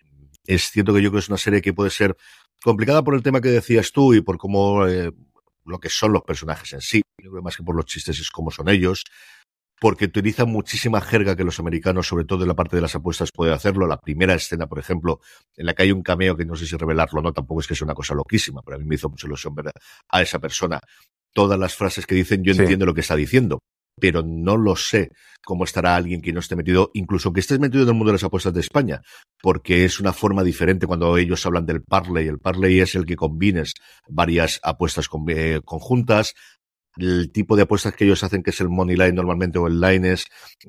Es 0.45 0.71
cierto 0.71 0.93
que 0.93 1.03
yo 1.03 1.11
creo 1.11 1.21
que 1.21 1.25
es 1.25 1.29
una 1.29 1.39
serie 1.39 1.63
que 1.63 1.73
puede 1.73 1.91
ser 1.91 2.17
complicada 2.63 3.05
por 3.05 3.15
el 3.15 3.23
tema 3.23 3.41
que 3.41 3.51
decías 3.51 3.93
tú 3.93 4.13
y 4.13 4.23
por 4.23 4.39
cómo 4.39 4.87
eh, 4.89 5.13
lo 5.65 5.79
que 5.79 5.89
son 5.89 6.13
los 6.13 6.23
personajes 6.23 6.73
en 6.73 6.81
sí. 6.81 7.03
Yo 7.23 7.31
creo 7.31 7.43
más 7.43 7.57
que 7.57 7.63
por 7.63 7.77
los 7.77 7.85
chistes 7.85 8.19
es 8.19 8.31
cómo 8.31 8.51
son 8.51 8.69
ellos 8.69 9.05
porque 9.81 10.05
utiliza 10.05 10.45
muchísima 10.45 11.01
jerga 11.01 11.35
que 11.35 11.43
los 11.43 11.59
americanos, 11.59 12.07
sobre 12.07 12.27
todo 12.27 12.43
en 12.43 12.49
la 12.49 12.55
parte 12.55 12.77
de 12.77 12.83
las 12.83 12.95
apuestas, 12.95 13.33
pueden 13.33 13.55
hacerlo. 13.55 13.87
La 13.87 13.99
primera 13.99 14.35
escena, 14.35 14.67
por 14.67 14.79
ejemplo, 14.79 15.21
en 15.57 15.65
la 15.65 15.73
que 15.73 15.85
hay 15.85 15.91
un 15.91 16.03
cameo 16.03 16.37
que 16.37 16.45
no 16.45 16.55
sé 16.55 16.67
si 16.67 16.77
revelarlo 16.77 17.21
o 17.21 17.23
no, 17.23 17.33
tampoco 17.33 17.63
es 17.63 17.67
que 17.67 17.75
sea 17.75 17.87
una 17.87 17.95
cosa 17.95 18.15
loquísima, 18.15 18.61
pero 18.63 18.77
a 18.77 18.79
mí 18.79 18.85
me 18.85 18.97
hizo 18.97 19.09
mucha 19.09 19.27
ilusión 19.27 19.55
ver 19.55 19.73
a 20.09 20.23
esa 20.23 20.39
persona. 20.39 20.81
Todas 21.33 21.59
las 21.59 21.75
frases 21.75 22.07
que 22.07 22.15
dicen, 22.15 22.45
yo 22.45 22.53
sí. 22.53 22.61
entiendo 22.61 22.85
lo 22.85 22.93
que 22.93 23.01
está 23.01 23.17
diciendo, 23.17 23.61
pero 23.99 24.23
no 24.23 24.59
lo 24.59 24.77
sé 24.77 25.11
cómo 25.43 25.65
estará 25.65 25.97
alguien 25.97 26.21
que 26.21 26.35
no 26.35 26.41
esté 26.41 26.57
metido, 26.57 26.91
incluso 26.93 27.33
que 27.33 27.41
estés 27.41 27.59
metido 27.59 27.85
en 27.85 27.89
el 27.89 27.95
mundo 27.95 28.11
de 28.11 28.17
las 28.17 28.25
apuestas 28.25 28.53
de 28.53 28.61
España, 28.61 29.01
porque 29.41 29.87
es 29.87 29.99
una 29.99 30.13
forma 30.13 30.45
diferente 30.45 30.87
cuando 30.87 31.17
ellos 31.17 31.47
hablan 31.47 31.65
del 31.65 31.83
parlay. 31.83 32.29
El 32.29 32.39
parlay 32.39 32.81
es 32.81 32.95
el 32.97 33.07
que 33.07 33.17
combines 33.17 33.73
varias 34.09 34.61
apuestas 34.63 35.09
eh, 35.29 35.61
conjuntas, 35.65 36.35
el 36.97 37.31
tipo 37.33 37.57
de 37.57 37.63
apuestas 37.63 37.95
que 37.95 38.05
ellos 38.05 38.23
hacen, 38.25 38.43
que 38.43 38.51
es 38.51 38.61
el 38.61 38.69
money 38.69 38.97
line 38.97 39.13
normalmente 39.13 39.59
o 39.59 39.67
el 39.67 39.81
line 39.81 40.13
es, 40.13 40.27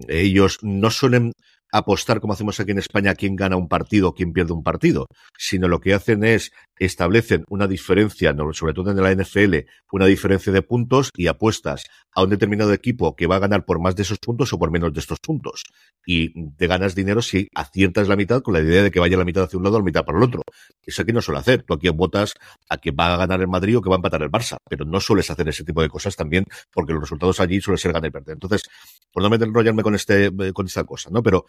ellos 0.07 0.59
no 0.61 0.89
suelen 0.91 1.33
apostar 1.71 2.19
como 2.19 2.33
hacemos 2.33 2.59
aquí 2.59 2.71
en 2.71 2.79
España 2.79 3.15
quién 3.15 3.35
gana 3.35 3.55
un 3.55 3.69
partido 3.69 4.13
quién 4.13 4.33
pierde 4.33 4.53
un 4.53 4.63
partido, 4.63 5.07
sino 5.37 5.67
lo 5.67 5.79
que 5.79 5.93
hacen 5.93 6.23
es 6.23 6.51
establecen 6.85 7.45
una 7.47 7.67
diferencia, 7.67 8.35
sobre 8.53 8.73
todo 8.73 8.89
en 8.89 8.97
la 8.97 9.13
NFL, 9.13 9.55
una 9.91 10.07
diferencia 10.07 10.51
de 10.51 10.63
puntos 10.63 11.11
y 11.15 11.27
apuestas 11.27 11.83
a 12.13 12.23
un 12.23 12.29
determinado 12.29 12.73
equipo 12.73 13.15
que 13.15 13.27
va 13.27 13.35
a 13.35 13.39
ganar 13.39 13.65
por 13.65 13.79
más 13.79 13.95
de 13.95 14.01
esos 14.01 14.17
puntos 14.17 14.51
o 14.51 14.57
por 14.57 14.71
menos 14.71 14.91
de 14.91 14.99
estos 14.99 15.19
puntos. 15.19 15.63
Y 16.05 16.49
te 16.55 16.65
ganas 16.65 16.95
dinero 16.95 17.21
si 17.21 17.47
aciertas 17.53 18.07
la 18.07 18.15
mitad 18.15 18.41
con 18.41 18.55
la 18.55 18.61
idea 18.61 18.81
de 18.81 18.89
que 18.89 18.99
vaya 18.99 19.15
la 19.15 19.25
mitad 19.25 19.43
hacia 19.43 19.57
un 19.57 19.63
lado 19.63 19.75
o 19.75 19.79
la 19.79 19.85
mitad 19.85 20.03
para 20.03 20.17
el 20.17 20.23
otro. 20.23 20.41
Eso 20.81 21.03
aquí 21.03 21.13
no 21.13 21.21
suele 21.21 21.39
hacer. 21.39 21.61
Tú 21.63 21.75
aquí 21.75 21.87
votas 21.89 22.33
a 22.67 22.77
que 22.77 22.89
va 22.89 23.13
a 23.13 23.17
ganar 23.17 23.41
el 23.41 23.47
Madrid 23.47 23.77
o 23.77 23.81
que 23.81 23.89
va 23.89 23.95
a 23.95 23.99
empatar 23.99 24.23
el 24.23 24.31
Barça, 24.31 24.57
pero 24.67 24.83
no 24.83 24.99
sueles 24.99 25.29
hacer 25.29 25.47
ese 25.49 25.63
tipo 25.63 25.83
de 25.83 25.89
cosas 25.89 26.15
también 26.15 26.45
porque 26.73 26.93
los 26.93 27.01
resultados 27.01 27.39
allí 27.39 27.61
suelen 27.61 27.77
ser 27.77 27.93
ganar 27.93 28.09
y 28.09 28.11
perder. 28.11 28.33
Entonces, 28.33 28.63
por 29.11 29.21
no 29.21 29.29
meter 29.29 29.47
enrollarme 29.47 29.83
con 29.83 29.93
este, 29.93 30.31
con 30.51 30.65
esta 30.65 30.83
cosa, 30.83 31.11
¿no? 31.11 31.21
Pero 31.21 31.45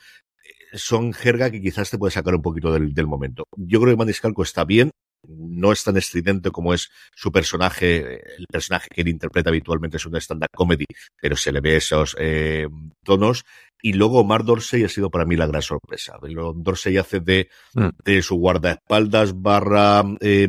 son 0.75 1.15
jerga 1.15 1.51
que 1.51 1.63
quizás 1.63 1.91
te 1.91 1.97
puede 1.97 2.11
sacar 2.11 2.35
un 2.35 2.43
poquito 2.43 2.71
del, 2.73 2.93
del 2.93 3.07
momento. 3.07 3.45
Yo 3.57 3.81
creo 3.81 3.95
que 3.95 3.99
Maniscalco 3.99 4.43
está 4.43 4.65
bien, 4.65 4.91
no 5.27 5.73
es 5.73 5.85
tan 5.85 5.97
estridente 5.97 6.51
como 6.51 6.75
es 6.75 6.91
su 7.15 7.31
personaje, 7.31 8.23
el 8.39 8.47
personaje 8.47 8.89
que 8.91 9.03
él 9.03 9.09
interpreta 9.09 9.51
habitualmente 9.51 9.97
es 9.97 10.07
una 10.07 10.19
stand-up 10.19 10.51
comedy, 10.55 10.87
pero 11.21 11.37
se 11.37 11.53
le 11.53 11.61
ve 11.61 11.77
esos 11.77 12.17
eh, 12.19 12.67
tonos. 13.05 13.45
Y 13.85 13.95
luego 13.95 14.21
Omar 14.21 14.45
Dorsey 14.45 14.85
ha 14.85 14.89
sido 14.89 15.11
para 15.11 15.25
mí 15.25 15.35
la 15.35 15.49
gran 15.49 15.63
sorpresa. 15.63 16.17
Dorsey 16.55 16.99
hace 16.99 17.19
de, 17.19 17.49
mm. 17.75 17.89
de 18.05 18.23
su 18.23 18.37
guardaespaldas 18.37 19.41
barra 19.41 20.05
eh, 20.21 20.49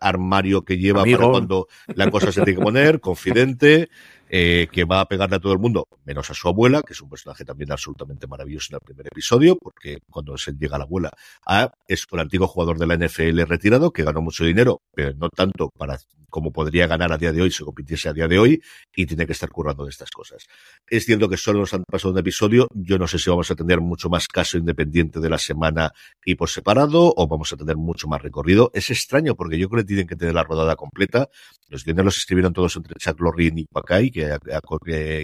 armario 0.00 0.62
que 0.62 0.76
lleva 0.76 1.00
Amigo. 1.00 1.18
para 1.18 1.30
cuando 1.30 1.68
la 1.94 2.10
cosa 2.10 2.30
se 2.32 2.42
tiene 2.42 2.58
que 2.58 2.64
poner, 2.64 3.00
confidente, 3.00 3.88
eh, 4.32 4.68
que 4.70 4.84
va 4.84 5.00
a 5.00 5.08
pegarle 5.08 5.36
a 5.36 5.40
todo 5.40 5.52
el 5.52 5.58
mundo, 5.58 5.88
menos 6.04 6.30
a 6.30 6.34
su 6.34 6.46
abuela, 6.46 6.82
que 6.82 6.92
es 6.92 7.00
un 7.00 7.10
personaje 7.10 7.44
también 7.44 7.72
absolutamente 7.72 8.28
maravilloso 8.28 8.68
en 8.70 8.76
el 8.76 8.80
primer 8.80 9.06
episodio, 9.08 9.56
porque 9.56 9.98
cuando 10.08 10.38
se 10.38 10.52
llega 10.52 10.76
a 10.76 10.78
la 10.78 10.84
abuela, 10.84 11.10
a, 11.44 11.72
es 11.88 12.06
un 12.12 12.20
antiguo 12.20 12.46
jugador 12.46 12.78
de 12.78 12.86
la 12.86 12.96
NFL 12.96 13.42
retirado 13.42 13.90
que 13.90 14.04
ganó 14.04 14.22
mucho 14.22 14.44
dinero, 14.44 14.82
pero 14.94 15.12
no 15.16 15.28
tanto 15.30 15.70
para 15.70 15.98
como 16.30 16.52
podría 16.52 16.86
ganar 16.86 17.12
a 17.12 17.18
día 17.18 17.32
de 17.32 17.42
hoy 17.42 17.50
si 17.50 17.64
compitiese 17.64 18.08
a 18.08 18.12
día 18.12 18.28
de 18.28 18.38
hoy 18.38 18.62
y 18.94 19.06
tiene 19.06 19.26
que 19.26 19.32
estar 19.32 19.50
currando 19.50 19.84
de 19.84 19.90
estas 19.90 20.10
cosas. 20.10 20.46
Es 20.88 21.04
cierto 21.04 21.28
que 21.28 21.36
solo 21.36 21.60
nos 21.60 21.74
han 21.74 21.84
pasado 21.84 22.12
un 22.12 22.18
episodio, 22.18 22.68
yo 22.74 22.98
no 22.98 23.06
sé 23.06 23.18
si 23.18 23.30
vamos 23.30 23.50
a 23.50 23.54
tener 23.54 23.80
mucho 23.80 24.08
más 24.08 24.26
caso 24.28 24.58
independiente 24.58 25.20
de 25.20 25.28
la 25.28 25.38
semana 25.38 25.92
y 26.24 26.34
por 26.34 26.48
separado 26.48 27.12
o 27.16 27.26
vamos 27.26 27.52
a 27.52 27.56
tener 27.56 27.76
mucho 27.76 28.08
más 28.08 28.22
recorrido. 28.22 28.70
Es 28.74 28.90
extraño 28.90 29.34
porque 29.34 29.58
yo 29.58 29.68
creo 29.68 29.82
que 29.82 29.88
tienen 29.88 30.06
que 30.06 30.16
tener 30.16 30.34
la 30.34 30.44
rodada 30.44 30.76
completa. 30.76 31.28
Los 31.68 31.84
guiones 31.84 32.04
los 32.04 32.18
escribieron 32.18 32.52
todos 32.52 32.76
entre 32.76 32.94
Chuck 32.96 33.20
Lorre 33.20 33.44
y 33.44 33.64
Pacay, 33.66 34.10
que 34.10 34.32
ha, 34.32 34.38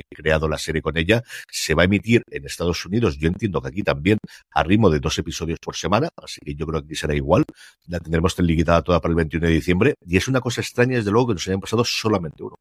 creado 0.09 0.49
la 0.49 0.59
serie 0.59 0.83
con 0.83 0.97
ella. 0.97 1.23
Se 1.51 1.75
va 1.75 1.83
a 1.83 1.85
emitir 1.87 2.23
en 2.31 2.45
Estados 2.45 2.85
Unidos, 2.87 3.17
yo 3.19 3.29
entiendo 3.29 3.61
que 3.61 3.69
aquí 3.69 3.83
también, 3.83 4.19
a 4.53 4.63
ritmo 4.63 4.91
de 4.91 5.01
dos 5.01 5.19
episodios 5.19 5.59
por 5.61 5.77
semana, 5.77 6.09
así 6.17 6.41
que 6.45 6.55
yo 6.55 6.67
creo 6.67 6.81
que 6.81 6.87
aquí 6.87 6.95
será 6.95 7.15
igual. 7.15 7.45
La 7.87 8.01
tendremos 8.01 8.37
limitada 8.39 8.83
toda 8.83 9.01
para 9.01 9.13
el 9.13 9.17
21 9.17 9.47
de 9.47 9.53
diciembre 9.53 9.95
y 10.05 10.17
es 10.17 10.29
una 10.29 10.41
cosa 10.41 10.61
extraña 10.61 10.96
desde 10.97 11.11
luego 11.11 11.29
que 11.29 11.35
nos 11.35 11.47
hayan 11.49 11.61
pasado 11.61 11.85
solamente 11.85 12.43
uno. 12.43 12.57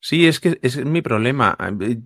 Sí, 0.00 0.26
es 0.26 0.38
que 0.38 0.58
es 0.62 0.84
mi 0.84 1.02
problema. 1.02 1.56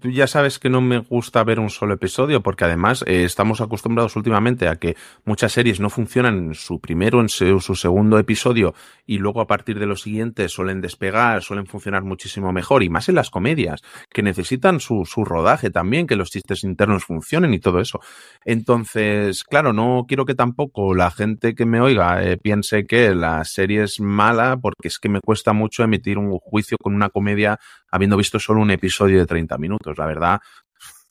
Tú 0.00 0.10
ya 0.10 0.26
sabes 0.26 0.58
que 0.58 0.70
no 0.70 0.80
me 0.80 0.98
gusta 0.98 1.44
ver 1.44 1.60
un 1.60 1.68
solo 1.68 1.94
episodio 1.94 2.40
porque 2.42 2.64
además 2.64 3.04
eh, 3.06 3.24
estamos 3.24 3.60
acostumbrados 3.60 4.16
últimamente 4.16 4.68
a 4.68 4.76
que 4.76 4.96
muchas 5.24 5.52
series 5.52 5.80
no 5.80 5.90
funcionan 5.90 6.38
en 6.38 6.54
su 6.54 6.80
primero, 6.80 7.20
en 7.20 7.28
su, 7.28 7.60
su, 7.60 7.74
segundo 7.74 8.18
episodio 8.18 8.74
y 9.04 9.18
luego 9.18 9.42
a 9.42 9.46
partir 9.46 9.78
de 9.78 9.86
los 9.86 10.00
siguientes 10.02 10.52
suelen 10.52 10.80
despegar, 10.80 11.42
suelen 11.42 11.66
funcionar 11.66 12.02
muchísimo 12.02 12.52
mejor 12.52 12.82
y 12.82 12.88
más 12.88 13.08
en 13.10 13.16
las 13.16 13.28
comedias 13.28 13.82
que 14.08 14.22
necesitan 14.22 14.80
su, 14.80 15.04
su 15.04 15.24
rodaje 15.24 15.68
también, 15.68 16.06
que 16.06 16.16
los 16.16 16.30
chistes 16.30 16.64
internos 16.64 17.04
funcionen 17.04 17.52
y 17.52 17.58
todo 17.58 17.80
eso. 17.80 18.00
Entonces, 18.46 19.44
claro, 19.44 19.74
no 19.74 20.06
quiero 20.08 20.24
que 20.24 20.34
tampoco 20.34 20.94
la 20.94 21.10
gente 21.10 21.54
que 21.54 21.66
me 21.66 21.82
oiga 21.82 22.22
eh, 22.22 22.38
piense 22.38 22.86
que 22.86 23.14
la 23.14 23.44
serie 23.44 23.82
es 23.82 24.00
mala 24.00 24.56
porque 24.56 24.88
es 24.88 24.98
que 24.98 25.10
me 25.10 25.20
cuesta 25.20 25.52
mucho 25.52 25.82
emitir 25.82 26.16
un 26.16 26.30
juicio 26.38 26.78
con 26.80 26.94
una 26.94 27.10
comedia 27.10 27.58
habiendo 27.90 28.16
visto 28.16 28.38
solo 28.38 28.60
un 28.60 28.70
episodio 28.70 29.18
de 29.18 29.26
30 29.26 29.58
minutos. 29.58 29.98
La 29.98 30.06
verdad, 30.06 30.40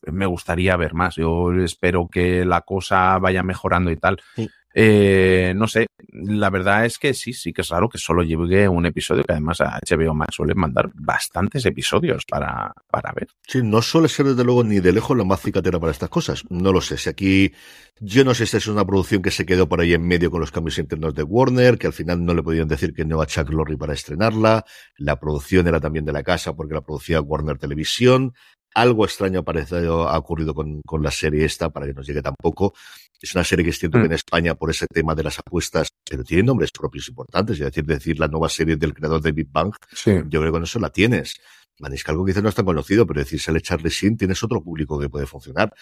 me 0.03 0.25
gustaría 0.25 0.75
ver 0.77 0.93
más. 0.93 1.15
Yo 1.15 1.51
espero 1.53 2.07
que 2.07 2.45
la 2.45 2.61
cosa 2.61 3.17
vaya 3.19 3.43
mejorando 3.43 3.91
y 3.91 3.97
tal. 3.97 4.21
Sí. 4.35 4.49
Eh, 4.73 5.53
no 5.55 5.67
sé, 5.67 5.87
la 6.11 6.49
verdad 6.49 6.85
es 6.85 6.99
que 6.99 7.13
sí, 7.13 7.33
sí 7.33 7.53
que 7.53 7.61
es 7.61 7.69
raro 7.69 7.89
que 7.89 7.97
solo 7.97 8.23
llegue 8.23 8.67
un 8.67 8.85
episodio, 8.85 9.23
que 9.23 9.33
además 9.33 9.61
a 9.61 9.79
HBO 9.79 10.13
Max 10.13 10.35
suele 10.35 10.53
mandar 10.53 10.91
bastantes 10.93 11.65
episodios 11.65 12.25
para, 12.25 12.73
para 12.89 13.11
ver. 13.13 13.27
Sí, 13.47 13.61
no 13.63 13.81
suele 13.81 14.07
ser 14.07 14.27
desde 14.27 14.43
luego 14.43 14.63
ni 14.63 14.79
de 14.79 14.93
lejos 14.93 15.17
la 15.17 15.23
más 15.23 15.41
cicatera 15.41 15.79
para 15.79 15.91
estas 15.91 16.09
cosas. 16.09 16.43
No 16.49 16.71
lo 16.71 16.81
sé, 16.81 16.97
si 16.97 17.09
aquí 17.09 17.51
yo 17.99 18.23
no 18.23 18.33
sé 18.33 18.45
si 18.45 18.57
es 18.57 18.67
una 18.67 18.85
producción 18.85 19.21
que 19.21 19.31
se 19.31 19.45
quedó 19.45 19.67
por 19.67 19.81
ahí 19.81 19.93
en 19.93 20.07
medio 20.07 20.31
con 20.31 20.39
los 20.39 20.51
cambios 20.51 20.77
internos 20.77 21.15
de 21.15 21.23
Warner, 21.23 21.77
que 21.77 21.87
al 21.87 21.93
final 21.93 22.23
no 22.23 22.33
le 22.33 22.43
podían 22.43 22.67
decir 22.67 22.93
que 22.93 23.05
no 23.05 23.21
a 23.21 23.25
Chuck 23.25 23.49
Lorre 23.49 23.77
para 23.77 23.93
estrenarla, 23.93 24.65
la 24.97 25.19
producción 25.19 25.67
era 25.67 25.79
también 25.79 26.05
de 26.05 26.13
la 26.13 26.23
casa 26.23 26.55
porque 26.55 26.73
la 26.73 26.81
producía 26.81 27.21
Warner 27.21 27.57
Televisión, 27.57 28.33
algo 28.75 29.05
extraño 29.05 29.43
parecido 29.43 30.07
ha 30.07 30.17
ocurrido 30.17 30.53
con, 30.53 30.81
con, 30.85 31.03
la 31.03 31.11
serie 31.11 31.45
esta 31.45 31.69
para 31.69 31.85
que 31.85 31.93
nos 31.93 32.07
llegue 32.07 32.21
tampoco. 32.21 32.73
Es 33.21 33.35
una 33.35 33.43
serie 33.43 33.65
que 33.65 33.71
es 33.71 33.79
cierto 33.79 33.97
mm. 33.97 34.01
que 34.01 34.05
en 34.07 34.13
España 34.13 34.55
por 34.55 34.69
ese 34.69 34.87
tema 34.87 35.15
de 35.15 35.23
las 35.23 35.39
apuestas, 35.39 35.89
pero 36.09 36.23
tiene 36.23 36.43
nombres 36.43 36.71
propios 36.71 37.07
importantes. 37.09 37.59
Es 37.59 37.65
decir, 37.65 37.85
decir 37.85 38.19
la 38.19 38.27
nueva 38.27 38.49
serie 38.49 38.77
del 38.77 38.93
creador 38.93 39.21
de 39.21 39.31
Big 39.31 39.49
Bang, 39.51 39.73
sí. 39.93 40.11
yo 40.11 40.39
creo 40.39 40.45
que 40.45 40.51
con 40.51 40.63
eso 40.63 40.79
la 40.79 40.89
tienes. 40.89 41.35
Maniscalco 41.79 42.25
quizás 42.25 42.43
no 42.43 42.49
es 42.49 42.55
tan 42.55 42.65
conocido, 42.65 43.05
pero 43.07 43.21
decir 43.21 43.39
sale 43.39 43.61
Charlie 43.61 43.89
Sheen, 43.89 44.17
tienes 44.17 44.43
otro 44.43 44.61
público 44.61 44.99
que 44.99 45.09
puede 45.09 45.25
funcionar. 45.25 45.73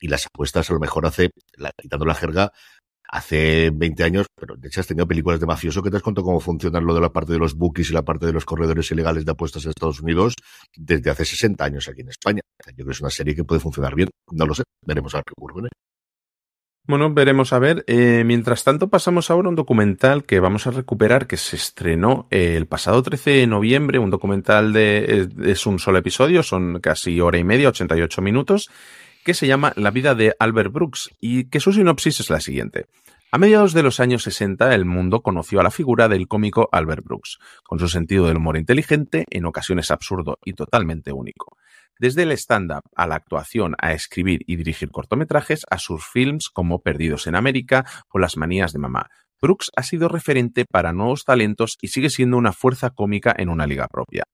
Y 0.00 0.08
las 0.08 0.26
apuestas 0.26 0.70
a 0.70 0.74
lo 0.74 0.78
mejor 0.78 1.06
hace, 1.06 1.30
la, 1.56 1.72
quitando 1.76 2.04
la 2.04 2.14
jerga, 2.14 2.52
hace 3.08 3.70
20 3.70 4.04
años, 4.04 4.26
pero 4.34 4.56
de 4.56 4.68
hecho 4.68 4.80
has 4.80 4.86
tenido 4.86 5.08
películas 5.08 5.40
de 5.40 5.46
mafioso 5.46 5.82
que 5.82 5.90
te 5.90 5.96
has 5.96 6.02
contado 6.02 6.26
cómo 6.26 6.40
funcionan 6.40 6.84
lo 6.84 6.94
de 6.94 7.00
la 7.00 7.10
parte 7.10 7.32
de 7.32 7.38
los 7.38 7.54
bookies 7.54 7.90
y 7.90 7.94
la 7.94 8.02
parte 8.02 8.26
de 8.26 8.32
los 8.32 8.44
corredores 8.44 8.90
ilegales 8.90 9.24
de 9.24 9.32
apuestas 9.32 9.64
en 9.64 9.70
Estados 9.70 10.00
Unidos 10.00 10.34
desde 10.76 11.10
hace 11.10 11.24
60 11.24 11.64
años 11.64 11.88
aquí 11.88 12.02
en 12.02 12.08
España. 12.08 12.42
Yo 12.66 12.74
creo 12.74 12.86
que 12.86 12.92
es 12.92 13.00
una 13.00 13.10
serie 13.10 13.34
que 13.34 13.44
puede 13.44 13.60
funcionar 13.60 13.94
bien. 13.94 14.10
No 14.30 14.46
lo 14.46 14.54
sé. 14.54 14.62
Veremos 14.84 15.14
a 15.14 15.18
ver 15.18 15.24
qué 15.24 15.32
ocurre. 15.36 15.68
Bueno, 16.86 17.12
veremos 17.12 17.52
a 17.52 17.58
ver. 17.58 17.84
Eh, 17.86 18.22
mientras 18.24 18.64
tanto, 18.64 18.88
pasamos 18.88 19.30
ahora 19.30 19.46
a 19.46 19.50
un 19.50 19.56
documental 19.56 20.24
que 20.24 20.40
vamos 20.40 20.66
a 20.66 20.70
recuperar 20.70 21.26
que 21.26 21.36
se 21.36 21.56
estrenó 21.56 22.26
el 22.30 22.66
pasado 22.66 23.02
13 23.02 23.30
de 23.30 23.46
noviembre. 23.46 23.98
Un 23.98 24.10
documental 24.10 24.72
de. 24.72 25.28
Es 25.44 25.66
un 25.66 25.78
solo 25.78 25.98
episodio, 25.98 26.42
son 26.42 26.80
casi 26.80 27.20
hora 27.20 27.38
y 27.38 27.44
media, 27.44 27.68
88 27.68 28.22
minutos 28.22 28.70
que 29.24 29.34
se 29.34 29.46
llama 29.46 29.72
La 29.76 29.90
vida 29.90 30.14
de 30.14 30.34
Albert 30.38 30.72
Brooks 30.72 31.10
y 31.20 31.44
que 31.44 31.60
su 31.60 31.72
sinopsis 31.72 32.20
es 32.20 32.30
la 32.30 32.40
siguiente. 32.40 32.86
A 33.30 33.36
mediados 33.36 33.74
de 33.74 33.82
los 33.82 34.00
años 34.00 34.22
60 34.22 34.74
el 34.74 34.86
mundo 34.86 35.20
conoció 35.20 35.60
a 35.60 35.62
la 35.62 35.70
figura 35.70 36.08
del 36.08 36.28
cómico 36.28 36.70
Albert 36.72 37.04
Brooks, 37.04 37.38
con 37.62 37.78
su 37.78 37.88
sentido 37.88 38.26
del 38.26 38.38
humor 38.38 38.56
inteligente, 38.56 39.26
en 39.28 39.44
ocasiones 39.44 39.90
absurdo 39.90 40.38
y 40.44 40.54
totalmente 40.54 41.12
único. 41.12 41.58
Desde 41.98 42.22
el 42.22 42.32
stand-up 42.32 42.84
a 42.96 43.06
la 43.06 43.16
actuación, 43.16 43.74
a 43.82 43.92
escribir 43.92 44.40
y 44.46 44.56
dirigir 44.56 44.90
cortometrajes, 44.90 45.66
a 45.68 45.78
sus 45.78 46.06
films 46.06 46.48
como 46.48 46.80
Perdidos 46.80 47.26
en 47.26 47.34
América 47.34 47.84
o 48.08 48.18
Las 48.18 48.38
manías 48.38 48.72
de 48.72 48.78
mamá, 48.78 49.10
Brooks 49.42 49.70
ha 49.76 49.82
sido 49.82 50.08
referente 50.08 50.64
para 50.64 50.92
nuevos 50.92 51.24
talentos 51.24 51.76
y 51.82 51.88
sigue 51.88 52.08
siendo 52.08 52.38
una 52.38 52.52
fuerza 52.52 52.90
cómica 52.90 53.34
en 53.36 53.50
una 53.50 53.66
liga 53.66 53.88
propia 53.88 54.24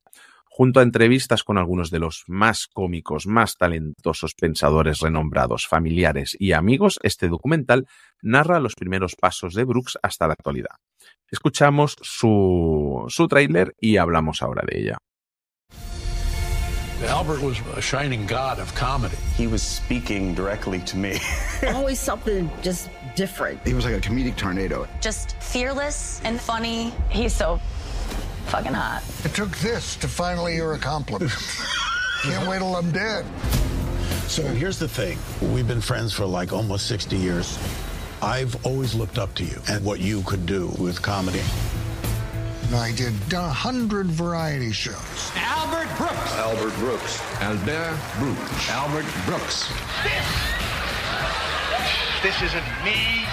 junto 0.57 0.79
a 0.79 0.85
entrevistas 0.85 1.43
con 1.43 1.59
algunos 1.59 1.91
de 1.91 1.99
los 1.99 2.23
más 2.29 2.69
cómicos, 2.69 3.27
más 3.27 3.57
talentosos 3.57 4.35
pensadores 4.35 5.01
renombrados, 5.01 5.67
familiares 5.67 6.37
y 6.39 6.53
amigos, 6.53 7.01
este 7.03 7.29
documental 7.29 7.89
narra 8.23 8.61
los 8.61 8.77
primeros 8.77 9.17
pasos 9.17 9.55
de 9.55 9.65
Brooks 9.65 9.99
hasta 10.01 10.29
la 10.29 10.35
actualidad. 10.35 10.77
Escuchamos 11.29 11.97
su, 12.03 13.05
su 13.09 13.27
tráiler 13.27 13.75
y 13.81 13.97
hablamos 13.97 14.43
ahora 14.43 14.63
de 14.65 14.79
ella. 14.79 14.99
Albert 17.09 17.43
was 17.43 17.61
a 17.77 17.81
shining 17.81 18.25
god 18.25 18.61
of 18.61 18.73
comedy. 18.77 19.17
He 19.37 19.49
was 19.49 19.61
speaking 19.61 20.35
directly 20.35 20.79
to 20.83 20.97
me. 20.97 21.19
Always 21.75 21.99
something 21.99 22.49
just 22.63 22.89
different. 23.17 23.61
He 23.67 23.75
was 23.75 23.85
like 23.85 23.95
a 23.95 24.01
comedic 24.01 24.37
tornado. 24.37 24.87
Just 25.01 25.37
fearless 25.43 26.21
and 26.25 26.41
funny. 26.41 26.93
He's 27.11 27.33
so 27.35 27.61
fucking 28.47 28.73
hot. 28.73 29.03
It 29.25 29.35
took 29.35 29.57
this 29.59 29.97
to 29.97 30.09
finally 30.09 30.55
hear 30.55 30.73
a 30.73 30.79
compliment. 30.79 31.33
Can't 32.23 32.49
wait 32.49 32.59
till 32.59 32.77
I'm 32.77 32.91
dead. 32.91 33.25
So 34.29 34.43
here's 34.43 34.79
the 34.79 34.89
thing. 34.89 35.19
We've 35.53 35.69
been 35.69 35.81
friends 35.81 36.13
for 36.13 36.25
like 36.25 36.53
almost 36.53 36.87
60 36.87 37.17
years. 37.17 37.59
I've 38.23 38.65
always 38.65 38.95
looked 38.95 39.19
up 39.19 39.35
to 39.35 39.45
you 39.45 39.61
and 39.69 39.85
what 39.85 40.01
you 40.01 40.23
could 40.23 40.47
do 40.47 40.69
with 40.79 41.03
comedy. 41.03 41.43
I 42.73 42.93
did 42.93 43.13
a 43.33 43.49
hundred 43.49 44.07
variety 44.07 44.73
shows. 44.73 44.97
Albert 45.37 45.89
Brooks. 45.97 46.33
Albert 46.37 46.75
Brooks. 46.79 47.21
Albert 47.41 48.01
Brooks. 48.19 48.71
Albert 48.71 49.07
Brooks. 49.27 49.69
This, 50.03 50.27
this 52.23 52.43
isn't 52.43 52.85
me. 52.85 53.24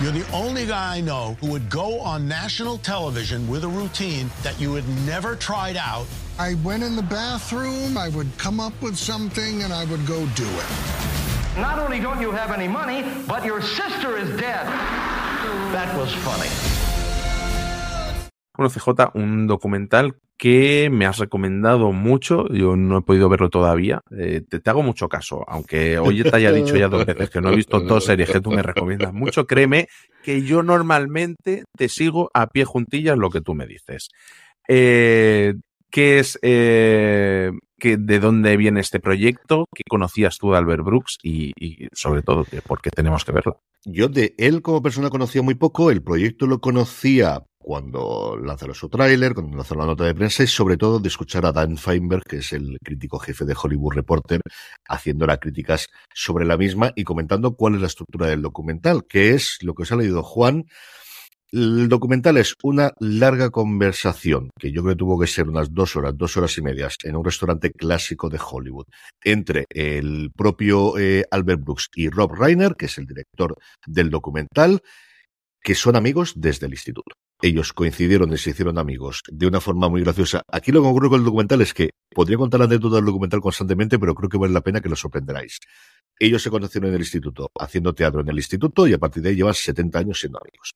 You're 0.00 0.10
the 0.10 0.28
only 0.32 0.66
guy 0.66 0.96
I 0.96 1.00
know 1.00 1.36
who 1.40 1.52
would 1.52 1.70
go 1.70 2.00
on 2.00 2.26
national 2.26 2.78
television 2.78 3.46
with 3.48 3.62
a 3.62 3.68
routine 3.68 4.28
that 4.42 4.60
you 4.60 4.74
had 4.74 4.86
never 5.06 5.36
tried 5.36 5.76
out. 5.76 6.06
I 6.36 6.54
went 6.64 6.82
in 6.82 6.96
the 6.96 7.02
bathroom, 7.02 7.96
I 7.96 8.08
would 8.08 8.36
come 8.36 8.58
up 8.58 8.72
with 8.82 8.96
something, 8.96 9.62
and 9.62 9.72
I 9.72 9.84
would 9.84 10.04
go 10.04 10.26
do 10.34 10.48
it. 10.48 10.66
Not 11.56 11.78
only 11.78 12.00
don't 12.00 12.20
you 12.20 12.32
have 12.32 12.50
any 12.50 12.66
money, 12.66 13.04
but 13.28 13.44
your 13.44 13.62
sister 13.62 14.16
is 14.18 14.28
dead. 14.40 14.66
That 14.66 15.96
was 15.96 16.12
funny. 16.12 16.73
Bueno, 18.56 18.70
CJ, 18.70 19.10
un 19.14 19.46
documental 19.46 20.16
que 20.36 20.88
me 20.90 21.06
has 21.06 21.18
recomendado 21.18 21.92
mucho, 21.92 22.46
yo 22.48 22.76
no 22.76 22.98
he 22.98 23.02
podido 23.02 23.28
verlo 23.28 23.50
todavía, 23.50 24.00
eh, 24.16 24.42
te, 24.48 24.68
hago 24.68 24.82
mucho 24.82 25.08
caso, 25.08 25.44
aunque 25.48 25.98
hoy 25.98 26.22
te 26.22 26.36
haya 26.36 26.52
dicho 26.52 26.76
ya 26.76 26.88
dos 26.88 27.06
veces 27.06 27.30
que 27.30 27.40
no 27.40 27.50
he 27.50 27.56
visto 27.56 27.80
dos 27.80 28.04
series 28.04 28.30
que 28.30 28.40
tú 28.40 28.50
me 28.50 28.62
recomiendas 28.62 29.12
mucho, 29.12 29.46
créeme 29.46 29.88
que 30.22 30.42
yo 30.42 30.62
normalmente 30.62 31.64
te 31.76 31.88
sigo 31.88 32.30
a 32.34 32.48
pie 32.48 32.64
juntillas 32.64 33.16
lo 33.16 33.30
que 33.30 33.40
tú 33.40 33.54
me 33.54 33.66
dices. 33.66 34.08
Eh, 34.68 35.54
¿Qué 35.90 36.18
es, 36.18 36.38
eh, 36.42 37.52
de 37.80 38.18
dónde 38.18 38.56
viene 38.56 38.80
este 38.80 38.98
proyecto? 38.98 39.66
¿Qué 39.72 39.84
conocías 39.88 40.38
tú 40.38 40.50
de 40.50 40.58
Albert 40.58 40.82
Brooks? 40.82 41.18
Y, 41.22 41.52
y 41.56 41.86
sobre 41.92 42.22
todo, 42.22 42.44
¿por 42.66 42.80
qué 42.82 42.90
tenemos 42.90 43.24
que 43.24 43.30
verlo? 43.30 43.60
Yo 43.84 44.08
de 44.08 44.34
él 44.38 44.62
como 44.62 44.82
persona 44.82 45.10
conocía 45.10 45.42
muy 45.42 45.54
poco, 45.54 45.90
el 45.90 46.02
proyecto 46.02 46.46
lo 46.46 46.60
conocía 46.60 47.44
cuando 47.64 48.36
lanzó 48.36 48.74
su 48.74 48.90
tráiler, 48.90 49.32
cuando 49.32 49.56
lanzó 49.56 49.74
la 49.74 49.86
nota 49.86 50.04
de 50.04 50.14
prensa 50.14 50.42
y 50.42 50.46
sobre 50.46 50.76
todo 50.76 51.00
de 51.00 51.08
escuchar 51.08 51.46
a 51.46 51.52
Dan 51.52 51.78
Feinberg, 51.78 52.22
que 52.22 52.36
es 52.36 52.52
el 52.52 52.76
crítico 52.84 53.18
jefe 53.18 53.46
de 53.46 53.56
Hollywood 53.60 53.94
Reporter, 53.94 54.42
haciendo 54.86 55.26
las 55.26 55.38
críticas 55.38 55.88
sobre 56.12 56.44
la 56.44 56.58
misma 56.58 56.92
y 56.94 57.04
comentando 57.04 57.56
cuál 57.56 57.76
es 57.76 57.80
la 57.80 57.86
estructura 57.86 58.26
del 58.26 58.42
documental, 58.42 59.06
que 59.08 59.30
es 59.30 59.58
lo 59.62 59.74
que 59.74 59.84
os 59.84 59.92
ha 59.92 59.96
leído 59.96 60.22
Juan. 60.22 60.64
El 61.52 61.88
documental 61.88 62.36
es 62.36 62.54
una 62.62 62.92
larga 63.00 63.48
conversación, 63.48 64.50
que 64.58 64.70
yo 64.70 64.82
creo 64.82 64.94
que 64.94 64.98
tuvo 64.98 65.18
que 65.18 65.26
ser 65.26 65.48
unas 65.48 65.72
dos 65.72 65.96
horas, 65.96 66.12
dos 66.14 66.36
horas 66.36 66.58
y 66.58 66.62
medias, 66.62 66.98
en 67.02 67.16
un 67.16 67.24
restaurante 67.24 67.70
clásico 67.70 68.28
de 68.28 68.40
Hollywood, 68.44 68.86
entre 69.22 69.64
el 69.70 70.32
propio 70.36 70.98
eh, 70.98 71.24
Albert 71.30 71.62
Brooks 71.62 71.88
y 71.94 72.10
Rob 72.10 72.34
Reiner, 72.34 72.74
que 72.76 72.86
es 72.86 72.98
el 72.98 73.06
director 73.06 73.56
del 73.86 74.10
documental, 74.10 74.82
que 75.62 75.74
son 75.74 75.96
amigos 75.96 76.34
desde 76.36 76.66
el 76.66 76.72
instituto 76.72 77.14
ellos 77.42 77.72
coincidieron 77.72 78.32
y 78.32 78.38
se 78.38 78.50
hicieron 78.50 78.78
amigos 78.78 79.22
de 79.30 79.46
una 79.46 79.60
forma 79.60 79.88
muy 79.88 80.02
graciosa. 80.02 80.42
Aquí 80.50 80.72
lo 80.72 80.82
que 80.82 80.88
ocurre 80.88 81.08
con 81.08 81.20
el 81.20 81.24
documental 81.24 81.60
es 81.60 81.74
que 81.74 81.90
podría 82.10 82.38
contar 82.38 82.60
la 82.60 82.66
anécdota 82.66 82.96
del 82.96 83.04
documental 83.04 83.40
constantemente, 83.40 83.98
pero 83.98 84.14
creo 84.14 84.28
que 84.28 84.38
vale 84.38 84.52
la 84.52 84.62
pena 84.62 84.80
que 84.80 84.88
lo 84.88 84.96
sorprenderáis. 84.96 85.58
Ellos 86.18 86.42
se 86.42 86.50
conocieron 86.50 86.90
en 86.90 86.94
el 86.94 87.00
instituto, 87.00 87.50
haciendo 87.58 87.94
teatro 87.94 88.20
en 88.20 88.28
el 88.28 88.36
instituto, 88.36 88.86
y 88.86 88.92
a 88.92 88.98
partir 88.98 89.22
de 89.22 89.30
ahí 89.30 89.36
llevan 89.36 89.54
70 89.54 89.98
años 89.98 90.20
siendo 90.20 90.38
amigos. 90.38 90.72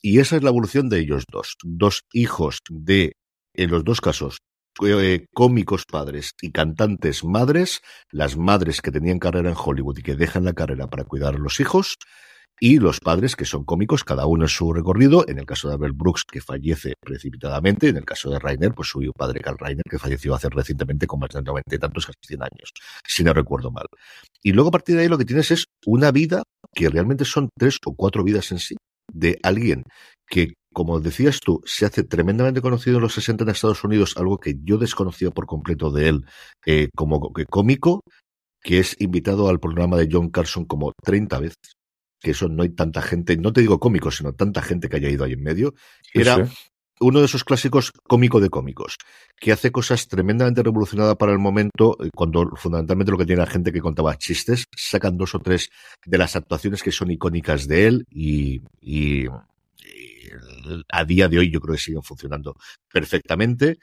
Y 0.00 0.20
esa 0.20 0.36
es 0.36 0.42
la 0.42 0.50
evolución 0.50 0.88
de 0.88 1.00
ellos 1.00 1.24
dos. 1.30 1.56
Dos 1.62 2.04
hijos 2.12 2.60
de, 2.70 3.16
en 3.54 3.70
los 3.70 3.84
dos 3.84 4.00
casos, 4.00 4.38
eh, 4.82 5.26
cómicos 5.34 5.84
padres 5.84 6.34
y 6.40 6.52
cantantes 6.52 7.24
madres, 7.24 7.82
las 8.10 8.36
madres 8.36 8.80
que 8.80 8.92
tenían 8.92 9.18
carrera 9.18 9.50
en 9.50 9.56
Hollywood 9.58 9.98
y 9.98 10.02
que 10.02 10.14
dejan 10.14 10.44
la 10.44 10.54
carrera 10.54 10.88
para 10.88 11.04
cuidar 11.04 11.34
a 11.34 11.38
los 11.38 11.60
hijos, 11.60 11.98
y 12.62 12.78
los 12.78 13.00
padres 13.00 13.36
que 13.36 13.46
son 13.46 13.64
cómicos, 13.64 14.04
cada 14.04 14.26
uno 14.26 14.44
en 14.44 14.48
su 14.48 14.70
recorrido. 14.72 15.24
En 15.26 15.38
el 15.38 15.46
caso 15.46 15.68
de 15.68 15.74
Albert 15.74 15.96
Brooks, 15.96 16.24
que 16.30 16.42
fallece 16.42 16.92
precipitadamente. 17.00 17.88
En 17.88 17.96
el 17.96 18.04
caso 18.04 18.28
de 18.30 18.38
Rainer, 18.38 18.72
pues 18.74 18.90
su 18.90 19.00
padre 19.16 19.40
Carl 19.40 19.56
Rainer, 19.58 19.82
que 19.88 19.98
falleció 19.98 20.34
hace 20.34 20.50
recientemente 20.50 21.06
con 21.06 21.20
más 21.20 21.30
de 21.30 21.42
90 21.42 21.74
y 21.74 21.78
tantos, 21.78 22.06
casi 22.06 22.18
100 22.26 22.42
años, 22.42 22.72
si 23.06 23.24
no 23.24 23.32
recuerdo 23.32 23.70
mal. 23.70 23.86
Y 24.42 24.52
luego 24.52 24.68
a 24.68 24.72
partir 24.72 24.96
de 24.96 25.02
ahí 25.02 25.08
lo 25.08 25.16
que 25.16 25.24
tienes 25.24 25.50
es 25.50 25.64
una 25.86 26.10
vida 26.10 26.42
que 26.74 26.90
realmente 26.90 27.24
son 27.24 27.48
tres 27.58 27.78
o 27.86 27.94
cuatro 27.96 28.22
vidas 28.22 28.52
en 28.52 28.58
sí, 28.58 28.76
de 29.10 29.38
alguien 29.42 29.84
que 30.28 30.52
como 30.72 31.00
decías 31.00 31.40
tú, 31.40 31.60
se 31.64 31.84
hace 31.84 32.04
tremendamente 32.04 32.60
conocido 32.60 32.98
en 32.98 33.02
los 33.02 33.14
60 33.14 33.42
en 33.42 33.50
Estados 33.50 33.82
Unidos, 33.82 34.14
algo 34.16 34.38
que 34.38 34.54
yo 34.62 34.78
desconocía 34.78 35.32
por 35.32 35.46
completo 35.46 35.90
de 35.90 36.08
él 36.08 36.24
eh, 36.64 36.90
como 36.94 37.32
cómico, 37.48 38.02
que 38.62 38.78
es 38.78 38.94
invitado 39.00 39.48
al 39.48 39.58
programa 39.58 39.96
de 39.96 40.08
John 40.08 40.30
Carson 40.30 40.66
como 40.66 40.92
30 41.02 41.40
veces 41.40 41.79
que 42.20 42.32
eso 42.32 42.48
no 42.48 42.62
hay 42.62 42.70
tanta 42.70 43.02
gente, 43.02 43.36
no 43.36 43.52
te 43.52 43.60
digo 43.60 43.80
cómico, 43.80 44.10
sino 44.10 44.34
tanta 44.34 44.62
gente 44.62 44.88
que 44.88 44.96
haya 44.96 45.08
ido 45.08 45.24
ahí 45.24 45.32
en 45.32 45.42
medio. 45.42 45.74
Era, 46.12 46.48
uno 47.00 47.20
de 47.20 47.24
esos 47.24 47.44
clásicos 47.44 47.92
cómico 47.92 48.40
de 48.40 48.50
cómicos, 48.50 48.98
que 49.38 49.52
hace 49.52 49.72
cosas 49.72 50.06
tremendamente 50.06 50.62
revolucionadas 50.62 51.16
para 51.16 51.32
el 51.32 51.38
momento, 51.38 51.96
eh, 52.04 52.10
cuando 52.14 52.50
fundamentalmente 52.56 53.10
lo 53.10 53.18
que 53.18 53.24
tiene 53.24 53.40
la 53.40 53.50
gente 53.50 53.72
que 53.72 53.80
contaba 53.80 54.18
chistes, 54.18 54.66
sacan 54.76 55.16
dos 55.16 55.34
o 55.34 55.38
tres 55.38 55.70
de 56.04 56.18
las 56.18 56.36
actuaciones 56.36 56.82
que 56.82 56.92
son 56.92 57.10
icónicas 57.10 57.66
de 57.66 57.86
él 57.86 58.06
y, 58.10 58.60
y, 58.80 59.24
y 59.24 59.28
a 60.90 61.04
día 61.04 61.28
de 61.28 61.38
hoy 61.38 61.50
yo 61.50 61.60
creo 61.60 61.74
que 61.74 61.80
siguen 61.80 62.02
funcionando 62.02 62.54
perfectamente. 62.92 63.78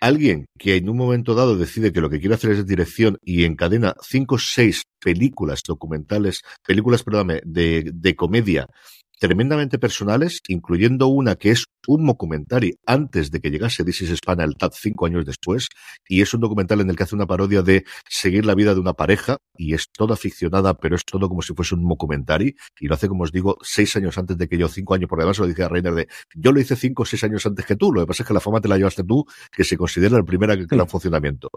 Alguien 0.00 0.46
que 0.58 0.76
en 0.76 0.88
un 0.88 0.96
momento 0.96 1.34
dado 1.34 1.56
decide 1.56 1.92
que 1.92 2.00
lo 2.00 2.10
que 2.10 2.20
quiere 2.20 2.34
hacer 2.34 2.50
es 2.50 2.66
dirección 2.66 3.18
y 3.22 3.44
encadena 3.44 3.94
cinco 4.02 4.34
o 4.34 4.38
seis 4.38 4.82
películas 5.00 5.62
documentales, 5.66 6.42
películas, 6.66 7.02
perdóname, 7.02 7.40
de, 7.44 7.90
de 7.94 8.16
comedia 8.16 8.66
tremendamente 9.24 9.78
personales, 9.78 10.42
incluyendo 10.48 11.06
una 11.06 11.36
que 11.36 11.50
es 11.50 11.64
un 11.86 12.04
documentary 12.06 12.74
antes 12.84 13.30
de 13.30 13.40
que 13.40 13.50
llegase 13.50 13.82
This 13.82 14.02
is 14.02 14.10
Spain 14.10 14.42
al 14.42 14.54
TAD 14.54 14.72
cinco 14.74 15.06
años 15.06 15.24
después, 15.24 15.68
y 16.06 16.20
es 16.20 16.34
un 16.34 16.42
documental 16.42 16.82
en 16.82 16.90
el 16.90 16.96
que 16.96 17.04
hace 17.04 17.14
una 17.14 17.26
parodia 17.26 17.62
de 17.62 17.86
seguir 18.06 18.44
la 18.44 18.54
vida 18.54 18.74
de 18.74 18.80
una 18.80 18.92
pareja, 18.92 19.38
y 19.56 19.72
es 19.72 19.86
toda 19.90 20.16
ficcionada, 20.16 20.74
pero 20.74 20.94
es 20.94 21.06
todo 21.06 21.30
como 21.30 21.40
si 21.40 21.54
fuese 21.54 21.74
un 21.74 21.88
documentary, 21.88 22.54
y 22.78 22.86
lo 22.86 22.96
hace, 22.96 23.08
como 23.08 23.24
os 23.24 23.32
digo, 23.32 23.56
seis 23.62 23.96
años 23.96 24.18
antes 24.18 24.36
de 24.36 24.46
que 24.46 24.58
yo, 24.58 24.68
cinco 24.68 24.92
años, 24.92 25.08
por 25.08 25.18
además 25.18 25.38
lo 25.38 25.46
dije 25.46 25.62
a 25.62 25.70
Reiner 25.70 25.94
de, 25.94 26.08
yo 26.34 26.52
lo 26.52 26.60
hice 26.60 26.76
cinco 26.76 27.04
o 27.04 27.06
seis 27.06 27.24
años 27.24 27.46
antes 27.46 27.64
que 27.64 27.76
tú, 27.76 27.94
lo 27.94 28.02
que 28.02 28.06
pasa 28.06 28.24
es 28.24 28.26
que 28.26 28.34
la 28.34 28.40
fama 28.40 28.60
te 28.60 28.68
la 28.68 28.76
llevaste 28.76 29.04
tú, 29.04 29.24
que 29.50 29.64
se 29.64 29.78
considera 29.78 30.18
la 30.18 30.24
primera 30.24 30.54
que 30.54 30.66
en 30.70 30.86
funcionamiento. 30.86 31.48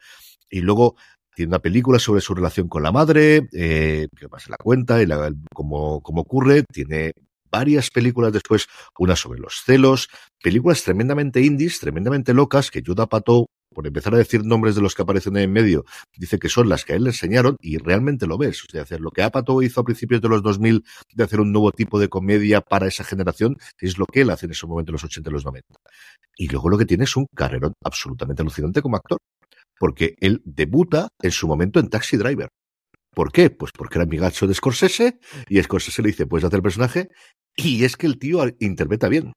Y 0.49 0.61
luego 0.61 0.95
tiene 1.35 1.49
una 1.49 1.59
película 1.59 1.99
sobre 1.99 2.21
su 2.21 2.33
relación 2.33 2.69
con 2.69 2.81
la 2.81 2.93
madre, 2.93 3.49
eh, 3.51 4.07
que 4.17 4.29
más 4.29 4.43
se 4.43 4.51
la 4.51 4.57
cuenta 4.57 5.01
y 5.01 5.05
la, 5.05 5.33
cómo 5.53 6.01
ocurre, 6.01 6.63
tiene 6.63 7.11
varias 7.51 7.89
películas 7.89 8.33
después, 8.33 8.67
una 8.97 9.15
sobre 9.15 9.39
los 9.39 9.61
celos, 9.65 10.09
películas 10.41 10.83
tremendamente 10.83 11.41
indies, 11.41 11.79
tremendamente 11.79 12.33
locas, 12.33 12.71
que 12.71 12.83
Judah 12.85 13.07
Pato, 13.07 13.47
por 13.73 13.85
empezar 13.85 14.15
a 14.15 14.17
decir 14.17 14.43
nombres 14.43 14.75
de 14.75 14.81
los 14.81 14.95
que 14.95 15.03
aparecen 15.03 15.37
en 15.37 15.51
medio, 15.51 15.85
dice 16.15 16.39
que 16.39 16.49
son 16.49 16.67
las 16.67 16.83
que 16.83 16.93
a 16.93 16.95
él 16.95 17.03
le 17.03 17.09
enseñaron 17.11 17.57
y 17.61 17.77
realmente 17.77 18.25
lo 18.25 18.37
ves. 18.37 18.63
O 18.63 18.65
sea, 18.71 18.81
hacer 18.81 19.01
lo 19.01 19.11
que 19.11 19.21
Apatow 19.21 19.61
hizo 19.61 19.81
a 19.81 19.83
principios 19.83 20.19
de 20.21 20.29
los 20.29 20.41
2000 20.41 20.83
de 21.13 21.23
hacer 21.23 21.39
un 21.39 21.51
nuevo 21.51 21.71
tipo 21.71 21.99
de 21.99 22.09
comedia 22.09 22.61
para 22.61 22.87
esa 22.87 23.03
generación, 23.03 23.57
es 23.79 23.97
lo 23.99 24.05
que 24.05 24.21
él 24.21 24.29
hace 24.31 24.47
en 24.47 24.53
ese 24.53 24.65
momento 24.65 24.91
en 24.91 24.93
los 24.93 25.03
80 25.03 25.29
y 25.29 25.33
los 25.33 25.45
90. 25.45 25.67
Y 26.37 26.47
luego 26.47 26.69
lo 26.69 26.77
que 26.77 26.85
tiene 26.85 27.03
es 27.03 27.15
un 27.15 27.27
carrerón 27.35 27.73
absolutamente 27.83 28.41
alucinante 28.41 28.81
como 28.81 28.97
actor. 28.97 29.19
Porque 29.79 30.15
él 30.21 30.41
debuta 30.43 31.09
en 31.21 31.31
su 31.31 31.47
momento 31.47 31.79
en 31.79 31.89
Taxi 31.89 32.17
Driver. 32.17 32.49
¿Por 33.17 33.31
qué? 33.31 33.49
Pues 33.49 33.71
porque 33.75 33.97
era 33.97 34.03
amigacho 34.03 34.45
de 34.45 34.53
Scorsese 34.53 35.19
y 35.49 35.59
Scorsese 35.59 36.03
le 36.03 36.09
dice, 36.09 36.27
puedes 36.27 36.45
hacer 36.45 36.57
el 36.57 36.61
personaje 36.61 37.09
y 37.55 37.83
es 37.83 37.97
que 37.97 38.05
el 38.05 38.19
tío 38.19 38.43
interpreta 38.59 39.07
bien. 39.09 39.33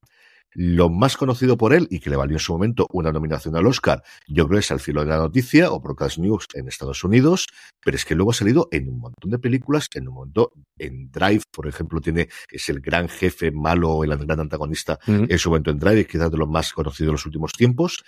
Lo 0.53 0.91
más 0.91 1.17
conocido 1.17 1.57
por 1.57 1.73
él 1.73 1.89
y 1.91 2.01
que 2.01 2.11
le 2.11 2.17
valió 2.17 2.35
en 2.37 2.41
su 2.41 2.53
momento 2.53 2.87
una 2.93 3.11
nominación 3.11 3.57
al 3.57 3.67
Oscar, 3.67 4.03
yo 4.29 4.47
creo 4.47 4.59
es 4.59 4.71
Al 4.71 4.81
filo 4.81 5.01
de 5.01 5.09
la 5.09 5.17
noticia 5.17 5.73
o 5.73 5.81
Broadcast 5.81 6.19
News 6.19 6.45
en 6.53 6.69
Estados 6.69 7.03
Unidos, 7.05 7.47
pero 7.83 7.97
es 7.97 8.05
que 8.05 8.15
luego 8.15 8.33
ha 8.33 8.35
salido 8.35 8.69
en 8.71 8.87
un 8.87 8.99
montón 8.99 9.31
de 9.31 9.39
películas, 9.39 9.87
en 9.95 10.09
un 10.09 10.15
montón, 10.15 10.49
en 10.77 11.11
Drive, 11.11 11.45
por 11.51 11.67
ejemplo, 11.67 12.03
tiene, 12.03 12.29
es 12.51 12.69
el 12.69 12.81
gran 12.81 13.09
jefe 13.09 13.51
malo, 13.51 14.05
el 14.05 14.15
gran 14.15 14.41
antagonista 14.41 14.99
mm. 15.07 15.25
en 15.27 15.39
su 15.39 15.49
momento 15.49 15.71
en 15.71 15.79
Drive, 15.79 16.07
quizás 16.07 16.31
de 16.31 16.37
los 16.37 16.51
más 16.51 16.75
conocidos 16.75 17.09
de 17.09 17.13
los 17.13 17.25
últimos 17.25 17.53
tiempos. 17.53 18.05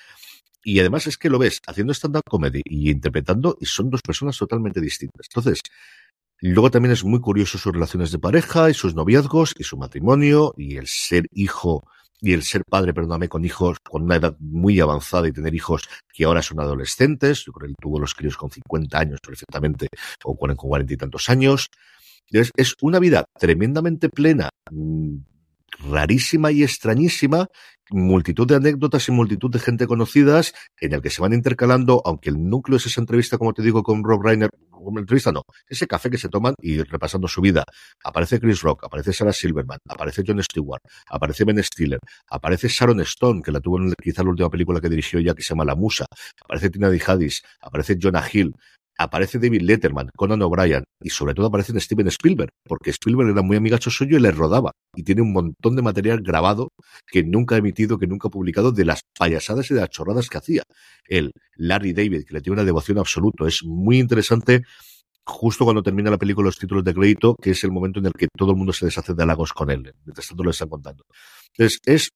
Y 0.65 0.79
además 0.81 1.07
es 1.07 1.19
que 1.19 1.29
lo 1.29 1.39
ves 1.39 1.61
haciendo 1.67 1.93
stand-up 1.93 2.23
comedy 2.29 2.63
y 2.65 2.91
interpretando 2.91 3.57
y 3.61 3.67
son 3.67 3.91
dos 3.91 4.03
personas 4.03 4.37
totalmente 4.37 4.81
distintas. 4.81 5.27
Entonces, 5.29 5.61
luego 6.41 6.71
también 6.71 6.93
es 6.93 7.05
muy 7.05 7.21
curioso 7.21 7.59
sus 7.59 7.73
relaciones 7.73 8.13
de 8.13 8.19
pareja 8.19 8.71
y 8.71 8.75
sus 8.75 8.95
noviazgos 8.95 9.55
y 9.59 9.65
su 9.65 9.77
matrimonio 9.77 10.55
y 10.57 10.77
el 10.77 10.87
ser 10.87 11.27
hijo 11.33 11.85
y 12.23 12.33
el 12.33 12.45
ser 12.45 12.63
padre, 12.65 12.95
perdóname, 12.95 13.29
con 13.29 13.45
hijos 13.45 13.79
con 13.81 14.05
una 14.05 14.15
edad 14.17 14.37
muy 14.39 14.79
avanzada 14.79 15.27
y 15.27 15.33
tener 15.33 15.55
hijos 15.55 15.89
que 16.15 16.25
ahora 16.25 16.41
son 16.41 16.61
adolescentes. 16.61 17.45
Yo 17.45 17.53
creo 17.53 17.67
que 17.67 17.71
él 17.73 17.77
tuvo 17.81 17.99
los 17.99 18.15
críos 18.15 18.37
con 18.37 18.49
50 18.49 18.97
años 18.97 19.19
perfectamente 19.21 19.89
o 20.25 20.37
con 20.37 20.55
40 20.55 20.95
y 20.95 20.97
tantos 20.97 21.29
años. 21.29 21.67
Es, 22.29 22.53
es 22.57 22.77
una 22.81 23.01
vida 23.01 23.25
tremendamente 23.39 24.09
plena, 24.09 24.51
mm, 24.71 25.17
rarísima 25.79 26.53
y 26.53 26.63
extrañísima, 26.63 27.49
multitud 27.91 28.47
de 28.47 28.57
anécdotas 28.57 29.09
y 29.09 29.13
multitud 29.13 29.51
de 29.51 29.59
gente 29.59 29.87
conocidas 29.87 30.55
en 30.81 30.95
el 30.95 31.03
que 31.03 31.11
se 31.11 31.21
van 31.21 31.33
intercalando, 31.33 32.03
aunque 32.05 32.31
el 32.31 32.49
núcleo 32.49 32.77
es 32.77 32.87
esa 32.87 33.01
entrevista, 33.01 33.39
como 33.39 33.53
te 33.53 33.63
digo, 33.63 33.83
con 33.83 34.03
Rob 34.05 34.23
Reiner, 34.23 34.51
como 34.71 34.99
entrevista 34.99 35.31
no, 35.31 35.43
ese 35.69 35.87
café 35.87 36.11
que 36.11 36.19
se 36.19 36.29
toman 36.29 36.55
y 36.61 36.83
repasando 36.83 37.29
su 37.29 37.41
vida. 37.41 37.65
Aparece 38.05 38.41
Chris 38.41 38.63
Rock, 38.63 38.85
aparece 38.85 39.13
Sarah 39.13 39.33
Silverman, 39.33 39.79
aparece 39.89 40.23
John 40.27 40.43
Stewart, 40.43 40.83
aparece 41.09 41.45
Ben 41.45 41.63
Stiller, 41.63 42.01
aparece 42.29 42.69
Sharon 42.69 43.01
Stone, 43.01 43.43
que 43.43 43.53
la 43.53 43.61
tuvo 43.61 43.79
en 43.79 43.93
quizá 44.03 44.23
la 44.23 44.31
última 44.31 44.51
película 44.51 44.81
que 44.81 44.89
dirigió 44.89 45.21
ya, 45.21 45.35
que 45.35 45.43
se 45.43 45.51
llama 45.51 45.65
La 45.65 45.77
Musa, 45.77 46.07
aparece 46.43 46.71
Tina 46.71 46.91
Hadis, 47.07 47.43
aparece 47.61 47.97
Jonah 48.01 48.25
Hill, 48.33 48.53
aparece 48.99 49.39
David 49.39 49.63
Letterman, 49.63 50.11
Conan 50.17 50.43
O'Brien 50.43 50.85
y 51.03 51.11
sobre 51.11 51.35
todo 51.35 51.47
aparece 51.47 51.79
Steven 51.81 52.07
Spielberg, 52.09 52.51
porque 52.65 52.91
Spielberg 52.91 53.31
era 53.31 53.43
muy 53.43 53.57
amigacho 53.57 53.91
suyo 53.91 54.17
y 54.17 54.21
le 54.21 54.31
rodaba 54.31 54.73
y 54.95 55.03
tiene 55.03 55.23
un 55.23 55.33
montón 55.33 55.77
de 55.77 55.83
material 55.83 56.21
grabado 56.23 56.69
que 57.07 57.25
nunca 57.25 57.55
ha 57.55 57.59
emitido, 57.59 57.99
que 57.99 58.07
nunca 58.07 58.29
ha 58.29 58.31
publicado 58.31 58.73
de 58.73 58.85
las 58.85 59.03
payasadas 59.19 59.71
y 59.71 59.75
de 59.75 59.81
las 59.81 59.91
chorradas 59.91 60.29
que 60.29 60.39
hacía. 60.39 60.63
Él, 61.07 61.33
Larry 61.57 61.93
David, 61.93 62.25
que 62.27 62.35
le 62.35 62.41
tiene 62.41 62.55
una 62.55 62.65
devoción 62.65 62.99
absoluta, 62.99 63.47
es 63.47 63.63
muy 63.65 63.99
interesante 63.99 64.63
justo 65.25 65.65
cuando 65.65 65.83
termina 65.83 66.11
la 66.11 66.19
película 66.19 66.47
los 66.47 66.59
títulos 66.59 66.85
de 66.85 66.95
crédito, 66.95 67.37
que 67.41 67.51
es 67.51 67.65
el 67.65 67.71
momento 67.71 68.01
en 68.01 68.07
el 68.07 68.13
que 68.13 68.29
todo 68.37 68.51
el 68.51 68.57
mundo 68.57 68.73
se 68.73 68.87
deshace 68.87 69.15
de 69.15 69.23
halagos 69.23 69.53
con 69.53 69.71
él, 69.71 69.95
mientras 70.05 70.27
tanto 70.27 70.43
lo 70.43 70.51
están 70.51 70.69
contando. 70.69 71.05
Entonces, 71.53 71.81
es 71.85 72.11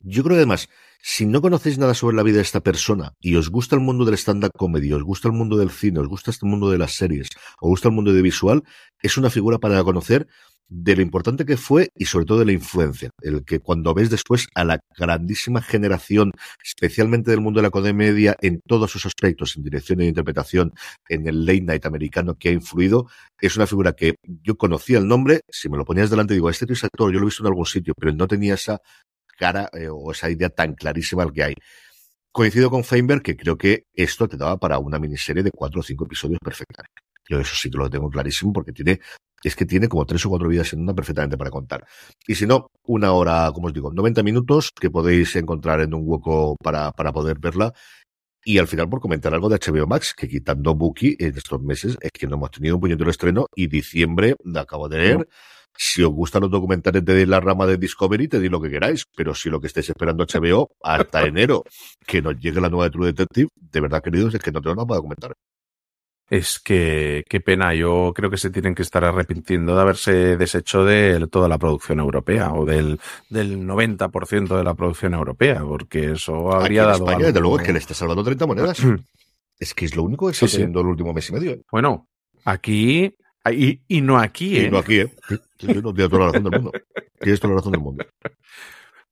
yo 0.00 0.22
creo 0.22 0.34
que 0.34 0.40
además, 0.40 0.68
si 1.02 1.26
no 1.26 1.40
conocéis 1.40 1.78
nada 1.78 1.94
sobre 1.94 2.16
la 2.16 2.22
vida 2.22 2.36
de 2.36 2.42
esta 2.42 2.60
persona 2.60 3.12
y 3.20 3.36
os 3.36 3.50
gusta 3.50 3.76
el 3.76 3.82
mundo 3.82 4.04
del 4.04 4.14
stand-up 4.14 4.52
comedy, 4.56 4.92
os 4.92 5.02
gusta 5.02 5.28
el 5.28 5.34
mundo 5.34 5.56
del 5.56 5.70
cine, 5.70 6.00
os 6.00 6.08
gusta 6.08 6.30
este 6.30 6.46
mundo 6.46 6.70
de 6.70 6.78
las 6.78 6.92
series, 6.92 7.28
os 7.60 7.68
gusta 7.68 7.88
el 7.88 7.94
mundo 7.94 8.12
de 8.12 8.22
visual, 8.22 8.62
es 9.02 9.16
una 9.16 9.30
figura 9.30 9.58
para 9.58 9.82
conocer 9.84 10.26
de 10.70 10.94
lo 10.94 11.02
importante 11.02 11.44
que 11.44 11.56
fue 11.56 11.90
y 11.96 12.06
sobre 12.06 12.24
todo 12.24 12.38
de 12.38 12.44
la 12.44 12.52
influencia. 12.52 13.10
El 13.20 13.44
que 13.44 13.58
cuando 13.58 13.92
ves 13.92 14.08
después 14.08 14.46
a 14.54 14.64
la 14.64 14.80
grandísima 14.96 15.60
generación, 15.60 16.30
especialmente 16.64 17.32
del 17.32 17.40
mundo 17.40 17.58
de 17.58 17.64
la 17.64 17.70
comedia, 17.70 18.36
en 18.40 18.60
todos 18.66 18.90
sus 18.90 19.04
aspectos, 19.04 19.56
en 19.56 19.64
dirección 19.64 20.00
e 20.00 20.06
interpretación, 20.06 20.72
en 21.08 21.26
el 21.26 21.44
late 21.44 21.62
night 21.62 21.86
americano 21.86 22.36
que 22.36 22.50
ha 22.50 22.52
influido, 22.52 23.08
es 23.40 23.56
una 23.56 23.66
figura 23.66 23.94
que 23.94 24.14
yo 24.24 24.56
conocía 24.56 24.98
el 24.98 25.08
nombre, 25.08 25.40
si 25.48 25.68
me 25.68 25.76
lo 25.76 25.84
ponías 25.84 26.08
delante 26.08 26.34
digo, 26.34 26.48
este 26.48 26.72
es 26.72 26.84
actor, 26.84 27.12
yo 27.12 27.18
lo 27.18 27.24
he 27.24 27.30
visto 27.30 27.42
en 27.42 27.48
algún 27.48 27.66
sitio, 27.66 27.92
pero 27.98 28.12
no 28.12 28.28
tenía 28.28 28.54
esa 28.54 28.80
cara 29.40 29.70
eh, 29.72 29.88
o 29.88 30.12
esa 30.12 30.28
idea 30.30 30.50
tan 30.50 30.74
clarísima 30.74 31.24
que 31.32 31.42
hay. 31.42 31.54
Coincido 32.32 32.70
con 32.70 32.84
Feinberg 32.84 33.22
que 33.22 33.36
creo 33.36 33.56
que 33.56 33.86
esto 33.94 34.28
te 34.28 34.36
daba 34.36 34.56
para 34.58 34.78
una 34.78 34.98
miniserie 34.98 35.42
de 35.42 35.50
cuatro 35.50 35.80
o 35.80 35.82
cinco 35.82 36.04
episodios 36.04 36.38
perfectamente. 36.44 37.00
Yo 37.28 37.40
eso 37.40 37.54
sí 37.56 37.70
que 37.70 37.78
lo 37.78 37.88
tengo 37.88 38.10
clarísimo 38.10 38.52
porque 38.52 38.72
tiene, 38.72 39.00
es 39.42 39.56
que 39.56 39.64
tiene 39.64 39.88
como 39.88 40.04
tres 40.04 40.24
o 40.26 40.28
cuatro 40.28 40.48
vidas 40.48 40.72
en 40.72 40.82
una 40.82 40.94
perfectamente 40.94 41.38
para 41.38 41.50
contar. 41.50 41.86
Y 42.26 42.34
si 42.34 42.46
no, 42.46 42.68
una 42.84 43.12
hora, 43.12 43.50
como 43.54 43.68
os 43.68 43.72
digo, 43.72 43.92
90 43.92 44.22
minutos 44.22 44.70
que 44.78 44.90
podéis 44.90 45.34
encontrar 45.36 45.80
en 45.80 45.94
un 45.94 46.02
hueco 46.04 46.56
para, 46.62 46.92
para 46.92 47.12
poder 47.12 47.38
verla. 47.38 47.72
Y 48.44 48.58
al 48.58 48.68
final, 48.68 48.88
por 48.88 49.00
comentar 49.00 49.34
algo 49.34 49.48
de 49.48 49.58
HBO 49.58 49.86
Max, 49.86 50.14
que 50.14 50.28
quitando 50.28 50.74
Buki 50.74 51.16
en 51.18 51.36
estos 51.36 51.60
meses, 51.62 51.96
es 52.00 52.10
que 52.12 52.26
no 52.26 52.36
hemos 52.36 52.50
tenido 52.50 52.76
un 52.76 52.80
puñetero 52.80 53.10
estreno 53.10 53.46
y 53.54 53.66
diciembre, 53.66 54.34
acabo 54.54 54.88
de 54.88 54.98
leer, 54.98 55.28
si 55.82 56.02
os 56.02 56.10
gustan 56.10 56.42
los 56.42 56.50
documentales 56.50 57.02
de 57.02 57.26
la 57.26 57.40
rama 57.40 57.64
de 57.66 57.78
Discovery, 57.78 58.28
te 58.28 58.38
di 58.38 58.50
lo 58.50 58.60
que 58.60 58.68
queráis, 58.68 59.06
pero 59.16 59.34
si 59.34 59.48
lo 59.48 59.58
que 59.60 59.66
estáis 59.68 59.88
esperando 59.88 60.26
HBO 60.26 60.68
hasta 60.82 61.22
enero, 61.26 61.64
que 62.06 62.20
nos 62.20 62.38
llegue 62.38 62.60
la 62.60 62.68
nueva 62.68 62.84
de 62.84 62.90
True 62.90 63.06
Detective, 63.06 63.48
de 63.56 63.80
verdad, 63.80 64.02
queridos, 64.02 64.34
es 64.34 64.42
que 64.42 64.52
no 64.52 64.60
tengo 64.60 64.76
nada 64.76 64.86
para 64.86 65.00
comentar. 65.00 65.32
Es 66.28 66.60
que, 66.60 67.24
qué 67.28 67.40
pena, 67.40 67.74
yo 67.74 68.12
creo 68.14 68.30
que 68.30 68.36
se 68.36 68.50
tienen 68.50 68.74
que 68.74 68.82
estar 68.82 69.04
arrepintiendo 69.04 69.74
de 69.74 69.80
haberse 69.80 70.36
deshecho 70.36 70.84
de 70.84 71.26
toda 71.28 71.48
la 71.48 71.56
producción 71.58 71.98
europea 71.98 72.52
o 72.52 72.64
del, 72.66 73.00
del 73.30 73.58
90% 73.66 74.56
de 74.56 74.62
la 74.62 74.74
producción 74.74 75.14
europea, 75.14 75.62
porque 75.64 76.12
eso 76.12 76.52
habría 76.52 76.82
Aquí 76.82 76.88
en 76.90 76.92
dado. 76.92 77.04
España, 77.04 77.16
algo- 77.16 77.26
desde 77.26 77.40
luego, 77.40 77.58
es 77.58 77.66
que 77.66 77.72
le 77.72 77.78
está 77.80 77.94
salvando 77.94 78.22
30 78.22 78.46
monedas. 78.46 78.78
es 79.58 79.74
que 79.74 79.86
es 79.86 79.96
lo 79.96 80.02
único 80.04 80.26
que 80.26 80.32
está 80.32 80.46
Sí, 80.46 80.56
sí. 80.58 80.62
el 80.62 80.76
último 80.76 81.12
mes 81.14 81.28
y 81.30 81.32
medio. 81.32 81.50
¿eh? 81.52 81.62
Bueno, 81.72 82.06
aquí, 82.44 83.12
y, 83.50 83.80
y 83.88 84.00
no 84.00 84.18
aquí, 84.18 84.58
¿eh? 84.58 84.66
Y 84.66 84.70
no 84.70 84.78
aquí, 84.78 85.00
¿eh? 85.00 85.14
No, 85.82 85.92
tienes 85.94 86.10
toda 86.10 86.26
la 86.26 86.32
razón 86.32 86.44
del 86.44 86.52
mundo. 86.60 86.72
Tienes 87.20 87.40
toda 87.40 87.54
la 87.54 87.58
razón 87.60 87.72
del 87.72 87.80
mundo. 87.80 88.04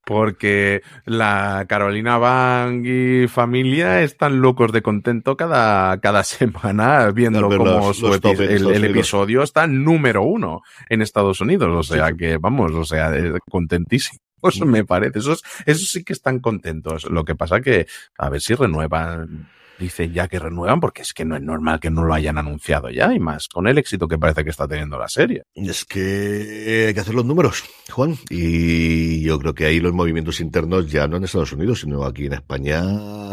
Porque 0.04 0.80
la 1.04 1.66
Carolina 1.68 2.16
Bang 2.16 2.82
y 2.86 3.28
familia 3.28 4.00
están 4.02 4.40
locos 4.40 4.72
de 4.72 4.80
contento 4.80 5.36
cada, 5.36 6.00
cada 6.00 6.24
semana 6.24 7.10
viendo 7.10 7.42
cómo 7.58 7.64
los- 7.88 7.96
su 7.98 8.06
los 8.08 8.16
epi- 8.16 8.22
top 8.22 8.40
en 8.40 8.74
el, 8.74 8.84
episodio 8.86 9.42
está 9.42 9.66
número 9.66 10.22
uno 10.22 10.62
en 10.88 11.02
Estados 11.02 11.42
Unidos. 11.42 11.68
O 11.74 11.82
sea 11.82 12.12
que, 12.14 12.38
vamos, 12.38 12.72
o 12.72 12.84
sea, 12.84 13.14
eh, 13.14 13.34
contentísimos 13.50 14.20
me 14.64 14.84
parece. 14.84 15.18
Esos, 15.18 15.42
esos 15.66 15.90
sí 15.90 16.04
que 16.04 16.14
están 16.14 16.38
contentos. 16.38 17.04
Lo 17.10 17.24
que 17.26 17.34
pasa 17.34 17.60
que 17.60 17.86
a 18.16 18.30
ver 18.30 18.40
si 18.40 18.54
renuevan 18.54 19.50
dice 19.78 20.10
ya 20.10 20.28
que 20.28 20.38
renuevan, 20.38 20.80
porque 20.80 21.02
es 21.02 21.12
que 21.12 21.24
no 21.24 21.36
es 21.36 21.42
normal 21.42 21.80
que 21.80 21.90
no 21.90 22.04
lo 22.04 22.14
hayan 22.14 22.38
anunciado 22.38 22.90
ya, 22.90 23.12
y 23.14 23.18
más 23.18 23.48
con 23.48 23.66
el 23.66 23.78
éxito 23.78 24.08
que 24.08 24.18
parece 24.18 24.44
que 24.44 24.50
está 24.50 24.66
teniendo 24.66 24.98
la 24.98 25.08
serie. 25.08 25.42
Es 25.54 25.84
que 25.84 26.86
hay 26.88 26.94
que 26.94 27.00
hacer 27.00 27.14
los 27.14 27.24
números, 27.24 27.64
Juan, 27.90 28.16
y 28.30 29.22
yo 29.22 29.38
creo 29.38 29.54
que 29.54 29.66
ahí 29.66 29.80
los 29.80 29.92
movimientos 29.92 30.40
internos 30.40 30.90
ya 30.90 31.06
no 31.06 31.16
en 31.16 31.24
Estados 31.24 31.52
Unidos, 31.52 31.80
sino 31.80 32.04
aquí 32.04 32.26
en 32.26 32.34
España 32.34 32.82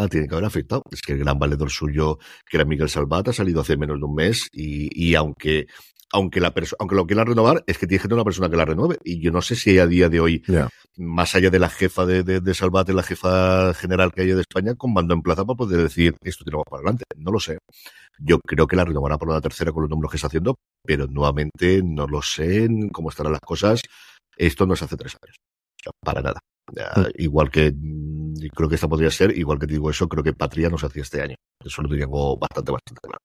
tienen 0.10 0.28
que 0.30 0.36
haber 0.36 0.46
afectado. 0.46 0.82
Es 0.92 1.02
que 1.02 1.14
el 1.14 1.20
gran 1.20 1.40
valedor 1.40 1.70
suyo, 1.70 2.18
que 2.50 2.58
era 2.58 2.66
Miguel 2.66 2.90
Salvat, 2.90 3.30
ha 3.30 3.34
salido 3.34 3.62
hace 3.62 3.78
menos 3.78 4.00
de 4.00 4.06
un 4.06 4.16
mes, 4.16 4.50
y, 4.52 4.90
y 4.94 5.16
aunque 5.16 5.68
aunque 6.16 6.40
la 6.40 6.54
aunque 6.80 6.96
lo 6.96 7.06
quieran 7.06 7.28
renovar, 7.28 7.64
es 7.68 7.78
que 7.78 7.88
tiene 7.88 8.02
que 8.02 8.08
tener 8.08 8.16
una 8.16 8.24
persona 8.24 8.50
que 8.50 8.56
la 8.56 8.66
renueve. 8.66 8.98
Y 9.04 9.20
yo 9.22 9.32
no 9.32 9.42
sé 9.42 9.56
si 9.56 9.78
a 9.78 9.86
día 9.86 10.08
de 10.08 10.20
hoy, 10.22 10.44
más 10.98 11.36
allá 11.36 11.50
de 11.50 11.60
la 11.60 11.70
jefa 11.70 12.06
de, 12.06 12.24
de, 12.24 12.40
de, 12.40 12.54
Salvate, 12.54 12.94
la 12.94 13.04
jefa 13.04 13.74
general 13.74 14.14
que 14.14 14.22
hay 14.22 14.28
de 14.30 14.42
España, 14.42 14.76
con 14.76 14.94
mando 14.94 15.14
en 15.14 15.22
plaza 15.22 15.44
para 15.46 15.58
poder 15.58 15.82
decir 15.82 16.16
esto 16.24 16.46
tiramos 16.46 16.66
para 16.70 16.80
adelante. 16.80 17.04
No 17.18 17.32
lo 17.32 17.40
sé. 17.40 17.58
Yo 18.18 18.40
creo 18.40 18.66
que 18.66 18.78
la 18.78 18.86
renovará 18.86 19.18
por 19.18 19.30
una 19.30 19.42
tercera 19.42 19.74
con 19.74 19.84
los 19.84 19.90
números 19.90 20.12
que 20.12 20.18
está 20.18 20.28
haciendo, 20.28 20.56
pero 20.84 21.06
nuevamente 21.08 21.82
no 21.84 22.08
lo 22.08 22.22
sé 22.22 22.68
cómo 22.94 23.10
estarán 23.10 23.34
las 23.34 23.42
cosas. 23.42 23.82
Esto 24.38 24.66
no 24.66 24.76
se 24.76 24.86
hace 24.86 24.96
tres 24.96 25.18
años. 25.22 25.36
Para 26.02 26.22
nada. 26.22 26.40
Ya, 26.74 26.92
igual 27.16 27.52
que 27.52 27.74
creo 28.56 28.70
que 28.70 28.76
esta 28.76 28.88
podría 28.88 29.12
ser, 29.12 29.38
igual 29.38 29.60
que 29.60 29.68
te 29.68 29.74
digo 29.74 29.90
eso, 29.90 30.08
creo 30.08 30.24
que 30.24 30.34
Patria 30.34 30.70
no 30.70 30.78
se 30.78 30.88
hacía 30.88 31.04
este 31.04 31.22
año. 31.22 31.36
Eso 31.64 31.82
lo 31.82 31.90
tengo 31.90 32.38
bastante, 32.38 32.72
bastante 32.72 33.02
claro. 33.02 33.20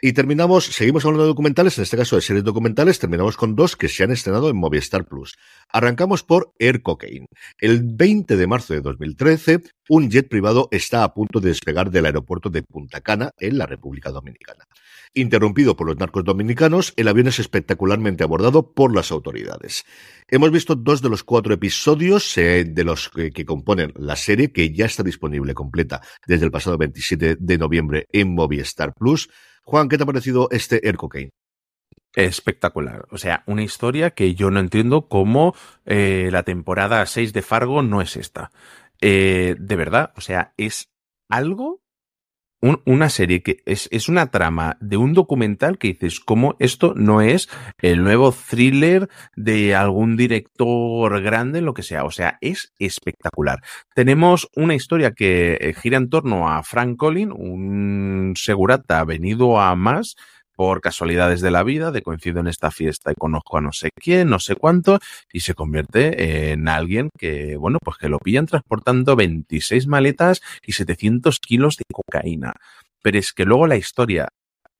Y 0.00 0.12
terminamos, 0.12 0.66
seguimos 0.66 1.04
hablando 1.04 1.24
de 1.24 1.28
documentales, 1.28 1.76
en 1.76 1.82
este 1.82 1.96
caso 1.96 2.14
de 2.14 2.22
series 2.22 2.44
documentales, 2.44 3.00
terminamos 3.00 3.36
con 3.36 3.56
dos 3.56 3.74
que 3.74 3.88
se 3.88 4.04
han 4.04 4.12
estrenado 4.12 4.48
en 4.48 4.56
Movistar 4.56 5.06
Plus. 5.06 5.36
Arrancamos 5.70 6.22
por 6.22 6.52
Air 6.60 6.82
Cocaine. 6.82 7.26
El 7.58 7.82
20 7.82 8.36
de 8.36 8.46
marzo 8.46 8.74
de 8.74 8.80
2013, 8.80 9.60
un 9.88 10.08
jet 10.08 10.28
privado 10.28 10.68
está 10.70 11.02
a 11.02 11.12
punto 11.12 11.40
de 11.40 11.48
despegar 11.48 11.90
del 11.90 12.06
aeropuerto 12.06 12.48
de 12.48 12.62
Punta 12.62 13.00
Cana, 13.00 13.32
en 13.40 13.58
la 13.58 13.66
República 13.66 14.12
Dominicana. 14.12 14.68
Interrumpido 15.14 15.74
por 15.74 15.88
los 15.88 15.96
narcos 15.96 16.22
dominicanos, 16.22 16.92
el 16.96 17.08
avión 17.08 17.26
es 17.26 17.40
espectacularmente 17.40 18.22
abordado 18.22 18.72
por 18.72 18.94
las 18.94 19.10
autoridades. 19.10 19.84
Hemos 20.28 20.52
visto 20.52 20.76
dos 20.76 21.02
de 21.02 21.08
los 21.08 21.24
cuatro 21.24 21.54
episodios 21.54 22.38
eh, 22.38 22.64
de 22.64 22.84
los 22.84 23.08
que, 23.08 23.44
componen 23.44 23.92
la 23.96 24.14
serie, 24.14 24.52
que 24.52 24.72
ya 24.72 24.86
está 24.86 25.02
disponible 25.02 25.54
completa 25.54 26.02
desde 26.26 26.44
el 26.44 26.52
pasado 26.52 26.78
27 26.78 27.36
de 27.40 27.58
noviembre 27.58 28.06
en 28.12 28.32
Movistar 28.32 28.94
Plus. 28.94 29.28
Juan, 29.68 29.90
¿qué 29.90 29.98
te 29.98 30.04
ha 30.04 30.06
parecido 30.06 30.48
este 30.50 30.88
Air 30.88 30.96
Cocaine? 30.96 31.28
Espectacular. 32.14 33.06
O 33.10 33.18
sea, 33.18 33.42
una 33.44 33.62
historia 33.62 34.12
que 34.12 34.34
yo 34.34 34.50
no 34.50 34.60
entiendo 34.60 35.08
cómo 35.08 35.54
eh, 35.84 36.30
la 36.32 36.42
temporada 36.42 37.04
6 37.04 37.34
de 37.34 37.42
Fargo 37.42 37.82
no 37.82 38.00
es 38.00 38.16
esta. 38.16 38.50
Eh, 39.02 39.56
de 39.58 39.76
verdad, 39.76 40.14
o 40.16 40.22
sea, 40.22 40.54
es 40.56 40.88
algo 41.28 41.82
un, 42.60 42.82
una 42.84 43.08
serie 43.08 43.42
que 43.42 43.58
es, 43.66 43.88
es, 43.92 44.08
una 44.08 44.30
trama 44.30 44.76
de 44.80 44.96
un 44.96 45.14
documental 45.14 45.78
que 45.78 45.88
dices, 45.88 46.20
¿cómo 46.20 46.56
esto 46.58 46.94
no 46.96 47.20
es 47.20 47.48
el 47.80 48.02
nuevo 48.02 48.32
thriller 48.32 49.08
de 49.36 49.74
algún 49.74 50.16
director 50.16 51.22
grande, 51.22 51.60
lo 51.60 51.74
que 51.74 51.82
sea? 51.82 52.04
O 52.04 52.10
sea, 52.10 52.38
es 52.40 52.72
espectacular. 52.78 53.60
Tenemos 53.94 54.48
una 54.56 54.74
historia 54.74 55.12
que 55.12 55.74
gira 55.80 55.98
en 55.98 56.10
torno 56.10 56.48
a 56.48 56.62
Frank 56.62 56.96
Collin, 56.96 57.32
un 57.32 58.34
segurata 58.36 59.04
venido 59.04 59.60
a 59.60 59.74
más, 59.76 60.16
por 60.58 60.80
casualidades 60.80 61.40
de 61.40 61.52
la 61.52 61.62
vida, 61.62 61.92
de 61.92 62.02
coincido 62.02 62.40
en 62.40 62.48
esta 62.48 62.72
fiesta 62.72 63.12
y 63.12 63.14
conozco 63.14 63.58
a 63.58 63.60
no 63.60 63.70
sé 63.70 63.90
quién, 63.94 64.28
no 64.28 64.40
sé 64.40 64.56
cuánto, 64.56 64.98
y 65.32 65.38
se 65.38 65.54
convierte 65.54 66.50
en 66.50 66.66
alguien 66.66 67.10
que, 67.16 67.56
bueno, 67.56 67.78
pues 67.80 67.96
que 67.96 68.08
lo 68.08 68.18
pillan 68.18 68.46
transportando 68.46 69.14
26 69.14 69.86
maletas 69.86 70.42
y 70.66 70.72
700 70.72 71.38
kilos 71.38 71.76
de 71.76 71.84
cocaína. 71.92 72.54
Pero 73.00 73.20
es 73.20 73.32
que 73.32 73.44
luego 73.44 73.68
la 73.68 73.76
historia 73.76 74.26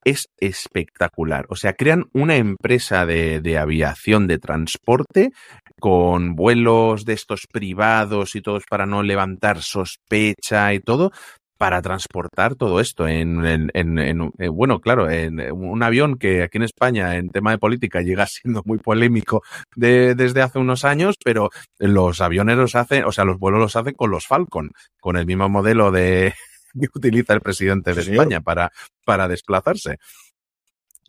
es 0.03 0.27
espectacular. 0.41 1.47
O 1.49 1.55
sea, 1.55 1.75
crean 1.75 2.07
una 2.13 2.35
empresa 2.35 3.07
de, 3.07 3.41
de 3.41 3.57
aviación 3.57 4.27
de 4.27 4.41
transporte 4.41 5.31
con 5.79 6.35
vuelos 6.35 7.05
de 7.05 7.13
estos 7.13 7.47
privados 7.47 8.35
y 8.35 8.41
todos 8.41 8.65
para 8.69 8.85
no 8.85 9.05
levantar 9.05 9.63
sospecha 9.63 10.75
y 10.75 10.81
todo, 10.81 11.13
para 11.59 11.83
transportar 11.83 12.55
todo 12.55 12.81
esto 12.81 13.09
en, 13.09 13.45
en, 13.45 13.71
en, 13.75 13.99
en, 13.99 14.33
bueno, 14.53 14.81
claro, 14.81 15.11
en 15.11 15.41
un 15.53 15.83
avión 15.83 16.17
que 16.17 16.45
aquí 16.45 16.59
en 16.59 16.63
España 16.63 17.17
en 17.17 17.31
tema 17.31 17.51
de 17.51 17.59
política 17.59 18.01
llega 18.01 18.27
siendo 18.29 18.63
muy 18.65 18.79
polémico 18.79 19.43
de, 19.75 20.15
desde 20.15 20.41
hace 20.41 20.59
unos 20.59 20.85
años, 20.85 21.17
pero 21.23 21.51
los 21.79 22.21
aviones 22.21 22.57
los 22.57 22.77
hacen, 22.77 23.05
o 23.05 23.13
sea, 23.13 23.25
los 23.25 23.39
vuelos 23.39 23.61
los 23.61 23.77
hacen 23.77 23.95
con 23.95 24.11
los 24.11 24.27
Falcon, 24.27 24.71
con 25.01 25.17
el 25.17 25.27
mismo 25.27 25.49
modelo 25.49 25.91
de 25.91 26.33
que 26.81 26.89
utiliza 26.95 27.35
el 27.35 27.41
presidente 27.41 27.93
de 27.93 28.03
sí, 28.03 28.13
España 28.13 28.41
para, 28.41 28.71
para 29.05 29.27
desplazarse. 29.27 29.99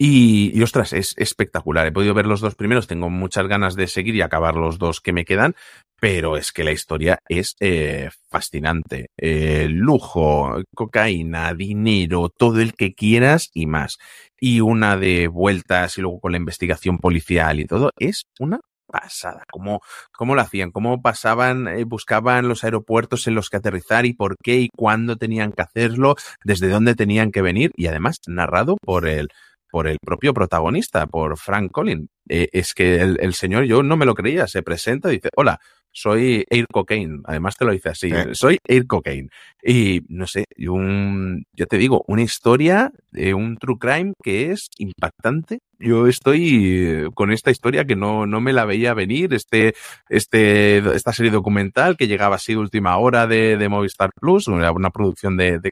Y, 0.01 0.61
ostras, 0.63 0.93
es 0.93 1.13
espectacular. 1.17 1.85
He 1.85 1.91
podido 1.91 2.13
ver 2.13 2.25
los 2.25 2.39
dos 2.39 2.55
primeros, 2.55 2.87
tengo 2.87 3.09
muchas 3.09 3.47
ganas 3.47 3.75
de 3.75 3.87
seguir 3.87 4.15
y 4.15 4.21
acabar 4.21 4.55
los 4.55 4.79
dos 4.79 5.01
que 5.01 5.11
me 5.11 5.25
quedan, 5.25 5.55
pero 5.99 6.37
es 6.37 6.53
que 6.53 6.63
la 6.63 6.71
historia 6.71 7.19
es 7.27 7.57
eh, 7.59 8.09
fascinante. 8.29 9.07
Eh, 9.17 9.67
lujo, 9.69 10.63
cocaína, 10.73 11.53
dinero, 11.53 12.29
todo 12.29 12.61
el 12.61 12.75
que 12.75 12.93
quieras 12.93 13.49
y 13.53 13.65
más. 13.65 13.97
Y 14.39 14.61
una 14.61 14.95
de 14.95 15.27
vueltas 15.27 15.97
y 15.97 16.01
luego 16.01 16.21
con 16.21 16.31
la 16.31 16.37
investigación 16.37 16.99
policial 16.99 17.59
y 17.59 17.65
todo, 17.65 17.91
es 17.99 18.23
una 18.39 18.61
pasada. 18.87 19.43
¿Cómo, 19.51 19.81
cómo 20.13 20.33
lo 20.33 20.41
hacían? 20.41 20.71
¿Cómo 20.71 21.01
pasaban, 21.01 21.67
eh, 21.67 21.83
buscaban 21.83 22.47
los 22.47 22.63
aeropuertos 22.63 23.27
en 23.27 23.35
los 23.35 23.49
que 23.49 23.57
aterrizar 23.57 24.05
y 24.05 24.13
por 24.13 24.35
qué 24.41 24.61
y 24.61 24.69
cuándo 24.69 25.17
tenían 25.17 25.51
que 25.51 25.61
hacerlo, 25.61 26.15
desde 26.45 26.69
dónde 26.69 26.95
tenían 26.95 27.31
que 27.31 27.41
venir? 27.41 27.71
Y 27.75 27.87
además 27.87 28.19
narrado 28.27 28.77
por 28.81 29.05
el 29.05 29.29
por 29.69 29.87
el 29.87 29.97
propio 29.99 30.33
protagonista, 30.33 31.07
por 31.07 31.37
Frank 31.37 31.71
Collin. 31.71 32.09
Eh, 32.27 32.49
es 32.51 32.73
que 32.73 33.01
el, 33.01 33.17
el, 33.21 33.33
señor, 33.33 33.63
yo 33.65 33.81
no 33.83 33.97
me 33.97 34.05
lo 34.05 34.15
creía, 34.15 34.47
se 34.47 34.61
presenta 34.61 35.09
y 35.09 35.15
dice, 35.15 35.29
hola, 35.35 35.59
soy 35.91 36.45
Air 36.49 36.67
Cocaine. 36.71 37.21
Además 37.25 37.55
te 37.57 37.65
lo 37.65 37.71
dice 37.71 37.89
así, 37.89 38.09
¿Eh? 38.11 38.29
soy 38.33 38.59
Air 38.67 38.85
Cocaine. 38.87 39.29
Y 39.63 40.01
no 40.07 40.27
sé, 40.27 40.45
un, 40.67 41.45
yo 41.53 41.65
te 41.67 41.77
digo, 41.77 42.03
una 42.07 42.21
historia 42.21 42.91
de 43.11 43.33
un 43.33 43.57
true 43.57 43.77
crime 43.79 44.13
que 44.23 44.51
es 44.51 44.67
impactante. 44.77 45.59
Yo 45.79 46.07
estoy 46.07 47.09
con 47.15 47.31
esta 47.31 47.51
historia 47.51 47.85
que 47.85 47.95
no, 47.95 48.25
no 48.25 48.41
me 48.41 48.53
la 48.53 48.65
veía 48.65 48.93
venir, 48.93 49.33
este, 49.33 49.73
este, 50.09 50.77
esta 50.95 51.13
serie 51.13 51.31
documental 51.31 51.97
que 51.97 52.07
llegaba 52.07 52.35
así 52.35 52.53
de 52.53 52.59
última 52.59 52.97
hora 52.97 53.27
de, 53.27 53.57
de 53.57 53.69
Movistar 53.69 54.11
Plus, 54.19 54.47
una, 54.47 54.71
una 54.71 54.89
producción 54.89 55.37
de, 55.37 55.59
de 55.59 55.71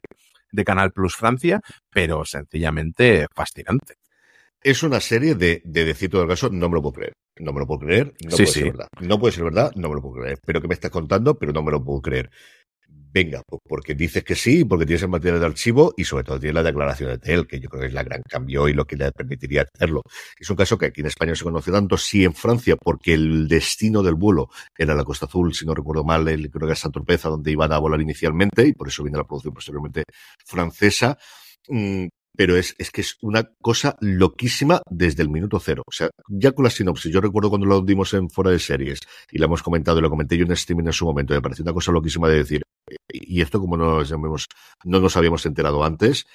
de 0.52 0.64
Canal 0.64 0.92
Plus 0.92 1.16
Francia, 1.16 1.60
pero 1.90 2.24
sencillamente 2.24 3.26
fascinante. 3.34 3.94
Es 4.60 4.82
una 4.82 5.00
serie 5.00 5.34
de, 5.34 5.62
de 5.64 5.84
decir 5.84 6.10
todo 6.10 6.22
el 6.22 6.28
caso, 6.28 6.50
no 6.50 6.68
me 6.68 6.74
lo 6.76 6.82
puedo 6.82 6.94
creer. 6.94 7.12
No 7.40 7.52
me 7.52 7.60
lo 7.60 7.66
puedo 7.66 7.80
creer, 7.80 8.14
no 8.24 8.30
sí, 8.30 8.42
puede 8.42 8.46
sí. 8.46 8.60
ser 8.60 8.72
verdad. 8.72 8.88
No 9.00 9.18
puede 9.20 9.32
ser 9.32 9.44
verdad, 9.44 9.72
no 9.76 9.88
me 9.88 9.94
lo 9.94 10.02
puedo 10.02 10.16
creer. 10.16 10.38
Pero 10.44 10.60
que 10.60 10.68
me 10.68 10.74
estás 10.74 10.90
contando, 10.90 11.38
pero 11.38 11.52
no 11.52 11.62
me 11.62 11.70
lo 11.70 11.84
puedo 11.84 12.00
creer. 12.00 12.30
Venga, 13.10 13.42
porque 13.66 13.94
dices 13.94 14.22
que 14.22 14.34
sí, 14.34 14.64
porque 14.64 14.84
tienes 14.84 15.02
el 15.02 15.08
material 15.08 15.40
de 15.40 15.46
archivo 15.46 15.94
y 15.96 16.04
sobre 16.04 16.24
todo 16.24 16.38
tienes 16.38 16.56
la 16.56 16.62
declaración 16.62 17.18
de 17.18 17.34
él, 17.34 17.46
que 17.46 17.58
yo 17.58 17.70
creo 17.70 17.80
que 17.80 17.86
es 17.88 17.92
la 17.94 18.02
gran 18.02 18.22
cambio 18.22 18.68
y 18.68 18.74
lo 18.74 18.86
que 18.86 18.96
le 18.96 19.10
permitiría 19.12 19.62
hacerlo. 19.62 20.02
Es 20.38 20.50
un 20.50 20.56
caso 20.56 20.76
que 20.76 20.86
aquí 20.86 21.00
en 21.00 21.06
España 21.06 21.34
se 21.34 21.44
conoce 21.44 21.72
tanto, 21.72 21.96
sí 21.96 22.24
en 22.24 22.34
Francia, 22.34 22.76
porque 22.76 23.14
el 23.14 23.48
destino 23.48 24.02
del 24.02 24.14
vuelo 24.14 24.50
era 24.76 24.94
la 24.94 25.04
Costa 25.04 25.24
Azul, 25.26 25.54
si 25.54 25.64
no 25.64 25.74
recuerdo 25.74 26.04
mal, 26.04 26.28
el, 26.28 26.50
creo 26.50 26.60
que 26.60 26.66
era 26.66 26.76
Santa 26.76 26.98
Tropeza, 26.98 27.30
donde 27.30 27.50
iban 27.50 27.72
a 27.72 27.78
volar 27.78 28.00
inicialmente, 28.00 28.66
y 28.66 28.72
por 28.74 28.88
eso 28.88 29.02
viene 29.02 29.16
la 29.16 29.24
producción 29.24 29.54
posteriormente 29.54 30.04
francesa. 30.44 31.16
Pero 32.38 32.56
es, 32.56 32.76
es 32.78 32.92
que 32.92 33.00
es 33.00 33.18
una 33.20 33.50
cosa 33.60 33.96
loquísima 34.00 34.80
desde 34.88 35.24
el 35.24 35.28
minuto 35.28 35.58
cero. 35.58 35.82
O 35.84 35.90
sea, 35.90 36.10
ya 36.28 36.52
con 36.52 36.62
la 36.62 36.70
sinopsis, 36.70 37.12
yo 37.12 37.20
recuerdo 37.20 37.50
cuando 37.50 37.66
lo 37.66 37.80
dimos 37.82 38.14
en 38.14 38.30
fuera 38.30 38.52
de 38.52 38.60
series 38.60 39.00
y 39.32 39.38
lo 39.38 39.46
hemos 39.46 39.64
comentado 39.64 39.98
y 39.98 40.02
lo 40.02 40.08
comenté 40.08 40.36
yo 40.36 40.44
en 40.44 40.52
streaming 40.52 40.86
en 40.86 40.92
su 40.92 41.04
momento, 41.04 41.34
me 41.34 41.42
pareció 41.42 41.64
una 41.64 41.72
cosa 41.72 41.90
loquísima 41.90 42.28
de 42.28 42.36
decir, 42.36 42.62
y 43.08 43.40
esto 43.40 43.58
como 43.58 43.76
no 43.76 43.96
nos, 43.96 44.08
llamemos, 44.08 44.46
no 44.84 45.00
nos 45.00 45.16
habíamos 45.16 45.44
enterado 45.46 45.82
antes, 45.82 46.26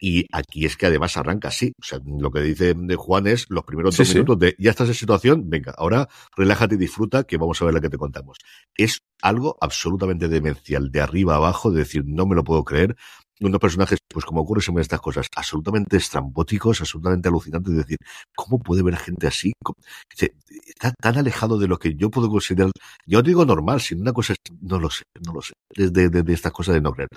y 0.00 0.26
aquí 0.32 0.64
es 0.64 0.78
que 0.78 0.86
además 0.86 1.16
arranca 1.18 1.48
así. 1.48 1.74
O 1.78 1.84
sea, 1.84 2.00
lo 2.04 2.30
que 2.30 2.40
dice 2.40 2.72
de 2.74 2.96
Juan 2.96 3.26
es 3.26 3.46
los 3.50 3.64
primeros 3.64 3.96
dos 3.96 4.08
minutos 4.08 4.38
sí. 4.40 4.46
de 4.46 4.56
ya 4.58 4.70
estás 4.70 4.88
en 4.88 4.94
situación, 4.94 5.50
venga, 5.50 5.74
ahora 5.76 6.08
relájate 6.34 6.76
y 6.76 6.78
disfruta 6.78 7.24
que 7.24 7.36
vamos 7.36 7.60
a 7.60 7.66
ver 7.66 7.74
lo 7.74 7.82
que 7.82 7.90
te 7.90 7.98
contamos. 7.98 8.38
Es 8.74 9.02
algo 9.20 9.58
absolutamente 9.60 10.28
demencial, 10.28 10.90
de 10.90 11.02
arriba 11.02 11.34
a 11.34 11.36
abajo, 11.36 11.70
de 11.70 11.80
decir, 11.80 12.04
no 12.06 12.24
me 12.26 12.34
lo 12.34 12.44
puedo 12.44 12.64
creer. 12.64 12.96
Unos 13.40 13.60
personajes, 13.60 13.98
pues 14.08 14.24
como 14.24 14.42
ocurre 14.42 14.60
siempre 14.60 14.82
estas 14.82 15.00
cosas, 15.00 15.26
absolutamente 15.34 15.96
estrambóticos, 15.96 16.80
absolutamente 16.80 17.28
alucinantes, 17.28 17.72
de 17.72 17.78
decir, 17.78 17.98
¿cómo 18.36 18.58
puede 18.58 18.82
ver 18.82 18.96
gente 18.96 19.26
así? 19.26 19.52
Está 20.66 20.92
tan 21.00 21.16
alejado 21.18 21.58
de 21.58 21.68
lo 21.68 21.78
que 21.78 21.94
yo 21.94 22.10
puedo 22.10 22.28
considerar, 22.28 22.70
yo 23.06 23.22
digo 23.22 23.44
normal, 23.44 23.80
sino 23.80 24.02
una 24.02 24.12
cosa, 24.12 24.34
no 24.60 24.78
lo 24.78 24.90
sé, 24.90 25.04
no 25.24 25.32
lo 25.32 25.42
sé, 25.42 25.54
desde 25.74 25.90
de, 25.92 26.08
de, 26.10 26.22
de 26.22 26.32
estas 26.34 26.52
cosas 26.52 26.74
de 26.74 26.80
no 26.82 26.92
creer. 26.92 27.08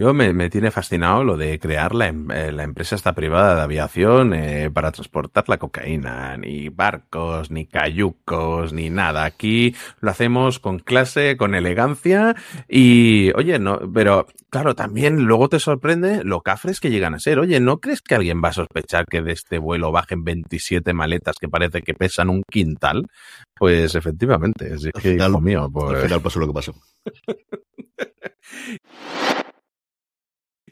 Yo 0.00 0.14
me, 0.14 0.32
me, 0.32 0.48
tiene 0.48 0.70
fascinado 0.70 1.24
lo 1.24 1.36
de 1.36 1.58
crear 1.58 1.92
la, 1.92 2.06
em, 2.06 2.30
eh, 2.30 2.52
la 2.52 2.62
empresa 2.62 2.94
esta 2.94 3.14
privada 3.14 3.56
de 3.56 3.62
aviación 3.62 4.32
eh, 4.32 4.70
para 4.72 4.92
transportar 4.92 5.48
la 5.48 5.58
cocaína, 5.58 6.36
ni 6.36 6.68
barcos, 6.68 7.50
ni 7.50 7.66
cayucos, 7.66 8.72
ni 8.72 8.90
nada. 8.90 9.24
Aquí 9.24 9.74
lo 10.00 10.12
hacemos 10.12 10.60
con 10.60 10.78
clase, 10.78 11.36
con 11.36 11.56
elegancia 11.56 12.36
y, 12.68 13.32
oye, 13.34 13.58
no, 13.58 13.80
pero 13.92 14.28
claro, 14.50 14.76
también 14.76 15.24
luego 15.24 15.48
te 15.48 15.58
sorprende 15.58 16.22
lo 16.22 16.42
cafres 16.42 16.78
que 16.78 16.90
llegan 16.90 17.14
a 17.14 17.18
ser. 17.18 17.40
Oye, 17.40 17.58
¿no 17.58 17.80
crees 17.80 18.00
que 18.00 18.14
alguien 18.14 18.40
va 18.40 18.50
a 18.50 18.52
sospechar 18.52 19.04
que 19.04 19.20
de 19.20 19.32
este 19.32 19.58
vuelo 19.58 19.90
bajen 19.90 20.22
27 20.22 20.92
maletas 20.92 21.38
que 21.40 21.48
parece 21.48 21.82
que 21.82 21.94
pesan 21.94 22.30
un 22.30 22.44
quintal? 22.48 23.08
Pues 23.52 23.96
efectivamente, 23.96 24.74
es 24.74 24.88
que, 24.94 25.00
final, 25.00 25.32
hijo 25.32 25.40
mío, 25.40 25.68
pues... 25.72 25.96
Al 25.96 26.02
final 26.04 26.22
pasó 26.22 26.38
lo 26.38 26.46
que 26.46 26.52
pasó. 26.52 26.72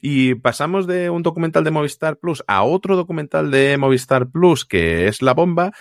Y 0.02 0.34
pasamos 0.36 0.86
de 0.86 1.10
un 1.10 1.22
documental 1.22 1.64
de 1.64 1.70
Movistar 1.70 2.16
Plus 2.18 2.42
a 2.46 2.62
otro 2.62 2.96
documental 2.96 3.50
de 3.50 3.76
Movistar 3.78 4.28
Plus, 4.28 4.64
que 4.64 5.08
es 5.08 5.22
La 5.22 5.34
Bomba, 5.34 5.72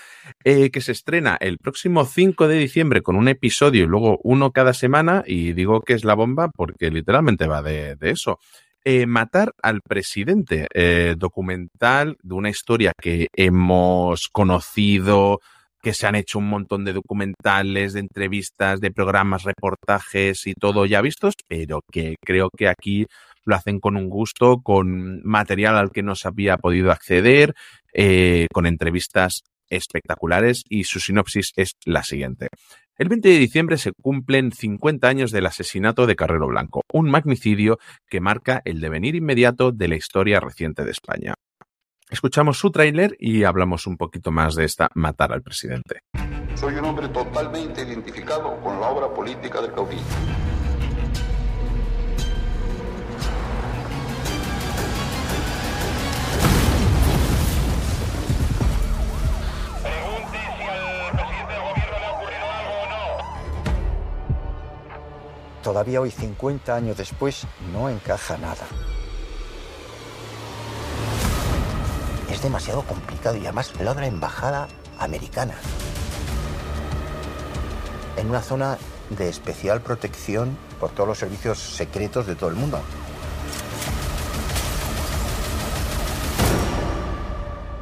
eh, 0.44 0.72
que 0.72 0.82
se 0.82 0.92
estrena 0.92 1.38
el 1.40 1.58
próximo 1.58 2.06
5 2.06 2.48
de 2.48 2.58
diciembre 2.58 3.02
con 3.02 3.16
un 3.16 3.28
episodio 3.28 3.84
y 3.84 3.88
luego 3.88 4.20
uno 4.24 4.52
cada 4.52 4.74
semana. 4.74 5.24
Y 5.26 5.54
digo 5.54 5.82
que 5.82 5.94
es 5.94 6.04
La 6.04 6.16
Bomba 6.16 6.50
porque 6.56 6.92
literalmente 6.92 7.48
va 7.48 7.62
de, 7.62 7.96
de 7.96 8.12
eso. 8.12 8.40
Eh, 8.88 9.08
Matar 9.08 9.52
al 9.64 9.82
presidente, 9.82 10.68
eh, 10.72 11.16
documental 11.18 12.18
de 12.22 12.36
una 12.36 12.52
historia 12.52 12.92
que 13.02 13.30
hemos 13.34 14.28
conocido, 14.32 15.40
que 15.82 15.96
se 15.96 16.06
han 16.06 16.14
hecho 16.14 16.38
un 16.38 16.50
montón 16.50 16.86
de 16.86 16.94
documentales, 16.94 17.94
de 17.94 18.02
entrevistas, 18.02 18.80
de 18.82 18.92
programas, 18.92 19.44
reportajes 19.44 20.46
y 20.46 20.54
todo 20.54 20.86
ya 20.86 21.02
vistos, 21.02 21.34
pero 21.48 21.82
que 21.92 22.16
creo 22.24 22.50
que 22.56 22.68
aquí 22.68 23.08
lo 23.46 23.56
hacen 23.56 23.80
con 23.80 23.96
un 23.96 24.10
gusto, 24.10 24.62
con 24.62 25.22
material 25.24 25.78
al 25.78 25.92
que 25.92 26.04
no 26.04 26.16
se 26.16 26.28
había 26.28 26.58
podido 26.58 26.92
acceder, 26.92 27.56
eh, 27.94 28.48
con 28.52 28.66
entrevistas 28.66 29.44
espectaculares 29.70 30.64
y 30.70 30.84
su 30.84 31.00
sinopsis 31.00 31.52
es 31.56 31.76
la 31.86 32.04
siguiente. 32.04 32.50
El 32.98 33.10
20 33.10 33.28
de 33.28 33.40
diciembre 33.40 33.78
se 33.78 33.92
cumplen 33.92 34.52
50 34.52 35.08
años 35.08 35.32
del 35.32 35.46
asesinato 35.46 36.08
de 36.08 36.16
Carrero 36.16 36.48
Blanco, 36.48 36.82
un 36.94 37.10
magnicidio 37.10 37.78
que 38.10 38.22
marca 38.22 38.62
el 38.64 38.80
devenir 38.80 39.16
inmediato 39.16 39.72
de 39.72 39.88
la 39.90 39.96
historia 39.96 40.40
reciente 40.40 40.86
de 40.86 40.92
España. 40.92 41.34
Escuchamos 42.10 42.58
su 42.58 42.72
tráiler 42.72 43.18
y 43.20 43.44
hablamos 43.44 43.88
un 43.88 43.98
poquito 43.98 44.32
más 44.32 44.56
de 44.56 44.64
esta 44.64 44.90
Matar 44.94 45.34
al 45.34 45.42
presidente. 45.42 46.02
Soy 46.54 46.76
un 46.76 46.86
hombre 46.86 47.10
totalmente 47.10 47.82
identificado 47.82 48.62
con 48.62 48.80
la 48.80 48.88
obra 48.88 49.14
política 49.14 49.62
del 49.62 49.74
caudillo. 49.74 50.04
Todavía 65.66 66.00
hoy, 66.00 66.12
50 66.12 66.76
años 66.76 66.96
después, 66.96 67.48
no 67.74 67.90
encaja 67.90 68.38
nada. 68.38 68.68
Es 72.30 72.40
demasiado 72.44 72.84
complicado 72.84 73.36
y 73.36 73.40
además 73.46 73.74
lo 73.80 73.96
de 73.96 74.02
la 74.02 74.06
embajada 74.06 74.68
americana. 75.00 75.56
En 78.16 78.30
una 78.30 78.44
zona 78.44 78.78
de 79.10 79.28
especial 79.28 79.82
protección 79.82 80.56
por 80.80 80.92
todos 80.92 81.10
los 81.10 81.18
servicios 81.18 81.58
secretos 81.58 82.28
de 82.28 82.36
todo 82.36 82.52
el 82.52 82.58
mundo. 82.58 82.80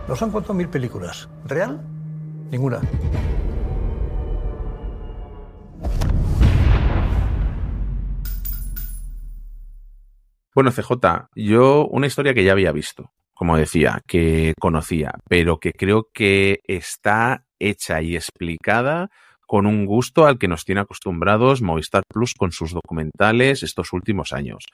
Nos 0.08 0.22
han 0.22 0.32
contado 0.32 0.54
mil 0.54 0.70
películas. 0.70 1.28
¿Real? 1.44 1.82
Ninguna. 2.50 2.80
Bueno, 10.56 10.72
CJ, 10.72 11.30
yo 11.36 11.88
una 11.88 12.08
historia 12.08 12.34
que 12.36 12.44
ya 12.44 12.52
había 12.52 12.72
visto, 12.72 13.12
como 13.34 13.58
decía, 13.58 14.02
que 14.08 14.54
conocía, 14.60 15.16
pero 15.28 15.58
que 15.58 15.72
creo 15.74 16.10
que 16.14 16.60
está 16.68 17.46
hecha 17.60 18.02
y 18.02 18.16
explicada 18.16 19.10
con 19.48 19.66
un 19.66 19.86
gusto 19.86 20.26
al 20.26 20.38
que 20.38 20.48
nos 20.48 20.64
tiene 20.64 20.82
acostumbrados 20.82 21.62
Movistar 21.62 22.04
Plus 22.08 22.34
con 22.36 22.52
sus 22.52 22.72
documentales 22.72 23.64
estos 23.64 23.94
últimos 23.94 24.32
años. 24.32 24.66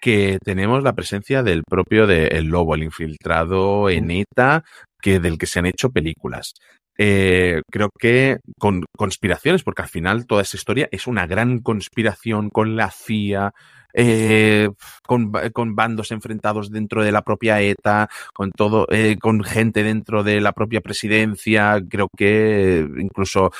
Que 0.00 0.38
tenemos 0.44 0.82
la 0.82 0.94
presencia 0.94 1.42
del 1.42 1.62
propio 1.68 2.06
de 2.06 2.26
El 2.26 2.46
Lobo, 2.46 2.74
el 2.74 2.82
infiltrado 2.82 3.88
en 3.88 4.10
ETA, 4.10 4.64
que, 5.00 5.18
del 5.18 5.38
que 5.38 5.46
se 5.46 5.60
han 5.60 5.66
hecho 5.66 5.90
películas. 5.90 6.54
Eh, 6.98 7.62
creo 7.70 7.88
que 7.98 8.38
con 8.58 8.84
conspiraciones, 8.96 9.62
porque 9.62 9.82
al 9.82 9.88
final 9.88 10.26
toda 10.26 10.42
esa 10.42 10.56
historia 10.56 10.88
es 10.92 11.06
una 11.06 11.26
gran 11.26 11.60
conspiración 11.60 12.50
con 12.50 12.76
la 12.76 12.90
CIA, 12.90 13.52
eh, 13.94 14.70
con, 15.06 15.32
con, 15.52 15.74
bandos 15.74 16.10
enfrentados 16.10 16.70
dentro 16.70 17.04
de 17.04 17.12
la 17.12 17.22
propia 17.22 17.60
ETA, 17.60 18.08
con 18.34 18.52
todo, 18.52 18.86
eh, 18.90 19.16
con 19.20 19.42
gente 19.42 19.82
dentro 19.82 20.22
de 20.22 20.40
la 20.40 20.52
propia 20.52 20.80
presidencia. 20.80 21.80
Creo 21.88 22.08
que 22.16 22.86
incluso, 22.98 23.50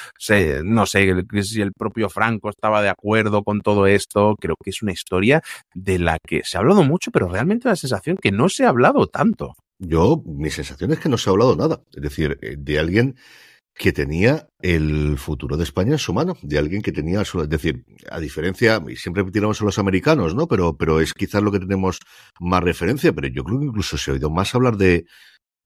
no 0.65 0.87
sé 0.87 1.25
si 1.43 1.61
el 1.61 1.73
propio 1.73 2.09
Franco 2.09 2.51
estaba 2.51 2.83
de 2.83 2.89
acuerdo 2.89 3.43
con 3.43 3.61
todo 3.61 3.87
esto. 3.87 4.37
Creo 4.41 4.57
que 4.63 4.71
es 4.71 4.83
una 4.83 4.93
historia 4.93 5.43
de 5.75 5.99
la 5.99 6.19
que 6.19 6.43
se 6.45 6.57
ha 6.57 6.61
hablado 6.61 6.83
mucho, 6.83 7.11
pero 7.11 7.29
realmente 7.29 7.69
la 7.69 7.77
sensación 7.77 8.17
que 8.17 8.33
no 8.33 8.49
se 8.49 8.65
ha 8.65 8.69
hablado 8.69 9.07
tanto. 9.07 9.55
Yo, 9.79 10.23
mi 10.25 10.51
sensación 10.51 10.93
es 10.93 11.01
que 11.01 11.09
no 11.09 11.19
se 11.19 11.29
ha 11.29 11.33
hablado 11.33 11.57
nada. 11.57 11.83
Es 11.93 12.03
decir, 12.03 12.39
eh, 12.41 12.55
de 12.57 12.79
alguien 12.79 13.17
que 13.75 13.93
tenía 13.93 14.47
el 14.61 15.19
futuro 15.19 15.57
de 15.57 15.65
España 15.65 15.93
en 15.93 15.99
su 15.99 16.13
mano, 16.13 16.37
de 16.43 16.59
alguien 16.59 16.83
que 16.83 16.93
tenía, 16.93 17.23
es 17.23 17.33
decir, 17.49 17.85
a 18.11 18.21
diferencia, 18.21 18.83
y 18.89 18.97
siempre 18.97 19.25
tiramos 19.31 19.61
a 19.61 19.65
los 19.65 19.79
americanos, 19.79 20.35
¿no? 20.35 20.47
Pero, 20.47 20.77
pero 20.77 21.01
es 21.01 21.15
quizás 21.15 21.43
lo 21.43 21.51
que 21.51 21.59
tenemos 21.59 21.99
más 22.39 22.63
referencia, 22.63 23.13
pero 23.13 23.29
yo 23.29 23.45
creo 23.45 23.61
que 23.61 23.67
incluso 23.67 23.97
se 23.97 24.11
ha 24.11 24.15
oído 24.15 24.31
más 24.31 24.55
hablar 24.55 24.77
de, 24.77 25.07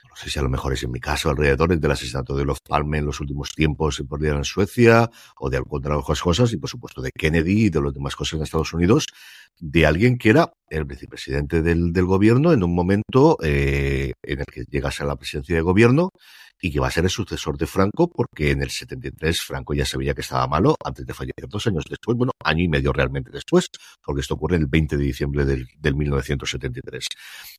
no 0.08 0.16
sé 0.16 0.30
si 0.30 0.38
a 0.38 0.42
lo 0.42 0.48
mejor 0.48 0.72
es 0.72 0.82
en 0.82 0.92
mi 0.92 1.00
caso, 1.00 1.30
alrededor 1.30 1.78
del 1.78 1.90
asesinato 1.90 2.36
de 2.36 2.44
los 2.44 2.60
Palme 2.60 2.98
en 2.98 3.06
los 3.06 3.20
últimos 3.20 3.50
tiempos 3.50 4.02
por 4.08 4.20
día 4.20 4.32
en 4.32 4.44
Suecia, 4.44 5.10
o 5.38 5.50
de 5.50 5.56
algunas 5.58 5.98
otras 5.98 6.22
cosas, 6.22 6.52
y 6.52 6.56
por 6.58 6.70
supuesto 6.70 7.02
de 7.02 7.10
Kennedy 7.10 7.66
y 7.66 7.70
de 7.70 7.82
las 7.82 7.92
demás 7.92 8.14
cosas 8.14 8.34
en 8.34 8.44
Estados 8.44 8.72
Unidos, 8.72 9.06
de 9.58 9.84
alguien 9.84 10.16
que 10.16 10.30
era 10.30 10.52
el 10.70 10.84
vicepresidente 10.84 11.60
del, 11.60 11.92
del 11.92 12.04
gobierno 12.04 12.52
en 12.52 12.62
un 12.62 12.74
momento 12.74 13.36
eh, 13.42 14.12
en 14.22 14.40
el 14.40 14.46
que 14.46 14.64
llegase 14.70 15.02
a 15.02 15.06
la 15.06 15.16
presidencia 15.16 15.56
de 15.56 15.62
gobierno 15.62 16.10
y 16.60 16.72
que 16.72 16.80
va 16.80 16.88
a 16.88 16.90
ser 16.90 17.04
el 17.04 17.10
sucesor 17.10 17.58
de 17.58 17.66
Franco 17.66 18.08
porque 18.08 18.50
en 18.50 18.62
el 18.62 18.70
73 18.70 19.40
Franco 19.42 19.74
ya 19.74 19.84
sabía 19.84 20.14
que 20.14 20.22
estaba 20.22 20.46
malo 20.46 20.76
antes 20.84 21.06
de 21.06 21.14
fallecer 21.14 21.48
dos 21.48 21.66
años 21.66 21.84
después, 21.88 22.16
bueno, 22.16 22.32
año 22.42 22.64
y 22.64 22.68
medio 22.68 22.92
realmente 22.92 23.30
después, 23.30 23.68
porque 24.04 24.20
esto 24.20 24.34
ocurre 24.34 24.56
el 24.56 24.66
20 24.66 24.96
de 24.96 25.04
diciembre 25.04 25.44
del, 25.44 25.68
del 25.78 25.94
1973. 25.94 27.06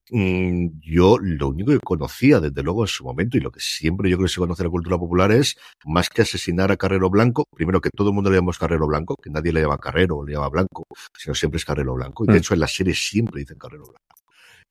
Mm, 0.09 0.67
yo 0.81 1.17
lo 1.19 1.49
único 1.49 1.71
que 1.71 1.79
conocía 1.79 2.39
desde 2.39 2.63
luego 2.63 2.83
en 2.83 2.87
su 2.87 3.03
momento 3.03 3.37
y 3.37 3.41
lo 3.41 3.51
que 3.51 3.59
siempre 3.59 4.09
yo 4.09 4.17
creo 4.17 4.27
que 4.27 4.33
se 4.33 4.39
conoce 4.39 4.63
en 4.63 4.67
la 4.67 4.71
cultura 4.71 4.97
popular 4.97 5.31
es 5.31 5.57
más 5.85 6.09
que 6.09 6.21
asesinar 6.21 6.71
a 6.71 6.77
Carrero 6.77 7.09
Blanco, 7.09 7.45
primero 7.55 7.81
que 7.81 7.89
todo 7.89 8.09
el 8.09 8.15
mundo 8.15 8.29
le 8.29 8.37
llamamos 8.37 8.57
Carrero 8.57 8.87
Blanco, 8.87 9.15
que 9.21 9.29
nadie 9.29 9.53
le 9.53 9.61
llama 9.61 9.77
Carrero 9.77 10.17
o 10.17 10.25
le 10.25 10.33
llama 10.33 10.49
Blanco, 10.49 10.85
sino 11.17 11.35
siempre 11.35 11.57
es 11.57 11.65
Carrero 11.65 11.93
Blanco. 11.93 12.23
Y 12.25 12.27
de 12.31 12.37
hecho 12.37 12.53
en 12.53 12.61
la 12.61 12.67
serie 12.67 12.93
siempre 12.93 13.41
dicen 13.41 13.57
Carrero 13.57 13.85
Blanco 13.85 14.17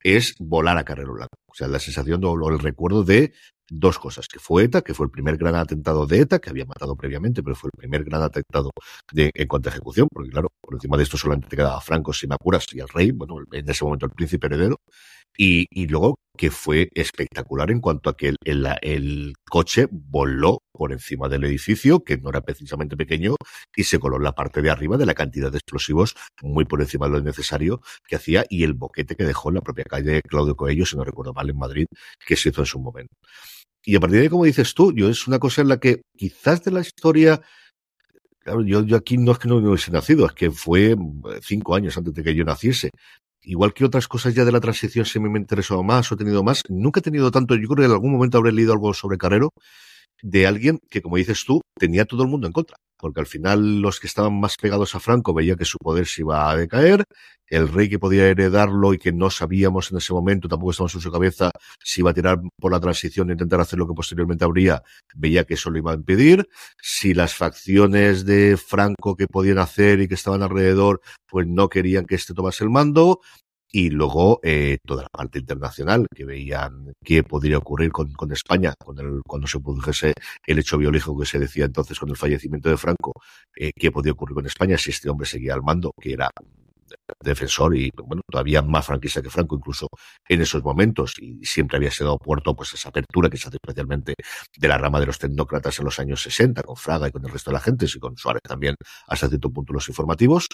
es 0.02 0.36
volar 0.38 0.78
a 0.78 0.84
Carrero 0.84 1.14
Blanco. 1.14 1.36
O 1.46 1.54
sea, 1.54 1.66
la 1.68 1.78
sensación 1.78 2.22
o 2.24 2.48
el 2.48 2.58
recuerdo 2.58 3.02
de 3.02 3.32
dos 3.68 3.98
cosas, 3.98 4.28
que 4.28 4.38
fue 4.38 4.64
ETA, 4.64 4.82
que 4.82 4.94
fue 4.94 5.06
el 5.06 5.10
primer 5.10 5.36
gran 5.36 5.54
atentado 5.56 6.06
de 6.06 6.20
ETA, 6.20 6.38
que 6.38 6.50
había 6.50 6.64
matado 6.64 6.96
previamente, 6.96 7.42
pero 7.42 7.56
fue 7.56 7.68
el 7.68 7.78
primer 7.78 8.04
gran 8.04 8.22
atentado 8.22 8.70
en 9.12 9.48
cuanto 9.48 9.68
a 9.68 9.72
ejecución, 9.72 10.08
porque 10.12 10.30
claro, 10.30 10.48
por 10.60 10.74
encima 10.74 10.96
de 10.96 11.02
esto 11.02 11.16
solamente 11.16 11.48
te 11.48 11.56
quedaba 11.56 11.80
Franco, 11.80 12.12
sin 12.12 12.32
apuras, 12.32 12.66
y 12.72 12.80
el 12.80 12.88
rey, 12.88 13.10
bueno, 13.12 13.36
en 13.52 13.68
ese 13.68 13.84
momento 13.84 14.06
el 14.06 14.12
príncipe 14.12 14.46
heredero, 14.46 14.76
y, 15.38 15.86
luego 15.86 16.18
que 16.36 16.50
fue 16.50 16.90
espectacular 16.94 17.70
en 17.70 17.80
cuanto 17.80 18.10
a 18.10 18.16
que 18.16 18.34
el, 18.44 19.34
coche 19.48 19.86
voló 19.90 20.58
por 20.72 20.92
encima 20.92 21.28
del 21.28 21.44
edificio, 21.44 22.04
que 22.04 22.18
no 22.18 22.30
era 22.30 22.42
precisamente 22.42 22.96
pequeño, 22.96 23.36
y 23.74 23.84
se 23.84 23.98
coló 23.98 24.16
en 24.16 24.24
la 24.24 24.32
parte 24.32 24.60
de 24.60 24.70
arriba 24.70 24.96
de 24.96 25.06
la 25.06 25.14
cantidad 25.14 25.50
de 25.50 25.58
explosivos 25.58 26.14
muy 26.42 26.64
por 26.64 26.82
encima 26.82 27.06
de 27.06 27.12
lo 27.12 27.20
necesario 27.20 27.80
que 28.06 28.16
hacía 28.16 28.44
y 28.50 28.64
el 28.64 28.74
boquete 28.74 29.16
que 29.16 29.24
dejó 29.24 29.48
en 29.48 29.56
la 29.56 29.60
propia 29.62 29.84
calle 29.84 30.20
Claudio 30.22 30.56
Coelho, 30.56 30.84
si 30.84 30.96
no 30.96 31.04
recuerdo 31.04 31.32
mal, 31.32 31.48
en 31.48 31.58
Madrid, 31.58 31.86
que 32.26 32.36
se 32.36 32.50
hizo 32.50 32.62
en 32.62 32.66
su 32.66 32.78
momento. 32.80 33.14
Y 33.88 33.94
a 33.94 34.00
partir 34.00 34.18
de 34.18 34.22
ahí, 34.24 34.28
como 34.28 34.44
dices 34.44 34.74
tú, 34.74 34.92
yo 34.92 35.08
es 35.08 35.28
una 35.28 35.38
cosa 35.38 35.62
en 35.62 35.68
la 35.68 35.78
que 35.78 36.02
quizás 36.16 36.64
de 36.64 36.72
la 36.72 36.80
historia, 36.80 37.40
claro, 38.40 38.62
yo, 38.62 38.82
yo 38.84 38.96
aquí 38.96 39.16
no 39.16 39.30
es 39.30 39.38
que 39.38 39.46
no 39.48 39.58
hubiese 39.58 39.92
nacido, 39.92 40.26
es 40.26 40.32
que 40.32 40.50
fue 40.50 40.96
cinco 41.40 41.76
años 41.76 41.96
antes 41.96 42.12
de 42.12 42.24
que 42.24 42.34
yo 42.34 42.44
naciese. 42.44 42.90
Igual 43.42 43.72
que 43.74 43.84
otras 43.84 44.08
cosas 44.08 44.34
ya 44.34 44.44
de 44.44 44.50
la 44.50 44.60
transición 44.60 45.04
se 45.06 45.20
me 45.20 45.38
interesó 45.38 45.80
más 45.84 46.10
o 46.10 46.16
he 46.16 46.18
tenido 46.18 46.42
más, 46.42 46.62
nunca 46.68 46.98
he 46.98 47.02
tenido 47.02 47.30
tanto, 47.30 47.54
yo 47.54 47.68
creo 47.68 47.76
que 47.76 47.84
en 47.84 47.92
algún 47.92 48.10
momento 48.10 48.38
habré 48.38 48.50
leído 48.50 48.72
algo 48.72 48.92
sobre 48.92 49.18
Carrero, 49.18 49.50
de 50.20 50.48
alguien 50.48 50.80
que, 50.90 51.00
como 51.00 51.16
dices 51.16 51.44
tú, 51.44 51.60
tenía 51.78 52.06
todo 52.06 52.24
el 52.24 52.28
mundo 52.28 52.48
en 52.48 52.52
contra. 52.52 52.76
Porque 52.98 53.20
al 53.20 53.26
final 53.26 53.80
los 53.80 54.00
que 54.00 54.06
estaban 54.06 54.38
más 54.38 54.56
pegados 54.56 54.94
a 54.94 55.00
Franco 55.00 55.34
veían 55.34 55.56
que 55.56 55.64
su 55.64 55.78
poder 55.78 56.06
se 56.06 56.22
iba 56.22 56.50
a 56.50 56.56
decaer, 56.56 57.04
el 57.48 57.68
rey 57.68 57.88
que 57.88 57.98
podía 57.98 58.26
heredarlo 58.28 58.92
y 58.92 58.98
que 58.98 59.12
no 59.12 59.30
sabíamos 59.30 59.92
en 59.92 59.98
ese 59.98 60.12
momento, 60.12 60.48
tampoco 60.48 60.72
estábamos 60.72 60.94
en 60.96 61.00
su 61.00 61.12
cabeza, 61.12 61.50
si 61.82 62.00
iba 62.00 62.10
a 62.10 62.14
tirar 62.14 62.40
por 62.58 62.72
la 62.72 62.80
transición 62.80 63.30
e 63.30 63.32
intentar 63.32 63.60
hacer 63.60 63.78
lo 63.78 63.86
que 63.86 63.94
posteriormente 63.94 64.44
habría, 64.44 64.82
veía 65.14 65.44
que 65.44 65.54
eso 65.54 65.70
lo 65.70 65.78
iba 65.78 65.92
a 65.92 65.94
impedir, 65.94 66.48
si 66.80 67.14
las 67.14 67.34
facciones 67.34 68.24
de 68.24 68.56
Franco 68.56 69.16
que 69.16 69.26
podían 69.26 69.58
hacer 69.58 70.00
y 70.00 70.08
que 70.08 70.14
estaban 70.14 70.42
alrededor, 70.42 71.00
pues 71.26 71.46
no 71.46 71.68
querían 71.68 72.06
que 72.06 72.16
este 72.16 72.34
tomase 72.34 72.64
el 72.64 72.70
mando, 72.70 73.20
y 73.70 73.90
luego 73.90 74.40
eh, 74.42 74.78
toda 74.84 75.02
la 75.04 75.08
parte 75.08 75.38
internacional 75.38 76.06
que 76.14 76.24
veían 76.24 76.94
qué 77.04 77.22
podría 77.22 77.58
ocurrir 77.58 77.90
con, 77.90 78.12
con 78.12 78.32
España 78.32 78.74
con 78.78 78.98
el, 78.98 79.22
cuando 79.26 79.46
se 79.46 79.60
produjese 79.60 80.12
el 80.46 80.58
hecho 80.58 80.78
biológico 80.78 81.18
que 81.18 81.26
se 81.26 81.38
decía 81.38 81.64
entonces 81.64 81.98
con 81.98 82.08
el 82.10 82.16
fallecimiento 82.16 82.68
de 82.68 82.76
Franco, 82.76 83.12
eh, 83.56 83.72
qué 83.76 83.90
podía 83.90 84.12
ocurrir 84.12 84.34
con 84.34 84.46
España 84.46 84.78
si 84.78 84.90
este 84.90 85.08
hombre 85.10 85.26
seguía 85.26 85.54
al 85.54 85.62
mando, 85.62 85.92
que 86.00 86.12
era 86.12 86.30
defensor 87.22 87.76
y 87.76 87.90
bueno 87.96 88.22
todavía 88.30 88.62
más 88.62 88.86
franquista 88.86 89.22
que 89.22 89.30
Franco 89.30 89.56
incluso 89.56 89.88
en 90.28 90.40
esos 90.40 90.62
momentos 90.62 91.14
y 91.20 91.44
siempre 91.44 91.76
había 91.76 91.90
sido 91.90 92.16
puerto 92.18 92.54
pues 92.54 92.72
esa 92.74 92.90
apertura 92.90 93.28
que 93.28 93.36
se 93.36 93.48
hace 93.48 93.58
especialmente 93.62 94.14
de 94.56 94.68
la 94.68 94.78
rama 94.78 95.00
de 95.00 95.06
los 95.06 95.18
tecnócratas 95.18 95.78
en 95.78 95.84
los 95.84 95.98
años 95.98 96.22
60 96.22 96.62
con 96.62 96.76
Fraga 96.76 97.08
y 97.08 97.12
con 97.12 97.24
el 97.24 97.32
resto 97.32 97.50
de 97.50 97.54
la 97.54 97.60
gente 97.60 97.86
y 97.92 97.98
con 97.98 98.16
Suárez 98.16 98.42
también 98.42 98.76
hasta 99.08 99.28
cierto 99.28 99.50
punto 99.50 99.72
los 99.72 99.88
informativos 99.88 100.48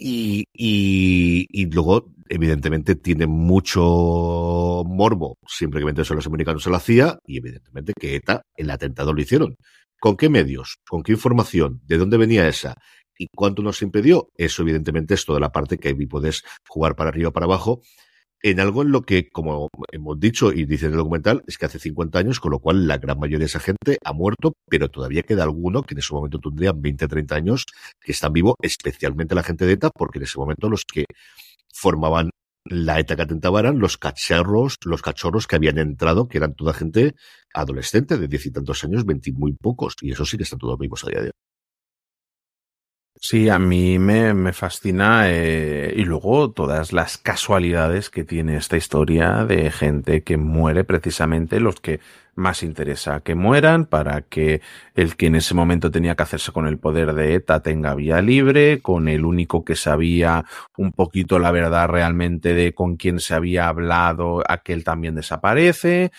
y, 0.00 0.44
y, 0.54 1.46
y, 1.50 1.66
luego, 1.66 2.10
evidentemente, 2.28 2.94
tiene 2.94 3.26
mucho 3.26 4.82
morbo. 4.86 5.36
Siempre 5.46 5.84
que 5.84 6.14
los 6.14 6.26
americanos 6.26 6.62
se 6.62 6.70
lo 6.70 6.76
hacía, 6.76 7.18
y 7.26 7.36
evidentemente 7.36 7.92
que 7.98 8.16
ETA, 8.16 8.42
el 8.56 8.70
atentado 8.70 9.12
lo 9.12 9.20
hicieron. 9.20 9.56
¿Con 10.00 10.16
qué 10.16 10.30
medios? 10.30 10.78
¿Con 10.88 11.02
qué 11.02 11.12
información? 11.12 11.82
¿De 11.84 11.98
dónde 11.98 12.16
venía 12.16 12.48
esa? 12.48 12.74
¿Y 13.18 13.26
cuánto 13.36 13.62
nos 13.62 13.82
impidió? 13.82 14.28
Eso, 14.34 14.62
evidentemente, 14.62 15.12
es 15.12 15.26
toda 15.26 15.38
la 15.38 15.52
parte 15.52 15.76
que 15.76 15.88
ahí 15.88 16.06
puedes 16.06 16.42
jugar 16.66 16.96
para 16.96 17.10
arriba 17.10 17.28
o 17.28 17.32
para 17.32 17.44
abajo 17.44 17.82
en 18.42 18.60
algo 18.60 18.82
en 18.82 18.90
lo 18.90 19.02
que, 19.02 19.28
como 19.28 19.68
hemos 19.92 20.18
dicho 20.18 20.52
y 20.52 20.64
dice 20.64 20.86
el 20.86 20.92
documental, 20.92 21.42
es 21.46 21.58
que 21.58 21.66
hace 21.66 21.78
50 21.78 22.18
años, 22.18 22.40
con 22.40 22.52
lo 22.52 22.58
cual 22.58 22.86
la 22.86 22.98
gran 22.98 23.18
mayoría 23.18 23.40
de 23.40 23.44
esa 23.46 23.60
gente 23.60 23.98
ha 24.04 24.12
muerto, 24.12 24.54
pero 24.68 24.90
todavía 24.90 25.22
queda 25.22 25.42
alguno 25.42 25.82
que 25.82 25.94
en 25.94 25.98
ese 25.98 26.14
momento 26.14 26.38
tendrían 26.38 26.80
20, 26.80 27.08
30 27.08 27.34
años 27.34 27.66
que 28.00 28.12
están 28.12 28.32
vivos, 28.32 28.54
especialmente 28.62 29.34
la 29.34 29.42
gente 29.42 29.66
de 29.66 29.72
ETA, 29.72 29.90
porque 29.90 30.18
en 30.18 30.24
ese 30.24 30.38
momento 30.38 30.68
los 30.70 30.84
que 30.84 31.04
formaban 31.72 32.30
la 32.64 32.98
ETA 33.00 33.16
que 33.16 33.22
atentaba 33.22 33.60
eran 33.60 33.78
los 33.78 33.98
cachorros, 33.98 34.76
los 34.84 35.02
cachorros 35.02 35.46
que 35.46 35.56
habían 35.56 35.78
entrado, 35.78 36.28
que 36.28 36.38
eran 36.38 36.54
toda 36.54 36.72
gente 36.74 37.14
adolescente 37.54 38.18
de 38.18 38.28
diez 38.28 38.46
y 38.46 38.52
tantos 38.52 38.84
años, 38.84 39.04
20 39.04 39.32
muy 39.32 39.52
pocos, 39.52 39.94
y 40.00 40.12
eso 40.12 40.24
sí 40.24 40.36
que 40.36 40.44
están 40.44 40.58
todos 40.58 40.78
vivos 40.78 41.04
a 41.04 41.08
día 41.08 41.20
de 41.20 41.26
hoy. 41.26 41.49
Sí, 43.22 43.50
a 43.50 43.58
mí 43.58 43.98
me, 43.98 44.32
me 44.32 44.54
fascina 44.54 45.24
eh, 45.26 45.92
y 45.94 46.04
luego 46.04 46.52
todas 46.52 46.94
las 46.94 47.18
casualidades 47.18 48.08
que 48.08 48.24
tiene 48.24 48.56
esta 48.56 48.78
historia 48.78 49.44
de 49.44 49.70
gente 49.70 50.22
que 50.22 50.38
muere 50.38 50.84
precisamente 50.84 51.60
los 51.60 51.80
que 51.82 52.00
más 52.34 52.62
interesa 52.62 53.20
que 53.20 53.34
mueran 53.34 53.84
para 53.84 54.22
que 54.22 54.62
el 54.94 55.16
que 55.16 55.26
en 55.26 55.34
ese 55.34 55.52
momento 55.54 55.90
tenía 55.90 56.14
que 56.14 56.22
hacerse 56.22 56.50
con 56.52 56.66
el 56.66 56.78
poder 56.78 57.12
de 57.12 57.34
ETA 57.34 57.60
tenga 57.60 57.94
vía 57.94 58.22
libre, 58.22 58.80
con 58.80 59.06
el 59.06 59.26
único 59.26 59.66
que 59.66 59.76
sabía 59.76 60.46
un 60.78 60.92
poquito 60.92 61.38
la 61.38 61.50
verdad 61.50 61.88
realmente 61.88 62.54
de 62.54 62.72
con 62.72 62.96
quién 62.96 63.20
se 63.20 63.34
había 63.34 63.68
hablado, 63.68 64.42
aquel 64.48 64.82
también 64.82 65.14
desaparece 65.14 66.10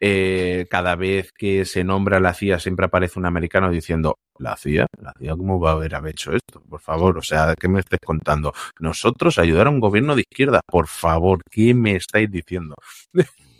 eh, 0.00 0.66
cada 0.70 0.96
vez 0.96 1.32
que 1.32 1.64
se 1.64 1.84
nombra 1.84 2.20
la 2.20 2.34
CIA 2.34 2.58
siempre 2.58 2.86
aparece 2.86 3.18
un 3.18 3.26
americano 3.26 3.70
diciendo, 3.70 4.18
la 4.38 4.56
CIA, 4.56 4.86
la 4.98 5.12
CIA, 5.18 5.36
¿cómo 5.36 5.60
va 5.60 5.70
a 5.70 5.74
haber 5.74 5.92
hecho 6.08 6.32
esto? 6.32 6.62
Por 6.68 6.80
favor, 6.80 7.18
o 7.18 7.22
sea, 7.22 7.54
¿qué 7.58 7.68
me 7.68 7.80
estés 7.80 8.00
contando? 8.04 8.52
Nosotros 8.78 9.38
ayudar 9.38 9.66
a 9.66 9.70
un 9.70 9.80
gobierno 9.80 10.14
de 10.16 10.22
izquierda, 10.22 10.60
por 10.66 10.88
favor, 10.88 11.42
¿qué 11.50 11.74
me 11.74 11.96
estáis 11.96 12.30
diciendo? 12.30 12.76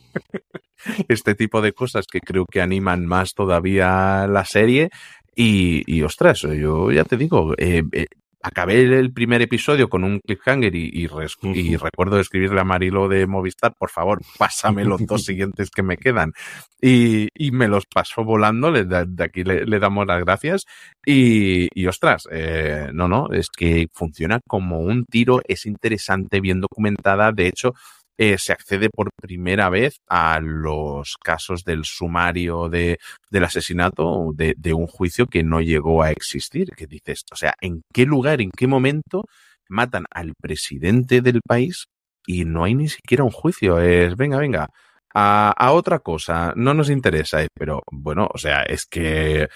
este 1.09 1.35
tipo 1.35 1.61
de 1.61 1.73
cosas 1.73 2.07
que 2.11 2.21
creo 2.21 2.47
que 2.47 2.61
animan 2.61 3.07
más 3.07 3.35
todavía 3.35 4.27
la 4.27 4.45
serie. 4.45 4.91
Y, 5.37 5.83
y 5.87 6.03
ostras, 6.03 6.41
yo 6.41 6.91
ya 6.91 7.05
te 7.05 7.17
digo, 7.17 7.55
eh, 7.57 7.83
eh, 7.93 8.07
acabé 8.43 8.83
el 8.83 9.12
primer 9.12 9.43
episodio 9.43 9.89
con 9.89 10.05
un 10.05 10.21
cliffhanger 10.21 10.75
y, 10.75 10.91
y, 10.93 11.07
res, 11.07 11.37
y, 11.43 11.77
recuerdo 11.77 12.19
escribirle 12.19 12.61
a 12.61 12.65
Marilo 12.65 13.09
de 13.09 13.27
Movistar, 13.27 13.75
por 13.79 13.91
favor, 13.91 14.21
pásame 14.39 14.85
los 14.85 15.05
dos 15.07 15.25
siguientes 15.25 15.71
que 15.71 15.83
me 15.83 15.97
quedan. 15.97 16.33
Y, 16.81 17.29
y 17.35 17.51
me 17.51 17.69
los 17.69 17.85
pasó 17.87 18.25
volando, 18.25 18.73
de, 18.73 18.85
de 18.85 19.25
aquí 19.25 19.45
le, 19.45 19.67
le, 19.67 19.79
damos 19.79 20.07
las 20.07 20.21
gracias. 20.25 20.65
Y, 21.05 21.69
y 21.75 21.87
ostras, 21.87 22.27
eh, 22.31 22.89
no, 22.93 23.09
no, 23.09 23.29
es 23.33 23.49
que 23.51 23.89
funciona 23.93 24.41
como 24.47 24.81
un 24.81 25.05
tiro, 25.05 25.41
es 25.47 25.67
interesante, 25.67 26.41
bien 26.41 26.61
documentada. 26.61 27.33
De 27.33 27.47
hecho, 27.47 27.75
eh, 28.20 28.36
se 28.36 28.52
accede 28.52 28.90
por 28.90 29.09
primera 29.16 29.70
vez 29.70 30.02
a 30.06 30.40
los 30.40 31.16
casos 31.16 31.64
del 31.64 31.86
sumario 31.86 32.68
de, 32.68 32.98
del 33.30 33.44
asesinato 33.44 34.32
de, 34.34 34.55
de, 34.59 34.74
un 34.74 34.86
juicio 34.86 35.24
que 35.24 35.42
no 35.42 35.62
llegó 35.62 36.02
a 36.02 36.10
existir. 36.10 36.68
Que 36.76 36.86
dices, 36.86 37.22
o 37.32 37.36
sea, 37.36 37.55
¿en 37.62 37.80
qué 37.94 38.05
lugar, 38.05 38.42
en 38.42 38.51
qué 38.51 38.66
momento 38.66 39.24
matan 39.70 40.05
al 40.10 40.34
presidente 40.38 41.22
del 41.22 41.40
país 41.40 41.86
y 42.26 42.44
no 42.44 42.64
hay 42.64 42.74
ni 42.74 42.88
siquiera 42.88 43.24
un 43.24 43.30
juicio? 43.30 43.80
Es, 43.80 44.14
venga, 44.16 44.36
venga. 44.36 44.68
A, 45.14 45.72
otra 45.72 46.01
cosa, 46.01 46.52
no 46.56 46.74
nos 46.74 46.90
interesa, 46.90 47.42
eh, 47.42 47.48
pero 47.59 47.80
bueno, 47.90 48.28
o 48.32 48.36
sea, 48.36 48.62
es 48.64 48.84
que 48.84 49.48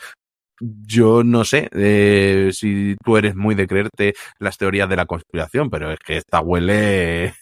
yo 0.59 1.23
no 1.23 1.45
sé 1.45 1.69
eh, 1.73 2.49
si 2.53 2.97
tú 3.05 3.19
eres 3.19 3.37
muy 3.37 3.55
de 3.55 3.67
creerte 3.67 4.15
las 4.39 4.57
teorías 4.57 4.89
de 4.89 4.97
la 4.97 5.05
conspiración, 5.05 5.69
pero 5.69 5.93
es 5.93 5.99
que 5.99 6.17
esta 6.17 6.41
huele 6.41 7.35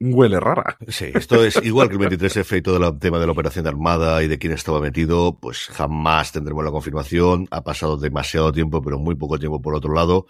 huele 0.00 0.40
rara. 0.40 0.76
Sí, 0.88 1.10
esto 1.14 1.44
es 1.44 1.56
igual 1.64 1.88
que 1.88 1.96
el 1.96 2.00
23F 2.00 2.58
y 2.58 2.62
todo 2.62 2.76
el 2.76 2.98
tema 2.98 3.18
de 3.18 3.26
la 3.26 3.32
operación 3.32 3.66
Armada 3.66 4.22
y 4.22 4.28
de 4.28 4.38
quién 4.38 4.52
estaba 4.52 4.80
metido, 4.80 5.38
pues 5.38 5.66
jamás 5.66 6.32
tendremos 6.32 6.64
la 6.64 6.70
confirmación. 6.70 7.48
Ha 7.50 7.62
pasado 7.62 7.96
demasiado 7.96 8.52
tiempo, 8.52 8.82
pero 8.82 8.98
muy 8.98 9.14
poco 9.14 9.38
tiempo 9.38 9.60
por 9.60 9.74
otro 9.74 9.94
lado. 9.94 10.26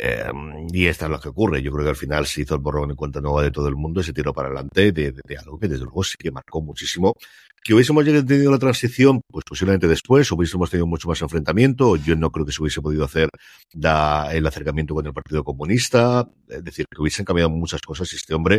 Eh, 0.00 0.30
y 0.72 0.86
esta 0.86 1.06
es 1.06 1.10
lo 1.10 1.20
que 1.20 1.28
ocurre. 1.28 1.62
Yo 1.62 1.72
creo 1.72 1.84
que 1.84 1.90
al 1.90 1.96
final 1.96 2.26
se 2.26 2.42
hizo 2.42 2.54
el 2.54 2.60
borrón 2.60 2.90
en 2.90 2.96
cuenta 2.96 3.20
nueva 3.20 3.42
de 3.42 3.50
todo 3.50 3.68
el 3.68 3.76
mundo 3.76 4.00
y 4.00 4.04
se 4.04 4.12
tiró 4.12 4.32
para 4.32 4.48
adelante 4.48 4.92
de, 4.92 5.12
de, 5.12 5.20
de, 5.24 5.36
algo 5.36 5.58
que 5.58 5.68
desde 5.68 5.84
luego 5.84 6.04
sí 6.04 6.16
que 6.18 6.30
marcó 6.30 6.62
muchísimo. 6.62 7.16
Que 7.62 7.74
hubiésemos 7.74 8.04
tenido 8.04 8.50
la 8.50 8.58
transición, 8.58 9.20
pues 9.28 9.44
posiblemente 9.44 9.86
después, 9.86 10.30
hubiésemos 10.32 10.70
tenido 10.70 10.86
mucho 10.86 11.08
más 11.08 11.20
enfrentamiento. 11.20 11.96
Yo 11.96 12.16
no 12.16 12.30
creo 12.30 12.46
que 12.46 12.52
se 12.52 12.62
hubiese 12.62 12.80
podido 12.80 13.04
hacer 13.04 13.28
da, 13.72 14.32
el 14.34 14.46
acercamiento 14.46 14.94
con 14.94 15.06
el 15.06 15.12
Partido 15.12 15.44
Comunista. 15.44 16.28
Es 16.48 16.64
decir, 16.64 16.86
que 16.90 17.02
hubiesen 17.02 17.24
cambiado 17.24 17.50
muchas 17.50 17.82
cosas 17.82 18.12
y 18.12 18.16
este 18.16 18.34
hombre 18.34 18.58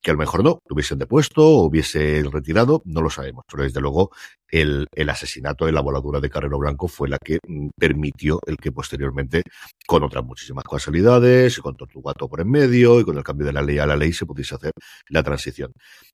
que 0.00 0.10
a 0.10 0.14
lo 0.14 0.20
mejor 0.20 0.44
no, 0.44 0.60
lo 0.64 0.74
hubiesen 0.74 0.98
depuesto 0.98 1.42
hubiese 1.48 2.22
retirado, 2.30 2.82
no 2.84 3.02
lo 3.02 3.10
sabemos, 3.10 3.44
pero 3.50 3.64
desde 3.64 3.80
luego 3.80 4.12
el, 4.50 4.86
el 4.92 5.10
asesinato, 5.10 5.70
la 5.70 5.80
voladura 5.80 6.20
de 6.20 6.30
Carrero 6.30 6.58
Blanco 6.58 6.88
fue 6.88 7.08
la 7.08 7.18
que 7.18 7.38
mm, 7.46 7.68
permitió 7.76 8.40
el 8.46 8.56
que 8.56 8.72
posteriormente, 8.72 9.42
con 9.86 10.02
otras 10.02 10.24
muchísimas 10.24 10.64
casualidades, 10.64 11.58
con 11.58 11.76
Tortugato 11.76 12.28
por 12.28 12.40
en 12.40 12.50
medio 12.50 13.00
y 13.00 13.04
con 13.04 13.16
el 13.16 13.24
cambio 13.24 13.46
de 13.46 13.52
la 13.52 13.62
ley 13.62 13.78
a 13.78 13.86
la 13.86 13.96
ley, 13.96 14.12
se 14.12 14.26
pudiese 14.26 14.54
hacer 14.54 14.72
la 15.08 15.22
transición. 15.22 15.72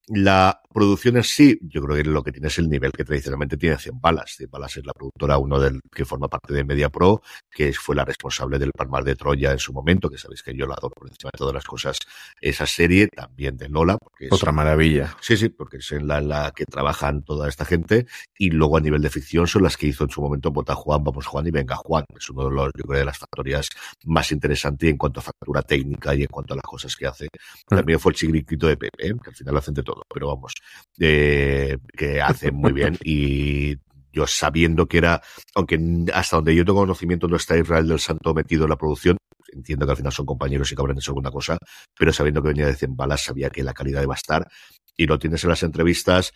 La 0.09 0.61
producción 0.73 1.16
en 1.16 1.23
sí, 1.23 1.59
yo 1.62 1.82
creo 1.82 1.97
que 1.97 2.05
lo 2.05 2.23
que 2.23 2.32
tiene 2.32 2.48
es 2.48 2.59
el 2.59 2.69
nivel 2.69 2.93
que 2.93 3.05
tradicionalmente 3.05 3.56
tiene 3.56 3.78
100 3.78 4.01
balas. 4.01 4.35
100 4.36 4.51
balas 4.51 4.77
es 4.77 4.85
la 4.85 4.93
productora, 4.93 5.39
uno 5.39 5.59
del 5.59 5.81
que 5.90 6.05
forma 6.05 6.28
parte 6.28 6.52
de 6.52 6.65
Media 6.65 6.90
Pro, 6.90 7.23
que 7.51 7.73
fue 7.73 7.97
la 7.97 8.05
responsable 8.05 8.59
del 8.59 8.70
Palmar 8.73 9.05
de 9.05 9.16
Troya 9.16 9.52
en 9.52 9.59
su 9.59 9.73
momento, 9.73 10.11
que 10.11 10.19
sabéis 10.19 10.43
que 10.43 10.55
yo 10.55 10.66
la 10.66 10.74
adoro 10.74 10.94
por 10.94 11.09
encima 11.09 11.31
de 11.32 11.39
todas 11.39 11.55
las 11.55 11.65
cosas, 11.65 11.98
esa 12.40 12.66
serie, 12.66 13.09
también 13.09 13.56
de 13.56 13.69
Lola. 13.69 13.97
Porque 13.98 14.27
es, 14.27 14.32
Otra 14.32 14.52
maravilla. 14.52 15.16
Sí, 15.20 15.36
sí, 15.36 15.48
porque 15.48 15.78
es 15.78 15.93
en 15.93 16.06
la, 16.06 16.20
la 16.20 16.52
que 16.55 16.66
trabajan 16.66 17.23
toda 17.23 17.48
esta 17.48 17.65
gente 17.65 18.06
y 18.37 18.51
luego 18.51 18.77
a 18.77 18.81
nivel 18.81 19.01
de 19.01 19.11
ficción 19.11 19.47
son 19.47 19.63
las 19.63 19.77
que 19.77 19.87
hizo 19.87 20.05
en 20.05 20.11
su 20.11 20.21
momento 20.21 20.51
Bota 20.51 20.75
Juan, 20.75 21.03
Vamos 21.05 21.27
Juan 21.27 21.47
y 21.47 21.51
Venga 21.51 21.77
Juan. 21.77 22.05
Es 22.17 22.29
uno 22.31 22.49
de 22.49 22.55
los, 22.55 22.71
yo 22.77 22.85
creo, 22.85 22.99
de 22.99 23.05
las 23.05 23.19
factorías 23.19 23.69
más 24.05 24.31
interesantes 24.33 24.91
en 24.91 24.97
cuanto 24.97 25.21
a 25.21 25.23
factura 25.23 25.63
técnica 25.63 26.15
y 26.15 26.23
en 26.23 26.29
cuanto 26.29 26.55
a 26.55 26.57
las 26.57 26.65
cosas 26.65 26.97
que 26.97 27.07
hace. 27.07 27.29
También 27.67 28.01
fue 28.01 28.13
el 28.13 28.17
chiquito 28.17 28.67
de 28.67 28.77
Pepe, 28.77 29.15
que 29.23 29.31
al 29.31 29.37
final 29.37 29.57
hacen 29.57 29.75
de 29.75 29.83
todo, 29.83 30.03
pero 30.13 30.29
vamos, 30.29 30.53
eh, 30.99 31.77
que 31.97 32.21
hace 32.21 32.51
muy 32.51 32.73
bien 32.73 32.99
y 33.05 33.77
yo 34.13 34.27
sabiendo 34.27 34.87
que 34.87 34.99
era, 34.99 35.21
aunque 35.55 35.79
hasta 36.13 36.37
donde 36.37 36.55
yo 36.55 36.65
tengo 36.65 36.81
conocimiento 36.81 37.27
no 37.27 37.37
está 37.37 37.59
Israel 37.59 37.89
del 37.89 37.99
Santo 37.99 38.33
metido 38.33 38.65
en 38.65 38.71
la 38.71 38.77
producción, 38.77 39.17
entiendo 39.53 39.87
que 39.87 39.93
al 39.93 39.97
final 39.97 40.13
son 40.13 40.27
compañeros 40.27 40.71
y 40.71 40.75
que 40.75 40.81
habrán 40.81 40.99
hecho 40.99 41.11
alguna 41.11 41.31
cosa, 41.31 41.59
pero 41.99 42.13
sabiendo 42.13 42.43
que 42.43 42.49
venía 42.49 42.67
de 42.67 42.75
100 42.77 42.97
balas, 42.97 43.25
sabía 43.25 43.51
que 43.51 43.63
la 43.63 43.75
calidad 43.75 44.03
iba 44.03 44.15
a 44.15 44.17
estar 44.17 44.49
y 44.97 45.07
lo 45.07 45.19
tienes 45.19 45.43
en 45.45 45.51
las 45.51 45.63
entrevistas 45.63 46.33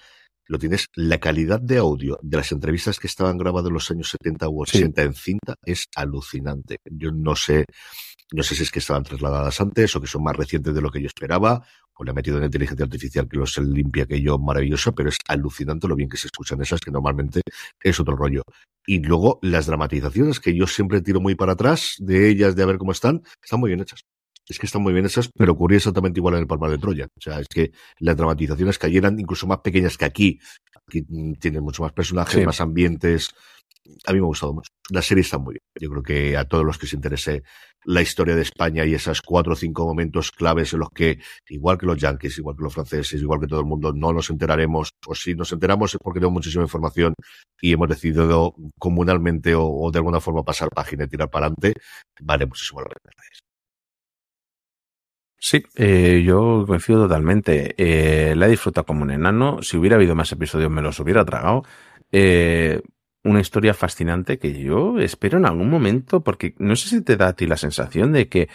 lo 0.49 0.59
tienes, 0.59 0.89
la 0.95 1.19
calidad 1.19 1.61
de 1.61 1.79
audio 1.79 2.19
de 2.23 2.39
las 2.39 2.53
entrevistas 2.53 2.99
que 2.99 3.07
estaban 3.07 3.37
grabadas 3.37 3.69
en 3.69 3.75
los 3.75 3.91
años 3.91 4.09
70 4.11 4.49
u 4.49 4.63
80 4.63 5.03
en 5.03 5.15
cinta 5.15 5.55
es 5.65 5.87
alucinante. 5.95 6.79
Yo 6.91 7.13
no 7.13 7.37
sé, 7.37 7.67
no 8.33 8.43
sé 8.43 8.55
si 8.55 8.63
es 8.63 8.71
que 8.71 8.79
estaban 8.79 9.03
trasladadas 9.03 9.61
antes 9.61 9.95
o 9.95 10.01
que 10.01 10.07
son 10.07 10.23
más 10.23 10.35
recientes 10.35 10.75
de 10.75 10.81
lo 10.81 10.91
que 10.91 11.01
yo 11.03 11.07
esperaba, 11.07 11.63
o 11.95 12.05
le 12.05 12.13
ha 12.13 12.15
metido 12.15 12.39
una 12.39 12.47
inteligencia 12.47 12.85
artificial 12.85 13.29
que 13.29 13.37
los 13.37 13.59
limpia 13.59 14.05
aquello 14.05 14.39
maravilloso, 14.39 14.95
pero 14.95 15.11
es 15.11 15.19
alucinante 15.29 15.87
lo 15.87 15.97
bien 15.97 16.09
que 16.09 16.17
se 16.17 16.29
escuchan 16.29 16.63
esas, 16.63 16.81
que 16.81 16.91
normalmente 16.91 17.43
es 17.83 18.01
otro 18.01 18.17
rollo. 18.17 18.43
Y 18.87 19.01
luego 19.01 19.39
las 19.43 19.67
dramatizaciones, 19.67 20.41
que 20.41 20.57
yo 20.57 20.67
siempre 20.67 21.03
tiro 21.03 21.21
muy 21.21 21.35
para 21.35 21.53
atrás 21.53 21.97
de 21.99 22.31
ellas, 22.31 22.57
de 22.57 22.63
a 22.63 22.67
ver 22.67 22.79
cómo 22.79 22.93
están, 22.93 23.23
están 23.43 23.61
muy 23.61 23.69
bien 23.69 23.81
hechas 23.81 24.01
es 24.49 24.59
que 24.59 24.67
están 24.67 24.83
muy 24.83 24.93
bien 24.93 25.05
esas, 25.05 25.31
pero 25.37 25.53
ocurrió 25.53 25.77
exactamente 25.77 26.21
igual 26.21 26.35
en 26.35 26.41
el 26.41 26.47
Palmar 26.47 26.71
de 26.71 26.79
Troya. 26.79 27.07
O 27.07 27.21
sea, 27.21 27.41
es 27.41 27.49
que 27.49 27.73
las 27.99 28.17
dramatizaciones 28.17 28.79
que 28.79 28.97
eran 28.97 29.19
incluso 29.19 29.47
más 29.47 29.59
pequeñas 29.59 29.97
que 29.99 30.05
aquí. 30.05 30.41
Aquí 30.87 31.05
tienen 31.39 31.63
mucho 31.63 31.83
más 31.83 31.93
personajes, 31.93 32.45
más 32.47 32.61
ambientes. 32.61 33.31
A 34.07 34.13
mí 34.13 34.21
me 34.21 34.25
ha 34.25 34.29
gustado 34.29 34.55
mucho. 34.55 34.71
La 34.91 35.03
serie 35.03 35.21
está 35.21 35.39
muy 35.39 35.55
bien. 35.55 35.63
Yo 35.79 35.91
creo 35.91 36.03
que 36.03 36.37
a 36.37 36.47
todos 36.47 36.65
los 36.65 36.79
que 36.79 36.87
se 36.87 36.97
interese 36.97 37.43
la 37.85 38.03
historia 38.03 38.35
de 38.35 38.43
España 38.43 38.85
y 38.85 38.95
esos 38.95 39.23
cuatro 39.23 39.53
o 39.53 39.57
cinco 39.57 39.87
momentos 39.87 40.31
claves 40.31 40.73
en 40.73 40.81
los 40.81 40.91
que, 40.91 41.21
igual 41.49 41.79
que 41.79 41.87
los 41.87 41.99
yankees, 41.99 42.39
igual 42.39 42.57
que 42.57 42.65
los 42.65 42.75
franceses, 42.75 43.21
igual 43.21 43.41
que 43.41 43.47
todo 43.47 43.61
el 43.61 43.67
mundo, 43.67 43.93
no 43.93 44.13
nos 44.13 44.31
enteraremos, 44.31 44.91
o 45.07 45.15
si 45.15 45.35
nos 45.35 45.53
enteramos 45.53 45.95
es 45.95 46.01
porque 46.03 46.21
tenemos 46.21 46.35
muchísima 46.35 46.65
información 46.65 47.15
y 47.61 47.73
hemos 47.73 47.89
decidido 47.89 48.55
comunalmente 48.79 49.55
o, 49.55 49.91
de 49.91 49.99
alguna 49.99 50.21
forma 50.21 50.43
pasar 50.43 50.69
página 50.71 51.05
y 51.05 51.09
tirar 51.09 51.31
para 51.31 51.47
adelante, 51.47 51.75
vale 52.21 52.47
muchísimo 52.47 52.81
la 52.81 52.89
pena. 52.89 53.13
Sí, 55.41 55.63
eh, 55.77 56.23
yo 56.25 56.65
coincido 56.67 57.03
totalmente. 57.05 57.75
Eh, 57.79 58.35
la 58.37 58.47
he 58.47 58.51
disfrutado 58.51 58.85
como 58.87 59.03
un 59.03 59.11
enano. 59.11 59.63
Si 59.63 59.77
hubiera 59.77 59.97
habido 59.97 60.15
más 60.15 60.33
episodios 60.33 60.71
me 60.71 60.83
los 60.83 60.99
hubiera 61.01 61.25
tragado. 61.25 61.63
Eh, 62.11 62.83
una 63.25 63.41
historia 63.41 63.75
fascinante 63.75 64.39
que 64.39 64.59
yo 64.61 64.99
espero 64.99 65.39
en 65.39 65.47
algún 65.47 65.71
momento, 65.71 66.23
porque 66.23 66.55
no 66.59 66.77
sé 66.77 66.89
si 66.89 67.03
te 67.03 67.17
da 67.17 67.29
a 67.29 67.33
ti 67.35 67.47
la 67.47 67.57
sensación 67.57 68.13
de 68.13 68.29
que 68.29 68.49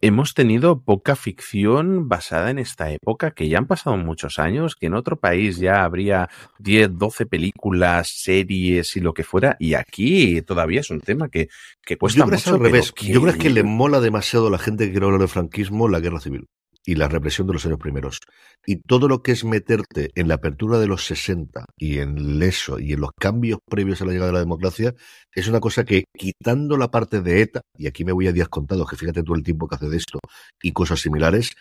hemos 0.00 0.34
tenido 0.34 0.80
poca 0.82 1.16
ficción 1.16 2.08
basada 2.08 2.50
en 2.50 2.58
esta 2.58 2.90
época, 2.90 3.32
que 3.32 3.48
ya 3.48 3.58
han 3.58 3.66
pasado 3.66 3.96
muchos 3.96 4.38
años, 4.38 4.76
que 4.76 4.86
en 4.86 4.94
otro 4.94 5.18
país 5.18 5.58
ya 5.58 5.84
habría 5.84 6.28
10, 6.58 6.98
12 6.98 7.26
películas, 7.26 8.08
series 8.08 8.96
y 8.96 9.00
lo 9.00 9.12
que 9.12 9.24
fuera, 9.24 9.56
y 9.58 9.74
aquí 9.74 10.42
todavía 10.42 10.80
es 10.80 10.90
un 10.90 11.00
tema 11.00 11.28
que, 11.28 11.48
que 11.84 11.98
cuesta 11.98 12.20
Yo 12.20 12.26
creo 12.26 12.38
mucho. 12.38 12.54
al 12.54 12.60
revés. 12.60 12.94
Yo 13.00 13.22
creo 13.22 13.38
que 13.38 13.50
le 13.50 13.62
mola 13.62 14.00
demasiado 14.00 14.48
a 14.48 14.50
la 14.50 14.58
gente 14.58 14.86
que 14.86 14.92
quiere 14.92 15.06
hablar 15.06 15.20
del 15.20 15.28
franquismo 15.28 15.88
la 15.88 16.00
guerra 16.00 16.20
civil 16.20 16.46
y 16.84 16.94
la 16.94 17.08
represión 17.08 17.46
de 17.46 17.52
los 17.54 17.66
años 17.66 17.78
primeros. 17.78 18.20
Y 18.66 18.76
todo 18.76 19.08
lo 19.08 19.22
que 19.22 19.32
es 19.32 19.44
meterte 19.44 20.10
en 20.14 20.28
la 20.28 20.34
apertura 20.34 20.78
de 20.78 20.86
los 20.86 21.04
60 21.06 21.64
y 21.76 21.98
en 21.98 22.42
eso 22.42 22.78
y 22.78 22.92
en 22.92 23.00
los 23.00 23.10
cambios 23.18 23.58
previos 23.68 24.00
a 24.00 24.06
la 24.06 24.12
llegada 24.12 24.28
de 24.28 24.34
la 24.34 24.40
democracia 24.40 24.94
es 25.34 25.48
una 25.48 25.60
cosa 25.60 25.84
que 25.84 26.04
quitando 26.16 26.76
la 26.76 26.90
parte 26.90 27.20
de 27.20 27.42
ETA, 27.42 27.60
y 27.76 27.86
aquí 27.86 28.04
me 28.04 28.12
voy 28.12 28.28
a 28.28 28.32
días 28.32 28.48
contados, 28.48 28.88
que 28.88 28.96
fíjate 28.96 29.22
todo 29.22 29.36
el 29.36 29.42
tiempo 29.42 29.68
que 29.68 29.76
hace 29.76 29.88
de 29.88 29.96
esto 29.96 30.18
y 30.62 30.72
cosas 30.72 31.00
similares, 31.00 31.52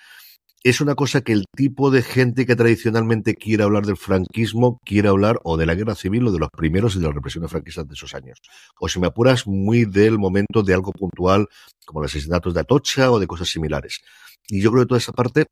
es 0.64 0.82
una 0.82 0.96
cosa 0.96 1.22
que 1.22 1.32
el 1.32 1.46
tipo 1.56 1.90
de 1.90 2.02
gente 2.02 2.46
que 2.46 2.56
tradicionalmente 2.56 3.36
quiere 3.36 3.64
hablar 3.64 3.86
del 3.86 3.98
franquismo 3.98 4.80
quiere 4.86 5.08
hablar 5.08 5.40
o 5.44 5.56
de 5.58 5.66
la 5.66 5.76
guerra 5.76 5.96
civil 5.96 6.28
o 6.28 6.32
de 6.32 6.40
los 6.40 6.50
primeros 6.50 6.96
y 6.96 7.00
de 7.00 7.08
la 7.08 7.14
represión 7.14 7.48
franquistas 7.48 7.88
de 7.88 7.94
esos 7.94 8.14
años. 8.14 8.40
O 8.80 8.90
si 8.90 9.00
me 9.00 9.08
apuras, 9.08 9.48
muy 9.48 9.86
del 9.86 10.20
momento 10.20 10.62
de 10.62 10.74
algo 10.74 10.92
puntual 10.92 11.48
como 11.86 12.02
los 12.02 12.12
asesinatos 12.12 12.54
de 12.54 12.60
Atocha 12.60 13.12
o 13.12 13.20
de 13.20 13.28
cosas 13.28 13.50
similares. 13.50 14.02
Y 14.48 14.62
yo 14.62 14.72
creo 14.72 14.84
que 14.84 14.88
toda 14.90 15.00
esa 15.00 15.14
parte 15.14 15.46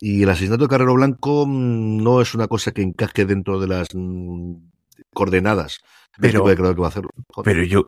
y 0.00 0.22
el 0.22 0.30
asesinato 0.30 0.64
de 0.64 0.68
Carrero 0.68 0.94
Blanco 0.94 1.46
mm, 1.46 2.02
no 2.02 2.20
es 2.20 2.34
una 2.34 2.48
cosa 2.48 2.72
que 2.72 2.82
encaje 2.82 3.26
dentro 3.26 3.60
de 3.60 3.68
las 3.68 3.88
mm, 3.94 4.54
coordenadas 5.12 5.78
Pero- 6.18 6.44
que 6.44 6.54
va 6.54 6.86
a 6.86 6.88
hacerlo. 6.88 7.10
Pero 7.44 7.62
yo, 7.64 7.86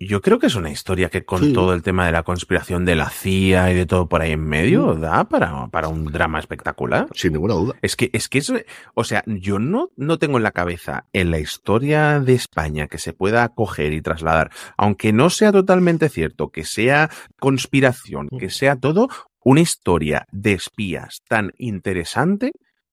yo 0.00 0.20
creo 0.20 0.38
que 0.38 0.46
es 0.48 0.54
una 0.56 0.70
historia 0.70 1.08
que 1.08 1.24
con 1.24 1.40
Sí. 1.40 1.52
todo 1.52 1.72
el 1.72 1.82
tema 1.82 2.04
de 2.06 2.12
la 2.12 2.24
conspiración 2.24 2.84
de 2.84 2.96
la 2.96 3.10
CIA 3.10 3.70
y 3.70 3.74
de 3.74 3.86
todo 3.86 4.08
por 4.08 4.22
ahí 4.22 4.32
en 4.32 4.44
medio 4.44 4.94
da 4.94 5.24
para, 5.28 5.68
para 5.68 5.88
un 5.88 6.06
drama 6.06 6.38
espectacular. 6.40 7.06
Sin 7.14 7.32
ninguna 7.32 7.54
duda. 7.54 7.74
Es 7.80 7.94
que, 7.96 8.10
es 8.12 8.28
que 8.28 8.38
es, 8.38 8.52
o 8.94 9.04
sea, 9.04 9.22
yo 9.26 9.58
no, 9.58 9.90
no 9.96 10.18
tengo 10.18 10.36
en 10.36 10.42
la 10.42 10.52
cabeza 10.52 11.06
en 11.12 11.30
la 11.30 11.38
historia 11.38 12.18
de 12.20 12.34
España 12.34 12.88
que 12.88 12.98
se 12.98 13.12
pueda 13.12 13.48
coger 13.50 13.92
y 13.92 14.02
trasladar, 14.02 14.50
aunque 14.76 15.12
no 15.12 15.30
sea 15.30 15.52
totalmente 15.52 16.08
cierto, 16.08 16.48
que 16.50 16.64
sea 16.64 17.08
conspiración, 17.38 18.28
que 18.38 18.50
sea 18.50 18.76
todo, 18.76 19.08
una 19.44 19.60
historia 19.60 20.26
de 20.32 20.54
espías 20.54 21.20
tan 21.28 21.52
interesante 21.58 22.52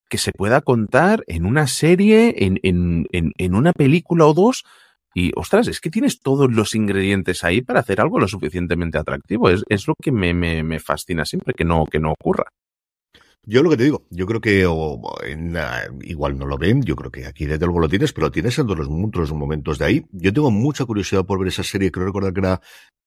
que 0.10 0.18
se 0.18 0.34
pueda 0.34 0.62
contar 0.62 1.24
en 1.28 1.46
una 1.46 1.68
serie, 1.68 2.36
en, 2.46 2.60
en, 2.64 3.08
en, 3.12 3.32
en 3.38 3.56
una 3.56 3.72
película 3.72 4.26
o 4.26 4.34
dos. 4.34 4.66
Y 5.14 5.32
ostras, 5.36 5.68
es 5.68 5.80
que 5.82 5.90
tienes 5.90 6.20
todos 6.20 6.52
los 6.52 6.74
ingredientes 6.76 7.44
ahí 7.44 7.62
para 7.62 7.82
hacer 7.82 8.00
algo 8.00 8.20
lo 8.20 8.28
suficientemente 8.28 8.98
atractivo. 8.98 9.50
Es, 9.50 9.64
es 9.68 9.88
lo 9.88 9.96
que 10.02 10.12
me, 10.12 10.34
me, 10.34 10.64
me 10.64 10.80
fascina 10.80 11.26
siempre, 11.26 11.54
que 11.54 11.66
no, 11.66 11.86
que 11.86 12.00
no 12.00 12.12
ocurra. 12.12 12.46
Yo 13.44 13.64
lo 13.64 13.72
que 13.72 13.78
te 13.78 13.86
digo, 13.86 14.06
yo 14.12 14.28
creo 14.28 14.40
que 14.40 14.60
igual 16.04 16.38
no 16.38 16.46
lo 16.46 16.58
ven, 16.60 16.84
yo 16.84 16.96
creo 16.96 17.10
que 17.10 17.26
aquí 17.26 17.48
desde 17.48 17.66
luego 17.66 17.80
lo 17.80 17.90
tienes, 17.90 18.14
pero 18.14 18.28
lo 18.28 18.32
tienes 18.32 18.58
en 18.60 18.68
todos 18.68 18.78
los 18.78 18.88
otros 18.88 19.34
momentos 19.34 19.80
de 19.80 19.86
ahí. 19.86 20.06
Yo 20.12 20.32
tengo 20.32 20.52
mucha 20.52 20.86
curiosidad 20.86 21.26
por 21.26 21.40
ver 21.40 21.48
esa 21.48 21.64
serie, 21.64 21.92
creo 21.92 22.06
recordar 22.06 22.34
que 22.34 22.40
era, 22.40 22.62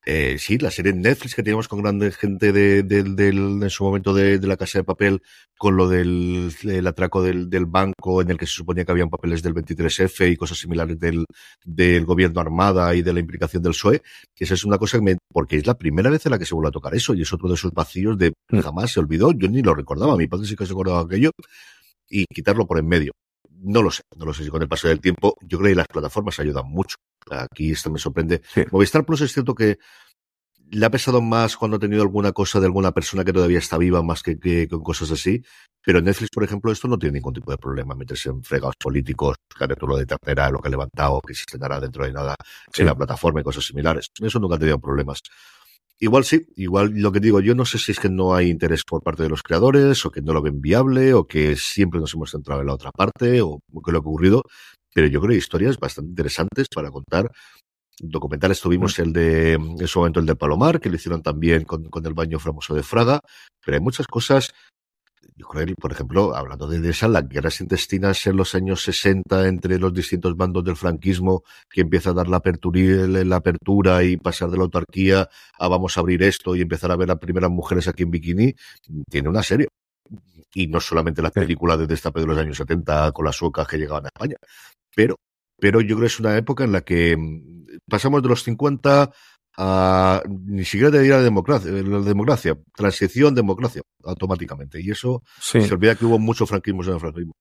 eh, 0.07 0.37
sí, 0.39 0.59
la 0.59 0.71
serie 0.71 0.93
Netflix 0.93 1.35
que 1.35 1.43
teníamos 1.43 1.69
con 1.69 1.81
grande 1.83 2.13
gente 2.13 2.53
de, 2.53 2.83
del 2.83 3.17
del- 3.17 3.63
en 3.63 3.71
su 3.71 3.85
momento 3.85 4.13
de, 4.15 4.39
de 4.39 4.47
la 4.47 4.57
casa 4.57 4.79
de 4.79 4.85
papel, 4.85 5.23
con 5.59 5.77
lo 5.77 5.89
del 5.89 6.53
el 6.65 6.87
atraco 6.87 7.23
del, 7.23 7.49
del 7.49 7.67
banco 7.67 8.21
en 8.23 8.31
el 8.31 8.37
que 8.39 8.47
se 8.47 8.53
suponía 8.53 8.85
que 8.85 8.93
habían 8.93 9.09
papeles 9.11 9.43
del 9.43 9.55
23F 9.55 10.31
y 10.31 10.37
cosas 10.37 10.59
similares 10.59 10.99
del, 10.99 11.25
del 11.65 12.05
gobierno 12.05 12.41
armada 12.41 12.95
y 12.95 13.03
de 13.03 13.13
la 13.13 13.21
implicación 13.21 13.63
del 13.63 13.73
PSOE, 13.73 14.03
que 14.35 14.45
esa 14.45 14.55
es 14.55 14.65
una 14.65 14.79
cosa 14.79 14.99
que 14.99 15.05
me, 15.05 15.17
porque 15.33 15.57
es 15.57 15.67
la 15.67 15.79
primera 15.79 16.11
vez 16.11 16.25
en 16.27 16.33
la 16.33 16.39
que 16.39 16.47
se 16.47 16.55
vuelve 16.55 16.69
a 16.69 16.73
tocar 16.73 16.95
eso 16.95 17.15
y 17.15 17.23
es 17.23 17.33
otro 17.33 17.49
de 17.49 17.55
esos 17.55 17.73
vacíos 17.73 18.19
de 18.19 18.33
jamás 18.63 18.93
se 18.93 19.01
olvidó, 19.01 19.33
yo 19.33 19.49
ni 19.49 19.63
lo 19.63 19.75
recordaba, 19.75 20.17
mi 20.17 20.27
padre 20.27 20.47
sí 20.47 20.57
que 20.57 20.67
se 20.67 20.73
acordaba 20.73 21.01
de 21.01 21.07
aquello 21.07 21.31
y 22.09 22.25
quitarlo 22.27 22.67
por 22.67 22.79
en 22.79 22.87
medio. 22.89 23.13
No 23.63 23.83
lo 23.83 23.91
sé, 23.91 24.03
no 24.17 24.27
lo 24.27 24.35
sé 24.35 24.45
si 24.45 24.51
con 24.51 24.63
el 24.63 24.69
paso 24.69 24.89
del 24.89 25.01
tiempo, 25.01 25.37
yo 25.43 25.59
creo 25.59 25.71
que 25.71 25.77
las 25.77 25.89
plataformas 25.89 26.39
ayudan 26.41 26.69
mucho. 26.69 26.97
Aquí 27.31 27.73
esto 27.73 27.91
me 27.91 27.99
sorprende. 27.99 28.43
Movistar 28.71 29.05
Plus 29.05 29.21
es 29.23 29.33
cierto 29.33 29.55
que 29.55 29.79
le 30.71 30.87
ha 30.87 30.91
pesado 30.91 31.21
más 31.21 31.57
cuando 31.57 31.77
ha 31.77 31.81
tenido 31.81 32.03
alguna 32.03 32.33
cosa 32.33 32.59
de 32.59 32.67
alguna 32.67 32.93
persona 32.93 33.25
que 33.25 33.33
todavía 33.33 33.59
está 33.59 33.79
viva 33.79 34.03
más 34.03 34.23
que, 34.23 34.39
que 34.39 34.67
con 34.67 34.83
cosas 34.83 35.11
así. 35.11 35.43
Pero 35.85 36.01
Netflix, 36.01 36.31
por 36.31 36.43
ejemplo, 36.43 36.73
esto 36.73 36.89
no 36.89 36.99
tiene 36.99 37.15
ningún 37.15 37.35
tipo 37.35 37.51
de 37.51 37.59
problema. 37.59 37.95
Meterse 37.95 38.31
en 38.31 38.43
fregados 38.43 38.75
políticos, 38.77 39.37
lo 39.81 39.97
de 39.97 40.07
ternera, 40.07 40.51
lo 40.51 40.59
que 40.61 40.69
ha 40.69 40.71
levantado, 40.71 41.21
que 41.21 41.35
se 41.35 41.43
estrenará 41.43 41.79
dentro 41.81 42.05
de 42.05 42.13
nada 42.13 42.35
Sí. 42.73 42.83
en 42.83 42.87
la 42.87 42.95
plataforma 42.95 43.41
y 43.41 43.45
cosas 43.45 43.65
similares. 43.65 44.09
Eso 44.21 44.39
nunca 44.41 44.57
ha 44.57 44.59
tenido 44.59 44.79
problemas. 44.79 45.21
Igual 46.01 46.25
sí, 46.25 46.45
igual 46.57 46.91
lo 46.97 47.13
que 47.13 47.21
digo, 47.21 47.39
yo 47.41 47.55
no 47.55 47.65
sé 47.65 47.79
si 47.79 47.93
es 47.93 48.01
que 48.01 48.09
no 48.09 48.35
hay 48.35 48.51
interés 48.51 48.83
por 48.83 49.01
parte 49.03 49.23
de 49.23 49.29
los 49.29 49.43
creadores, 49.43 50.05
o 50.05 50.11
que 50.11 50.23
no 50.23 50.33
lo 50.33 50.43
ven 50.43 50.61
viable, 50.61 51.15
o 51.15 51.25
que 51.27 51.55
siempre 51.55 52.01
nos 52.01 52.13
hemos 52.15 52.33
centrado 52.33 52.63
en 52.63 52.67
la 52.67 52.75
otra 52.75 52.91
parte, 52.91 53.41
o 53.43 53.61
que 53.85 53.93
lo 53.93 54.01
que 54.03 54.07
ha 54.07 54.11
ocurrido, 54.11 54.43
pero 54.95 55.09
yo 55.09 55.21
creo 55.21 55.31
que 55.31 55.35
hay 55.35 55.39
historias 55.39 55.79
bastante 55.79 56.11
interesantes 56.11 56.69
para 56.75 56.91
contar. 56.91 57.31
Documentales 57.99 58.61
tuvimos 58.61 58.99
el 58.99 59.13
de, 59.13 59.53
en 59.53 59.87
su 59.87 59.99
momento 59.99 60.21
el 60.21 60.27
de 60.27 60.37
Palomar, 60.37 60.81
que 60.81 60.89
lo 60.89 60.97
hicieron 60.97 61.23
también 61.23 61.65
con, 61.65 61.85
con 61.91 62.05
el 62.07 62.15
baño 62.15 62.39
famoso 62.39 62.75
de 62.75 62.83
Fraga, 62.83 63.21
pero 63.65 63.77
hay 63.77 63.83
muchas 63.83 64.07
cosas 64.07 64.53
yo 65.37 65.47
creo 65.49 65.67
que, 65.67 65.75
por 65.75 65.93
ejemplo, 65.93 66.37
hablando 66.37 66.69
de 66.69 66.89
esa, 66.89 67.09
las 67.09 67.29
guerras 67.29 67.61
intestinas 67.61 68.25
en 68.27 68.37
los 68.37 68.55
años 68.55 68.83
60 68.83 69.49
entre 69.49 69.79
los 69.79 69.93
distintos 69.93 70.37
bandos 70.37 70.65
del 70.65 70.77
franquismo, 70.77 71.43
que 71.69 71.81
empieza 71.81 72.11
a 72.11 72.13
dar 72.13 72.29
la 72.29 72.37
apertura, 72.37 73.07
la 73.07 73.37
apertura 73.37 74.05
y 74.05 74.17
pasar 74.17 74.51
de 74.51 74.59
la 74.59 74.65
autarquía 74.65 75.29
a 75.59 75.69
vamos 75.69 75.97
a 75.97 76.01
abrir 76.01 76.23
esto 76.23 76.55
y 76.55 76.61
empezar 76.61 76.93
a 76.93 76.97
ver 76.97 77.11
a 77.11 77.17
primeras 77.17 77.51
mujeres 77.51 77.89
aquí 77.89 78.05
en 78.05 78.11
bikini, 78.11 78.55
tiene 79.11 79.29
una 79.29 79.43
serie. 79.43 79.69
Y 80.55 80.69
no 80.69 80.79
solamente 80.81 81.21
las 81.21 81.33
películas 81.33 81.79
de 81.81 81.89
destape 81.89 82.21
de 82.21 82.27
los 82.27 82.39
años 82.39 82.57
70 82.57 83.11
con 83.11 83.25
las 83.25 83.35
suecas 83.35 83.67
que 83.67 83.77
llegaban 83.77 84.05
a 84.05 84.09
España, 84.15 84.37
pero, 84.95 85.17
pero 85.59 85.81
yo 85.81 85.97
creo 85.97 86.01
que 86.01 86.07
es 86.07 86.21
una 86.21 86.37
época 86.37 86.65
en 86.65 86.73
la 86.73 86.83
que 86.83 87.17
mm, 87.17 87.79
pasamos 87.89 88.23
de 88.23 88.29
los 88.29 88.43
50 88.43 89.11
a 89.57 90.23
ni 90.29 90.65
siquiera 90.65 90.91
te 90.91 90.99
diría 91.01 91.21
democracia, 91.21 91.71
la 91.71 92.01
democracia, 92.01 92.59
transición, 92.75 93.35
democracia, 93.37 93.83
automáticamente. 94.03 94.81
Y 94.81 94.91
eso 94.91 95.23
Sí. 95.41 95.61
se 95.61 95.75
olvida 95.75 95.95
que 95.95 96.05
hubo 96.07 96.19
mucho 96.19 96.45
franquismo 96.47 96.83
en 96.83 96.91
el 96.95 97.01
franquismo. 97.01 97.33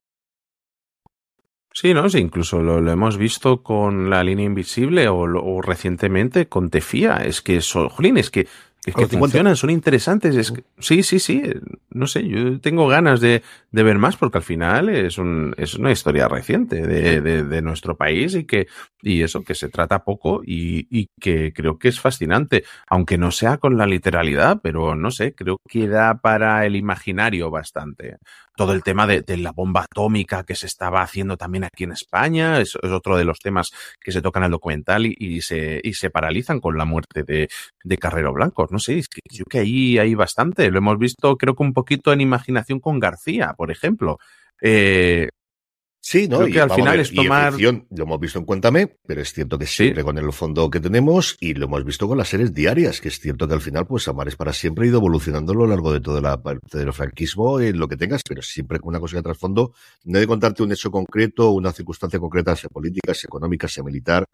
Sí, 1.73 1.93
¿no? 1.93 2.07
Sí, 2.07 2.19
incluso 2.19 2.61
lo, 2.61 2.79
lo 2.81 2.91
hemos 2.91 3.17
visto 3.17 3.63
con 3.63 4.11
la 4.11 4.23
línea 4.23 4.45
invisible 4.45 5.07
o, 5.09 5.61
recientemente 5.61 6.47
con 6.47 6.69
Tefía. 6.69 7.17
Es 7.17 7.41
que, 7.41 7.61
son, 7.61 7.89
jolín, 7.89 8.17
es 8.17 8.29
que, 8.29 8.47
es 8.85 8.93
que 8.95 9.01
los 9.01 9.09
50. 9.11 9.19
funcionan, 9.19 9.55
son 9.55 9.69
interesantes. 9.69 10.35
Es 10.35 10.51
que, 10.51 10.63
sí, 10.79 11.03
sí, 11.03 11.19
sí. 11.19 11.41
no 11.89 12.05
sé, 12.05 12.27
yo 12.27 12.59
tengo 12.59 12.87
ganas 12.87 13.21
de, 13.21 13.41
de 13.71 13.83
ver 13.83 13.97
más 13.97 14.17
porque 14.17 14.39
al 14.39 14.43
final 14.43 14.89
es, 14.89 15.17
un, 15.17 15.53
es 15.57 15.75
una 15.75 15.91
historia 15.91 16.27
reciente 16.27 16.85
de, 16.85 17.21
de, 17.21 17.43
de 17.43 17.61
nuestro 17.61 17.95
país 17.95 18.35
y 18.35 18.45
que 18.45 18.67
y 19.01 19.21
eso 19.21 19.43
que 19.43 19.53
se 19.53 19.69
trata 19.69 20.03
poco 20.03 20.41
y, 20.45 20.87
y, 20.89 21.09
que 21.19 21.53
creo 21.53 21.77
que 21.77 21.89
es 21.89 21.99
fascinante, 21.99 22.63
aunque 22.87 23.17
no 23.17 23.31
sea 23.31 23.57
con 23.57 23.77
la 23.77 23.85
literalidad, 23.85 24.59
pero 24.63 24.95
no 24.95 25.11
sé, 25.11 25.35
creo 25.35 25.57
que 25.67 25.87
da 25.87 26.19
para 26.19 26.65
el 26.65 26.75
imaginario 26.75 27.51
bastante. 27.51 28.17
Todo 28.55 28.73
el 28.73 28.83
tema 28.83 29.07
de, 29.07 29.21
de 29.21 29.37
la 29.37 29.51
bomba 29.51 29.81
atómica 29.81 30.43
que 30.43 30.55
se 30.55 30.67
estaba 30.67 31.01
haciendo 31.01 31.37
también 31.37 31.63
aquí 31.63 31.85
en 31.85 31.91
España 31.91 32.59
es, 32.59 32.75
otro 32.75 33.17
de 33.17 33.25
los 33.25 33.39
temas 33.39 33.71
que 33.99 34.11
se 34.11 34.21
tocan 34.21 34.43
el 34.43 34.51
documental 34.51 35.05
y, 35.05 35.15
y, 35.17 35.41
se, 35.41 35.81
y 35.83 35.93
se 35.93 36.09
paralizan 36.09 36.59
con 36.59 36.77
la 36.77 36.85
muerte 36.85 37.23
de, 37.23 37.49
de 37.83 37.97
Carrero 37.97 38.33
Blanco. 38.33 38.67
No 38.69 38.79
sé, 38.79 38.99
es 38.99 39.07
que 39.07 39.21
yo 39.29 39.45
que 39.45 39.59
ahí 39.59 39.97
hay 39.97 40.15
bastante. 40.15 40.69
Lo 40.69 40.77
hemos 40.77 40.97
visto 40.97 41.35
creo 41.37 41.55
que 41.55 41.63
un 41.63 41.73
poquito 41.73 42.13
en 42.13 42.21
imaginación 42.21 42.79
con 42.79 42.99
García, 42.99 43.53
por 43.57 43.71
ejemplo. 43.71 44.19
Eh, 44.61 45.29
Sí, 46.05 46.27
¿no? 46.27 46.39
Creo 46.39 46.49
que 46.49 46.57
y, 46.57 46.59
al 46.59 46.69
final 46.69 46.97
ver, 46.97 46.99
es 46.99 47.13
tomar. 47.13 47.53
Ficción, 47.53 47.87
lo 47.89 48.03
hemos 48.03 48.19
visto 48.19 48.37
en 48.37 48.43
Cuéntame, 48.43 48.97
pero 49.07 49.21
es 49.21 49.31
cierto 49.31 49.57
que 49.57 49.65
siempre 49.65 50.01
sí. 50.01 50.05
con 50.05 50.17
el 50.17 50.33
fondo 50.33 50.69
que 50.69 50.81
tenemos 50.81 51.37
y 51.39 51.53
lo 51.53 51.65
hemos 51.65 51.85
visto 51.85 52.09
con 52.09 52.17
las 52.17 52.27
series 52.27 52.53
diarias, 52.53 52.99
que 52.99 53.07
es 53.07 53.21
cierto 53.21 53.47
que 53.47 53.53
al 53.53 53.61
final, 53.61 53.87
pues 53.87 54.09
Amar 54.09 54.27
es 54.27 54.35
para 54.35 54.51
siempre 54.51 54.83
ha 54.83 54.89
ido 54.89 54.97
evolucionando 54.97 55.53
a 55.53 55.55
lo 55.55 55.65
largo 55.65 55.93
de 55.93 56.01
toda 56.01 56.19
la 56.19 56.43
parte 56.43 56.77
del 56.77 56.91
franquismo 56.91 57.61
en 57.61 57.79
lo 57.79 57.87
que 57.87 57.95
tengas, 57.95 58.21
pero 58.27 58.41
siempre 58.41 58.81
con 58.81 58.89
una 58.89 58.99
cosa 58.99 59.15
de 59.15 59.23
trasfondo, 59.23 59.73
no 60.03 60.19
de 60.19 60.27
contarte 60.27 60.61
un 60.61 60.73
hecho 60.73 60.91
concreto, 60.91 61.51
una 61.51 61.71
circunstancia 61.71 62.19
concreta, 62.19 62.53
sea 62.57 62.69
política, 62.69 63.13
sea 63.13 63.29
económica, 63.29 63.69
sea 63.69 63.85
militar, 63.85 64.25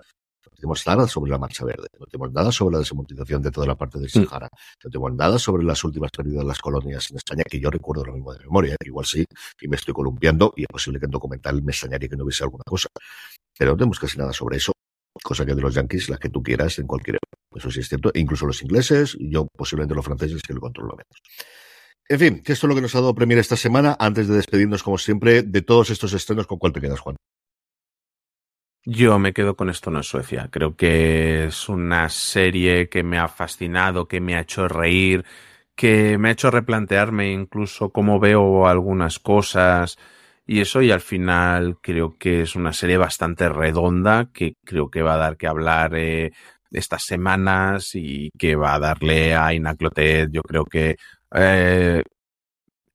tenemos 0.60 0.86
nada 0.86 1.08
sobre 1.08 1.32
la 1.32 1.38
Marcha 1.38 1.66
Verde, 1.66 1.88
no 2.00 2.06
tenemos 2.06 2.32
nada 2.34 2.52
sobre 2.52 2.74
la 2.74 2.80
desamortización 2.80 3.42
de 3.42 3.52
toda 3.52 3.66
la 3.66 3.76
parte 3.76 4.00
del 4.00 4.10
Sahara, 4.10 4.48
mm. 4.48 4.84
no 4.84 4.90
tenemos 4.90 5.14
nada 5.14 5.40
sobre 5.40 5.64
las 5.64 5.84
últimas 5.84 6.12
pérdidas 6.12 6.44
de 6.44 6.48
las 6.48 6.60
colonias 6.60 7.10
en 7.10 7.18
España, 7.18 7.44
que 7.50 7.60
yo 7.60 7.70
recuerdo 7.70 8.06
lo 8.06 8.14
mismo 8.14 8.34
de 8.34 8.40
memoria, 8.40 8.76
que 8.80 8.90
igual 8.90 9.06
sí, 9.06 9.26
y 9.62 9.68
me 9.68 9.78
estoy 9.78 9.94
columpiando, 9.94 10.54
y 10.56 10.64
es 10.64 10.68
posible 10.68 11.00
que 11.00 11.06
en 11.06 11.12
documental 11.12 11.62
me 11.64 11.72
extrañaría 11.72 12.10
que 12.10 12.18
no 12.18 12.26
hubiese 12.26 12.44
alguna 12.44 12.64
cosa. 12.66 12.90
Pero 13.58 13.72
no 13.72 13.78
tenemos 13.78 14.00
casi 14.00 14.18
nada 14.18 14.34
sobre 14.34 14.58
eso, 14.58 14.74
cosa 15.24 15.46
que 15.46 15.56
de 15.56 15.62
los 15.62 15.74
yankees, 15.74 16.10
las 16.10 16.20
que 16.20 16.30
tú 16.30 16.44
quieras, 16.44 16.78
en 16.80 16.88
cualquier. 16.88 17.18
Eso 17.56 17.72
sí 17.72 17.80
es 17.80 17.90
cierto, 17.90 18.12
e 18.14 18.20
incluso 18.20 18.46
los 18.46 18.62
ingleses, 18.62 19.16
y 19.20 19.32
yo 19.32 19.48
posiblemente 19.56 19.96
los 19.96 20.06
franceses, 20.06 20.42
que 20.42 20.54
lo 20.54 20.62
controlo 20.62 20.92
menos. 20.92 21.22
En 22.08 22.20
fin, 22.20 22.42
que 22.44 22.54
esto 22.54 22.66
es 22.66 22.70
lo 22.70 22.76
que 22.76 22.82
nos 22.82 22.96
ha 22.96 23.02
dado 23.02 23.14
Premier 23.14 23.40
esta 23.40 23.56
semana. 23.56 23.96
Antes 24.00 24.28
de 24.28 24.36
despedirnos, 24.36 24.82
como 24.82 24.98
siempre, 24.98 25.44
de 25.44 25.62
todos 25.62 25.90
estos 25.90 26.14
estrenos, 26.14 26.48
¿con 26.48 26.58
cuál 26.58 26.74
te 26.74 26.82
quedas, 26.82 27.00
Juan? 27.00 27.16
Yo 28.86 29.20
me 29.20 29.34
quedo 29.34 29.56
con 29.56 29.70
esto 29.70 29.92
no 29.92 30.00
es 30.00 30.08
Suecia. 30.08 30.48
Creo 30.52 30.76
que 30.76 31.46
es 31.46 31.70
una 31.70 32.10
serie 32.10 32.90
que 32.90 33.04
me 33.04 33.20
ha 33.20 33.28
fascinado, 33.28 34.08
que 34.08 34.22
me 34.22 34.36
ha 34.36 34.42
hecho 34.42 34.68
reír, 34.68 35.26
que 35.76 36.18
me 36.18 36.30
ha 36.30 36.32
hecho 36.32 36.50
replantearme 36.52 37.32
incluso 37.32 37.92
cómo 37.92 38.20
veo 38.20 38.68
algunas 38.68 39.20
cosas 39.20 39.98
y 40.46 40.62
eso 40.62 40.82
y 40.82 40.92
al 40.92 41.02
final 41.02 41.78
creo 41.82 42.18
que 42.18 42.42
es 42.42 42.56
una 42.56 42.74
serie 42.74 42.98
bastante 42.98 43.50
redonda 43.50 44.30
que 44.34 44.56
creo 44.66 44.90
que 44.90 45.02
va 45.04 45.16
a 45.16 45.18
dar 45.18 45.38
que 45.38 45.48
hablar 45.48 45.94
eh, 45.96 46.32
estas 46.72 47.04
semanas 47.04 47.92
y 47.96 48.32
que 48.38 48.56
va 48.56 48.76
a 48.76 48.80
darle 48.80 49.36
a 49.36 49.54
Inaclotet 49.54 50.32
yo 50.32 50.42
creo 50.42 50.66
que 50.66 50.98
eh, 51.36 52.04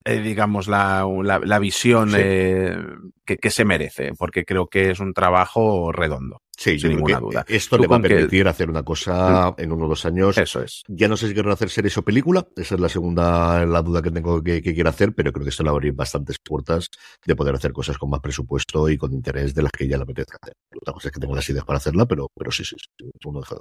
eh, 0.04 0.20
digamos, 0.20 0.68
la, 0.68 1.06
la, 1.22 1.38
la 1.38 1.58
visión 1.58 2.10
sí. 2.10 2.16
eh, 2.18 2.76
que, 3.24 3.38
que, 3.38 3.50
se 3.50 3.64
merece, 3.64 4.12
porque 4.18 4.44
creo 4.44 4.66
que 4.66 4.90
es 4.90 5.00
un 5.00 5.14
trabajo 5.14 5.92
redondo. 5.92 6.42
Sí, 6.56 6.78
sin 6.78 6.90
ninguna 6.90 7.18
duda. 7.18 7.44
Esto 7.48 7.78
le 7.78 7.86
va 7.86 7.96
a 7.96 8.00
permitir 8.00 8.44
que... 8.44 8.48
hacer 8.48 8.70
una 8.70 8.82
cosa 8.82 9.54
en 9.58 9.72
uno 9.72 9.86
o 9.86 9.88
dos 9.88 10.04
años. 10.06 10.38
Eso 10.38 10.62
es. 10.62 10.84
Ya 10.88 11.08
no 11.08 11.16
sé 11.16 11.28
si 11.28 11.34
quieren 11.34 11.50
hacer 11.50 11.68
series 11.68 11.96
o 11.98 12.02
película. 12.02 12.46
Esa 12.56 12.76
es 12.76 12.80
la 12.80 12.88
segunda 12.88 13.64
la 13.66 13.82
duda 13.82 14.02
que 14.02 14.10
tengo 14.10 14.42
que, 14.42 14.62
que 14.62 14.74
quiero 14.74 14.90
hacer, 14.90 15.14
pero 15.14 15.32
creo 15.32 15.44
que 15.44 15.50
esto 15.50 15.62
le 15.62 15.70
va 15.70 15.74
a 15.74 15.78
abrir 15.78 15.94
bastantes 15.94 16.38
puertas 16.38 16.90
de 17.24 17.34
poder 17.34 17.54
hacer 17.54 17.72
cosas 17.72 17.98
con 17.98 18.10
más 18.10 18.20
presupuesto 18.20 18.88
y 18.88 18.96
con 18.96 19.12
interés 19.12 19.54
de 19.54 19.62
las 19.62 19.72
que 19.72 19.88
ya 19.88 19.96
le 19.96 20.04
apetezca 20.04 20.38
hacer. 20.40 20.54
Otra 20.80 20.92
cosa 20.92 21.08
es 21.08 21.12
que 21.12 21.20
tengo 21.20 21.34
las 21.34 21.48
ideas 21.48 21.64
para 21.64 21.78
hacerla, 21.78 22.06
pero, 22.06 22.28
pero 22.36 22.50
sí, 22.50 22.64
sí, 22.64 22.76
sí 22.78 23.10
uno 23.24 23.40
deja 23.40 23.56
de. 23.56 23.60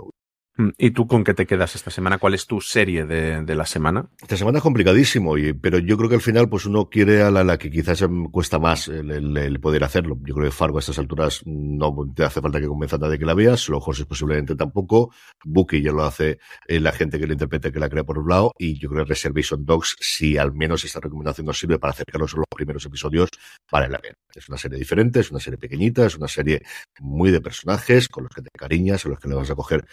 ¿Y 0.78 0.92
tú 0.92 1.08
con 1.08 1.24
qué 1.24 1.34
te 1.34 1.48
quedas 1.48 1.74
esta 1.74 1.90
semana? 1.90 2.20
¿Cuál 2.20 2.36
es 2.36 2.46
tu 2.46 2.62
serie 2.62 3.06
de, 3.06 3.56
la 3.56 3.66
semana? 3.66 4.10
Esta 4.22 4.38
semana 4.38 4.60
es 4.60 4.64
complicadísimo, 4.64 5.36
y, 5.36 5.54
pero 5.54 5.80
yo 5.80 5.98
creo 5.98 6.10
que 6.10 6.16
al 6.16 6.22
final 6.22 6.48
pues 6.48 6.68
uno 6.68 6.90
quiere 6.90 7.24
a 7.24 7.32
la, 7.32 7.58
que 7.58 7.72
quizás 7.72 8.06
cuesta 8.32 8.60
más 8.60 8.88
el, 8.88 9.60
poder 9.60 9.84
hacerlo. 9.84 10.16
Yo 10.24 10.36
creo 10.36 10.46
que 10.46 10.56
Fargo 10.56 10.78
a 10.78 10.82
estas 10.82 11.00
alturas 11.00 11.42
no 11.46 11.96
te 12.16 12.24
hace 12.24 12.40
falta 12.40 12.60
que 12.60 12.68
convenza 12.68 12.98
a 12.98 13.00
nadie 13.00 13.18
que 13.18 13.26
la 13.26 13.34
veas, 13.34 13.68
los 13.68 13.82
Horses 13.84 14.06
posiblemente 14.06 14.56
tampoco, 14.56 15.12
Bucky 15.44 15.82
ya 15.82 15.92
lo 15.92 16.04
hace 16.04 16.38
eh, 16.68 16.80
la 16.80 16.92
gente 16.92 17.20
que 17.20 17.26
lo 17.26 17.34
interpreta 17.34 17.72
que 17.72 17.80
la 17.80 17.90
crea 17.90 18.04
por 18.04 18.20
un 18.20 18.30
lado, 18.30 18.52
y 18.60 18.78
yo 18.78 18.90
creo 18.90 19.06
que 19.06 19.10
Reservation 19.10 19.66
Dogs, 19.66 19.96
si 20.02 20.38
al 20.38 20.54
menos 20.54 20.86
esta 20.86 21.00
recomendación 21.00 21.48
nos 21.48 21.58
sirve 21.58 21.80
para 21.80 21.94
acercarnos 21.94 22.32
a 22.36 22.38
los 22.38 22.46
primeros 22.56 22.86
episodios, 22.86 23.30
vale 23.72 23.90
la 23.90 23.98
pena. 23.98 24.16
Es 24.36 24.50
una 24.50 24.58
serie 24.58 24.78
diferente, 24.78 25.20
es 25.20 25.32
una 25.32 25.40
serie 25.40 25.58
pequeñita, 25.58 26.06
es 26.06 26.16
una 26.16 26.28
serie 26.28 26.62
muy 27.00 27.32
de 27.32 27.42
personajes 27.42 28.08
con 28.08 28.24
los 28.24 28.34
que 28.34 28.42
te 28.42 28.50
cariñas, 28.56 29.06
a 29.06 29.10
los 29.10 29.20
que 29.20 29.30
le 29.30 29.36
vas 29.36 29.50
a 29.50 29.56
coger 29.56 29.86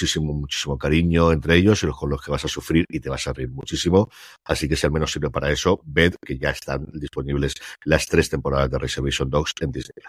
muchísimo, 0.00 0.32
muchísimo 0.32 0.78
cariño 0.78 1.32
entre 1.32 1.56
ellos 1.56 1.82
y 1.82 1.86
los 1.86 1.96
con 1.96 2.10
los 2.10 2.22
que 2.22 2.30
vas 2.30 2.44
a 2.44 2.48
sufrir 2.48 2.86
y 2.88 3.00
te 3.00 3.10
vas 3.10 3.26
a 3.26 3.32
reír 3.32 3.50
muchísimo. 3.50 4.08
Así 4.44 4.68
que 4.68 4.76
si 4.76 4.86
al 4.86 4.92
menos 4.92 5.12
sirve 5.12 5.30
para 5.30 5.50
eso, 5.50 5.80
ved 5.84 6.14
que 6.24 6.38
ya 6.38 6.50
están 6.50 6.86
disponibles 6.92 7.54
las 7.84 8.06
tres 8.06 8.30
temporadas 8.30 8.70
de 8.70 8.78
Reservation 8.78 9.28
Dogs 9.28 9.54
en 9.60 9.72
Disney. 9.72 10.02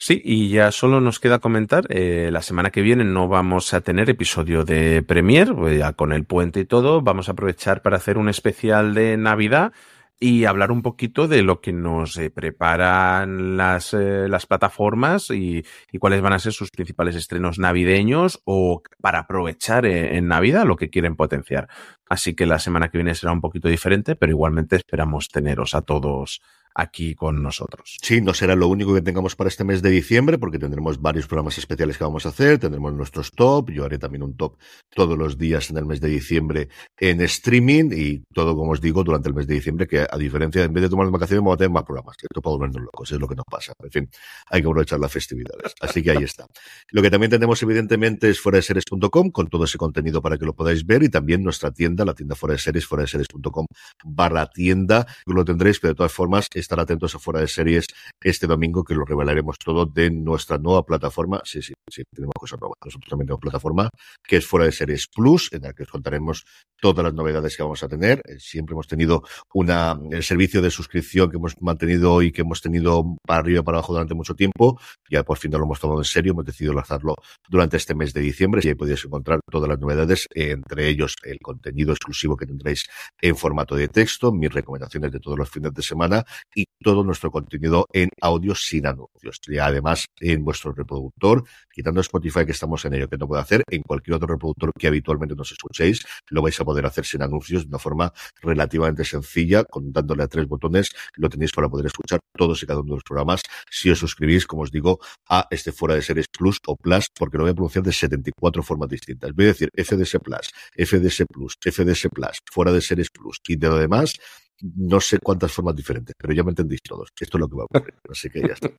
Sí, 0.00 0.22
y 0.24 0.48
ya 0.50 0.70
solo 0.70 1.00
nos 1.00 1.18
queda 1.18 1.40
comentar, 1.40 1.84
eh, 1.90 2.30
la 2.32 2.40
semana 2.40 2.70
que 2.70 2.82
viene 2.82 3.04
no 3.04 3.26
vamos 3.26 3.74
a 3.74 3.80
tener 3.80 4.08
episodio 4.08 4.64
de 4.64 5.02
Premier, 5.02 5.52
ya 5.76 5.92
con 5.92 6.12
el 6.12 6.24
puente 6.24 6.60
y 6.60 6.64
todo, 6.64 7.02
vamos 7.02 7.28
a 7.28 7.32
aprovechar 7.32 7.82
para 7.82 7.96
hacer 7.96 8.16
un 8.16 8.28
especial 8.28 8.94
de 8.94 9.16
Navidad 9.16 9.72
y 10.20 10.46
hablar 10.46 10.72
un 10.72 10.82
poquito 10.82 11.28
de 11.28 11.42
lo 11.42 11.60
que 11.60 11.72
nos 11.72 12.16
eh, 12.16 12.30
preparan 12.30 13.56
las, 13.56 13.94
eh, 13.94 14.28
las 14.28 14.46
plataformas 14.46 15.30
y, 15.30 15.64
y, 15.92 15.98
cuáles 15.98 16.20
van 16.20 16.32
a 16.32 16.38
ser 16.40 16.52
sus 16.52 16.70
principales 16.70 17.14
estrenos 17.14 17.58
navideños 17.58 18.40
o 18.44 18.82
para 19.00 19.20
aprovechar 19.20 19.86
eh, 19.86 20.16
en 20.16 20.26
Navidad 20.26 20.66
lo 20.66 20.76
que 20.76 20.90
quieren 20.90 21.14
potenciar. 21.14 21.68
Así 22.08 22.34
que 22.34 22.46
la 22.46 22.58
semana 22.58 22.88
que 22.88 22.98
viene 22.98 23.14
será 23.14 23.32
un 23.32 23.40
poquito 23.40 23.68
diferente, 23.68 24.16
pero 24.16 24.32
igualmente 24.32 24.76
esperamos 24.76 25.28
teneros 25.28 25.74
a 25.74 25.82
todos 25.82 26.40
aquí 26.78 27.16
con 27.16 27.42
nosotros. 27.42 27.96
Sí, 28.00 28.20
no 28.20 28.32
será 28.32 28.54
lo 28.54 28.68
único 28.68 28.94
que 28.94 29.02
tengamos 29.02 29.34
para 29.34 29.48
este 29.48 29.64
mes 29.64 29.82
de 29.82 29.90
diciembre, 29.90 30.38
porque 30.38 30.60
tendremos 30.60 31.02
varios 31.02 31.26
programas 31.26 31.58
especiales 31.58 31.98
que 31.98 32.04
vamos 32.04 32.24
a 32.24 32.28
hacer, 32.28 32.58
tendremos 32.58 32.94
nuestros 32.94 33.32
top, 33.32 33.70
yo 33.70 33.84
haré 33.84 33.98
también 33.98 34.22
un 34.22 34.36
top 34.36 34.56
todos 34.94 35.18
los 35.18 35.36
días 35.36 35.70
en 35.70 35.78
el 35.78 35.86
mes 35.86 36.00
de 36.00 36.08
diciembre 36.08 36.68
en 36.96 37.20
streaming 37.22 37.90
y 37.92 38.18
todo, 38.32 38.56
como 38.56 38.72
os 38.72 38.80
digo, 38.80 39.02
durante 39.02 39.28
el 39.28 39.34
mes 39.34 39.48
de 39.48 39.54
diciembre, 39.54 39.88
que 39.88 40.06
a 40.08 40.16
diferencia, 40.16 40.62
en 40.62 40.72
vez 40.72 40.82
de 40.82 40.88
tomar 40.88 41.10
vacaciones, 41.10 41.40
vamos 41.40 41.54
a 41.54 41.58
tener 41.58 41.70
más 41.70 41.82
programas. 41.82 42.16
Esto 42.22 42.40
para 42.40 42.52
volvernos 42.56 42.82
locos, 42.82 43.10
es 43.10 43.18
lo 43.18 43.26
que 43.26 43.34
nos 43.34 43.46
pasa. 43.46 43.72
En 43.82 43.90
fin, 43.90 44.10
hay 44.48 44.62
que 44.62 44.68
aprovechar 44.68 45.00
las 45.00 45.10
festividades. 45.10 45.74
Así 45.80 46.00
que 46.00 46.12
ahí 46.12 46.22
está. 46.22 46.46
Lo 46.92 47.02
que 47.02 47.10
también 47.10 47.30
tenemos, 47.30 47.60
evidentemente, 47.60 48.30
es 48.30 48.40
fuera 48.40 48.56
de 48.56 48.62
series.com, 48.62 49.30
con 49.30 49.48
todo 49.48 49.64
ese 49.64 49.78
contenido 49.78 50.22
para 50.22 50.38
que 50.38 50.44
lo 50.44 50.54
podáis 50.54 50.86
ver, 50.86 51.02
y 51.02 51.08
también 51.08 51.42
nuestra 51.42 51.72
tienda, 51.72 52.04
la 52.04 52.14
tienda 52.14 52.36
fuera 52.36 52.52
de 52.52 52.60
series, 52.60 52.86
fuera 52.86 53.02
de 53.02 53.08
series.com 53.08 53.66
barra 54.04 54.46
tienda, 54.46 55.06
lo 55.26 55.44
tendréis, 55.44 55.80
pero 55.80 55.94
de 55.94 55.96
todas 55.96 56.12
formas, 56.12 56.48
estar 56.68 56.80
atentos 56.80 57.14
a 57.14 57.18
fuera 57.18 57.40
de 57.40 57.48
series 57.48 57.86
este 58.20 58.46
domingo 58.46 58.84
que 58.84 58.94
lo 58.94 59.06
revelaremos 59.06 59.56
todo 59.58 59.86
de 59.86 60.10
nuestra 60.10 60.58
nueva 60.58 60.84
plataforma. 60.84 61.40
Sí, 61.44 61.62
sí, 61.62 61.72
sí, 61.90 62.02
tenemos 62.14 62.34
cosas 62.38 62.60
nuevas. 62.60 62.76
Nosotros 62.84 63.08
también 63.08 63.26
tenemos 63.26 63.40
plataforma 63.40 63.88
que 64.22 64.36
es 64.36 64.46
fuera 64.46 64.66
de 64.66 64.72
series 64.72 65.06
Plus, 65.06 65.50
en 65.52 65.62
la 65.62 65.72
que 65.72 65.84
os 65.84 65.88
contaremos 65.88 66.44
todas 66.78 67.02
las 67.02 67.14
novedades 67.14 67.56
que 67.56 67.62
vamos 67.62 67.82
a 67.82 67.88
tener. 67.88 68.20
Siempre 68.38 68.74
hemos 68.74 68.86
tenido 68.86 69.22
una, 69.54 69.98
el 70.10 70.22
servicio 70.22 70.60
de 70.60 70.70
suscripción 70.70 71.30
que 71.30 71.38
hemos 71.38 71.54
mantenido 71.62 72.20
y 72.20 72.32
que 72.32 72.42
hemos 72.42 72.60
tenido 72.60 73.16
para 73.26 73.40
arriba 73.40 73.60
y 73.60 73.62
para 73.62 73.78
abajo 73.78 73.94
durante 73.94 74.14
mucho 74.14 74.34
tiempo. 74.34 74.78
Ya 75.08 75.24
por 75.24 75.38
fin 75.38 75.50
no 75.50 75.58
lo 75.58 75.64
hemos 75.64 75.80
tomado 75.80 76.00
en 76.00 76.04
serio, 76.04 76.32
hemos 76.32 76.44
decidido 76.44 76.74
lanzarlo 76.74 77.14
durante 77.48 77.78
este 77.78 77.94
mes 77.94 78.12
de 78.12 78.20
diciembre 78.20 78.60
y 78.62 78.68
ahí 78.68 78.74
podéis 78.74 79.04
encontrar 79.06 79.40
todas 79.50 79.68
las 79.70 79.78
novedades, 79.78 80.26
entre 80.34 80.88
ellos 80.88 81.16
el 81.24 81.38
contenido 81.38 81.92
exclusivo 81.92 82.36
que 82.36 82.44
tendréis 82.44 82.86
en 83.22 83.36
formato 83.36 83.74
de 83.74 83.88
texto, 83.88 84.32
mis 84.32 84.52
recomendaciones 84.52 85.10
de 85.10 85.20
todos 85.20 85.38
los 85.38 85.48
fines 85.48 85.72
de 85.72 85.82
semana 85.82 86.24
y 86.58 86.64
todo 86.82 87.04
nuestro 87.04 87.30
contenido 87.30 87.86
en 87.92 88.08
audio 88.20 88.52
sin 88.56 88.84
anuncios. 88.88 89.38
Y 89.46 89.58
además, 89.58 90.06
en 90.18 90.44
vuestro 90.44 90.72
reproductor, 90.72 91.44
quitando 91.70 92.00
Spotify 92.00 92.44
que 92.44 92.50
estamos 92.50 92.84
en 92.84 92.94
ello, 92.94 93.08
que 93.08 93.16
no 93.16 93.28
puede 93.28 93.42
hacer, 93.42 93.62
en 93.70 93.82
cualquier 93.82 94.16
otro 94.16 94.26
reproductor 94.26 94.72
que 94.76 94.88
habitualmente 94.88 95.36
nos 95.36 95.52
escuchéis, 95.52 96.04
lo 96.30 96.42
vais 96.42 96.58
a 96.60 96.64
poder 96.64 96.84
hacer 96.84 97.04
sin 97.04 97.22
anuncios 97.22 97.62
de 97.62 97.68
una 97.68 97.78
forma 97.78 98.12
relativamente 98.42 99.04
sencilla, 99.04 99.62
con 99.62 99.92
dándole 99.92 100.24
a 100.24 100.26
tres 100.26 100.48
botones, 100.48 100.90
lo 101.14 101.28
tenéis 101.28 101.52
para 101.52 101.68
poder 101.68 101.86
escuchar 101.86 102.18
todos 102.36 102.60
y 102.60 102.66
cada 102.66 102.80
uno 102.80 102.90
de 102.90 102.96
los 102.96 103.04
programas 103.04 103.42
si 103.70 103.90
os 103.90 104.00
suscribís, 104.00 104.44
como 104.44 104.62
os 104.62 104.72
digo, 104.72 104.98
a 105.28 105.46
este 105.50 105.70
fuera 105.70 105.94
de 105.94 106.02
series 106.02 106.26
Plus 106.26 106.58
o 106.66 106.76
Plus, 106.76 107.06
porque 107.16 107.38
lo 107.38 107.44
voy 107.44 107.52
a 107.52 107.54
pronunciar 107.54 107.84
de 107.84 107.92
74 107.92 108.64
formas 108.64 108.88
distintas. 108.88 109.32
Voy 109.32 109.44
a 109.44 109.48
decir 109.48 109.70
FDS 109.76 110.18
Plus, 110.24 110.50
FDS 110.76 111.24
Plus, 111.32 111.56
FDS 111.60 112.08
Plus, 112.12 112.38
fuera 112.50 112.72
de 112.72 112.80
series 112.80 113.10
Plus 113.10 113.38
y 113.46 113.54
de 113.54 113.68
lo 113.68 113.76
demás, 113.76 114.14
no 114.60 115.00
sé 115.00 115.18
cuántas 115.18 115.52
formas 115.52 115.76
diferentes, 115.76 116.14
pero 116.18 116.32
ya 116.32 116.42
me 116.42 116.50
entendéis 116.50 116.82
todos. 116.82 117.10
Esto 117.18 117.36
es 117.36 117.40
lo 117.40 117.48
que 117.48 117.56
va 117.56 117.62
a 117.62 117.66
ocurrir. 117.66 117.94
Así 118.10 118.30
que 118.30 118.40
ya 118.40 118.54
está. 118.54 118.70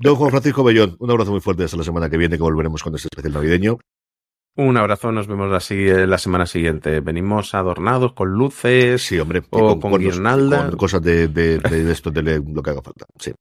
Don 0.00 0.16
Juan 0.16 0.30
Francisco 0.30 0.64
Bellón, 0.64 0.96
un 0.98 1.10
abrazo 1.10 1.30
muy 1.30 1.40
fuerte 1.40 1.64
hasta 1.64 1.76
la 1.76 1.84
semana 1.84 2.10
que 2.10 2.16
viene, 2.16 2.36
que 2.36 2.42
volveremos 2.42 2.82
con 2.82 2.94
este 2.94 3.08
especial 3.08 3.34
navideño. 3.34 3.78
Un 4.58 4.78
abrazo, 4.78 5.12
nos 5.12 5.26
vemos 5.26 5.52
así 5.52 5.84
la 5.84 6.16
semana 6.16 6.46
siguiente. 6.46 7.00
Venimos 7.00 7.54
adornados 7.54 8.14
con 8.14 8.30
luces 8.30 9.02
sí, 9.02 9.18
hombre, 9.18 9.42
o 9.50 9.78
con, 9.78 9.98
guirnalda. 9.98 10.68
Con 10.70 10.78
cosas 10.78 11.02
de, 11.02 11.28
de, 11.28 11.58
de, 11.58 11.92
esto, 11.92 12.10
de 12.10 12.40
lo 12.40 12.62
que 12.62 12.70
haga 12.70 12.80
falta. 12.80 13.04
Sí, 13.18 13.34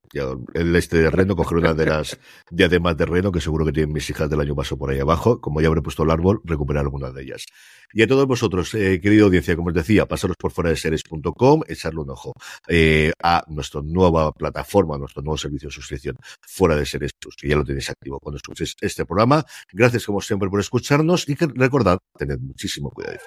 el 0.54 0.76
este 0.76 0.98
de 0.98 1.10
Reno, 1.10 1.38
coger 1.38 1.60
una 1.60 1.74
de 1.74 1.86
las 1.86 2.20
diademas 2.52 2.98
de 2.98 3.06
Reno, 3.06 3.32
que 3.32 3.40
seguro 3.40 3.66
que 3.66 3.72
tienen 3.72 3.94
mis 3.94 4.10
hijas 4.10 4.30
del 4.30 4.42
año 4.42 4.56
pasado 4.56 4.78
por 4.78 4.90
ahí 4.90 5.00
abajo. 5.00 5.40
Como 5.40 5.62
ya 5.62 5.68
habré 5.68 5.82
puesto 5.82 6.04
el 6.04 6.12
árbol, 6.12 6.42
recuperar 6.44 6.84
alguna 6.84 7.10
de 7.12 7.24
ellas. 7.24 7.46
Y 7.94 8.02
a 8.02 8.08
todos 8.08 8.26
vosotros, 8.26 8.74
eh, 8.74 9.00
querida 9.02 9.24
audiencia, 9.24 9.56
como 9.56 9.70
os 9.70 9.74
decía, 9.74 10.06
pasaros 10.06 10.38
por 10.38 10.52
fuera 10.52 10.70
de 10.70 10.76
series.com, 10.76 11.62
echarle 11.68 12.02
un 12.02 12.10
ojo 12.10 12.34
eh, 12.68 13.12
a 13.22 13.44
nuestra 13.48 13.82
nueva 13.82 14.32
plataforma, 14.32 14.98
nuestro 14.98 15.22
nuevo 15.22 15.38
servicio 15.38 15.70
de 15.70 15.76
suscripción 15.76 16.18
fuera 16.42 16.76
de 16.76 16.86
series, 16.86 17.12
que 17.40 17.48
ya 17.48 17.56
lo 17.56 17.64
tenéis 17.64 17.90
activo 17.90 18.20
cuando 18.20 18.38
escuchéis 18.38 18.76
este 18.82 19.06
programa. 19.06 19.46
Gracias, 19.72 20.06
como 20.06 20.22
siempre, 20.22 20.50
por 20.50 20.60
escucharnos 20.60 21.28
y 21.30 21.36
recordad, 21.36 22.00
tened 22.18 22.40
muchísimo 22.40 22.90
cuidado. 22.92 23.20